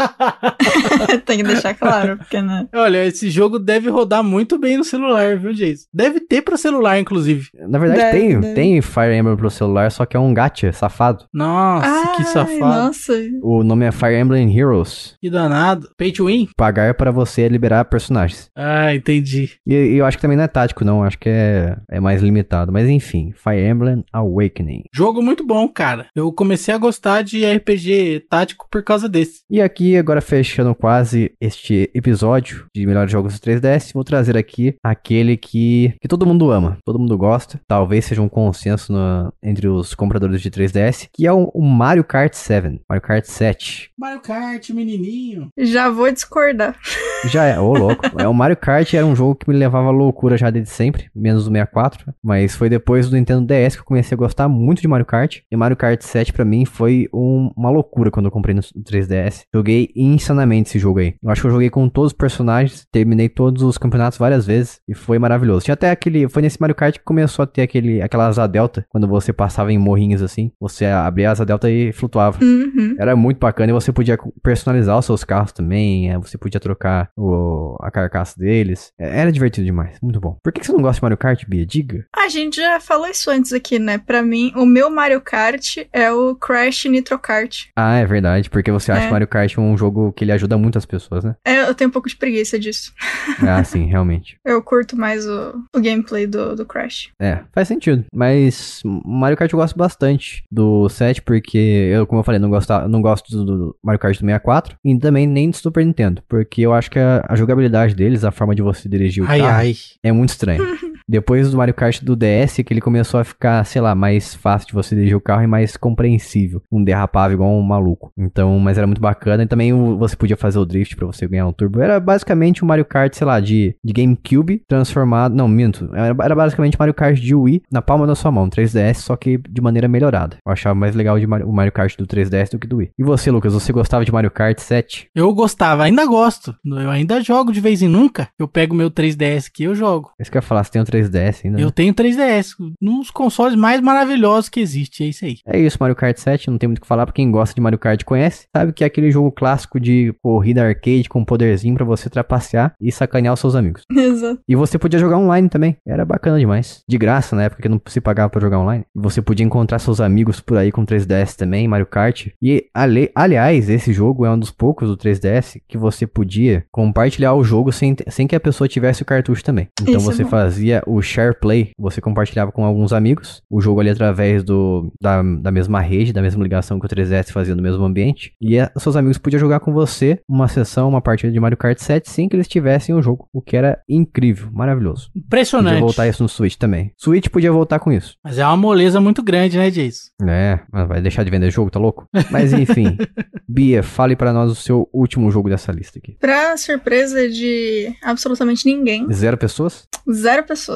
Tem 1.26 1.38
que 1.38 1.42
deixar 1.42 1.74
claro, 1.74 2.16
porque 2.18 2.40
né? 2.40 2.66
Olha, 2.74 3.04
esse 3.04 3.30
jogo 3.30 3.58
deve 3.58 3.88
rodar 3.90 4.22
muito 4.22 4.58
bem 4.58 4.76
no 4.76 4.84
celular, 4.84 5.36
viu, 5.36 5.52
Jason? 5.52 5.86
Deve 5.92 6.20
ter 6.20 6.42
pra 6.42 6.56
celular, 6.56 6.98
inclusive. 6.98 7.48
Na 7.68 7.78
verdade, 7.78 8.00
Deve, 8.02 8.18
tem, 8.18 8.40
deve. 8.40 8.54
tem 8.54 8.82
Fire 8.82 9.14
Emblem 9.14 9.36
pro 9.36 9.50
celular, 9.50 9.90
só 9.90 10.04
que 10.06 10.16
é 10.16 10.20
um 10.20 10.32
gacha 10.32 10.72
safado. 10.72 11.24
Nossa, 11.32 12.08
que 12.16 12.22
Ai, 12.22 12.28
safado. 12.28 12.60
Nossa. 12.86 13.12
O 13.42 13.62
nome 13.64 13.86
é 13.86 13.92
Fire 13.92 14.14
Emblem 14.16 14.56
Heroes. 14.56 15.16
Que 15.20 15.30
danado. 15.30 15.88
Pay 15.96 16.12
to 16.12 16.26
win? 16.26 16.48
Pagar 16.56 16.94
para 16.94 17.10
você 17.10 17.48
liberar 17.48 17.84
personagens. 17.86 18.50
Ah, 18.54 18.94
entendi. 18.94 19.50
E, 19.66 19.74
e 19.74 19.96
eu 19.96 20.06
acho 20.06 20.16
que 20.18 20.22
também 20.22 20.36
não 20.36 20.44
é 20.44 20.48
tático, 20.48 20.84
não. 20.84 21.02
Acho 21.02 21.18
que 21.18 21.28
é, 21.28 21.76
é 21.90 22.00
mais 22.00 22.22
limitado. 22.22 22.72
Mas 22.72 22.88
enfim, 22.88 23.32
Fire 23.36 23.60
Emblem 23.60 24.04
Awakening. 24.44 24.82
Jogo 24.92 25.22
muito 25.22 25.44
bom, 25.46 25.68
cara. 25.68 26.06
Eu 26.14 26.32
comecei 26.32 26.72
a 26.74 26.78
gostar 26.78 27.22
de 27.22 27.44
RPG 27.44 28.26
tático 28.28 28.66
por 28.70 28.82
causa 28.82 29.08
desse. 29.08 29.40
E 29.50 29.60
aqui, 29.60 29.96
agora 29.96 30.20
fechando 30.20 30.74
quase 30.74 31.32
este 31.40 31.90
episódio 31.94 32.66
de 32.74 32.86
melhores 32.86 33.10
jogos 33.10 33.38
do 33.38 33.40
3DS, 33.44 33.92
vou 33.94 34.04
trazer 34.04 34.36
aqui 34.36 34.74
aquele 34.82 35.36
que, 35.36 35.94
que 36.00 36.08
todo 36.08 36.26
mundo 36.26 36.50
ama, 36.50 36.78
todo 36.84 36.98
mundo 36.98 37.16
gosta, 37.16 37.60
talvez 37.66 38.04
seja 38.04 38.22
um 38.22 38.28
consenso 38.28 38.92
no- 38.92 39.32
entre 39.42 39.68
os 39.68 39.94
compradores 39.94 40.40
de 40.40 40.50
3DS, 40.50 41.08
que 41.12 41.26
é 41.26 41.32
o, 41.32 41.50
o 41.54 41.62
Mario 41.62 42.04
Kart 42.04 42.32
7, 42.34 42.80
Mario 42.88 43.02
Kart 43.02 43.24
7. 43.24 43.90
Mario 43.98 44.20
Kart, 44.20 44.70
menininho. 44.70 45.48
Já 45.58 45.88
vou 45.90 46.10
discordar. 46.10 46.78
Já 47.32 47.44
é, 47.44 47.58
ô 47.58 47.72
louco. 47.72 48.02
É, 48.18 48.28
o 48.28 48.34
Mario 48.34 48.56
Kart 48.56 48.92
era 48.94 49.04
um 49.04 49.16
jogo 49.16 49.34
que 49.34 49.48
me 49.48 49.56
levava 49.56 49.88
à 49.88 49.90
loucura 49.90 50.36
já 50.36 50.50
desde 50.50 50.70
sempre, 50.70 51.06
menos 51.14 51.46
o 51.46 51.50
64, 51.50 52.12
mas 52.22 52.54
foi 52.54 52.68
depois 52.68 53.08
do 53.08 53.16
Nintendo 53.16 53.44
DS 53.46 53.74
que 53.74 53.80
eu 53.80 53.84
comecei 53.84 54.14
a 54.14 54.18
gostar 54.18 54.48
muito 54.48 54.80
de 54.80 54.88
Mario 54.88 55.06
Kart, 55.06 55.38
e 55.50 55.56
Mario 55.56 55.76
Kart 55.76 56.00
7 56.02 56.32
pra 56.32 56.44
mim 56.44 56.64
foi 56.64 57.08
um- 57.12 57.50
uma 57.56 57.70
loucura 57.70 58.10
quando 58.10 58.26
eu 58.26 58.30
comprei 58.30 58.54
no 58.54 58.60
3DS. 58.84 59.44
Joguei 59.52 59.90
insanamente 59.96 60.68
esse 60.68 60.78
jogo 60.78 60.98
aí. 61.00 61.14
Eu 61.22 61.30
acho 61.30 61.40
que 61.40 61.46
eu 61.46 61.50
joguei 61.52 61.70
com 61.70 61.88
todos 61.88 62.12
os 62.12 62.16
personagens, 62.16 62.86
terminei 62.92 63.28
todos 63.28 63.62
os 63.62 63.78
campeonatos 63.78 64.18
várias 64.18 64.46
vezes 64.46 64.80
e 64.88 64.94
foi 64.94 65.18
maravilhoso. 65.18 65.64
Tinha 65.64 65.74
até 65.74 65.90
aquele, 65.90 66.28
foi 66.28 66.42
nesse 66.42 66.60
Mario 66.60 66.76
Kart 66.76 66.94
que 66.98 67.04
começou 67.04 67.42
a 67.42 67.46
ter 67.46 67.62
aquele 67.62 68.00
aquela 68.02 68.26
asa 68.26 68.46
delta, 68.46 68.84
quando 68.90 69.08
você 69.08 69.32
passava 69.32 69.72
em 69.72 69.78
morrinhos 69.78 70.22
assim, 70.22 70.50
você 70.60 70.84
abria 70.86 71.28
a 71.30 71.32
asa 71.32 71.44
delta 71.46 71.70
e 71.70 71.92
flutuava. 71.92 72.38
Uhum. 72.44 72.96
Era 72.98 73.16
muito 73.16 73.38
bacana 73.38 73.70
e 73.70 73.72
você 73.72 73.92
podia 73.92 74.18
personalizar 74.42 74.98
os 74.98 75.04
seus 75.06 75.24
carros 75.24 75.52
também, 75.52 76.10
é, 76.10 76.18
você 76.18 76.36
podia 76.38 76.60
trocar 76.60 77.08
o, 77.16 77.76
a 77.80 77.90
carcaça 77.90 78.38
deles. 78.38 78.92
É, 78.98 79.20
Era 79.20 79.32
divertido 79.32 79.64
demais, 79.64 79.98
muito 80.02 80.20
bom. 80.20 80.38
Por 80.42 80.52
que 80.52 80.60
que 80.60 80.66
você 80.66 80.72
não 80.72 80.82
gosta 80.82 80.96
de 80.98 81.02
Mario 81.02 81.18
Kart, 81.18 81.44
Bia? 81.46 81.64
Diga. 81.66 82.06
A 82.16 82.28
gente 82.28 82.56
já 82.56 82.80
falou 82.80 83.06
isso 83.06 83.30
antes 83.30 83.52
aqui, 83.52 83.78
né? 83.78 83.98
Pra 83.98 84.22
mim, 84.22 84.52
o 84.56 84.66
meu 84.66 84.90
Mario 84.90 85.20
Kart 85.20 85.78
é 85.92 86.12
o 86.12 86.34
Crash 86.34 86.84
Nitro 86.86 87.18
Kart. 87.18 87.66
Ah, 87.76 87.96
é 87.96 88.06
verdade, 88.06 88.50
porque 88.50 88.70
você 88.70 88.90
acha 88.92 89.06
É. 89.06 89.10
Mario 89.10 89.28
Kart 89.28 89.56
um 89.58 89.76
jogo 89.76 90.12
que 90.12 90.24
ele 90.24 90.32
ajuda 90.32 90.58
muito 90.58 90.78
as 90.78 90.86
pessoas, 90.86 91.24
né? 91.24 91.36
É, 91.44 91.60
eu 91.68 91.74
tenho 91.74 91.88
um 91.88 91.92
pouco 91.92 92.08
de 92.08 92.16
preguiça 92.16 92.58
disso. 92.58 92.92
Ah, 93.46 93.62
sim, 93.64 93.86
realmente. 93.86 94.36
Eu 94.44 94.62
curto 94.62 94.96
mais 94.96 95.26
o, 95.26 95.54
o 95.74 95.80
gameplay 95.80 96.26
do, 96.26 96.54
do 96.54 96.64
Crash. 96.64 97.10
É, 97.20 97.40
faz 97.52 97.68
sentido. 97.68 98.04
Mas 98.12 98.80
Mario 99.04 99.36
Kart 99.36 99.52
eu 99.52 99.58
gosto 99.58 99.76
bastante 99.76 100.44
do 100.50 100.88
7, 100.88 101.20
porque 101.22 101.58
eu, 101.92 102.06
como 102.06 102.20
eu 102.20 102.24
falei, 102.24 102.40
não 102.40 102.48
gosto, 102.48 102.72
não 102.88 103.02
gosto 103.02 103.30
do, 103.30 103.44
do 103.44 103.76
Mario 103.82 103.98
Kart 103.98 104.14
do 104.16 104.20
64 104.20 104.76
e 104.84 104.98
também 104.98 105.26
nem 105.26 105.50
do 105.50 105.56
Super 105.56 105.84
Nintendo, 105.84 106.22
porque 106.28 106.62
eu 106.62 106.72
acho 106.72 106.90
que 106.90 106.93
a, 106.98 107.24
a 107.28 107.36
jogabilidade 107.36 107.94
deles, 107.94 108.24
a 108.24 108.30
forma 108.30 108.54
de 108.54 108.62
você 108.62 108.88
dirigir 108.88 109.22
o 109.22 109.26
Ai, 109.28 109.38
carro, 109.40 109.52
ai. 109.58 109.74
é 110.02 110.12
muito 110.12 110.30
estranho. 110.30 110.62
Depois 111.08 111.50
do 111.50 111.56
Mario 111.58 111.74
Kart 111.74 112.02
do 112.02 112.16
DS, 112.16 112.56
que 112.64 112.72
ele 112.72 112.80
começou 112.80 113.20
a 113.20 113.24
ficar, 113.24 113.64
sei 113.64 113.80
lá, 113.82 113.94
mais 113.94 114.34
fácil 114.34 114.68
de 114.68 114.72
você 114.74 114.94
dirigir 114.94 115.16
o 115.16 115.20
carro 115.20 115.42
e 115.42 115.46
mais 115.46 115.76
compreensível. 115.76 116.62
Um 116.72 116.82
derrapava 116.82 117.32
igual 117.34 117.50
um 117.50 117.62
maluco. 117.62 118.10
Então, 118.16 118.58
mas 118.58 118.78
era 118.78 118.86
muito 118.86 119.00
bacana. 119.00 119.42
E 119.42 119.46
também 119.46 119.72
o- 119.72 119.96
você 119.98 120.16
podia 120.16 120.36
fazer 120.36 120.58
o 120.58 120.64
drift 120.64 120.96
pra 120.96 121.06
você 121.06 121.26
ganhar 121.26 121.46
um 121.46 121.52
turbo. 121.52 121.80
Era 121.80 121.98
basicamente 122.00 122.64
um 122.64 122.68
Mario 122.68 122.84
Kart, 122.84 123.14
sei 123.14 123.26
lá, 123.26 123.40
de, 123.40 123.74
de 123.84 123.92
GameCube 123.92 124.62
transformado. 124.68 125.34
Não, 125.34 125.46
minto. 125.48 125.90
Era, 125.94 126.14
era 126.22 126.34
basicamente 126.34 126.76
Mario 126.78 126.94
Kart 126.94 127.18
de 127.18 127.34
Wii 127.34 127.62
na 127.70 127.82
palma 127.82 128.06
da 128.06 128.14
sua 128.14 128.30
mão, 128.30 128.48
3DS, 128.48 128.94
só 129.00 129.16
que 129.16 129.38
de 129.48 129.60
maneira 129.60 129.88
melhorada. 129.88 130.36
Eu 130.46 130.52
achava 130.52 130.74
mais 130.74 130.94
legal 130.94 131.18
de 131.18 131.26
Mario- 131.26 131.48
o 131.48 131.52
Mario 131.52 131.72
Kart 131.72 131.96
do 131.96 132.06
3DS 132.06 132.50
do 132.50 132.58
que 132.58 132.66
do 132.66 132.76
Wii. 132.76 132.90
E 132.98 133.02
você, 133.04 133.30
Lucas, 133.30 133.52
você 133.52 133.72
gostava 133.72 134.04
de 134.04 134.12
Mario 134.12 134.30
Kart 134.30 134.58
7? 134.58 135.08
Eu 135.14 135.32
gostava, 135.34 135.84
ainda 135.84 136.06
gosto. 136.06 136.54
Eu 136.64 136.90
ainda 136.90 137.20
jogo 137.20 137.52
de 137.52 137.60
vez 137.60 137.82
em 137.82 137.88
nunca. 137.88 138.28
Eu 138.38 138.48
pego 138.48 138.74
meu 138.74 138.90
3DS 138.90 139.48
aqui 139.48 139.62
e 139.64 139.66
eu 139.66 139.74
jogo. 139.74 140.10
Esse 140.18 140.30
que 140.30 140.36
eu 140.36 140.40
ia 140.40 140.42
falar, 140.42 140.64
você 140.64 140.70
tem 140.72 140.82
o 140.82 140.84
3DS 140.94 141.40
ainda? 141.44 141.58
né? 141.58 141.64
Eu 141.64 141.70
tenho 141.70 141.92
3DS, 141.94 142.54
nos 142.80 143.10
consoles 143.10 143.56
mais 143.56 143.80
maravilhosos 143.80 144.48
que 144.48 144.60
existe, 144.60 145.04
é 145.04 145.06
isso 145.08 145.24
aí. 145.24 145.36
É 145.46 145.58
isso, 145.58 145.76
Mario 145.80 145.96
Kart 145.96 146.16
7, 146.16 146.50
não 146.50 146.58
tem 146.58 146.68
muito 146.68 146.78
o 146.78 146.82
que 146.82 146.86
falar, 146.86 147.06
pra 147.06 147.14
quem 147.14 147.30
gosta 147.30 147.54
de 147.54 147.60
Mario 147.60 147.78
Kart 147.78 148.02
conhece, 148.04 148.46
sabe 148.54 148.72
que 148.72 148.84
é 148.84 148.86
aquele 148.86 149.10
jogo 149.10 149.30
clássico 149.32 149.78
de 149.80 150.14
corrida 150.22 150.62
arcade 150.64 151.08
com 151.08 151.24
poderzinho 151.24 151.74
pra 151.74 151.84
você 151.84 152.08
trapacear 152.10 152.74
e 152.80 152.90
sacanear 152.92 153.34
os 153.34 153.40
seus 153.40 153.54
amigos. 153.54 153.82
Exato. 153.94 154.40
E 154.48 154.54
você 154.56 154.78
podia 154.78 154.98
jogar 154.98 155.18
online 155.18 155.48
também, 155.48 155.76
era 155.86 156.04
bacana 156.04 156.38
demais. 156.38 156.82
De 156.88 156.98
graça 156.98 157.34
na 157.36 157.44
época 157.44 157.62
que 157.62 157.68
não 157.68 157.80
se 157.86 158.00
pagava 158.00 158.30
pra 158.30 158.40
jogar 158.40 158.58
online. 158.58 158.84
E 158.94 159.00
você 159.00 159.20
podia 159.22 159.44
encontrar 159.46 159.78
seus 159.78 160.00
amigos 160.00 160.40
por 160.40 160.56
aí 160.58 160.70
com 160.70 160.84
3DS 160.84 161.34
também, 161.36 161.66
Mario 161.68 161.86
Kart. 161.86 162.28
E 162.42 162.66
ale- 162.74 163.10
aliás, 163.14 163.68
esse 163.68 163.92
jogo 163.92 164.24
é 164.26 164.30
um 164.30 164.38
dos 164.38 164.50
poucos 164.50 164.88
do 164.88 164.96
3DS 164.96 165.60
que 165.68 165.78
você 165.78 166.06
podia 166.06 166.64
compartilhar 166.70 167.34
o 167.34 167.44
jogo 167.44 167.72
sem, 167.72 167.96
sem 168.08 168.26
que 168.26 168.36
a 168.36 168.40
pessoa 168.40 168.68
tivesse 168.68 169.02
o 169.02 169.04
cartucho 169.06 169.42
também. 169.44 169.68
Então 169.80 169.96
Isso 169.96 170.10
é 170.10 170.14
você 170.14 170.22
bom. 170.24 170.30
fazia 170.30 170.82
o 170.86 171.00
share 171.02 171.34
play, 171.38 171.70
você 171.78 172.00
compartilhava 172.00 172.52
com 172.52 172.64
alguns 172.64 172.92
amigos 172.92 173.42
o 173.50 173.60
jogo 173.60 173.80
ali 173.80 173.90
através 173.90 174.42
do, 174.42 174.92
da, 175.00 175.22
da 175.22 175.50
mesma 175.50 175.80
rede, 175.80 176.12
da 176.12 176.22
mesma 176.22 176.42
ligação 176.42 176.78
que 176.80 176.86
o 176.86 176.88
3DS 176.88 177.30
fazia 177.30 177.54
no 177.54 177.62
mesmo 177.62 177.84
ambiente. 177.84 178.32
E 178.40 178.56
eh, 178.58 178.70
seus 178.76 178.96
amigos 178.96 179.18
podiam 179.18 179.40
jogar 179.40 179.60
com 179.60 179.72
você 179.72 180.18
uma 180.28 180.48
sessão, 180.48 180.88
uma 180.88 181.00
partida 181.00 181.32
de 181.32 181.40
Mario 181.40 181.56
Kart 181.58 181.78
7 181.78 182.08
sem 182.10 182.28
que 182.28 182.36
eles 182.36 182.48
tivessem 182.48 182.94
o 182.94 183.02
jogo, 183.02 183.28
o 183.32 183.40
que 183.42 183.56
era 183.56 183.78
incrível, 183.88 184.48
maravilhoso. 184.52 185.08
Podia 185.12 185.24
Impressionante. 185.26 185.80
voltar 185.80 186.08
isso 186.08 186.22
no 186.22 186.28
Switch 186.28 186.56
também. 186.56 186.92
Switch 186.96 187.28
podia 187.28 187.52
voltar 187.52 187.78
com 187.78 187.92
isso. 187.92 188.16
Mas 188.24 188.38
é 188.38 188.46
uma 188.46 188.56
moleza 188.56 189.00
muito 189.00 189.22
grande, 189.22 189.56
né, 189.58 189.70
Jason? 189.70 190.08
É, 190.26 190.60
mas 190.72 190.88
vai 190.88 191.00
deixar 191.00 191.24
de 191.24 191.30
vender 191.30 191.50
jogo, 191.50 191.70
tá 191.70 191.78
louco? 191.78 192.06
Mas 192.30 192.52
enfim, 192.52 192.96
Bia, 193.48 193.82
fale 193.82 194.16
pra 194.16 194.32
nós 194.32 194.50
o 194.50 194.54
seu 194.54 194.88
último 194.92 195.30
jogo 195.30 195.48
dessa 195.48 195.70
lista 195.72 195.98
aqui. 195.98 196.16
Pra 196.18 196.56
surpresa 196.56 197.28
de 197.28 197.92
absolutamente 198.02 198.64
ninguém, 198.66 199.06
Zero 199.12 199.36
pessoas? 199.36 199.86
zero 200.12 200.44
pessoas. 200.44 200.73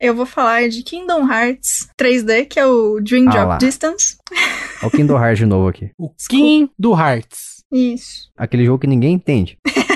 Eu 0.00 0.14
vou 0.14 0.24
falar 0.24 0.68
de 0.68 0.82
Kingdom 0.82 1.30
Hearts 1.30 1.88
3D, 1.98 2.46
que 2.46 2.58
é 2.58 2.66
o 2.66 3.00
Dream 3.00 3.28
Ah 3.28 3.32
Drop 3.32 3.48
lá. 3.48 3.58
Distance. 3.58 4.16
Olha 4.80 4.88
o 4.88 4.90
Kingdom 4.90 5.18
Hearts 5.22 5.38
de 5.38 5.46
novo 5.46 5.68
aqui. 5.68 5.90
O 5.98 6.10
King 6.28 6.70
do 6.78 6.98
Hearts. 6.98 7.62
Isso. 7.70 8.30
Aquele 8.36 8.64
jogo 8.64 8.78
que 8.78 8.86
ninguém 8.86 9.14
entende. 9.14 9.58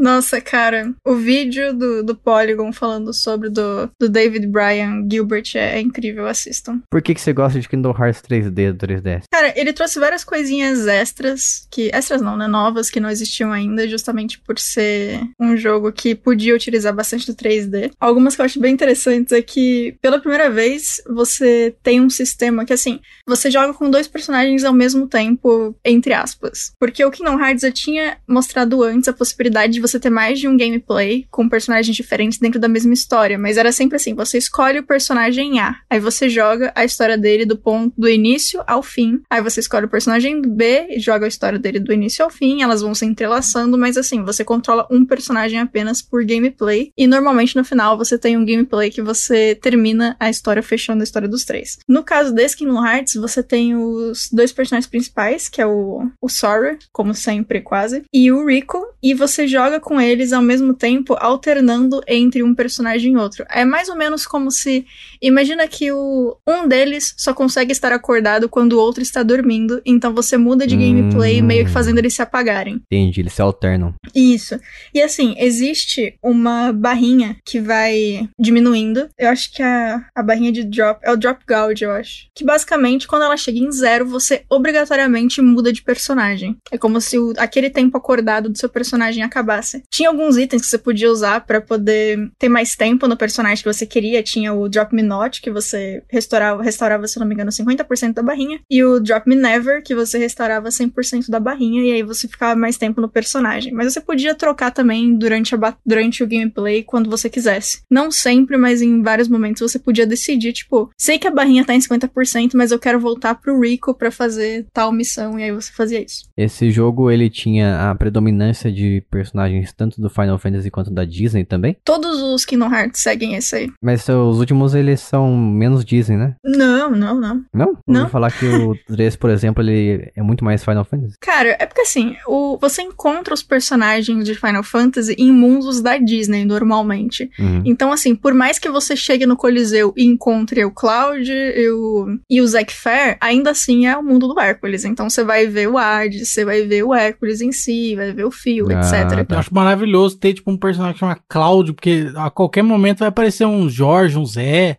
Nossa, 0.00 0.40
cara, 0.40 0.94
o 1.06 1.14
vídeo 1.14 1.74
do, 1.74 2.02
do 2.02 2.16
Polygon 2.16 2.72
falando 2.72 3.12
sobre 3.12 3.50
do, 3.50 3.90
do 4.00 4.08
David 4.08 4.46
Bryan 4.46 5.06
Gilbert 5.10 5.50
é, 5.54 5.76
é 5.76 5.80
incrível, 5.80 6.26
assistam. 6.26 6.80
Por 6.90 7.02
que, 7.02 7.14
que 7.14 7.20
você 7.20 7.34
gosta 7.34 7.60
de 7.60 7.68
Kingdom 7.68 7.90
Hearts 7.90 8.22
3D 8.22 8.72
do 8.72 8.86
3DS? 8.86 9.24
Cara, 9.30 9.52
ele 9.54 9.74
trouxe 9.74 10.00
várias 10.00 10.24
coisinhas 10.24 10.86
extras, 10.86 11.66
que. 11.70 11.90
Extras 11.92 12.22
não, 12.22 12.34
né? 12.34 12.48
Novas 12.48 12.88
que 12.88 12.98
não 12.98 13.10
existiam 13.10 13.52
ainda, 13.52 13.86
justamente 13.86 14.38
por 14.38 14.58
ser 14.58 15.20
um 15.38 15.54
jogo 15.54 15.92
que 15.92 16.14
podia 16.14 16.54
utilizar 16.54 16.94
bastante 16.94 17.26
do 17.26 17.34
3D. 17.34 17.90
Algumas 18.00 18.34
que 18.34 18.40
eu 18.40 18.46
acho 18.46 18.58
bem 18.58 18.72
interessantes 18.72 19.32
é 19.32 19.42
que, 19.42 19.96
pela 20.00 20.18
primeira 20.18 20.50
vez, 20.50 21.02
você 21.06 21.74
tem 21.82 22.00
um 22.00 22.08
sistema 22.08 22.64
que, 22.64 22.72
assim, 22.72 23.00
você 23.26 23.50
joga 23.50 23.74
com 23.74 23.90
dois 23.90 24.08
personagens 24.08 24.64
ao 24.64 24.72
mesmo 24.72 25.06
tempo, 25.06 25.76
entre 25.84 26.14
aspas. 26.14 26.72
Porque 26.78 27.04
o 27.04 27.10
Kingdom 27.10 27.38
Hearts 27.38 27.62
já 27.62 27.70
tinha 27.70 28.16
mostrado 28.26 28.82
antes 28.82 29.08
a 29.08 29.12
possibilidade 29.12 29.74
de 29.74 29.80
você 29.80 29.89
ter 29.98 30.10
mais 30.10 30.38
de 30.38 30.46
um 30.46 30.56
gameplay 30.56 31.26
com 31.30 31.48
personagens 31.48 31.96
diferentes 31.96 32.38
dentro 32.38 32.60
da 32.60 32.68
mesma 32.68 32.92
história, 32.92 33.38
mas 33.38 33.56
era 33.56 33.72
sempre 33.72 33.96
assim, 33.96 34.14
você 34.14 34.38
escolhe 34.38 34.78
o 34.78 34.86
personagem 34.86 35.58
A, 35.60 35.76
aí 35.88 35.98
você 35.98 36.28
joga 36.28 36.72
a 36.74 36.84
história 36.84 37.16
dele 37.16 37.44
do 37.44 37.56
ponto 37.56 37.92
do 37.96 38.08
início 38.08 38.62
ao 38.66 38.82
fim, 38.82 39.20
aí 39.28 39.42
você 39.42 39.60
escolhe 39.60 39.86
o 39.86 39.90
personagem 39.90 40.40
B 40.40 40.86
e 40.90 41.00
joga 41.00 41.24
a 41.24 41.28
história 41.28 41.58
dele 41.58 41.80
do 41.80 41.92
início 41.92 42.24
ao 42.24 42.30
fim, 42.30 42.62
elas 42.62 42.82
vão 42.82 42.94
se 42.94 43.04
entrelaçando, 43.04 43.78
mas 43.78 43.96
assim, 43.96 44.22
você 44.22 44.44
controla 44.44 44.86
um 44.90 45.04
personagem 45.04 45.58
apenas 45.58 46.02
por 46.02 46.24
gameplay, 46.24 46.92
e 46.96 47.06
normalmente 47.06 47.56
no 47.56 47.64
final 47.64 47.96
você 47.96 48.18
tem 48.18 48.36
um 48.36 48.44
gameplay 48.44 48.90
que 48.90 49.02
você 49.02 49.54
termina 49.54 50.16
a 50.20 50.30
história 50.30 50.62
fechando 50.62 51.00
a 51.00 51.04
história 51.04 51.28
dos 51.28 51.44
três. 51.44 51.78
No 51.88 52.04
caso 52.04 52.34
desse 52.34 52.56
Kingdom 52.56 52.84
Hearts, 52.84 53.14
você 53.14 53.42
tem 53.42 53.74
os 53.74 54.28
dois 54.32 54.52
personagens 54.52 54.88
principais, 54.88 55.48
que 55.48 55.60
é 55.60 55.66
o, 55.66 56.08
o 56.20 56.28
Sora, 56.28 56.78
como 56.92 57.14
sempre, 57.14 57.60
quase, 57.60 58.02
e 58.12 58.30
o 58.30 58.46
Rico, 58.46 58.86
e 59.02 59.14
você 59.14 59.46
joga 59.46 59.79
com 59.80 60.00
eles 60.00 60.32
ao 60.32 60.42
mesmo 60.42 60.74
tempo, 60.74 61.16
alternando 61.18 62.00
entre 62.06 62.42
um 62.42 62.54
personagem 62.54 63.14
e 63.14 63.16
outro. 63.16 63.44
É 63.48 63.64
mais 63.64 63.88
ou 63.88 63.96
menos 63.96 64.26
como 64.26 64.50
se. 64.50 64.86
Imagina 65.22 65.66
que 65.68 65.90
o 65.92 66.36
um 66.46 66.66
deles 66.66 67.14
só 67.16 67.34
consegue 67.34 67.72
estar 67.72 67.92
acordado 67.92 68.48
quando 68.48 68.72
o 68.74 68.78
outro 68.80 69.02
está 69.02 69.22
dormindo, 69.22 69.80
então 69.84 70.14
você 70.14 70.36
muda 70.36 70.66
de 70.66 70.76
gameplay, 70.76 71.40
Hum. 71.42 71.46
meio 71.46 71.64
que 71.64 71.70
fazendo 71.70 71.98
eles 71.98 72.14
se 72.14 72.22
apagarem. 72.22 72.80
Entendi, 72.90 73.20
eles 73.20 73.32
se 73.34 73.42
alternam. 73.42 73.94
Isso. 74.14 74.58
E 74.94 75.02
assim, 75.02 75.34
existe 75.38 76.14
uma 76.22 76.72
barrinha 76.72 77.36
que 77.44 77.60
vai 77.60 78.28
diminuindo. 78.38 79.08
Eu 79.18 79.28
acho 79.28 79.52
que 79.52 79.62
a, 79.62 80.04
a 80.14 80.22
barrinha 80.22 80.50
de 80.52 80.64
drop 80.64 81.00
é 81.02 81.12
o 81.12 81.16
drop 81.16 81.40
gauge, 81.46 81.84
eu 81.84 81.90
acho. 81.92 82.26
Que 82.34 82.44
basicamente, 82.44 83.06
quando 83.06 83.22
ela 83.22 83.36
chega 83.36 83.58
em 83.58 83.70
zero, 83.70 84.06
você 84.06 84.42
obrigatoriamente 84.48 85.40
muda 85.42 85.72
de 85.72 85.82
personagem. 85.82 86.56
É 86.72 86.78
como 86.78 87.00
se 87.00 87.18
o- 87.18 87.34
aquele 87.36 87.68
tempo 87.70 87.96
acordado 87.96 88.48
do 88.48 88.58
seu 88.58 88.68
personagem 88.68 89.22
acabasse. 89.22 89.82
Tinha 89.90 90.08
alguns 90.08 90.36
itens 90.36 90.62
que 90.62 90.68
você 90.68 90.78
podia 90.78 91.10
usar 91.10 91.40
pra 91.42 91.60
poder 91.60 92.30
ter 92.38 92.48
mais 92.48 92.74
tempo 92.74 93.06
no 93.06 93.16
personagem 93.16 93.62
que 93.62 93.72
você 93.72 93.84
queria. 93.86 94.22
Tinha 94.22 94.52
o 94.54 94.68
drop 94.68 94.94
me 94.94 95.02
que 95.42 95.50
você 95.50 96.02
restaurava, 96.08 96.62
restaurava, 96.62 97.06
se 97.06 97.18
não 97.18 97.26
me 97.26 97.34
engano, 97.34 97.50
50% 97.50 98.14
da 98.14 98.22
barrinha. 98.22 98.60
E 98.70 98.82
o 98.84 99.00
drop 99.00 99.28
me 99.28 99.36
never, 99.36 99.82
que 99.82 99.94
você 99.94 100.18
restaurava 100.18 100.68
100% 100.68 101.28
da 101.28 101.40
barrinha. 101.40 101.82
E 101.82 101.92
aí 101.92 102.02
você 102.02 102.28
ficava 102.28 102.58
mais 102.58 102.76
tempo 102.76 103.00
no 103.00 103.08
personagem. 103.08 103.72
Mas 103.72 103.92
você 103.92 104.00
podia 104.00 104.34
trocar 104.34 104.70
também 104.70 105.16
durante, 105.16 105.54
a 105.54 105.76
durante 105.84 106.22
o 106.22 106.26
gameplay 106.26 106.82
quando 106.82 107.10
você 107.10 107.28
quisesse. 107.28 107.82
Não 107.90 108.10
sempre, 108.10 108.56
mas 108.56 108.82
em 108.82 109.02
vários 109.02 109.28
momentos 109.28 109.60
você 109.60 109.78
podia 109.78 110.06
decidir, 110.06 110.52
tipo, 110.52 110.90
sei 110.96 111.18
que 111.18 111.26
a 111.26 111.30
barrinha 111.30 111.64
tá 111.64 111.74
em 111.74 111.78
50%, 111.78 112.52
mas 112.54 112.70
eu 112.70 112.78
quero 112.78 113.00
voltar 113.00 113.34
pro 113.34 113.60
Rico 113.60 113.94
pra 113.94 114.10
fazer 114.10 114.66
tal 114.72 114.92
missão. 114.92 115.38
E 115.38 115.44
aí 115.44 115.52
você 115.52 115.72
fazia 115.72 116.02
isso. 116.02 116.24
Esse 116.36 116.70
jogo, 116.70 117.10
ele 117.10 117.28
tinha 117.30 117.90
a 117.90 117.94
predominância 117.94 118.70
de 118.70 119.02
personagens 119.10 119.72
tanto 119.72 120.00
do 120.00 120.10
Final 120.10 120.38
Fantasy 120.38 120.70
quanto 120.70 120.90
da 120.90 121.04
Disney 121.04 121.44
também. 121.44 121.76
Todos 121.84 122.20
os 122.20 122.44
Kingdom 122.44 122.72
Hearts 122.72 123.00
seguem 123.00 123.34
esse 123.34 123.56
aí. 123.56 123.72
Mas 123.82 124.08
os 124.08 124.38
últimos, 124.38 124.74
eles 124.74 124.99
são 125.02 125.36
menos 125.36 125.84
Disney, 125.84 126.16
né? 126.16 126.34
Não, 126.44 126.90
não, 126.90 127.14
não. 127.20 127.42
Não? 127.52 127.78
Não. 127.86 128.00
Ouvi 128.00 128.12
falar 128.12 128.30
que 128.30 128.46
o 128.46 128.74
3, 128.86 129.16
por 129.16 129.30
exemplo, 129.30 129.62
ele 129.62 130.10
é 130.14 130.22
muito 130.22 130.44
mais 130.44 130.64
Final 130.64 130.84
Fantasy. 130.84 131.14
Cara, 131.20 131.56
é 131.58 131.66
porque 131.66 131.82
assim, 131.82 132.16
o, 132.26 132.58
você 132.60 132.82
encontra 132.82 133.34
os 133.34 133.42
personagens 133.42 134.24
de 134.24 134.34
Final 134.34 134.62
Fantasy 134.62 135.14
em 135.18 135.30
mundos 135.32 135.80
da 135.80 135.96
Disney, 135.98 136.44
normalmente. 136.44 137.30
Uhum. 137.38 137.62
Então, 137.64 137.92
assim, 137.92 138.14
por 138.14 138.34
mais 138.34 138.58
que 138.58 138.68
você 138.68 138.96
chegue 138.96 139.26
no 139.26 139.36
Coliseu 139.36 139.92
e 139.96 140.04
encontre 140.04 140.64
o 140.64 140.70
Cloud 140.70 141.30
e 141.30 141.70
o, 141.70 142.06
e 142.28 142.40
o 142.40 142.46
Zack 142.46 142.72
Fair, 142.72 143.16
ainda 143.20 143.50
assim 143.50 143.86
é 143.86 143.96
o 143.96 144.02
mundo 144.02 144.28
do 144.28 144.38
Hércules. 144.40 144.84
Então 144.84 145.08
você 145.08 145.22
vai 145.24 145.46
ver 145.46 145.68
o 145.68 145.78
Hades, 145.78 146.28
você 146.30 146.44
vai 146.44 146.62
ver 146.62 146.82
o 146.84 146.94
Hércules 146.94 147.40
em 147.40 147.52
si, 147.52 147.94
vai 147.96 148.12
ver 148.12 148.24
o 148.24 148.30
Fio, 148.30 148.66
Ah, 148.70 148.80
etc. 148.80 149.26
tá. 149.26 149.34
Eu 149.34 149.38
acho 149.38 149.54
maravilhoso 149.54 150.18
ter, 150.18 150.34
tipo, 150.34 150.50
um 150.50 150.56
personagem 150.56 150.94
que 150.94 151.00
chama 151.00 151.18
Cláudio, 151.28 151.74
porque 151.74 152.10
a 152.16 152.30
qualquer 152.30 152.62
momento 152.62 152.98
vai 153.00 153.08
aparecer 153.08 153.44
um 153.46 153.68
Jorge, 153.68 154.18
um 154.18 154.26
Zé. 154.26 154.78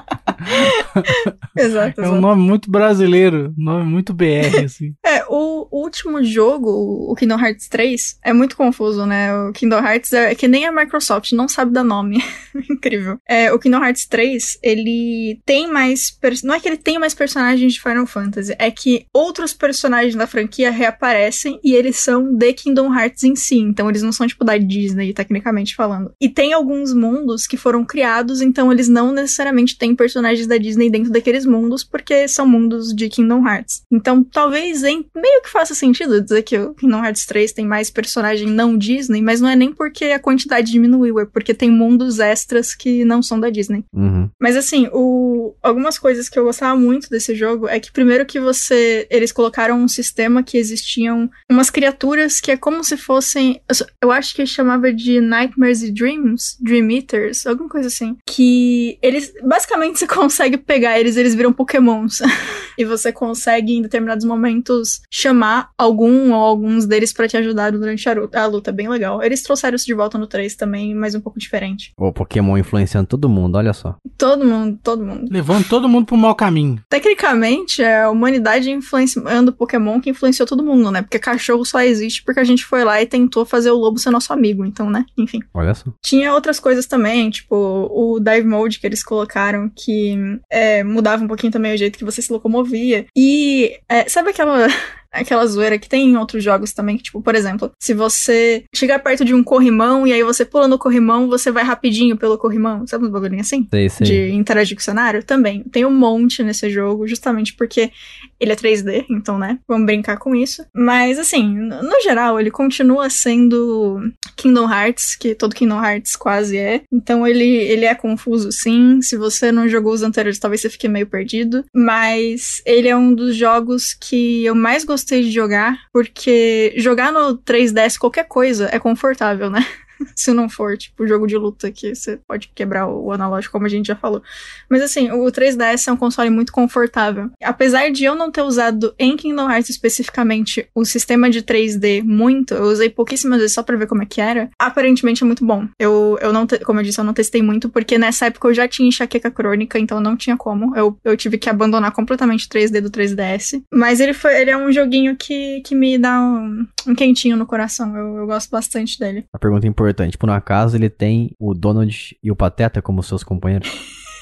Exato, 1.57 2.01
É 2.01 2.03
um 2.03 2.07
exato. 2.07 2.21
nome 2.21 2.41
muito 2.41 2.69
brasileiro, 2.71 3.53
nome 3.57 3.83
muito 3.85 4.13
BR, 4.13 4.65
assim. 4.65 4.93
É, 5.05 5.25
o 5.27 5.67
último 5.71 6.23
jogo, 6.23 6.69
o 7.11 7.15
Kingdom 7.15 7.39
Hearts 7.39 7.67
3, 7.67 8.19
é 8.23 8.31
muito 8.31 8.55
confuso, 8.55 9.05
né? 9.05 9.33
O 9.35 9.51
Kingdom 9.51 9.79
Hearts 9.79 10.13
é 10.13 10.33
que 10.33 10.47
nem 10.47 10.65
a 10.65 10.71
Microsoft, 10.71 11.33
não 11.33 11.47
sabe 11.49 11.71
dar 11.71 11.83
nome. 11.83 12.23
Incrível. 12.69 13.17
É, 13.27 13.51
o 13.51 13.59
Kingdom 13.59 13.83
Hearts 13.83 14.05
3, 14.07 14.59
ele 14.63 15.41
tem 15.45 15.69
mais. 15.71 16.17
Não 16.43 16.53
é 16.55 16.59
que 16.59 16.67
ele 16.69 16.77
tem 16.77 16.97
mais 16.97 17.13
personagens 17.13 17.73
de 17.73 17.81
Final 17.81 18.05
Fantasy, 18.05 18.55
é 18.57 18.71
que 18.71 19.05
outros 19.13 19.53
personagens 19.53 20.15
da 20.15 20.27
franquia 20.27 20.71
reaparecem 20.71 21.59
e 21.63 21.73
eles 21.73 21.97
são 21.97 22.33
de 22.33 22.53
Kingdom 22.53 22.93
Hearts 22.93 23.23
em 23.23 23.35
si. 23.35 23.57
Então 23.57 23.89
eles 23.89 24.01
não 24.03 24.11
são 24.11 24.27
tipo 24.27 24.45
da 24.45 24.57
Disney, 24.57 25.13
tecnicamente 25.13 25.75
falando. 25.75 26.13
E 26.21 26.29
tem 26.29 26.53
alguns 26.53 26.93
mundos 26.93 27.45
que 27.47 27.57
foram 27.57 27.83
criados, 27.83 28.41
então 28.41 28.71
eles 28.71 28.87
não 28.87 29.11
necessariamente 29.11 29.77
têm 29.77 29.95
personagens 29.95 30.47
da 30.47 30.57
Disney 30.57 30.80
dentro 30.89 31.11
daqueles 31.11 31.45
mundos, 31.45 31.83
porque 31.83 32.27
são 32.27 32.47
mundos 32.47 32.93
de 32.93 33.09
Kingdom 33.09 33.47
Hearts. 33.47 33.83
Então 33.91 34.23
talvez 34.23 34.83
em- 34.83 35.05
meio 35.15 35.41
que 35.41 35.49
faça 35.49 35.73
sentido 35.75 36.21
dizer 36.21 36.41
que 36.43 36.57
o 36.57 36.73
Kingdom 36.73 37.03
Hearts 37.03 37.25
3 37.25 37.51
tem 37.53 37.65
mais 37.65 37.89
personagem 37.89 38.47
não 38.47 38.77
Disney, 38.77 39.21
mas 39.21 39.41
não 39.41 39.49
é 39.49 39.55
nem 39.55 39.71
porque 39.73 40.05
a 40.05 40.19
quantidade 40.19 40.71
diminuiu, 40.71 41.19
é 41.19 41.25
porque 41.25 41.53
tem 41.53 41.69
mundos 41.69 42.19
extras 42.19 42.73
que 42.75 43.03
não 43.05 43.21
são 43.21 43.39
da 43.39 43.49
Disney. 43.49 43.83
Uhum. 43.93 44.29
Mas 44.39 44.55
assim, 44.55 44.87
o... 44.91 45.53
algumas 45.61 45.97
coisas 45.99 46.29
que 46.29 46.37
eu 46.39 46.43
gostava 46.45 46.79
muito 46.79 47.09
desse 47.09 47.35
jogo 47.35 47.67
é 47.67 47.79
que 47.79 47.91
primeiro 47.91 48.25
que 48.25 48.39
você. 48.39 49.07
Eles 49.09 49.31
colocaram 49.31 49.77
um 49.81 49.87
sistema 49.87 50.43
que 50.43 50.57
existiam 50.57 51.29
umas 51.49 51.69
criaturas 51.69 52.39
que 52.39 52.51
é 52.51 52.57
como 52.57 52.83
se 52.83 52.97
fossem. 52.97 53.61
Eu 54.01 54.11
acho 54.11 54.33
que 54.35 54.45
chamava 54.45 54.91
de 54.93 55.19
Nightmares 55.19 55.81
e 55.83 55.91
Dreams, 55.91 56.57
Dream 56.59 56.89
Eaters, 56.91 57.45
alguma 57.45 57.69
coisa 57.69 57.87
assim. 57.87 58.17
Que 58.25 58.97
eles. 59.01 59.33
Basicamente 59.43 59.97
você 59.99 60.07
consegue 60.07 60.57
pegar 60.71 60.97
eles, 60.97 61.17
eles 61.17 61.35
viram 61.35 61.51
pokémons. 61.51 62.19
e 62.77 62.85
você 62.85 63.11
consegue, 63.11 63.73
em 63.73 63.81
determinados 63.81 64.25
momentos, 64.25 65.01
chamar 65.11 65.69
algum 65.77 66.31
ou 66.31 66.41
alguns 66.41 66.85
deles 66.85 67.11
pra 67.11 67.27
te 67.27 67.35
ajudar 67.35 67.71
durante 67.71 68.07
a 68.07 68.13
luta. 68.13 68.39
A 68.39 68.45
luta 68.45 68.69
é 68.69 68.73
bem 68.73 68.87
legal. 68.87 69.21
Eles 69.21 69.43
trouxeram 69.43 69.75
isso 69.75 69.85
de 69.85 69.93
volta 69.93 70.17
no 70.17 70.27
3 70.27 70.55
também, 70.55 70.95
mas 70.95 71.13
um 71.13 71.19
pouco 71.19 71.37
diferente. 71.37 71.91
O 71.97 72.13
Pokémon 72.13 72.57
influenciando 72.57 73.07
todo 73.07 73.27
mundo, 73.27 73.57
olha 73.57 73.73
só. 73.73 73.97
Todo 74.17 74.45
mundo, 74.45 74.79
todo 74.81 75.05
mundo. 75.05 75.27
Levando 75.29 75.67
todo 75.67 75.89
mundo 75.89 76.05
pro 76.05 76.15
mau 76.15 76.33
caminho. 76.35 76.81
Tecnicamente, 76.89 77.83
é 77.83 78.03
a 78.03 78.09
humanidade 78.09 78.71
influenciando 78.71 79.51
Pokémon 79.51 79.99
que 79.99 80.09
influenciou 80.09 80.47
todo 80.47 80.63
mundo, 80.63 80.89
né? 80.89 81.01
Porque 81.01 81.19
cachorro 81.19 81.65
só 81.65 81.81
existe 81.81 82.23
porque 82.23 82.39
a 82.39 82.45
gente 82.45 82.63
foi 82.63 82.85
lá 82.85 83.01
e 83.01 83.05
tentou 83.05 83.45
fazer 83.45 83.71
o 83.71 83.77
lobo 83.77 83.99
ser 83.99 84.11
nosso 84.11 84.31
amigo, 84.31 84.63
então, 84.65 84.89
né? 84.89 85.05
Enfim. 85.17 85.41
Olha 85.53 85.73
só. 85.73 85.91
Tinha 86.01 86.33
outras 86.33 86.59
coisas 86.59 86.85
também, 86.85 87.29
tipo 87.29 87.55
o 87.91 88.19
Dive 88.19 88.47
Mode 88.47 88.79
que 88.79 88.87
eles 88.87 89.03
colocaram, 89.03 89.69
que 89.75 90.15
é, 90.49 90.60
mudava 90.83 91.23
um 91.23 91.27
pouquinho 91.27 91.51
também 91.51 91.73
o 91.73 91.77
jeito 91.77 91.97
que 91.97 92.05
você 92.05 92.21
se 92.21 92.31
locomovia. 92.31 93.05
E 93.15 93.79
é, 93.89 94.07
sabe 94.07 94.29
aquela. 94.29 94.67
Aquela 95.11 95.45
zoeira 95.45 95.77
que 95.77 95.89
tem 95.89 96.09
em 96.09 96.17
outros 96.17 96.43
jogos 96.43 96.73
também, 96.73 96.97
que, 96.97 97.03
tipo, 97.03 97.21
por 97.21 97.35
exemplo, 97.35 97.71
se 97.79 97.93
você 97.93 98.63
chegar 98.73 98.99
perto 98.99 99.25
de 99.25 99.33
um 99.33 99.43
corrimão 99.43 100.07
e 100.07 100.13
aí 100.13 100.23
você 100.23 100.45
pula 100.45 100.67
no 100.67 100.79
corrimão, 100.79 101.27
você 101.27 101.51
vai 101.51 101.63
rapidinho 101.63 102.17
pelo 102.17 102.37
corrimão. 102.37 102.87
Sabe 102.87 103.05
uns 103.05 103.11
bagulhinhos 103.11 103.47
assim? 103.47 103.67
Sei, 103.69 103.89
sei. 103.89 104.07
de 104.07 104.31
interagir 104.31 104.75
com 104.75 104.81
o 104.81 104.83
cenário? 104.83 105.23
Também. 105.23 105.63
Tem 105.63 105.85
um 105.85 105.91
monte 105.91 106.41
nesse 106.41 106.69
jogo, 106.69 107.07
justamente 107.07 107.53
porque 107.53 107.91
ele 108.39 108.53
é 108.53 108.55
3D, 108.55 109.05
então, 109.09 109.37
né? 109.37 109.59
Vamos 109.67 109.85
brincar 109.85 110.17
com 110.17 110.35
isso. 110.35 110.65
Mas, 110.73 111.19
assim, 111.19 111.47
no 111.47 111.91
no 111.91 112.01
geral, 112.01 112.39
ele 112.39 112.49
continua 112.49 113.09
sendo 113.09 113.99
Kingdom 114.37 114.71
Hearts, 114.71 115.15
que 115.15 115.35
todo 115.35 115.53
Kingdom 115.53 115.83
Hearts 115.83 116.15
quase 116.15 116.57
é. 116.57 116.81
Então, 116.91 117.27
ele, 117.27 117.45
ele 117.45 117.85
é 117.85 117.93
confuso, 117.93 118.51
sim. 118.51 119.01
Se 119.01 119.17
você 119.17 119.51
não 119.51 119.67
jogou 119.67 119.93
os 119.93 120.03
anteriores, 120.03 120.39
talvez 120.39 120.61
você 120.61 120.69
fique 120.69 120.87
meio 120.87 121.05
perdido. 121.05 121.65
Mas 121.75 122.61
ele 122.65 122.87
é 122.87 122.95
um 122.95 123.13
dos 123.13 123.35
jogos 123.35 123.93
que 123.93 124.45
eu 124.45 124.55
mais 124.55 124.85
gostei 124.85 125.00
de 125.05 125.31
jogar, 125.31 125.77
porque 125.91 126.73
jogar 126.77 127.11
no 127.11 127.37
3DS 127.37 127.97
qualquer 127.97 128.25
coisa 128.27 128.69
é 128.71 128.79
confortável, 128.79 129.49
né? 129.49 129.65
Se 130.15 130.31
não 130.33 130.49
for, 130.49 130.77
tipo, 130.77 131.07
jogo 131.07 131.27
de 131.27 131.37
luta 131.37 131.71
que 131.71 131.93
você 131.95 132.19
pode 132.27 132.51
quebrar 132.53 132.87
o 132.87 133.11
analógico, 133.11 133.51
como 133.51 133.65
a 133.65 133.69
gente 133.69 133.87
já 133.87 133.95
falou. 133.95 134.21
Mas 134.69 134.81
assim, 134.81 135.11
o 135.11 135.25
3DS 135.25 135.87
é 135.87 135.91
um 135.91 135.97
console 135.97 136.29
muito 136.29 136.51
confortável. 136.51 137.29
Apesar 137.43 137.91
de 137.91 138.03
eu 138.03 138.15
não 138.15 138.31
ter 138.31 138.41
usado 138.41 138.93
em 138.97 139.15
Kingdom 139.15 139.49
Hearts 139.49 139.69
especificamente 139.69 140.67
o 140.73 140.85
sistema 140.85 141.29
de 141.29 141.41
3D 141.41 142.03
muito, 142.03 142.53
eu 142.53 142.63
usei 142.63 142.89
pouquíssimas 142.89 143.39
vezes 143.39 143.53
só 143.53 143.63
pra 143.63 143.77
ver 143.77 143.87
como 143.87 144.03
é 144.03 144.05
que 144.05 144.21
era. 144.21 144.49
Aparentemente 144.59 145.23
é 145.23 145.25
muito 145.25 145.45
bom. 145.45 145.67
Eu, 145.79 146.17
eu 146.21 146.31
não, 146.33 146.45
como 146.65 146.79
eu 146.79 146.83
disse, 146.83 146.99
eu 146.99 147.03
não 147.03 147.13
testei 147.13 147.41
muito, 147.41 147.69
porque 147.69 147.97
nessa 147.97 148.27
época 148.27 148.47
eu 148.47 148.53
já 148.53 148.67
tinha 148.67 148.87
enxaqueca 148.87 149.31
crônica, 149.31 149.77
então 149.79 149.99
não 149.99 150.15
tinha 150.15 150.37
como. 150.37 150.75
Eu, 150.75 150.97
eu 151.03 151.15
tive 151.17 151.37
que 151.37 151.49
abandonar 151.49 151.91
completamente 151.91 152.45
o 152.45 152.49
3D 152.49 152.81
do 152.81 152.89
3DS. 152.89 153.61
Mas 153.73 153.99
ele 153.99 154.13
foi, 154.13 154.39
ele 154.39 154.51
é 154.51 154.57
um 154.57 154.71
joguinho 154.71 155.15
que, 155.15 155.61
que 155.61 155.75
me 155.75 155.97
dá 155.97 156.19
um, 156.21 156.65
um 156.87 156.95
quentinho 156.95 157.37
no 157.37 157.45
coração. 157.45 157.95
Eu, 157.95 158.17
eu 158.17 158.25
gosto 158.27 158.49
bastante 158.49 158.99
dele. 158.99 159.25
A 159.33 159.39
pergunta 159.39 159.67
importante. 159.67 159.90
Por 160.17 160.29
um 160.29 160.33
acaso 160.33 160.75
ele 160.75 160.89
tem 160.89 161.31
o 161.39 161.53
Donald 161.53 162.17
e 162.23 162.31
o 162.31 162.35
Pateta 162.35 162.81
como 162.81 163.01
seus 163.03 163.23
companheiros? 163.23 163.69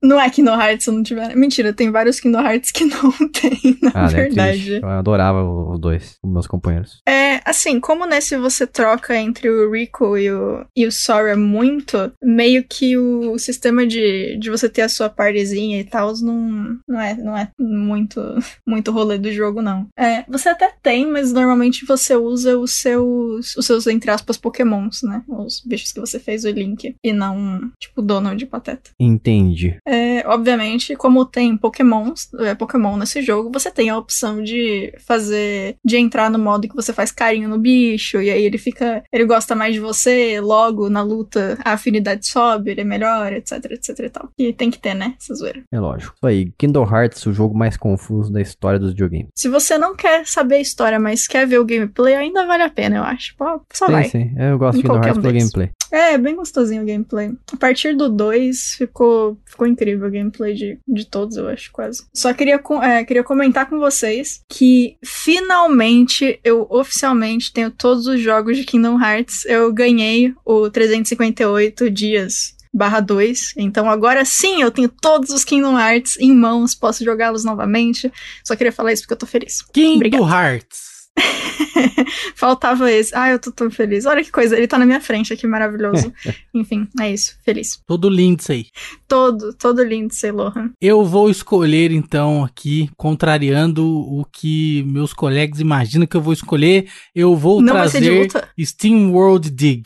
Não 0.03 0.21
é 0.21 0.29
Kingdom 0.29 0.61
Hearts 0.61 0.85
se 0.85 0.91
não 0.91 1.01
tiver. 1.01 1.37
Mentira, 1.37 1.73
tem 1.73 1.89
vários 1.93 2.19
Kingdom 2.19 2.41
Hearts 2.41 2.73
que 2.73 2.85
não 2.85 3.13
tem, 3.31 3.79
na 3.81 3.93
Ah, 3.95 4.03
né? 4.11 4.15
verdade. 4.15 4.59
Triste. 4.59 4.83
Eu 4.83 4.89
adorava 4.89 5.45
os 5.45 5.79
dois, 5.79 6.19
meus 6.25 6.49
companheiros. 6.49 7.01
É, 7.07 7.22
assim, 7.45 7.81
como 7.81 8.07
nesse 8.07 8.37
você 8.37 8.67
troca 8.67 9.17
entre 9.17 9.49
o 9.49 9.73
Rico 9.73 10.17
e 10.17 10.31
o, 10.31 10.65
e 10.77 10.87
o 10.87 10.93
Sora 10.93 11.37
muito, 11.37 12.13
meio 12.23 12.65
que 12.65 12.97
o 12.97 13.39
sistema 13.39 13.87
de, 13.87 14.37
de 14.39 14.51
você 14.51 14.69
ter 14.69 14.83
a 14.83 14.89
sua 14.89 15.09
partezinha 15.09 15.81
e 15.81 15.85
tal 15.85 16.13
não, 16.21 16.79
não, 16.89 17.01
é, 17.01 17.15
não 17.15 17.37
é 17.37 17.49
muito, 17.59 18.21
muito 18.67 18.91
rolê 18.91 19.19
do 19.19 19.33
jogo, 19.33 19.63
não. 19.63 19.87
É, 19.97 20.25
você 20.29 20.49
até 20.49 20.73
tem, 20.83 21.07
mas 21.07 21.33
normalmente 21.33 21.87
você 21.87 22.17
usa 22.17 22.59
os 22.59 22.75
seus, 22.75 23.57
os 23.57 23.67
seus, 23.67 23.87
entre 23.87 24.11
aspas, 24.11 24.37
pokémons, 24.37 25.03
né? 25.03 25.23
Os 25.29 25.63
bichos 25.65 25.93
que 25.93 26.01
você 26.01 26.19
fez 26.19 26.45
o 26.45 26.51
Link, 26.51 26.95
e 27.03 27.13
não, 27.13 27.71
tipo, 27.81 28.03
Donald 28.03 28.43
e 28.43 28.47
Pateta. 28.47 28.91
Entendi. 28.99 29.77
É, 29.87 30.27
obviamente, 30.27 30.97
como 30.97 31.25
tem 31.25 31.57
Pokémons, 31.57 32.29
é, 32.41 32.55
Pokémon 32.55 32.97
nesse 32.97 33.23
jogo, 33.23 33.51
você 33.53 33.71
tem 33.71 33.91
a 33.91 33.99
opção 33.99 34.43
de 34.43 34.93
fazer. 35.07 35.77
de 35.85 35.97
entrar 35.97 36.31
no 36.31 36.39
modo 36.39 36.69
que 36.69 36.75
você 36.77 36.93
faz 36.93 37.11
carinho 37.33 37.49
no 37.49 37.59
bicho, 37.59 38.21
e 38.21 38.31
aí 38.31 38.45
ele 38.45 38.59
fica. 38.59 39.03
ele 39.13 39.25
gosta 39.25 39.55
mais 39.55 39.75
de 39.75 39.81
você, 39.81 40.41
logo 40.41 40.89
na 40.89 41.03
luta 41.03 41.59
a 41.65 41.73
afinidade 41.73 42.29
sobe, 42.29 42.71
ele 42.71 42.83
é 42.83 42.85
melhor, 42.85 43.33
etc, 43.33 43.65
etc 43.71 43.99
e 43.99 44.11
tal. 44.11 44.29
E 44.39 44.53
tem 44.53 44.71
que 44.71 44.79
ter, 44.79 44.95
né? 44.95 45.15
Essa 45.21 45.35
zoeira. 45.35 45.63
É 45.73 45.81
lógico. 45.81 46.15
Isso 46.17 46.27
aí. 46.27 46.53
Kingdom 46.59 46.85
Hearts, 46.85 47.25
o 47.27 47.33
jogo 47.33 47.57
mais 47.57 47.77
confuso 47.77 48.33
da 48.33 48.41
história 48.41 48.79
dos 48.79 48.91
videogames. 48.91 49.29
Se 49.35 49.49
você 49.49 49.79
não 49.79 49.97
quer 49.97 50.27
saber 50.27 50.57
a 50.57 50.61
história, 50.61 51.01
mas 51.01 51.27
quer 51.27 51.47
ver 51.47 51.59
o 51.59 51.65
gameplay, 51.65 52.15
ainda 52.15 52.47
vale 52.47 52.63
a 52.63 52.71
pena, 52.71 52.97
eu 52.97 53.03
acho. 53.03 53.35
Pô, 53.37 53.61
só 53.73 53.87
sim, 53.87 53.93
vai. 53.93 54.05
sim. 54.05 54.35
Eu 54.37 54.59
gosto 54.59 54.77
de 54.77 54.83
Kingdom 54.83 54.95
qualquer 54.95 55.09
Hearts 55.09 55.19
um 55.19 55.23
pelo 55.23 55.39
gameplay. 55.39 55.71
É, 55.93 56.17
bem 56.17 56.35
gostosinho 56.35 56.83
o 56.83 56.87
gameplay. 56.87 57.33
A 57.53 57.57
partir 57.59 57.95
do 57.95 58.09
2 58.09 58.77
ficou, 58.79 59.39
ficou 59.45 59.67
incrível 59.67 60.09
o 60.09 60.11
gameplay 60.11 60.55
de, 60.55 60.79
de 60.89 61.05
todos, 61.05 61.37
eu 61.37 61.47
acho, 61.49 61.71
quase. 61.71 62.03
Só 62.15 62.33
queria, 62.33 62.59
é, 62.83 63.05
queria 63.05 63.23
comentar 63.23 63.69
com 63.69 63.79
vocês 63.79 64.41
que 64.49 64.97
finalmente 65.05 66.41
eu 66.43 66.67
oficialmente 66.71 67.53
tenho 67.53 67.71
todos 67.71 68.07
os 68.07 68.19
jogos 68.21 68.57
de 68.57 68.65
Kingdom 68.65 68.99
Hearts. 68.99 69.45
Eu 69.45 69.71
ganhei 69.71 70.35
o 70.47 70.71
358 70.71 71.91
dias. 71.91 72.57
Barra 72.75 73.01
2. 73.01 73.53
Então 73.59 73.91
agora 73.91 74.25
sim 74.25 74.63
eu 74.63 74.71
tenho 74.71 74.89
todos 74.89 75.29
os 75.29 75.45
Kingdom 75.45 75.79
Hearts 75.79 76.17
em 76.19 76.33
mãos, 76.33 76.75
posso 76.75 77.05
jogá-los 77.05 77.45
novamente. 77.45 78.11
Só 78.43 78.57
queria 78.57 78.73
falar 78.73 78.95
isso 78.95 79.03
porque 79.03 79.13
eu 79.13 79.19
tô 79.19 79.27
feliz. 79.27 79.61
Kingdom. 79.75 80.27
Hearts. 80.27 81.02
Faltava 82.35 82.91
esse. 82.91 83.15
Ah, 83.15 83.31
eu 83.31 83.39
tô 83.39 83.51
tão 83.53 83.71
feliz. 83.71 84.07
Olha 84.07 84.23
que 84.23 84.31
coisa, 84.31 84.57
ele 84.57 84.67
tá 84.67 84.79
na 84.79 84.87
minha 84.87 85.01
frente 85.01 85.33
aqui, 85.33 85.47
maravilhoso. 85.47 86.13
Enfim, 86.55 86.89
é 87.01 87.13
isso. 87.13 87.37
Feliz. 87.45 87.81
Todo 87.87 88.09
Lindsay. 88.09 88.67
Todo, 89.07 89.55
todo 89.55 89.83
lindo, 89.83 90.15
sei 90.15 90.33
Lohan. 90.33 90.71
Eu 90.81 91.05
vou 91.05 91.31
escolher 91.31 91.93
então 91.93 92.45
aqui, 92.45 92.91
contrariando 92.97 93.87
o 93.87 94.25
que 94.25 94.83
meus 94.85 95.13
colegas 95.13 95.61
imaginam 95.61 96.07
que 96.07 96.17
eu 96.17 96.23
vou 96.23 96.33
escolher, 96.33 96.89
eu 97.15 97.37
vou 97.37 97.61
Não 97.61 97.75
trazer? 97.75 98.29
Steam 98.61 99.13
World 99.13 99.51
Dig. 99.51 99.83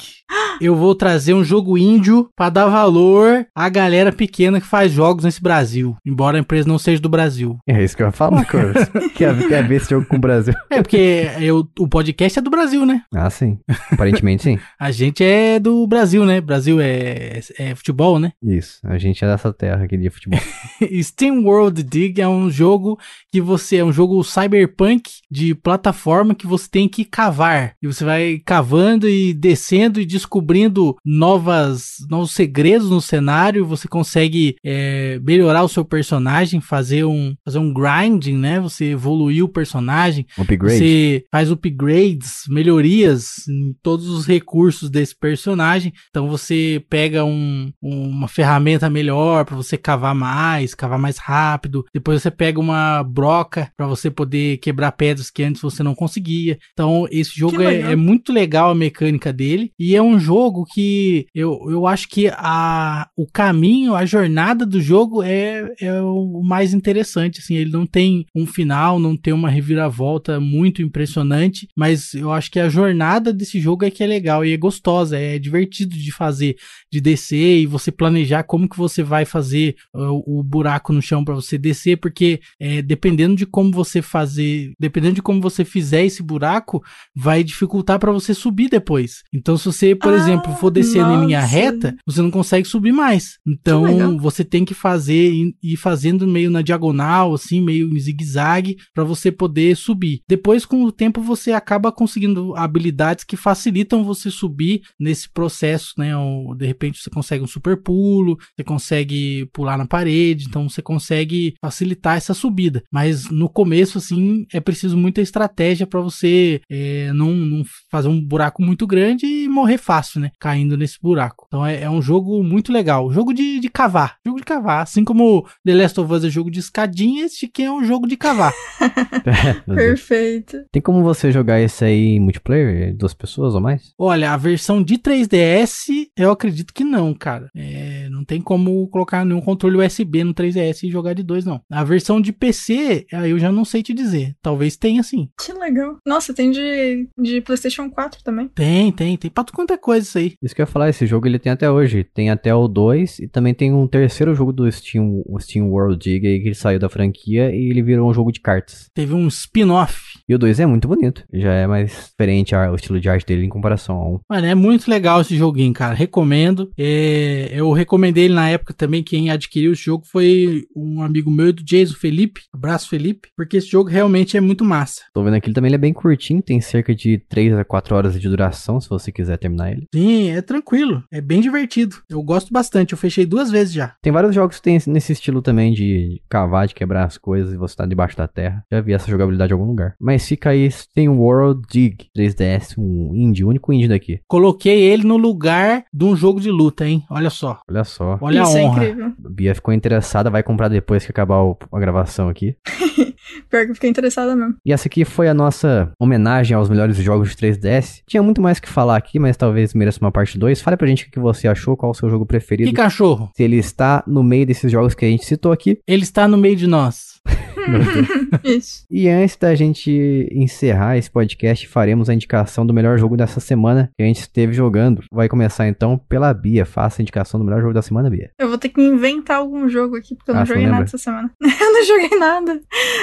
Eu 0.60 0.74
vou 0.74 0.94
trazer 0.94 1.34
um 1.34 1.44
jogo 1.44 1.76
índio 1.76 2.28
pra 2.34 2.48
dar 2.48 2.66
valor 2.66 3.46
à 3.54 3.68
galera 3.68 4.10
pequena 4.10 4.60
que 4.60 4.66
faz 4.66 4.90
jogos 4.90 5.24
nesse 5.24 5.42
Brasil, 5.42 5.96
embora 6.04 6.38
a 6.38 6.40
empresa 6.40 6.66
não 6.66 6.78
seja 6.78 7.00
do 7.00 7.08
Brasil. 7.08 7.58
É 7.66 7.82
isso 7.82 7.96
que 7.96 8.02
eu 8.02 8.06
ia 8.06 8.12
falar, 8.12 8.44
Corvus. 8.50 8.88
quer, 9.14 9.36
quer 9.48 9.66
ver 9.66 9.76
esse 9.76 9.90
jogo 9.90 10.06
com 10.06 10.16
o 10.16 10.20
Brasil? 10.20 10.54
É 10.70 10.82
porque 10.82 11.28
eu, 11.40 11.68
o 11.78 11.88
podcast 11.88 12.38
é 12.38 12.42
do 12.42 12.50
Brasil, 12.50 12.86
né? 12.86 13.02
Ah, 13.14 13.28
sim. 13.28 13.58
Aparentemente 13.92 14.42
sim. 14.42 14.58
A 14.80 14.90
gente 14.90 15.22
é 15.22 15.58
do 15.58 15.86
Brasil, 15.86 16.24
né? 16.24 16.40
Brasil 16.40 16.80
é, 16.80 17.40
é 17.58 17.74
futebol, 17.74 18.18
né? 18.18 18.32
Isso. 18.42 18.78
A 18.84 18.96
gente 18.98 19.24
é 19.24 19.28
dessa 19.28 19.52
terra 19.52 19.84
aqui 19.84 19.96
de 19.96 20.08
futebol. 20.08 20.40
Steam 21.02 21.44
World 21.44 21.82
Dig 21.82 22.20
é 22.20 22.28
um 22.28 22.50
jogo 22.50 22.98
que 23.30 23.40
você 23.40 23.76
é 23.76 23.84
um 23.84 23.92
jogo 23.92 24.22
cyberpunk 24.24 25.10
de 25.30 25.54
plataforma 25.54 26.34
que 26.34 26.46
você 26.46 26.68
tem 26.70 26.88
que 26.88 27.04
cavar. 27.04 27.74
E 27.82 27.86
você 27.86 28.04
vai 28.04 28.40
cavando 28.44 29.08
e 29.08 29.34
descendo 29.34 30.00
e 30.00 30.06
descobrindo 30.16 30.96
novas, 31.04 31.96
novos 32.08 32.32
segredos 32.32 32.90
no 32.90 33.00
cenário, 33.00 33.66
você 33.66 33.86
consegue 33.86 34.56
é, 34.64 35.20
melhorar 35.22 35.62
o 35.62 35.68
seu 35.68 35.84
personagem, 35.84 36.60
fazer 36.60 37.04
um, 37.04 37.34
fazer 37.44 37.58
um 37.58 37.72
grinding, 37.72 38.36
né? 38.36 38.58
Você 38.60 38.86
evoluir 38.86 39.44
o 39.44 39.48
personagem. 39.48 40.26
Upgrade. 40.38 40.78
Você 40.78 41.24
faz 41.30 41.50
upgrades, 41.50 42.44
melhorias 42.48 43.46
em 43.48 43.74
todos 43.82 44.08
os 44.08 44.26
recursos 44.26 44.90
desse 44.90 45.14
personagem. 45.14 45.92
Então 46.10 46.28
você 46.28 46.82
pega 46.88 47.24
um, 47.24 47.70
uma 47.82 48.28
ferramenta 48.28 48.88
melhor 48.88 49.44
para 49.44 49.56
você 49.56 49.76
cavar 49.76 50.14
mais, 50.14 50.74
cavar 50.74 50.98
mais 50.98 51.18
rápido. 51.18 51.84
Depois 51.92 52.22
você 52.22 52.30
pega 52.30 52.58
uma 52.58 53.02
broca 53.02 53.70
para 53.76 53.86
você 53.86 54.10
poder 54.10 54.58
quebrar 54.58 54.92
pedras 54.92 55.30
que 55.30 55.42
antes 55.42 55.60
você 55.60 55.82
não 55.82 55.94
conseguia. 55.94 56.58
Então 56.72 57.06
esse 57.10 57.38
jogo 57.38 57.62
é, 57.62 57.92
é, 57.92 57.96
muito 57.96 58.32
legal 58.32 58.70
a 58.70 58.74
mecânica 58.74 59.32
dele 59.32 59.72
e 59.78 59.94
é 59.94 60.02
um 60.02 60.05
jogo 60.18 60.64
que 60.64 61.26
eu, 61.34 61.60
eu 61.68 61.86
acho 61.86 62.08
que 62.08 62.28
a, 62.32 63.08
o 63.16 63.26
caminho, 63.26 63.94
a 63.94 64.04
jornada 64.06 64.64
do 64.64 64.80
jogo 64.80 65.22
é, 65.22 65.72
é 65.80 66.00
o 66.00 66.42
mais 66.42 66.72
interessante. 66.72 67.40
Assim, 67.40 67.54
ele 67.54 67.70
não 67.70 67.86
tem 67.86 68.26
um 68.34 68.46
final, 68.46 68.98
não 68.98 69.16
tem 69.16 69.32
uma 69.32 69.50
reviravolta 69.50 70.38
muito 70.40 70.82
impressionante, 70.82 71.68
mas 71.76 72.14
eu 72.14 72.32
acho 72.32 72.50
que 72.50 72.60
a 72.60 72.68
jornada 72.68 73.32
desse 73.32 73.60
jogo 73.60 73.84
é 73.84 73.90
que 73.90 74.02
é 74.02 74.06
legal 74.06 74.44
e 74.44 74.52
é 74.52 74.56
gostosa, 74.56 75.18
é 75.18 75.38
divertido 75.38 75.96
de 75.96 76.12
fazer, 76.12 76.56
de 76.90 77.00
descer 77.00 77.60
e 77.60 77.66
você 77.66 77.90
planejar 77.90 78.44
como 78.44 78.68
que 78.68 78.76
você 78.76 79.02
vai 79.02 79.24
fazer 79.24 79.74
uh, 79.94 80.22
o 80.26 80.42
buraco 80.42 80.92
no 80.92 81.02
chão 81.02 81.24
para 81.24 81.34
você 81.34 81.58
descer, 81.58 81.96
porque 81.96 82.40
é, 82.60 82.82
dependendo 82.82 83.36
de 83.36 83.46
como 83.46 83.72
você 83.72 84.00
fazer, 84.00 84.72
dependendo 84.78 85.16
de 85.16 85.22
como 85.22 85.40
você 85.40 85.64
fizer 85.64 86.04
esse 86.04 86.22
buraco, 86.22 86.82
vai 87.14 87.42
dificultar 87.42 87.98
para 87.98 88.12
você 88.12 88.34
subir 88.34 88.68
depois. 88.68 89.22
Então, 89.32 89.56
se 89.56 89.64
você, 89.64 89.94
por 89.96 90.12
ah, 90.12 90.16
exemplo, 90.16 90.54
for 90.56 90.70
descendo 90.70 91.08
nossa. 91.08 91.22
em 91.22 91.26
linha 91.26 91.40
reta, 91.40 91.96
você 92.06 92.22
não 92.22 92.30
consegue 92.30 92.66
subir 92.66 92.92
mais. 92.92 93.38
Então, 93.46 94.18
você 94.18 94.44
tem 94.44 94.64
que 94.64 94.74
fazer 94.74 95.32
e 95.32 95.54
ir 95.62 95.76
fazendo 95.76 96.26
meio 96.26 96.50
na 96.50 96.62
diagonal, 96.62 97.34
assim, 97.34 97.60
meio 97.60 97.94
em 97.94 97.98
zigue-zague, 97.98 98.76
para 98.94 99.04
você 99.04 99.30
poder 99.30 99.76
subir. 99.76 100.20
Depois, 100.28 100.64
com 100.64 100.84
o 100.84 100.92
tempo, 100.92 101.20
você 101.20 101.52
acaba 101.52 101.92
conseguindo 101.92 102.54
habilidades 102.56 103.24
que 103.24 103.36
facilitam 103.36 104.04
você 104.04 104.30
subir 104.30 104.82
nesse 104.98 105.28
processo, 105.28 105.92
né? 105.98 106.16
Ou, 106.16 106.54
de 106.54 106.66
repente, 106.66 107.00
você 107.00 107.10
consegue 107.10 107.44
um 107.44 107.48
super 107.48 107.76
pulo, 107.82 108.36
você 108.56 108.64
consegue 108.64 109.48
pular 109.52 109.76
na 109.76 109.86
parede, 109.86 110.46
então 110.48 110.68
você 110.68 110.82
consegue 110.82 111.54
facilitar 111.60 112.16
essa 112.16 112.34
subida. 112.34 112.82
Mas 112.92 113.30
no 113.30 113.48
começo, 113.48 113.98
assim, 113.98 114.46
é 114.52 114.60
preciso 114.60 114.96
muita 114.96 115.20
estratégia 115.20 115.86
para 115.86 116.00
você 116.00 116.60
é, 116.70 117.12
não, 117.12 117.32
não, 117.32 117.64
fazer 117.90 118.08
um 118.08 118.20
buraco 118.20 118.62
muito 118.62 118.86
grande 118.86 119.26
e 119.26 119.45
morrer 119.56 119.78
fácil, 119.78 120.20
né? 120.20 120.30
Caindo 120.38 120.76
nesse 120.76 120.98
buraco. 121.00 121.46
Então 121.48 121.64
é, 121.64 121.82
é 121.82 121.90
um 121.90 122.02
jogo 122.02 122.42
muito 122.42 122.72
legal. 122.72 123.10
Jogo 123.10 123.32
de, 123.32 123.58
de 123.58 123.68
cavar. 123.68 124.18
Jogo 124.24 124.38
de 124.38 124.44
cavar. 124.44 124.82
Assim 124.82 125.04
como 125.04 125.46
The 125.64 125.74
Last 125.74 126.00
of 126.00 126.12
Us 126.12 126.24
é 126.24 126.30
jogo 126.30 126.50
de 126.50 126.60
escadinha, 126.60 127.24
esse 127.24 127.46
aqui 127.46 127.62
é 127.62 127.72
um 127.72 127.84
jogo 127.84 128.06
de 128.06 128.16
cavar. 128.16 128.52
Perfeito. 129.66 130.64
Tem 130.70 130.82
como 130.82 131.02
você 131.02 131.32
jogar 131.32 131.60
esse 131.60 131.84
aí 131.84 132.16
em 132.16 132.20
multiplayer? 132.20 132.94
Duas 132.94 133.14
pessoas 133.14 133.54
ou 133.54 133.60
mais? 133.60 133.92
Olha, 133.98 134.32
a 134.32 134.36
versão 134.36 134.82
de 134.82 134.98
3DS, 134.98 136.08
eu 136.16 136.30
acredito 136.30 136.74
que 136.74 136.84
não, 136.84 137.14
cara. 137.14 137.50
É, 137.54 138.08
não 138.10 138.24
tem 138.24 138.40
como 138.40 138.86
colocar 138.88 139.24
nenhum 139.24 139.40
controle 139.40 139.78
USB 139.78 140.24
no 140.24 140.34
3DS 140.34 140.84
e 140.84 140.90
jogar 140.90 141.14
de 141.14 141.22
dois, 141.22 141.44
não. 141.44 141.60
A 141.70 141.84
versão 141.84 142.20
de 142.20 142.32
PC, 142.32 143.06
aí 143.12 143.30
eu 143.30 143.38
já 143.38 143.50
não 143.50 143.64
sei 143.64 143.82
te 143.82 143.94
dizer. 143.94 144.34
Talvez 144.42 144.76
tenha 144.76 145.02
sim. 145.02 145.28
Que 145.40 145.52
legal. 145.52 145.96
Nossa, 146.06 146.34
tem 146.34 146.50
de, 146.50 147.08
de 147.18 147.40
PlayStation 147.40 147.90
4 147.90 148.22
também. 148.22 148.48
Tem, 148.48 148.92
tem. 148.92 149.16
Tem 149.16 149.30
pra 149.30 149.44
quanto 149.52 149.72
é 149.72 149.76
coisa 149.76 150.06
isso 150.06 150.18
aí. 150.18 150.34
Isso 150.42 150.54
que 150.54 150.60
eu 150.60 150.64
ia 150.64 150.70
falar, 150.70 150.88
esse 150.88 151.06
jogo 151.06 151.26
ele 151.26 151.38
tem 151.38 151.52
até 151.52 151.70
hoje. 151.70 152.04
Tem 152.04 152.30
até 152.30 152.54
o 152.54 152.68
2 152.68 153.20
e 153.20 153.28
também 153.28 153.54
tem 153.54 153.72
um 153.72 153.86
terceiro 153.86 154.34
jogo 154.34 154.52
do 154.52 154.70
Steam, 154.70 155.22
o 155.26 155.38
Steam 155.40 155.68
World 155.68 155.98
Dig 155.98 156.26
aí, 156.26 156.40
que 156.40 156.48
ele 156.48 156.54
saiu 156.54 156.78
da 156.78 156.88
franquia 156.88 157.54
e 157.54 157.70
ele 157.70 157.82
virou 157.82 158.08
um 158.08 158.14
jogo 158.14 158.32
de 158.32 158.40
cartas. 158.40 158.88
Teve 158.94 159.14
um 159.14 159.26
spin-off. 159.28 160.00
E 160.28 160.34
o 160.34 160.38
2 160.38 160.60
é 160.60 160.66
muito 160.66 160.88
bonito. 160.88 161.24
Já 161.32 161.52
é 161.52 161.66
mais 161.66 162.10
diferente 162.10 162.54
o 162.54 162.74
estilo 162.74 163.00
de 163.00 163.08
arte 163.08 163.26
dele 163.26 163.44
em 163.44 163.48
comparação 163.48 163.96
ao 163.96 164.14
1. 164.14 164.20
Mano, 164.30 164.46
é 164.46 164.54
muito 164.54 164.90
legal 164.90 165.20
esse 165.20 165.36
joguinho, 165.36 165.72
cara. 165.72 165.94
Recomendo. 165.94 166.70
É, 166.76 167.48
eu 167.52 167.70
recomendei 167.72 168.24
ele 168.24 168.34
na 168.34 168.48
época 168.48 168.74
também. 168.74 169.02
Quem 169.02 169.30
adquiriu 169.30 169.72
esse 169.72 169.84
jogo 169.84 170.04
foi 170.06 170.64
um 170.74 171.02
amigo 171.02 171.30
meu 171.30 171.52
do 171.52 171.62
Jason 171.62 171.94
Felipe. 171.94 172.42
Abraço, 172.52 172.88
Felipe. 172.88 173.28
Porque 173.36 173.58
esse 173.58 173.68
jogo 173.68 173.88
realmente 173.88 174.36
é 174.36 174.40
muito 174.40 174.64
massa. 174.64 175.02
Tô 175.12 175.22
vendo 175.22 175.34
aqui, 175.34 175.48
ele 175.48 175.54
também 175.54 175.68
ele 175.68 175.76
é 175.76 175.78
bem 175.78 175.92
curtinho. 175.92 176.42
Tem 176.42 176.60
cerca 176.60 176.94
de 176.94 177.18
3 177.28 177.54
a 177.54 177.64
4 177.64 177.94
horas 177.94 178.20
de 178.20 178.28
duração, 178.28 178.80
se 178.80 178.88
você 178.88 179.12
quiser 179.12 179.35
terminar 179.38 179.72
ele. 179.72 179.86
Sim, 179.94 180.30
é 180.30 180.40
tranquilo. 180.42 181.02
É 181.10 181.20
bem 181.20 181.40
divertido. 181.40 181.96
Eu 182.08 182.22
gosto 182.22 182.52
bastante. 182.52 182.92
Eu 182.92 182.98
fechei 182.98 183.26
duas 183.26 183.50
vezes 183.50 183.72
já. 183.72 183.94
Tem 184.02 184.12
vários 184.12 184.34
jogos 184.34 184.56
que 184.56 184.62
tem 184.62 184.78
nesse 184.86 185.12
estilo 185.12 185.42
também 185.42 185.72
de 185.72 186.20
cavar, 186.28 186.66
de 186.66 186.74
quebrar 186.74 187.04
as 187.04 187.18
coisas 187.18 187.52
e 187.52 187.56
você 187.56 187.76
tá 187.76 187.86
debaixo 187.86 188.16
da 188.16 188.28
terra. 188.28 188.64
Já 188.70 188.80
vi 188.80 188.92
essa 188.92 189.10
jogabilidade 189.10 189.52
em 189.52 189.54
algum 189.54 189.66
lugar. 189.66 189.94
Mas 190.00 190.26
fica 190.26 190.50
aí, 190.50 190.68
tem 190.94 191.08
World 191.08 191.62
Dig 191.70 192.06
3DS, 192.16 192.74
um 192.78 193.14
indie, 193.14 193.44
o 193.44 193.48
único 193.48 193.72
indie 193.72 193.88
daqui. 193.88 194.20
Coloquei 194.26 194.82
ele 194.82 195.04
no 195.04 195.16
lugar 195.16 195.84
de 195.92 196.04
um 196.04 196.16
jogo 196.16 196.40
de 196.40 196.50
luta, 196.50 196.86
hein? 196.86 197.04
Olha 197.10 197.30
só. 197.30 197.60
Olha 197.68 197.84
só. 197.84 198.18
Olha 198.20 198.42
Isso 198.42 198.56
a 198.56 198.60
honra. 198.60 198.84
É 198.84 198.88
incrível. 198.90 199.12
Bia 199.18 199.54
ficou 199.54 199.72
interessada, 199.74 200.30
vai 200.30 200.42
comprar 200.42 200.68
depois 200.68 201.04
que 201.04 201.10
acabar 201.10 201.42
o, 201.42 201.56
a 201.72 201.80
gravação 201.80 202.28
aqui. 202.28 202.56
Pior 203.50 203.64
que 203.64 203.70
eu 203.70 203.74
fiquei 203.74 203.90
interessada 203.90 204.34
mesmo. 204.36 204.56
E 204.64 204.72
essa 204.72 204.88
aqui 204.88 205.04
foi 205.04 205.28
a 205.28 205.34
nossa 205.34 205.90
homenagem 205.98 206.56
aos 206.56 206.68
melhores 206.68 206.96
jogos 206.96 207.30
de 207.30 207.36
3DS. 207.36 208.02
Tinha 208.06 208.22
muito 208.22 208.40
mais 208.40 208.60
que 208.60 208.68
falar 208.68 208.96
aqui, 208.96 209.15
mas 209.18 209.36
talvez 209.36 209.74
mereça 209.74 210.00
uma 210.00 210.12
parte 210.12 210.38
2. 210.38 210.60
Fale 210.60 210.76
pra 210.76 210.86
gente 210.86 211.06
o 211.06 211.10
que 211.10 211.18
você 211.18 211.48
achou, 211.48 211.76
qual 211.76 211.92
o 211.92 211.94
seu 211.94 212.08
jogo 212.08 212.26
preferido. 212.26 212.70
Que 212.70 212.76
cachorro? 212.76 213.30
Se 213.36 213.42
ele 213.42 213.56
está 213.56 214.02
no 214.06 214.22
meio 214.22 214.46
desses 214.46 214.70
jogos 214.70 214.94
que 214.94 215.04
a 215.04 215.08
gente 215.08 215.24
citou 215.24 215.52
aqui. 215.52 215.78
Ele 215.86 216.02
está 216.02 216.26
no 216.28 216.36
meio 216.36 216.56
de 216.56 216.66
nós. 216.66 217.20
Isso. 218.44 218.84
E 218.90 219.08
antes 219.08 219.36
da 219.36 219.54
gente 219.54 220.28
encerrar 220.32 220.96
esse 220.96 221.10
podcast, 221.10 221.66
faremos 221.68 222.08
a 222.08 222.14
indicação 222.14 222.66
do 222.66 222.74
melhor 222.74 222.98
jogo 222.98 223.16
dessa 223.16 223.40
semana 223.40 223.90
que 223.96 224.02
a 224.02 224.06
gente 224.06 224.20
esteve 224.20 224.52
jogando. 224.52 225.02
Vai 225.10 225.28
começar 225.28 225.66
então 225.68 225.98
pela 225.98 226.32
Bia. 226.32 226.64
Faça 226.64 227.00
a 227.00 227.02
indicação 227.02 227.38
do 227.38 227.44
melhor 227.44 227.60
jogo 227.60 227.74
da 227.74 227.82
semana, 227.82 228.10
Bia. 228.10 228.30
Eu 228.38 228.48
vou 228.48 228.58
ter 228.58 228.68
que 228.68 228.80
inventar 228.80 229.38
algum 229.38 229.68
jogo 229.68 229.96
aqui, 229.96 230.14
porque 230.14 230.30
eu 230.30 230.34
não 230.34 230.42
ah, 230.42 230.46
joguei 230.46 230.66
nada 230.66 230.84
essa 230.84 230.98
semana. 230.98 231.30
eu 231.42 231.72
não 231.72 231.84
joguei 231.84 232.18
nada. 232.18 232.60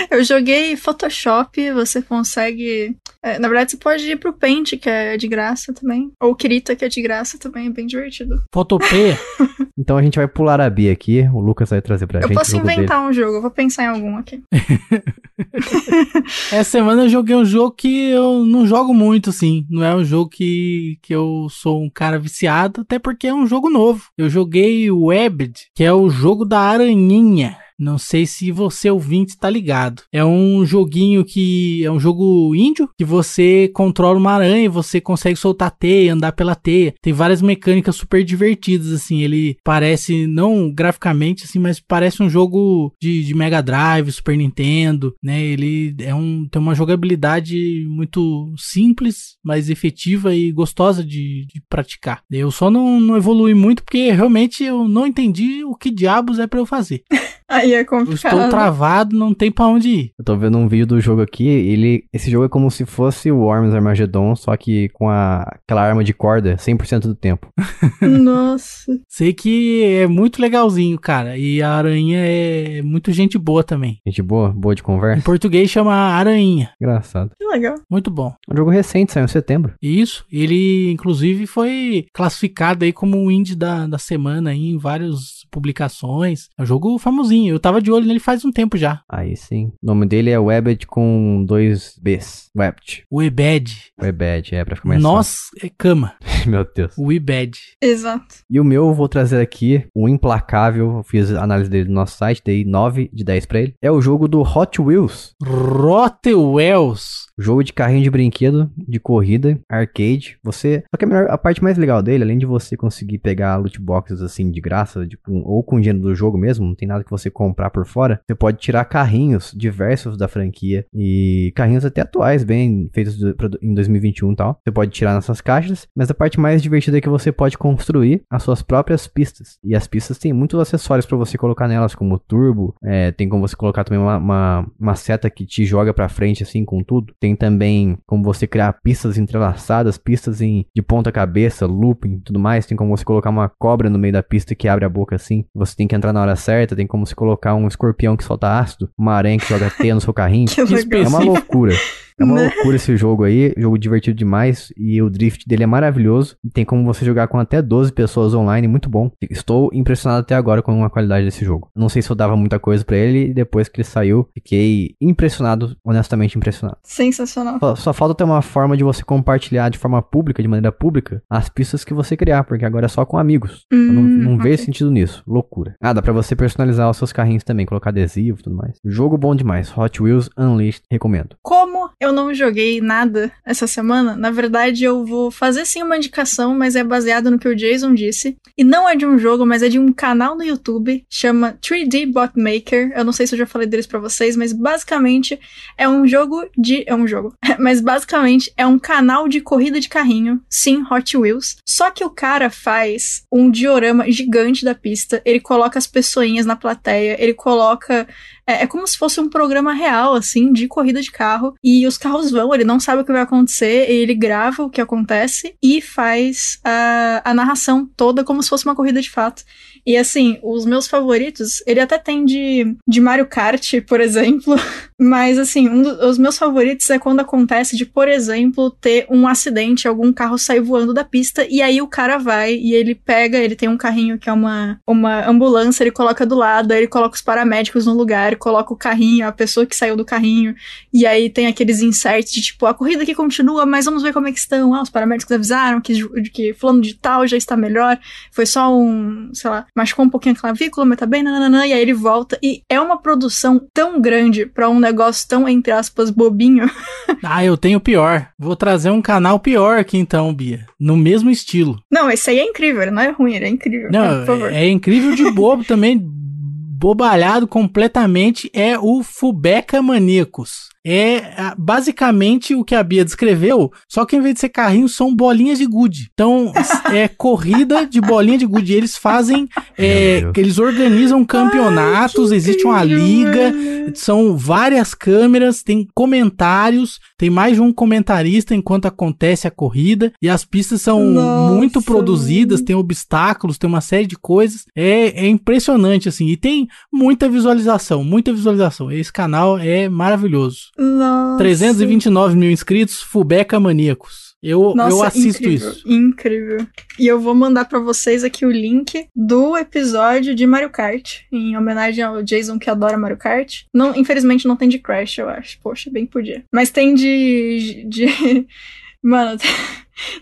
Eu 0.09 0.23
joguei 0.23 0.75
Photoshop, 0.75 1.71
você 1.71 2.01
consegue. 2.01 2.95
É, 3.23 3.39
na 3.39 3.47
verdade, 3.47 3.71
você 3.71 3.77
pode 3.77 4.03
ir 4.03 4.17
pro 4.17 4.33
Paint, 4.33 4.77
que 4.77 4.89
é 4.89 5.15
de 5.15 5.29
graça 5.29 5.73
também. 5.73 6.11
Ou 6.21 6.35
Krita, 6.35 6.75
que 6.75 6.83
é 6.83 6.89
de 6.89 7.01
graça 7.01 7.39
também, 7.39 7.67
é 7.67 7.69
bem 7.69 7.87
divertido. 7.87 8.43
Fotopeia? 8.53 9.17
então 9.79 9.95
a 9.95 10.03
gente 10.03 10.17
vai 10.17 10.27
pular 10.27 10.59
a 10.59 10.69
Bia 10.69 10.91
aqui. 10.91 11.21
O 11.33 11.39
Lucas 11.39 11.69
vai 11.69 11.81
trazer 11.81 12.05
pra 12.05 12.19
eu 12.19 12.23
gente. 12.23 12.31
Eu 12.31 12.37
posso 12.37 12.57
inventar 12.57 12.99
dele. 12.99 13.09
um 13.09 13.13
jogo, 13.13 13.37
eu 13.37 13.41
vou 13.41 13.49
pensar 13.49 13.83
em 13.83 13.87
algum 13.87 14.17
aqui. 14.17 14.43
Essa 16.51 16.69
semana 16.69 17.03
eu 17.03 17.09
joguei 17.09 17.35
um 17.35 17.45
jogo 17.45 17.71
que 17.71 18.09
eu 18.09 18.45
não 18.45 18.67
jogo 18.67 18.93
muito, 18.93 19.29
assim. 19.29 19.65
Não 19.69 19.83
é 19.83 19.95
um 19.95 20.03
jogo 20.03 20.29
que, 20.29 20.99
que 21.01 21.15
eu 21.15 21.47
sou 21.49 21.81
um 21.81 21.89
cara 21.89 22.19
viciado, 22.19 22.81
até 22.81 22.99
porque 22.99 23.27
é 23.27 23.33
um 23.33 23.47
jogo 23.47 23.69
novo. 23.69 24.03
Eu 24.17 24.29
joguei 24.29 24.91
o 24.91 25.05
Webbed, 25.05 25.67
que 25.73 25.83
é 25.83 25.93
o 25.93 26.09
jogo 26.09 26.43
da 26.43 26.59
aranhinha. 26.59 27.57
Não 27.77 27.97
sei 27.97 28.25
se 28.25 28.51
você 28.51 28.89
ouvinte 28.89 29.31
está 29.31 29.49
ligado. 29.49 30.03
É 30.11 30.23
um 30.23 30.65
joguinho 30.65 31.25
que 31.25 31.83
é 31.83 31.91
um 31.91 31.99
jogo 31.99 32.55
índio 32.55 32.89
que 32.97 33.05
você 33.05 33.69
controla 33.73 34.17
uma 34.17 34.33
aranha, 34.33 34.69
você 34.69 35.01
consegue 35.01 35.37
soltar 35.37 35.71
teia, 35.71 36.13
andar 36.13 36.31
pela 36.31 36.55
teia. 36.55 36.93
Tem 37.01 37.13
várias 37.13 37.41
mecânicas 37.41 37.95
super 37.95 38.23
divertidas 38.23 38.91
assim. 38.91 39.21
Ele 39.21 39.57
parece 39.63 40.27
não 40.27 40.71
graficamente 40.71 41.43
assim, 41.43 41.59
mas 41.59 41.79
parece 41.79 42.21
um 42.21 42.29
jogo 42.29 42.93
de, 43.01 43.23
de 43.23 43.33
Mega 43.33 43.61
Drive, 43.61 44.11
Super 44.11 44.37
Nintendo, 44.37 45.15
né? 45.21 45.41
Ele 45.41 45.95
é 45.99 46.13
um 46.13 46.47
tem 46.49 46.61
uma 46.61 46.75
jogabilidade 46.75 47.85
muito 47.87 48.53
simples, 48.57 49.37
mas 49.43 49.69
efetiva 49.69 50.35
e 50.35 50.51
gostosa 50.51 51.03
de, 51.03 51.45
de 51.47 51.61
praticar. 51.69 52.21
Eu 52.31 52.51
só 52.51 52.69
não, 52.69 52.99
não 52.99 53.17
evolui 53.17 53.53
muito 53.53 53.83
porque 53.83 54.11
realmente 54.11 54.63
eu 54.63 54.87
não 54.87 55.07
entendi 55.07 55.63
o 55.63 55.75
que 55.75 55.89
diabos 55.89 56.39
é 56.39 56.47
para 56.47 56.59
eu 56.59 56.65
fazer. 56.65 57.03
Aí 57.53 57.73
é 57.73 57.83
complicado. 57.83 58.35
Estou 58.35 58.49
travado, 58.49 59.17
não 59.17 59.33
tem 59.33 59.51
pra 59.51 59.67
onde 59.67 59.89
ir. 59.89 60.11
Eu 60.17 60.25
tô 60.25 60.35
vendo 60.35 60.57
um 60.57 60.67
vídeo 60.67 60.87
do 60.87 61.01
jogo 61.01 61.21
aqui, 61.21 61.47
ele, 61.47 62.05
esse 62.11 62.29
jogo 62.29 62.45
é 62.45 62.49
como 62.49 62.69
se 62.71 62.85
fosse 62.85 63.31
o 63.31 63.39
Worms 63.39 63.73
Armageddon, 63.73 64.35
só 64.35 64.55
que 64.57 64.89
com 64.89 65.09
a, 65.09 65.41
aquela 65.63 65.81
arma 65.81 66.03
de 66.03 66.13
corda 66.13 66.55
100% 66.55 67.01
do 67.01 67.15
tempo. 67.15 67.47
Nossa. 68.01 68.91
Sei 69.07 69.33
que 69.33 69.83
é 69.83 70.07
muito 70.07 70.41
legalzinho, 70.41 70.97
cara, 70.99 71.37
e 71.37 71.61
a 71.61 71.71
aranha 71.71 72.19
é 72.19 72.81
muito 72.81 73.11
gente 73.11 73.37
boa 73.37 73.63
também. 73.63 73.99
Gente 74.05 74.21
boa? 74.21 74.49
Boa 74.49 74.75
de 74.75 74.83
conversa? 74.83 75.19
Em 75.19 75.23
português 75.23 75.69
chama 75.69 75.93
aranha. 75.93 76.71
Engraçado. 76.81 77.31
Que 77.37 77.45
legal. 77.45 77.75
Muito 77.89 78.09
bom. 78.09 78.33
Um 78.49 78.55
jogo 78.55 78.71
recente, 78.71 79.11
saiu 79.11 79.25
em 79.25 79.27
setembro. 79.27 79.73
Isso, 79.81 80.25
ele 80.31 80.91
inclusive 80.91 81.45
foi 81.45 82.05
classificado 82.13 82.85
aí 82.85 82.91
como 82.91 83.17
o 83.17 83.31
indie 83.31 83.55
da, 83.55 83.87
da 83.87 83.97
semana 83.97 84.51
aí, 84.51 84.69
em 84.69 84.77
várias 84.77 85.43
publicações. 85.51 86.47
É 86.57 86.63
um 86.63 86.65
jogo 86.65 86.97
famosinho, 86.97 87.42
eu 87.47 87.59
tava 87.59 87.81
de 87.81 87.91
olho 87.91 88.05
nele 88.05 88.19
faz 88.19 88.43
um 88.45 88.51
tempo 88.51 88.77
já. 88.77 89.01
Aí 89.09 89.35
sim. 89.35 89.71
O 89.81 89.87
nome 89.87 90.05
dele 90.05 90.29
é 90.29 90.39
Webbed 90.39 90.87
com 90.87 91.43
dois 91.45 91.97
Bs. 92.01 92.49
Webbed. 92.55 93.05
Webed. 93.11 93.91
Webed, 94.01 94.55
é, 94.55 94.65
pra 94.65 94.75
ficar 94.75 94.89
mais 94.89 95.01
Nós 95.01 95.49
é 95.61 95.69
cama. 95.69 96.15
Meu 96.47 96.65
Deus. 96.75 96.93
O 96.97 97.11
Ibad. 97.11 97.51
Exato. 97.81 98.35
E 98.49 98.59
o 98.59 98.63
meu, 98.63 98.87
eu 98.87 98.93
vou 98.93 99.07
trazer 99.07 99.39
aqui, 99.41 99.85
o 99.95 100.07
Implacável. 100.09 100.97
Eu 100.97 101.03
fiz 101.03 101.33
a 101.33 101.43
análise 101.43 101.69
dele 101.69 101.89
no 101.89 101.95
nosso 101.95 102.17
site, 102.17 102.41
dei 102.45 102.63
9 102.65 103.09
de 103.13 103.23
10 103.23 103.45
pra 103.45 103.59
ele. 103.61 103.75
É 103.81 103.91
o 103.91 104.01
jogo 104.01 104.27
do 104.27 104.41
Hot 104.41 104.81
Wheels. 104.81 105.33
Rotwells. 105.43 107.23
Jogo 107.37 107.63
de 107.63 107.73
carrinho 107.73 108.03
de 108.03 108.11
brinquedo, 108.11 108.69
de 108.77 108.99
corrida, 108.99 109.59
arcade. 109.69 110.37
Você. 110.43 110.83
Só 110.93 110.97
que 110.97 111.05
a, 111.05 111.07
melhor- 111.07 111.29
a 111.31 111.37
parte 111.37 111.63
mais 111.63 111.77
legal 111.77 112.01
dele, 112.03 112.23
além 112.23 112.37
de 112.37 112.45
você 112.45 112.77
conseguir 112.77 113.17
pegar 113.19 113.55
loot 113.57 113.79
boxes 113.81 114.21
assim 114.21 114.51
de 114.51 114.61
graça, 114.61 115.05
de- 115.07 115.17
com- 115.17 115.41
ou 115.43 115.63
com 115.63 115.79
dinheiro 115.79 115.99
do 115.99 116.13
jogo 116.13 116.37
mesmo, 116.37 116.65
não 116.65 116.75
tem 116.75 116.87
nada 116.87 117.03
que 117.03 117.09
você 117.09 117.31
comprar 117.31 117.71
por 117.71 117.85
fora. 117.87 118.21
Você 118.27 118.35
pode 118.35 118.59
tirar 118.59 118.85
carrinhos 118.85 119.51
diversos 119.55 120.15
da 120.15 120.27
franquia 120.27 120.85
e 120.93 121.51
carrinhos 121.55 121.85
até 121.85 122.01
atuais, 122.01 122.43
bem 122.43 122.89
feitos 122.93 123.17
do- 123.17 123.33
pra- 123.35 123.49
em 123.61 123.73
2021 123.73 124.31
e 124.33 124.35
tal. 124.35 124.59
Você 124.63 124.71
pode 124.71 124.91
tirar 124.91 125.15
nessas 125.15 125.41
caixas, 125.41 125.87
mas 125.95 126.11
a 126.11 126.13
parte 126.13 126.32
mais 126.39 126.61
divertida 126.61 126.97
é 126.97 127.01
que 127.01 127.09
você 127.09 127.31
pode 127.31 127.57
construir 127.57 128.23
as 128.29 128.43
suas 128.43 128.61
próprias 128.61 129.07
pistas. 129.07 129.57
E 129.63 129.75
as 129.75 129.87
pistas 129.87 130.17
têm 130.17 130.33
muitos 130.33 130.59
acessórios 130.59 131.05
pra 131.05 131.17
você 131.17 131.37
colocar 131.37 131.67
nelas, 131.67 131.95
como 131.95 132.19
turbo, 132.19 132.75
é, 132.83 133.11
tem 133.11 133.27
como 133.29 133.47
você 133.47 133.55
colocar 133.55 133.83
também 133.83 134.01
uma, 134.01 134.17
uma, 134.17 134.67
uma 134.79 134.95
seta 134.95 135.29
que 135.29 135.45
te 135.45 135.65
joga 135.65 135.93
pra 135.93 136.09
frente 136.09 136.43
assim 136.43 136.65
com 136.65 136.83
tudo. 136.83 137.13
Tem 137.19 137.35
também 137.35 137.97
como 138.05 138.23
você 138.23 138.47
criar 138.47 138.73
pistas 138.83 139.17
entrelaçadas, 139.17 139.97
pistas 139.97 140.41
em, 140.41 140.65
de 140.75 140.81
ponta 140.81 141.11
cabeça, 141.11 141.65
looping 141.65 142.15
e 142.15 142.21
tudo 142.21 142.39
mais. 142.39 142.65
Tem 142.65 142.77
como 142.77 142.95
você 142.95 143.03
colocar 143.03 143.29
uma 143.29 143.49
cobra 143.49 143.89
no 143.89 143.99
meio 143.99 144.13
da 144.13 144.23
pista 144.23 144.55
que 144.55 144.67
abre 144.67 144.85
a 144.85 144.89
boca 144.89 145.15
assim. 145.15 145.45
Você 145.53 145.75
tem 145.75 145.87
que 145.87 145.95
entrar 145.95 146.13
na 146.13 146.21
hora 146.21 146.35
certa. 146.35 146.75
Tem 146.75 146.87
como 146.87 147.05
você 147.05 147.15
colocar 147.15 147.55
um 147.55 147.67
escorpião 147.67 148.17
que 148.17 148.23
solta 148.23 148.59
ácido, 148.59 148.89
uma 148.97 149.13
aranha 149.13 149.37
que 149.37 149.47
joga 149.47 149.69
teia 149.69 149.95
no 149.95 150.01
seu 150.01 150.13
carrinho. 150.13 150.47
Que. 150.83 150.95
É 150.97 151.07
uma 151.07 151.19
loucura. 151.19 151.73
É 152.19 152.23
uma 152.23 152.35
Né? 152.35 152.43
loucura 152.53 152.75
esse 152.75 152.95
jogo 152.97 153.23
aí, 153.23 153.53
jogo 153.57 153.77
divertido 153.77 154.17
demais 154.17 154.71
e 154.77 155.01
o 155.01 155.09
drift 155.09 155.47
dele 155.47 155.63
é 155.63 155.67
maravilhoso. 155.67 156.35
Tem 156.53 156.63
como 156.65 156.83
você 156.85 157.05
jogar 157.05 157.27
com 157.27 157.37
até 157.39 157.61
12 157.61 157.91
pessoas 157.91 158.33
online, 158.33 158.67
muito 158.67 158.89
bom. 158.89 159.11
Estou 159.29 159.69
impressionado 159.73 160.21
até 160.21 160.35
agora 160.35 160.61
com 160.61 160.83
a 160.83 160.89
qualidade 160.89 161.25
desse 161.25 161.43
jogo. 161.45 161.69
Não 161.75 161.89
sei 161.89 162.01
se 162.01 162.09
eu 162.09 162.15
dava 162.15 162.35
muita 162.35 162.59
coisa 162.59 162.83
pra 162.85 162.95
ele 162.97 163.29
e 163.29 163.33
depois 163.33 163.67
que 163.67 163.79
ele 163.81 163.85
saiu, 163.87 164.27
fiquei 164.33 164.95
impressionado, 165.01 165.75
honestamente 165.83 166.37
impressionado. 166.37 166.77
Sensacional. 166.83 167.59
Só, 167.59 167.75
só 167.75 167.93
falta 167.93 168.15
ter 168.15 168.23
uma 168.23 168.41
forma 168.41 168.75
de 168.77 168.83
você 168.83 169.03
compartilhar 169.03 169.69
de 169.69 169.77
forma 169.77 170.01
pública, 170.01 170.41
de 170.41 170.47
maneira 170.47 170.71
pública, 170.71 171.21
as 171.29 171.49
pistas 171.49 171.83
que 171.83 171.93
você 171.93 172.15
criar, 172.17 172.43
porque 172.43 172.65
agora 172.65 172.85
é 172.85 172.89
só 172.89 173.05
com 173.05 173.17
amigos. 173.17 173.65
Eu 173.71 173.77
não, 173.93 174.01
Hum, 174.03 174.07
não 174.23 174.35
ok. 174.35 174.51
vejo 174.51 174.63
sentido 174.63 174.91
nisso. 174.91 175.23
Loucura. 175.27 175.75
Ah, 175.81 175.93
dá 175.93 176.01
pra 176.01 176.13
você 176.13 176.35
personalizar 176.35 176.89
os 176.89 176.97
seus 176.97 177.11
carrinhos 177.13 177.43
também, 177.43 177.65
colocar 177.65 177.89
adesivo 177.89 178.39
e 178.39 178.43
tudo 178.43 178.55
mais. 178.55 178.77
Jogo 178.85 179.17
bom 179.17 179.35
demais. 179.35 179.75
Hot 179.77 180.01
Wheels 180.01 180.29
Unleashed, 180.37 180.83
recomendo. 180.91 181.35
Como 181.41 181.89
eu 182.03 182.11
não 182.11 182.33
joguei 182.33 182.81
nada 182.81 183.31
essa 183.45 183.65
semana, 183.65 184.15
na 184.15 184.29
verdade 184.29 184.83
eu 184.83 185.05
vou 185.05 185.31
fazer 185.31 185.65
sim 185.65 185.81
uma 185.81 185.97
indicação, 185.97 186.53
mas 186.55 186.75
é 186.75 186.83
baseado 186.83 187.31
no 187.31 187.39
que 187.39 187.47
o 187.47 187.55
Jason 187.55 187.93
disse. 187.93 188.37
E 188.57 188.63
não 188.63 188.87
é 188.87 188.95
de 188.95 189.05
um 189.05 189.17
jogo, 189.17 189.45
mas 189.45 189.63
é 189.63 189.69
de 189.69 189.79
um 189.79 189.91
canal 189.93 190.35
no 190.35 190.43
YouTube, 190.43 191.05
chama 191.09 191.57
3D 191.61 192.11
Bot 192.11 192.33
Maker. 192.37 192.91
Eu 192.95 193.03
não 193.03 193.13
sei 193.13 193.25
se 193.25 193.35
eu 193.35 193.39
já 193.39 193.45
falei 193.45 193.67
deles 193.67 193.87
pra 193.87 193.99
vocês, 193.99 194.35
mas 194.35 194.51
basicamente 194.51 195.39
é 195.77 195.87
um 195.87 196.05
jogo 196.05 196.45
de. 196.57 196.83
É 196.85 196.93
um 196.93 197.07
jogo. 197.07 197.33
mas 197.57 197.79
basicamente 197.79 198.51
é 198.57 198.65
um 198.65 198.77
canal 198.77 199.27
de 199.27 199.39
corrida 199.39 199.79
de 199.79 199.89
carrinho, 199.89 200.41
sim, 200.49 200.83
Hot 200.91 201.17
Wheels. 201.17 201.57
Só 201.65 201.89
que 201.89 202.03
o 202.03 202.09
cara 202.09 202.49
faz 202.49 203.23
um 203.31 203.49
diorama 203.49 204.09
gigante 204.11 204.65
da 204.65 204.75
pista, 204.75 205.21
ele 205.23 205.39
coloca 205.39 205.79
as 205.79 205.87
pessoinhas 205.87 206.45
na 206.45 206.55
plateia, 206.55 207.15
ele 207.19 207.33
coloca 207.33 208.07
é, 208.47 208.63
é 208.63 208.67
como 208.67 208.87
se 208.87 208.97
fosse 208.97 209.19
um 209.19 209.29
programa 209.29 209.73
real, 209.73 210.13
assim, 210.13 210.51
de 210.51 210.67
corrida 210.67 211.01
de 211.01 211.11
carro. 211.11 211.55
E 211.63 211.87
os 211.87 211.97
carros 211.97 212.31
vão, 212.31 212.53
ele 212.53 212.63
não 212.63 212.79
sabe 212.79 213.01
o 213.01 213.05
que 213.05 213.11
vai 213.11 213.21
acontecer, 213.21 213.89
ele 213.89 214.13
grava 214.13 214.63
o 214.63 214.69
que 214.69 214.81
acontece 214.81 215.55
e 215.61 215.81
faz 215.81 216.59
a, 216.63 217.21
a 217.23 217.33
narração 217.33 217.89
toda 217.95 218.23
como 218.23 218.41
se 218.43 218.49
fosse 218.49 218.65
uma 218.65 218.75
corrida 218.75 219.01
de 219.01 219.09
fato. 219.09 219.43
E 219.85 219.97
assim, 219.97 220.39
os 220.41 220.65
meus 220.65 220.87
favoritos, 220.87 221.61
ele 221.67 221.79
até 221.79 221.97
tem 221.97 222.25
de, 222.25 222.75
de 222.87 223.01
Mario 223.01 223.27
Kart, 223.27 223.81
por 223.87 223.99
exemplo. 223.99 224.55
Mas 224.99 225.37
assim, 225.37 225.67
um 225.67 225.81
dos 225.81 226.13
os 226.13 226.17
meus 226.17 226.37
favoritos 226.37 226.89
é 226.89 226.99
quando 226.99 227.19
acontece 227.19 227.75
de, 227.75 227.85
por 227.85 228.07
exemplo, 228.07 228.69
ter 228.69 229.05
um 229.09 229.27
acidente, 229.27 229.87
algum 229.87 230.13
carro 230.13 230.37
sair 230.37 230.59
voando 230.59 230.93
da 230.93 231.03
pista, 231.03 231.45
e 231.49 231.61
aí 231.61 231.81
o 231.81 231.87
cara 231.87 232.17
vai 232.17 232.53
e 232.53 232.73
ele 232.73 232.93
pega, 232.93 233.37
ele 233.37 233.55
tem 233.55 233.67
um 233.67 233.77
carrinho 233.77 234.19
que 234.19 234.29
é 234.29 234.33
uma, 234.33 234.79
uma 234.87 235.27
ambulância, 235.27 235.83
ele 235.83 235.91
coloca 235.91 236.25
do 236.25 236.35
lado, 236.35 236.71
aí 236.71 236.79
ele 236.79 236.87
coloca 236.87 237.15
os 237.15 237.21
paramédicos 237.21 237.85
no 237.85 237.93
lugar, 237.93 238.35
coloca 238.35 238.73
o 238.73 238.77
carrinho, 238.77 239.27
a 239.27 239.31
pessoa 239.31 239.65
que 239.65 239.75
saiu 239.75 239.95
do 239.95 240.05
carrinho, 240.05 240.55
e 240.93 241.05
aí 241.05 241.29
tem 241.29 241.47
aqueles 241.47 241.81
inserts 241.81 242.31
de 242.31 242.41
tipo, 242.41 242.65
a 242.65 242.73
corrida 242.73 243.03
aqui 243.03 243.15
continua, 243.15 243.65
mas 243.65 243.85
vamos 243.85 244.03
ver 244.03 244.13
como 244.13 244.27
é 244.27 244.31
que 244.31 244.39
estão. 244.39 244.73
Ah, 244.73 244.83
os 244.83 244.89
paramédicos 244.89 245.31
avisaram 245.31 245.81
que, 245.81 246.07
que 246.29 246.53
fulano 246.53 246.81
de 246.81 246.93
tal 246.93 247.25
já 247.25 247.37
está 247.37 247.57
melhor, 247.57 247.99
foi 248.31 248.45
só 248.45 248.73
um, 248.73 249.31
sei 249.33 249.49
lá, 249.49 249.65
machucou 249.75 250.05
um 250.05 250.09
pouquinho 250.09 250.35
a 250.35 250.39
clavícula, 250.39 250.85
mas 250.85 250.97
tá 250.97 251.05
bem, 251.05 251.23
nananã, 251.23 251.65
e 251.65 251.73
aí 251.73 251.81
ele 251.81 251.93
volta. 251.93 252.37
E 252.41 252.61
é 252.69 252.79
uma 252.79 253.01
produção 253.01 253.59
tão 253.73 253.99
grande 253.99 254.45
pra 254.45 254.69
um 254.69 254.79
negócio 254.79 255.27
tão, 255.27 255.47
entre 255.47 255.71
aspas, 255.71 256.09
bobinho. 256.09 256.69
Ah, 257.25 257.43
eu 257.43 257.55
tenho 257.55 257.79
pior. 257.79 258.27
Vou 258.37 258.53
trazer 258.53 258.89
um 258.89 259.01
canal 259.01 259.39
pior 259.39 259.79
aqui 259.79 259.97
então, 259.97 260.33
Bia. 260.33 260.65
No 260.77 260.97
mesmo 260.97 261.29
estilo. 261.29 261.79
Não, 261.89 262.11
esse 262.11 262.29
aí 262.29 262.37
é 262.37 262.43
incrível, 262.43 262.81
ele 262.81 262.91
não 262.91 263.01
é 263.01 263.11
ruim, 263.11 263.33
ele 263.35 263.45
é 263.45 263.47
incrível. 263.47 263.89
Não, 263.89 264.45
é 264.47 264.67
incrível 264.67 265.15
de 265.15 265.23
bobo 265.31 265.63
também. 265.63 266.01
Bobalhado 266.03 267.47
completamente 267.47 268.51
é 268.53 268.77
o 268.77 269.01
Fubeca 269.03 269.81
Maníacos. 269.81 270.67
É 270.85 271.33
ah, 271.37 271.55
basicamente 271.57 272.53
o 272.53 272.63
que 272.63 272.75
a 272.75 272.83
Bia 272.83 273.05
descreveu, 273.05 273.71
só 273.87 274.05
que 274.05 274.15
em 274.15 274.21
vez 274.21 274.35
de 274.35 274.41
ser 274.41 274.49
carrinho, 274.49 274.89
são 274.89 275.15
bolinhas 275.15 275.57
de 275.57 275.65
gude. 275.65 276.09
Então, 276.13 276.51
é 276.91 277.07
corrida 277.17 277.85
de 277.85 278.01
bolinha 278.01 278.37
de 278.37 278.45
gude. 278.45 278.73
Eles 278.73 278.97
fazem, 278.97 279.47
é, 279.77 280.23
eles 280.35 280.59
organizam 280.59 281.23
campeonatos, 281.23 282.31
existe 282.31 282.65
uma 282.65 282.83
liga, 282.83 283.53
são 283.95 284.37
várias 284.37 284.93
câmeras, 284.93 285.63
tem 285.63 285.87
comentários, 285.93 286.99
tem 287.17 287.29
mais 287.29 287.55
de 287.55 287.61
um 287.61 287.71
comentarista 287.71 288.53
enquanto 288.53 288.85
acontece 288.85 289.47
a 289.47 289.51
corrida, 289.51 290.11
e 290.21 290.29
as 290.29 290.43
pistas 290.43 290.81
são 290.81 291.03
Nossa, 291.05 291.53
muito 291.53 291.81
produzidas, 291.81 292.59
mano. 292.59 292.65
tem 292.65 292.75
obstáculos, 292.75 293.57
tem 293.57 293.69
uma 293.69 293.81
série 293.81 294.05
de 294.05 294.17
coisas. 294.17 294.65
É, 294.75 295.25
é 295.25 295.27
impressionante, 295.27 296.09
assim, 296.09 296.27
e 296.27 296.35
tem 296.35 296.67
muita 296.91 297.29
visualização, 297.29 298.03
muita 298.03 298.33
visualização. 298.33 298.91
Esse 298.91 299.11
canal 299.11 299.57
é 299.57 299.87
maravilhoso. 299.87 300.72
Nossa. 300.77 301.37
329 301.37 302.35
mil 302.35 302.51
inscritos, 302.51 303.01
Fubeca 303.01 303.59
Maníacos. 303.59 304.33
Eu, 304.43 304.73
Nossa, 304.75 304.89
eu 304.89 305.03
assisto 305.03 305.41
incrível, 305.41 305.69
isso. 305.71 305.89
Incrível. 305.89 306.67
E 306.99 307.07
eu 307.07 307.17
vou 307.17 307.33
mandar 307.33 307.63
pra 307.63 307.79
vocês 307.79 308.25
aqui 308.25 308.45
o 308.45 308.51
link 308.51 309.07
do 309.15 309.55
episódio 309.55 310.35
de 310.35 310.45
Mario 310.45 310.69
Kart, 310.69 311.21
em 311.31 311.55
homenagem 311.55 312.03
ao 312.03 312.21
Jason 312.21 312.59
que 312.59 312.69
adora 312.69 312.97
Mario 312.97 313.15
Kart. 313.15 313.61
Não, 313.73 313.95
infelizmente 313.95 314.45
não 314.45 314.57
tem 314.57 314.67
de 314.67 314.79
Crash, 314.79 315.17
eu 315.19 315.29
acho. 315.29 315.57
Poxa, 315.63 315.89
bem 315.89 316.05
podia. 316.05 316.43
Mas 316.51 316.69
tem 316.69 316.93
de. 316.93 317.85
de... 317.87 318.45
Mano, 319.01 319.39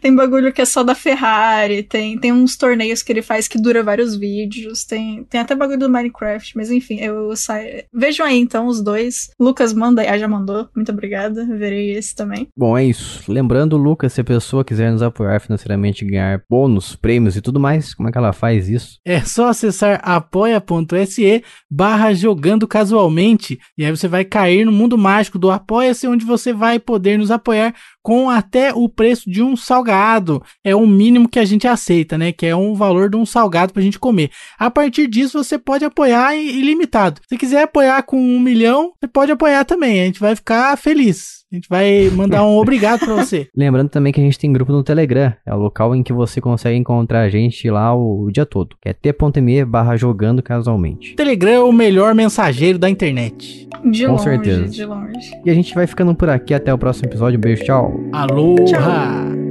tem 0.02 0.16
bagulho 0.16 0.52
que 0.52 0.62
é 0.62 0.66
só 0.66 0.84
da 0.84 0.96
Ferrari, 0.96 1.84
tem, 1.84 2.18
tem 2.18 2.32
uns 2.32 2.56
torneios 2.56 3.02
que 3.02 3.12
ele 3.12 3.22
faz 3.22 3.48
que 3.48 3.60
dura 3.60 3.84
vários 3.84 4.16
vídeos, 4.16 4.84
tem, 4.84 5.24
tem 5.26 5.42
até 5.42 5.56
bagulho 5.56 5.80
do 5.80 5.90
Minecraft, 5.90 6.56
mas 6.56 6.72
enfim, 6.72 7.00
eu 7.00 7.36
saio. 7.36 7.84
Vejam 7.94 8.26
aí 8.26 8.40
então 8.40 8.68
os 8.68 8.82
dois. 8.82 9.32
Lucas 9.40 9.74
manda, 9.74 10.02
ah, 10.02 10.18
já 10.18 10.28
mandou, 10.28 10.68
muito 10.76 10.92
obrigada, 10.92 11.46
verei 11.46 11.92
esse 11.92 12.16
também. 12.16 12.48
Bom, 12.58 12.78
é 12.78 12.86
isso. 12.86 13.32
Lembrando, 13.32 13.78
Lucas, 13.78 14.14
se 14.14 14.22
a 14.22 14.24
pessoa 14.24 14.64
quiser 14.66 14.92
nos 14.92 15.02
apoiar 15.02 15.40
financeiramente, 15.40 16.06
ganhar 16.06 16.44
bônus, 16.50 16.96
prêmios 16.96 17.36
e 17.36 17.42
tudo 17.42 17.60
mais, 17.60 17.94
como 17.94 18.10
é 18.10 18.12
que 18.12 18.18
ela 18.18 18.34
faz 18.34 18.70
isso? 18.70 19.00
É 19.06 19.22
só 19.22 19.50
acessar 19.50 20.00
apoia.se 20.04 21.44
barra 21.70 22.14
jogando 22.14 22.68
casualmente 22.68 23.60
e 23.78 23.86
aí 23.86 23.92
você 23.92 24.08
vai 24.08 24.26
cair 24.26 24.66
no 24.66 24.72
mundo 24.72 24.98
mágico 24.98 25.40
do 25.40 25.52
Apoia-se, 25.52 26.08
onde 26.08 26.26
você 26.26 26.54
vai 26.54 26.80
poder 26.80 27.18
nos 27.18 27.32
apoiar 27.32 27.74
com 28.02 28.30
até 28.30 28.74
o 28.74 28.90
preço 28.90 29.30
de 29.30 29.42
um 29.42 29.56
salgado. 29.56 30.44
É 30.64 30.76
o 30.76 30.88
mínimo 30.88 31.30
que 31.30 31.40
a 31.40 31.46
gente 31.46 31.68
aceita, 31.68 32.18
né? 32.18 32.32
Que 32.32 32.46
é 32.48 32.56
um 32.56 32.74
valor 32.74 33.10
de 33.10 33.18
um 33.18 33.26
salgado 33.26 33.74
pra 33.74 33.82
gente 33.82 34.00
comer. 34.00 34.32
A 34.58 34.70
partir 34.70 35.08
disso, 35.08 35.44
você 35.44 35.58
pode 35.58 35.86
apoiar 35.86 36.36
ilimitado. 36.36 37.22
Se 37.28 37.38
quiser 37.38 37.64
apoiar 37.64 38.02
com 38.04 38.20
um 38.20 38.40
milhão, 38.40 38.94
você 39.00 39.08
pode 39.08 39.32
apoiar 39.32 39.66
também. 39.66 40.02
A 40.02 40.06
gente 40.06 40.20
vai 40.20 40.36
ficar 40.36 40.78
feliz. 40.78 41.41
A 41.52 41.56
gente 41.56 41.68
vai 41.68 42.10
mandar 42.16 42.46
um 42.46 42.56
obrigado 42.58 43.00
pra 43.02 43.14
você. 43.14 43.50
Lembrando 43.56 43.90
também 43.90 44.14
que 44.14 44.22
a 44.22 44.24
gente 44.24 44.40
tem 44.40 44.54
grupo 44.54 44.72
no 44.72 44.84
Telegram. 44.84 45.34
É 45.46 45.54
o 45.54 45.58
local 45.58 45.94
em 45.94 46.02
que 46.02 46.14
você 46.14 46.40
consegue 46.40 46.78
encontrar 46.78 47.24
a 47.24 47.30
gente 47.30 47.70
lá 47.70 47.94
o, 47.94 48.24
o 48.24 48.32
dia 48.32 48.46
todo. 48.46 48.78
Que 48.82 48.88
é 48.88 48.94
t.me 48.94 49.66
barra 49.66 49.98
jogando 49.98 50.42
casualmente. 50.42 51.14
Telegram 51.16 51.52
é 51.52 51.60
o 51.60 51.74
melhor 51.74 52.16
mensageiro 52.16 52.80
da 52.80 52.90
internet. 52.90 53.68
De 53.84 54.06
Com 54.06 54.12
longe, 54.12 54.24
certeza. 54.24 54.68
de 54.70 54.86
longe. 54.86 55.32
E 55.44 55.52
a 55.52 55.54
gente 55.54 55.76
vai 55.76 55.86
ficando 55.86 56.16
por 56.16 56.30
aqui. 56.30 56.54
Até 56.54 56.74
o 56.74 56.78
próximo 56.78 57.10
episódio. 57.10 57.38
Um 57.38 57.42
beijo, 57.42 57.66
tchau. 57.66 58.00
Aloha! 58.14 58.56
Tchau. 58.66 59.42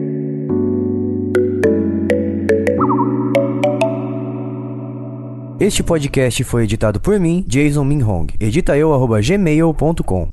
Este 5.61 5.83
podcast 5.83 6.43
foi 6.45 6.65
editado 6.65 6.99
por 6.99 7.21
mim, 7.21 7.45
Jason 7.47 7.85
Minhong. 7.85 8.29
Edita 8.41 8.79
eu, 8.79 8.95
arroba 8.95 9.21
gmail.com. 9.21 10.29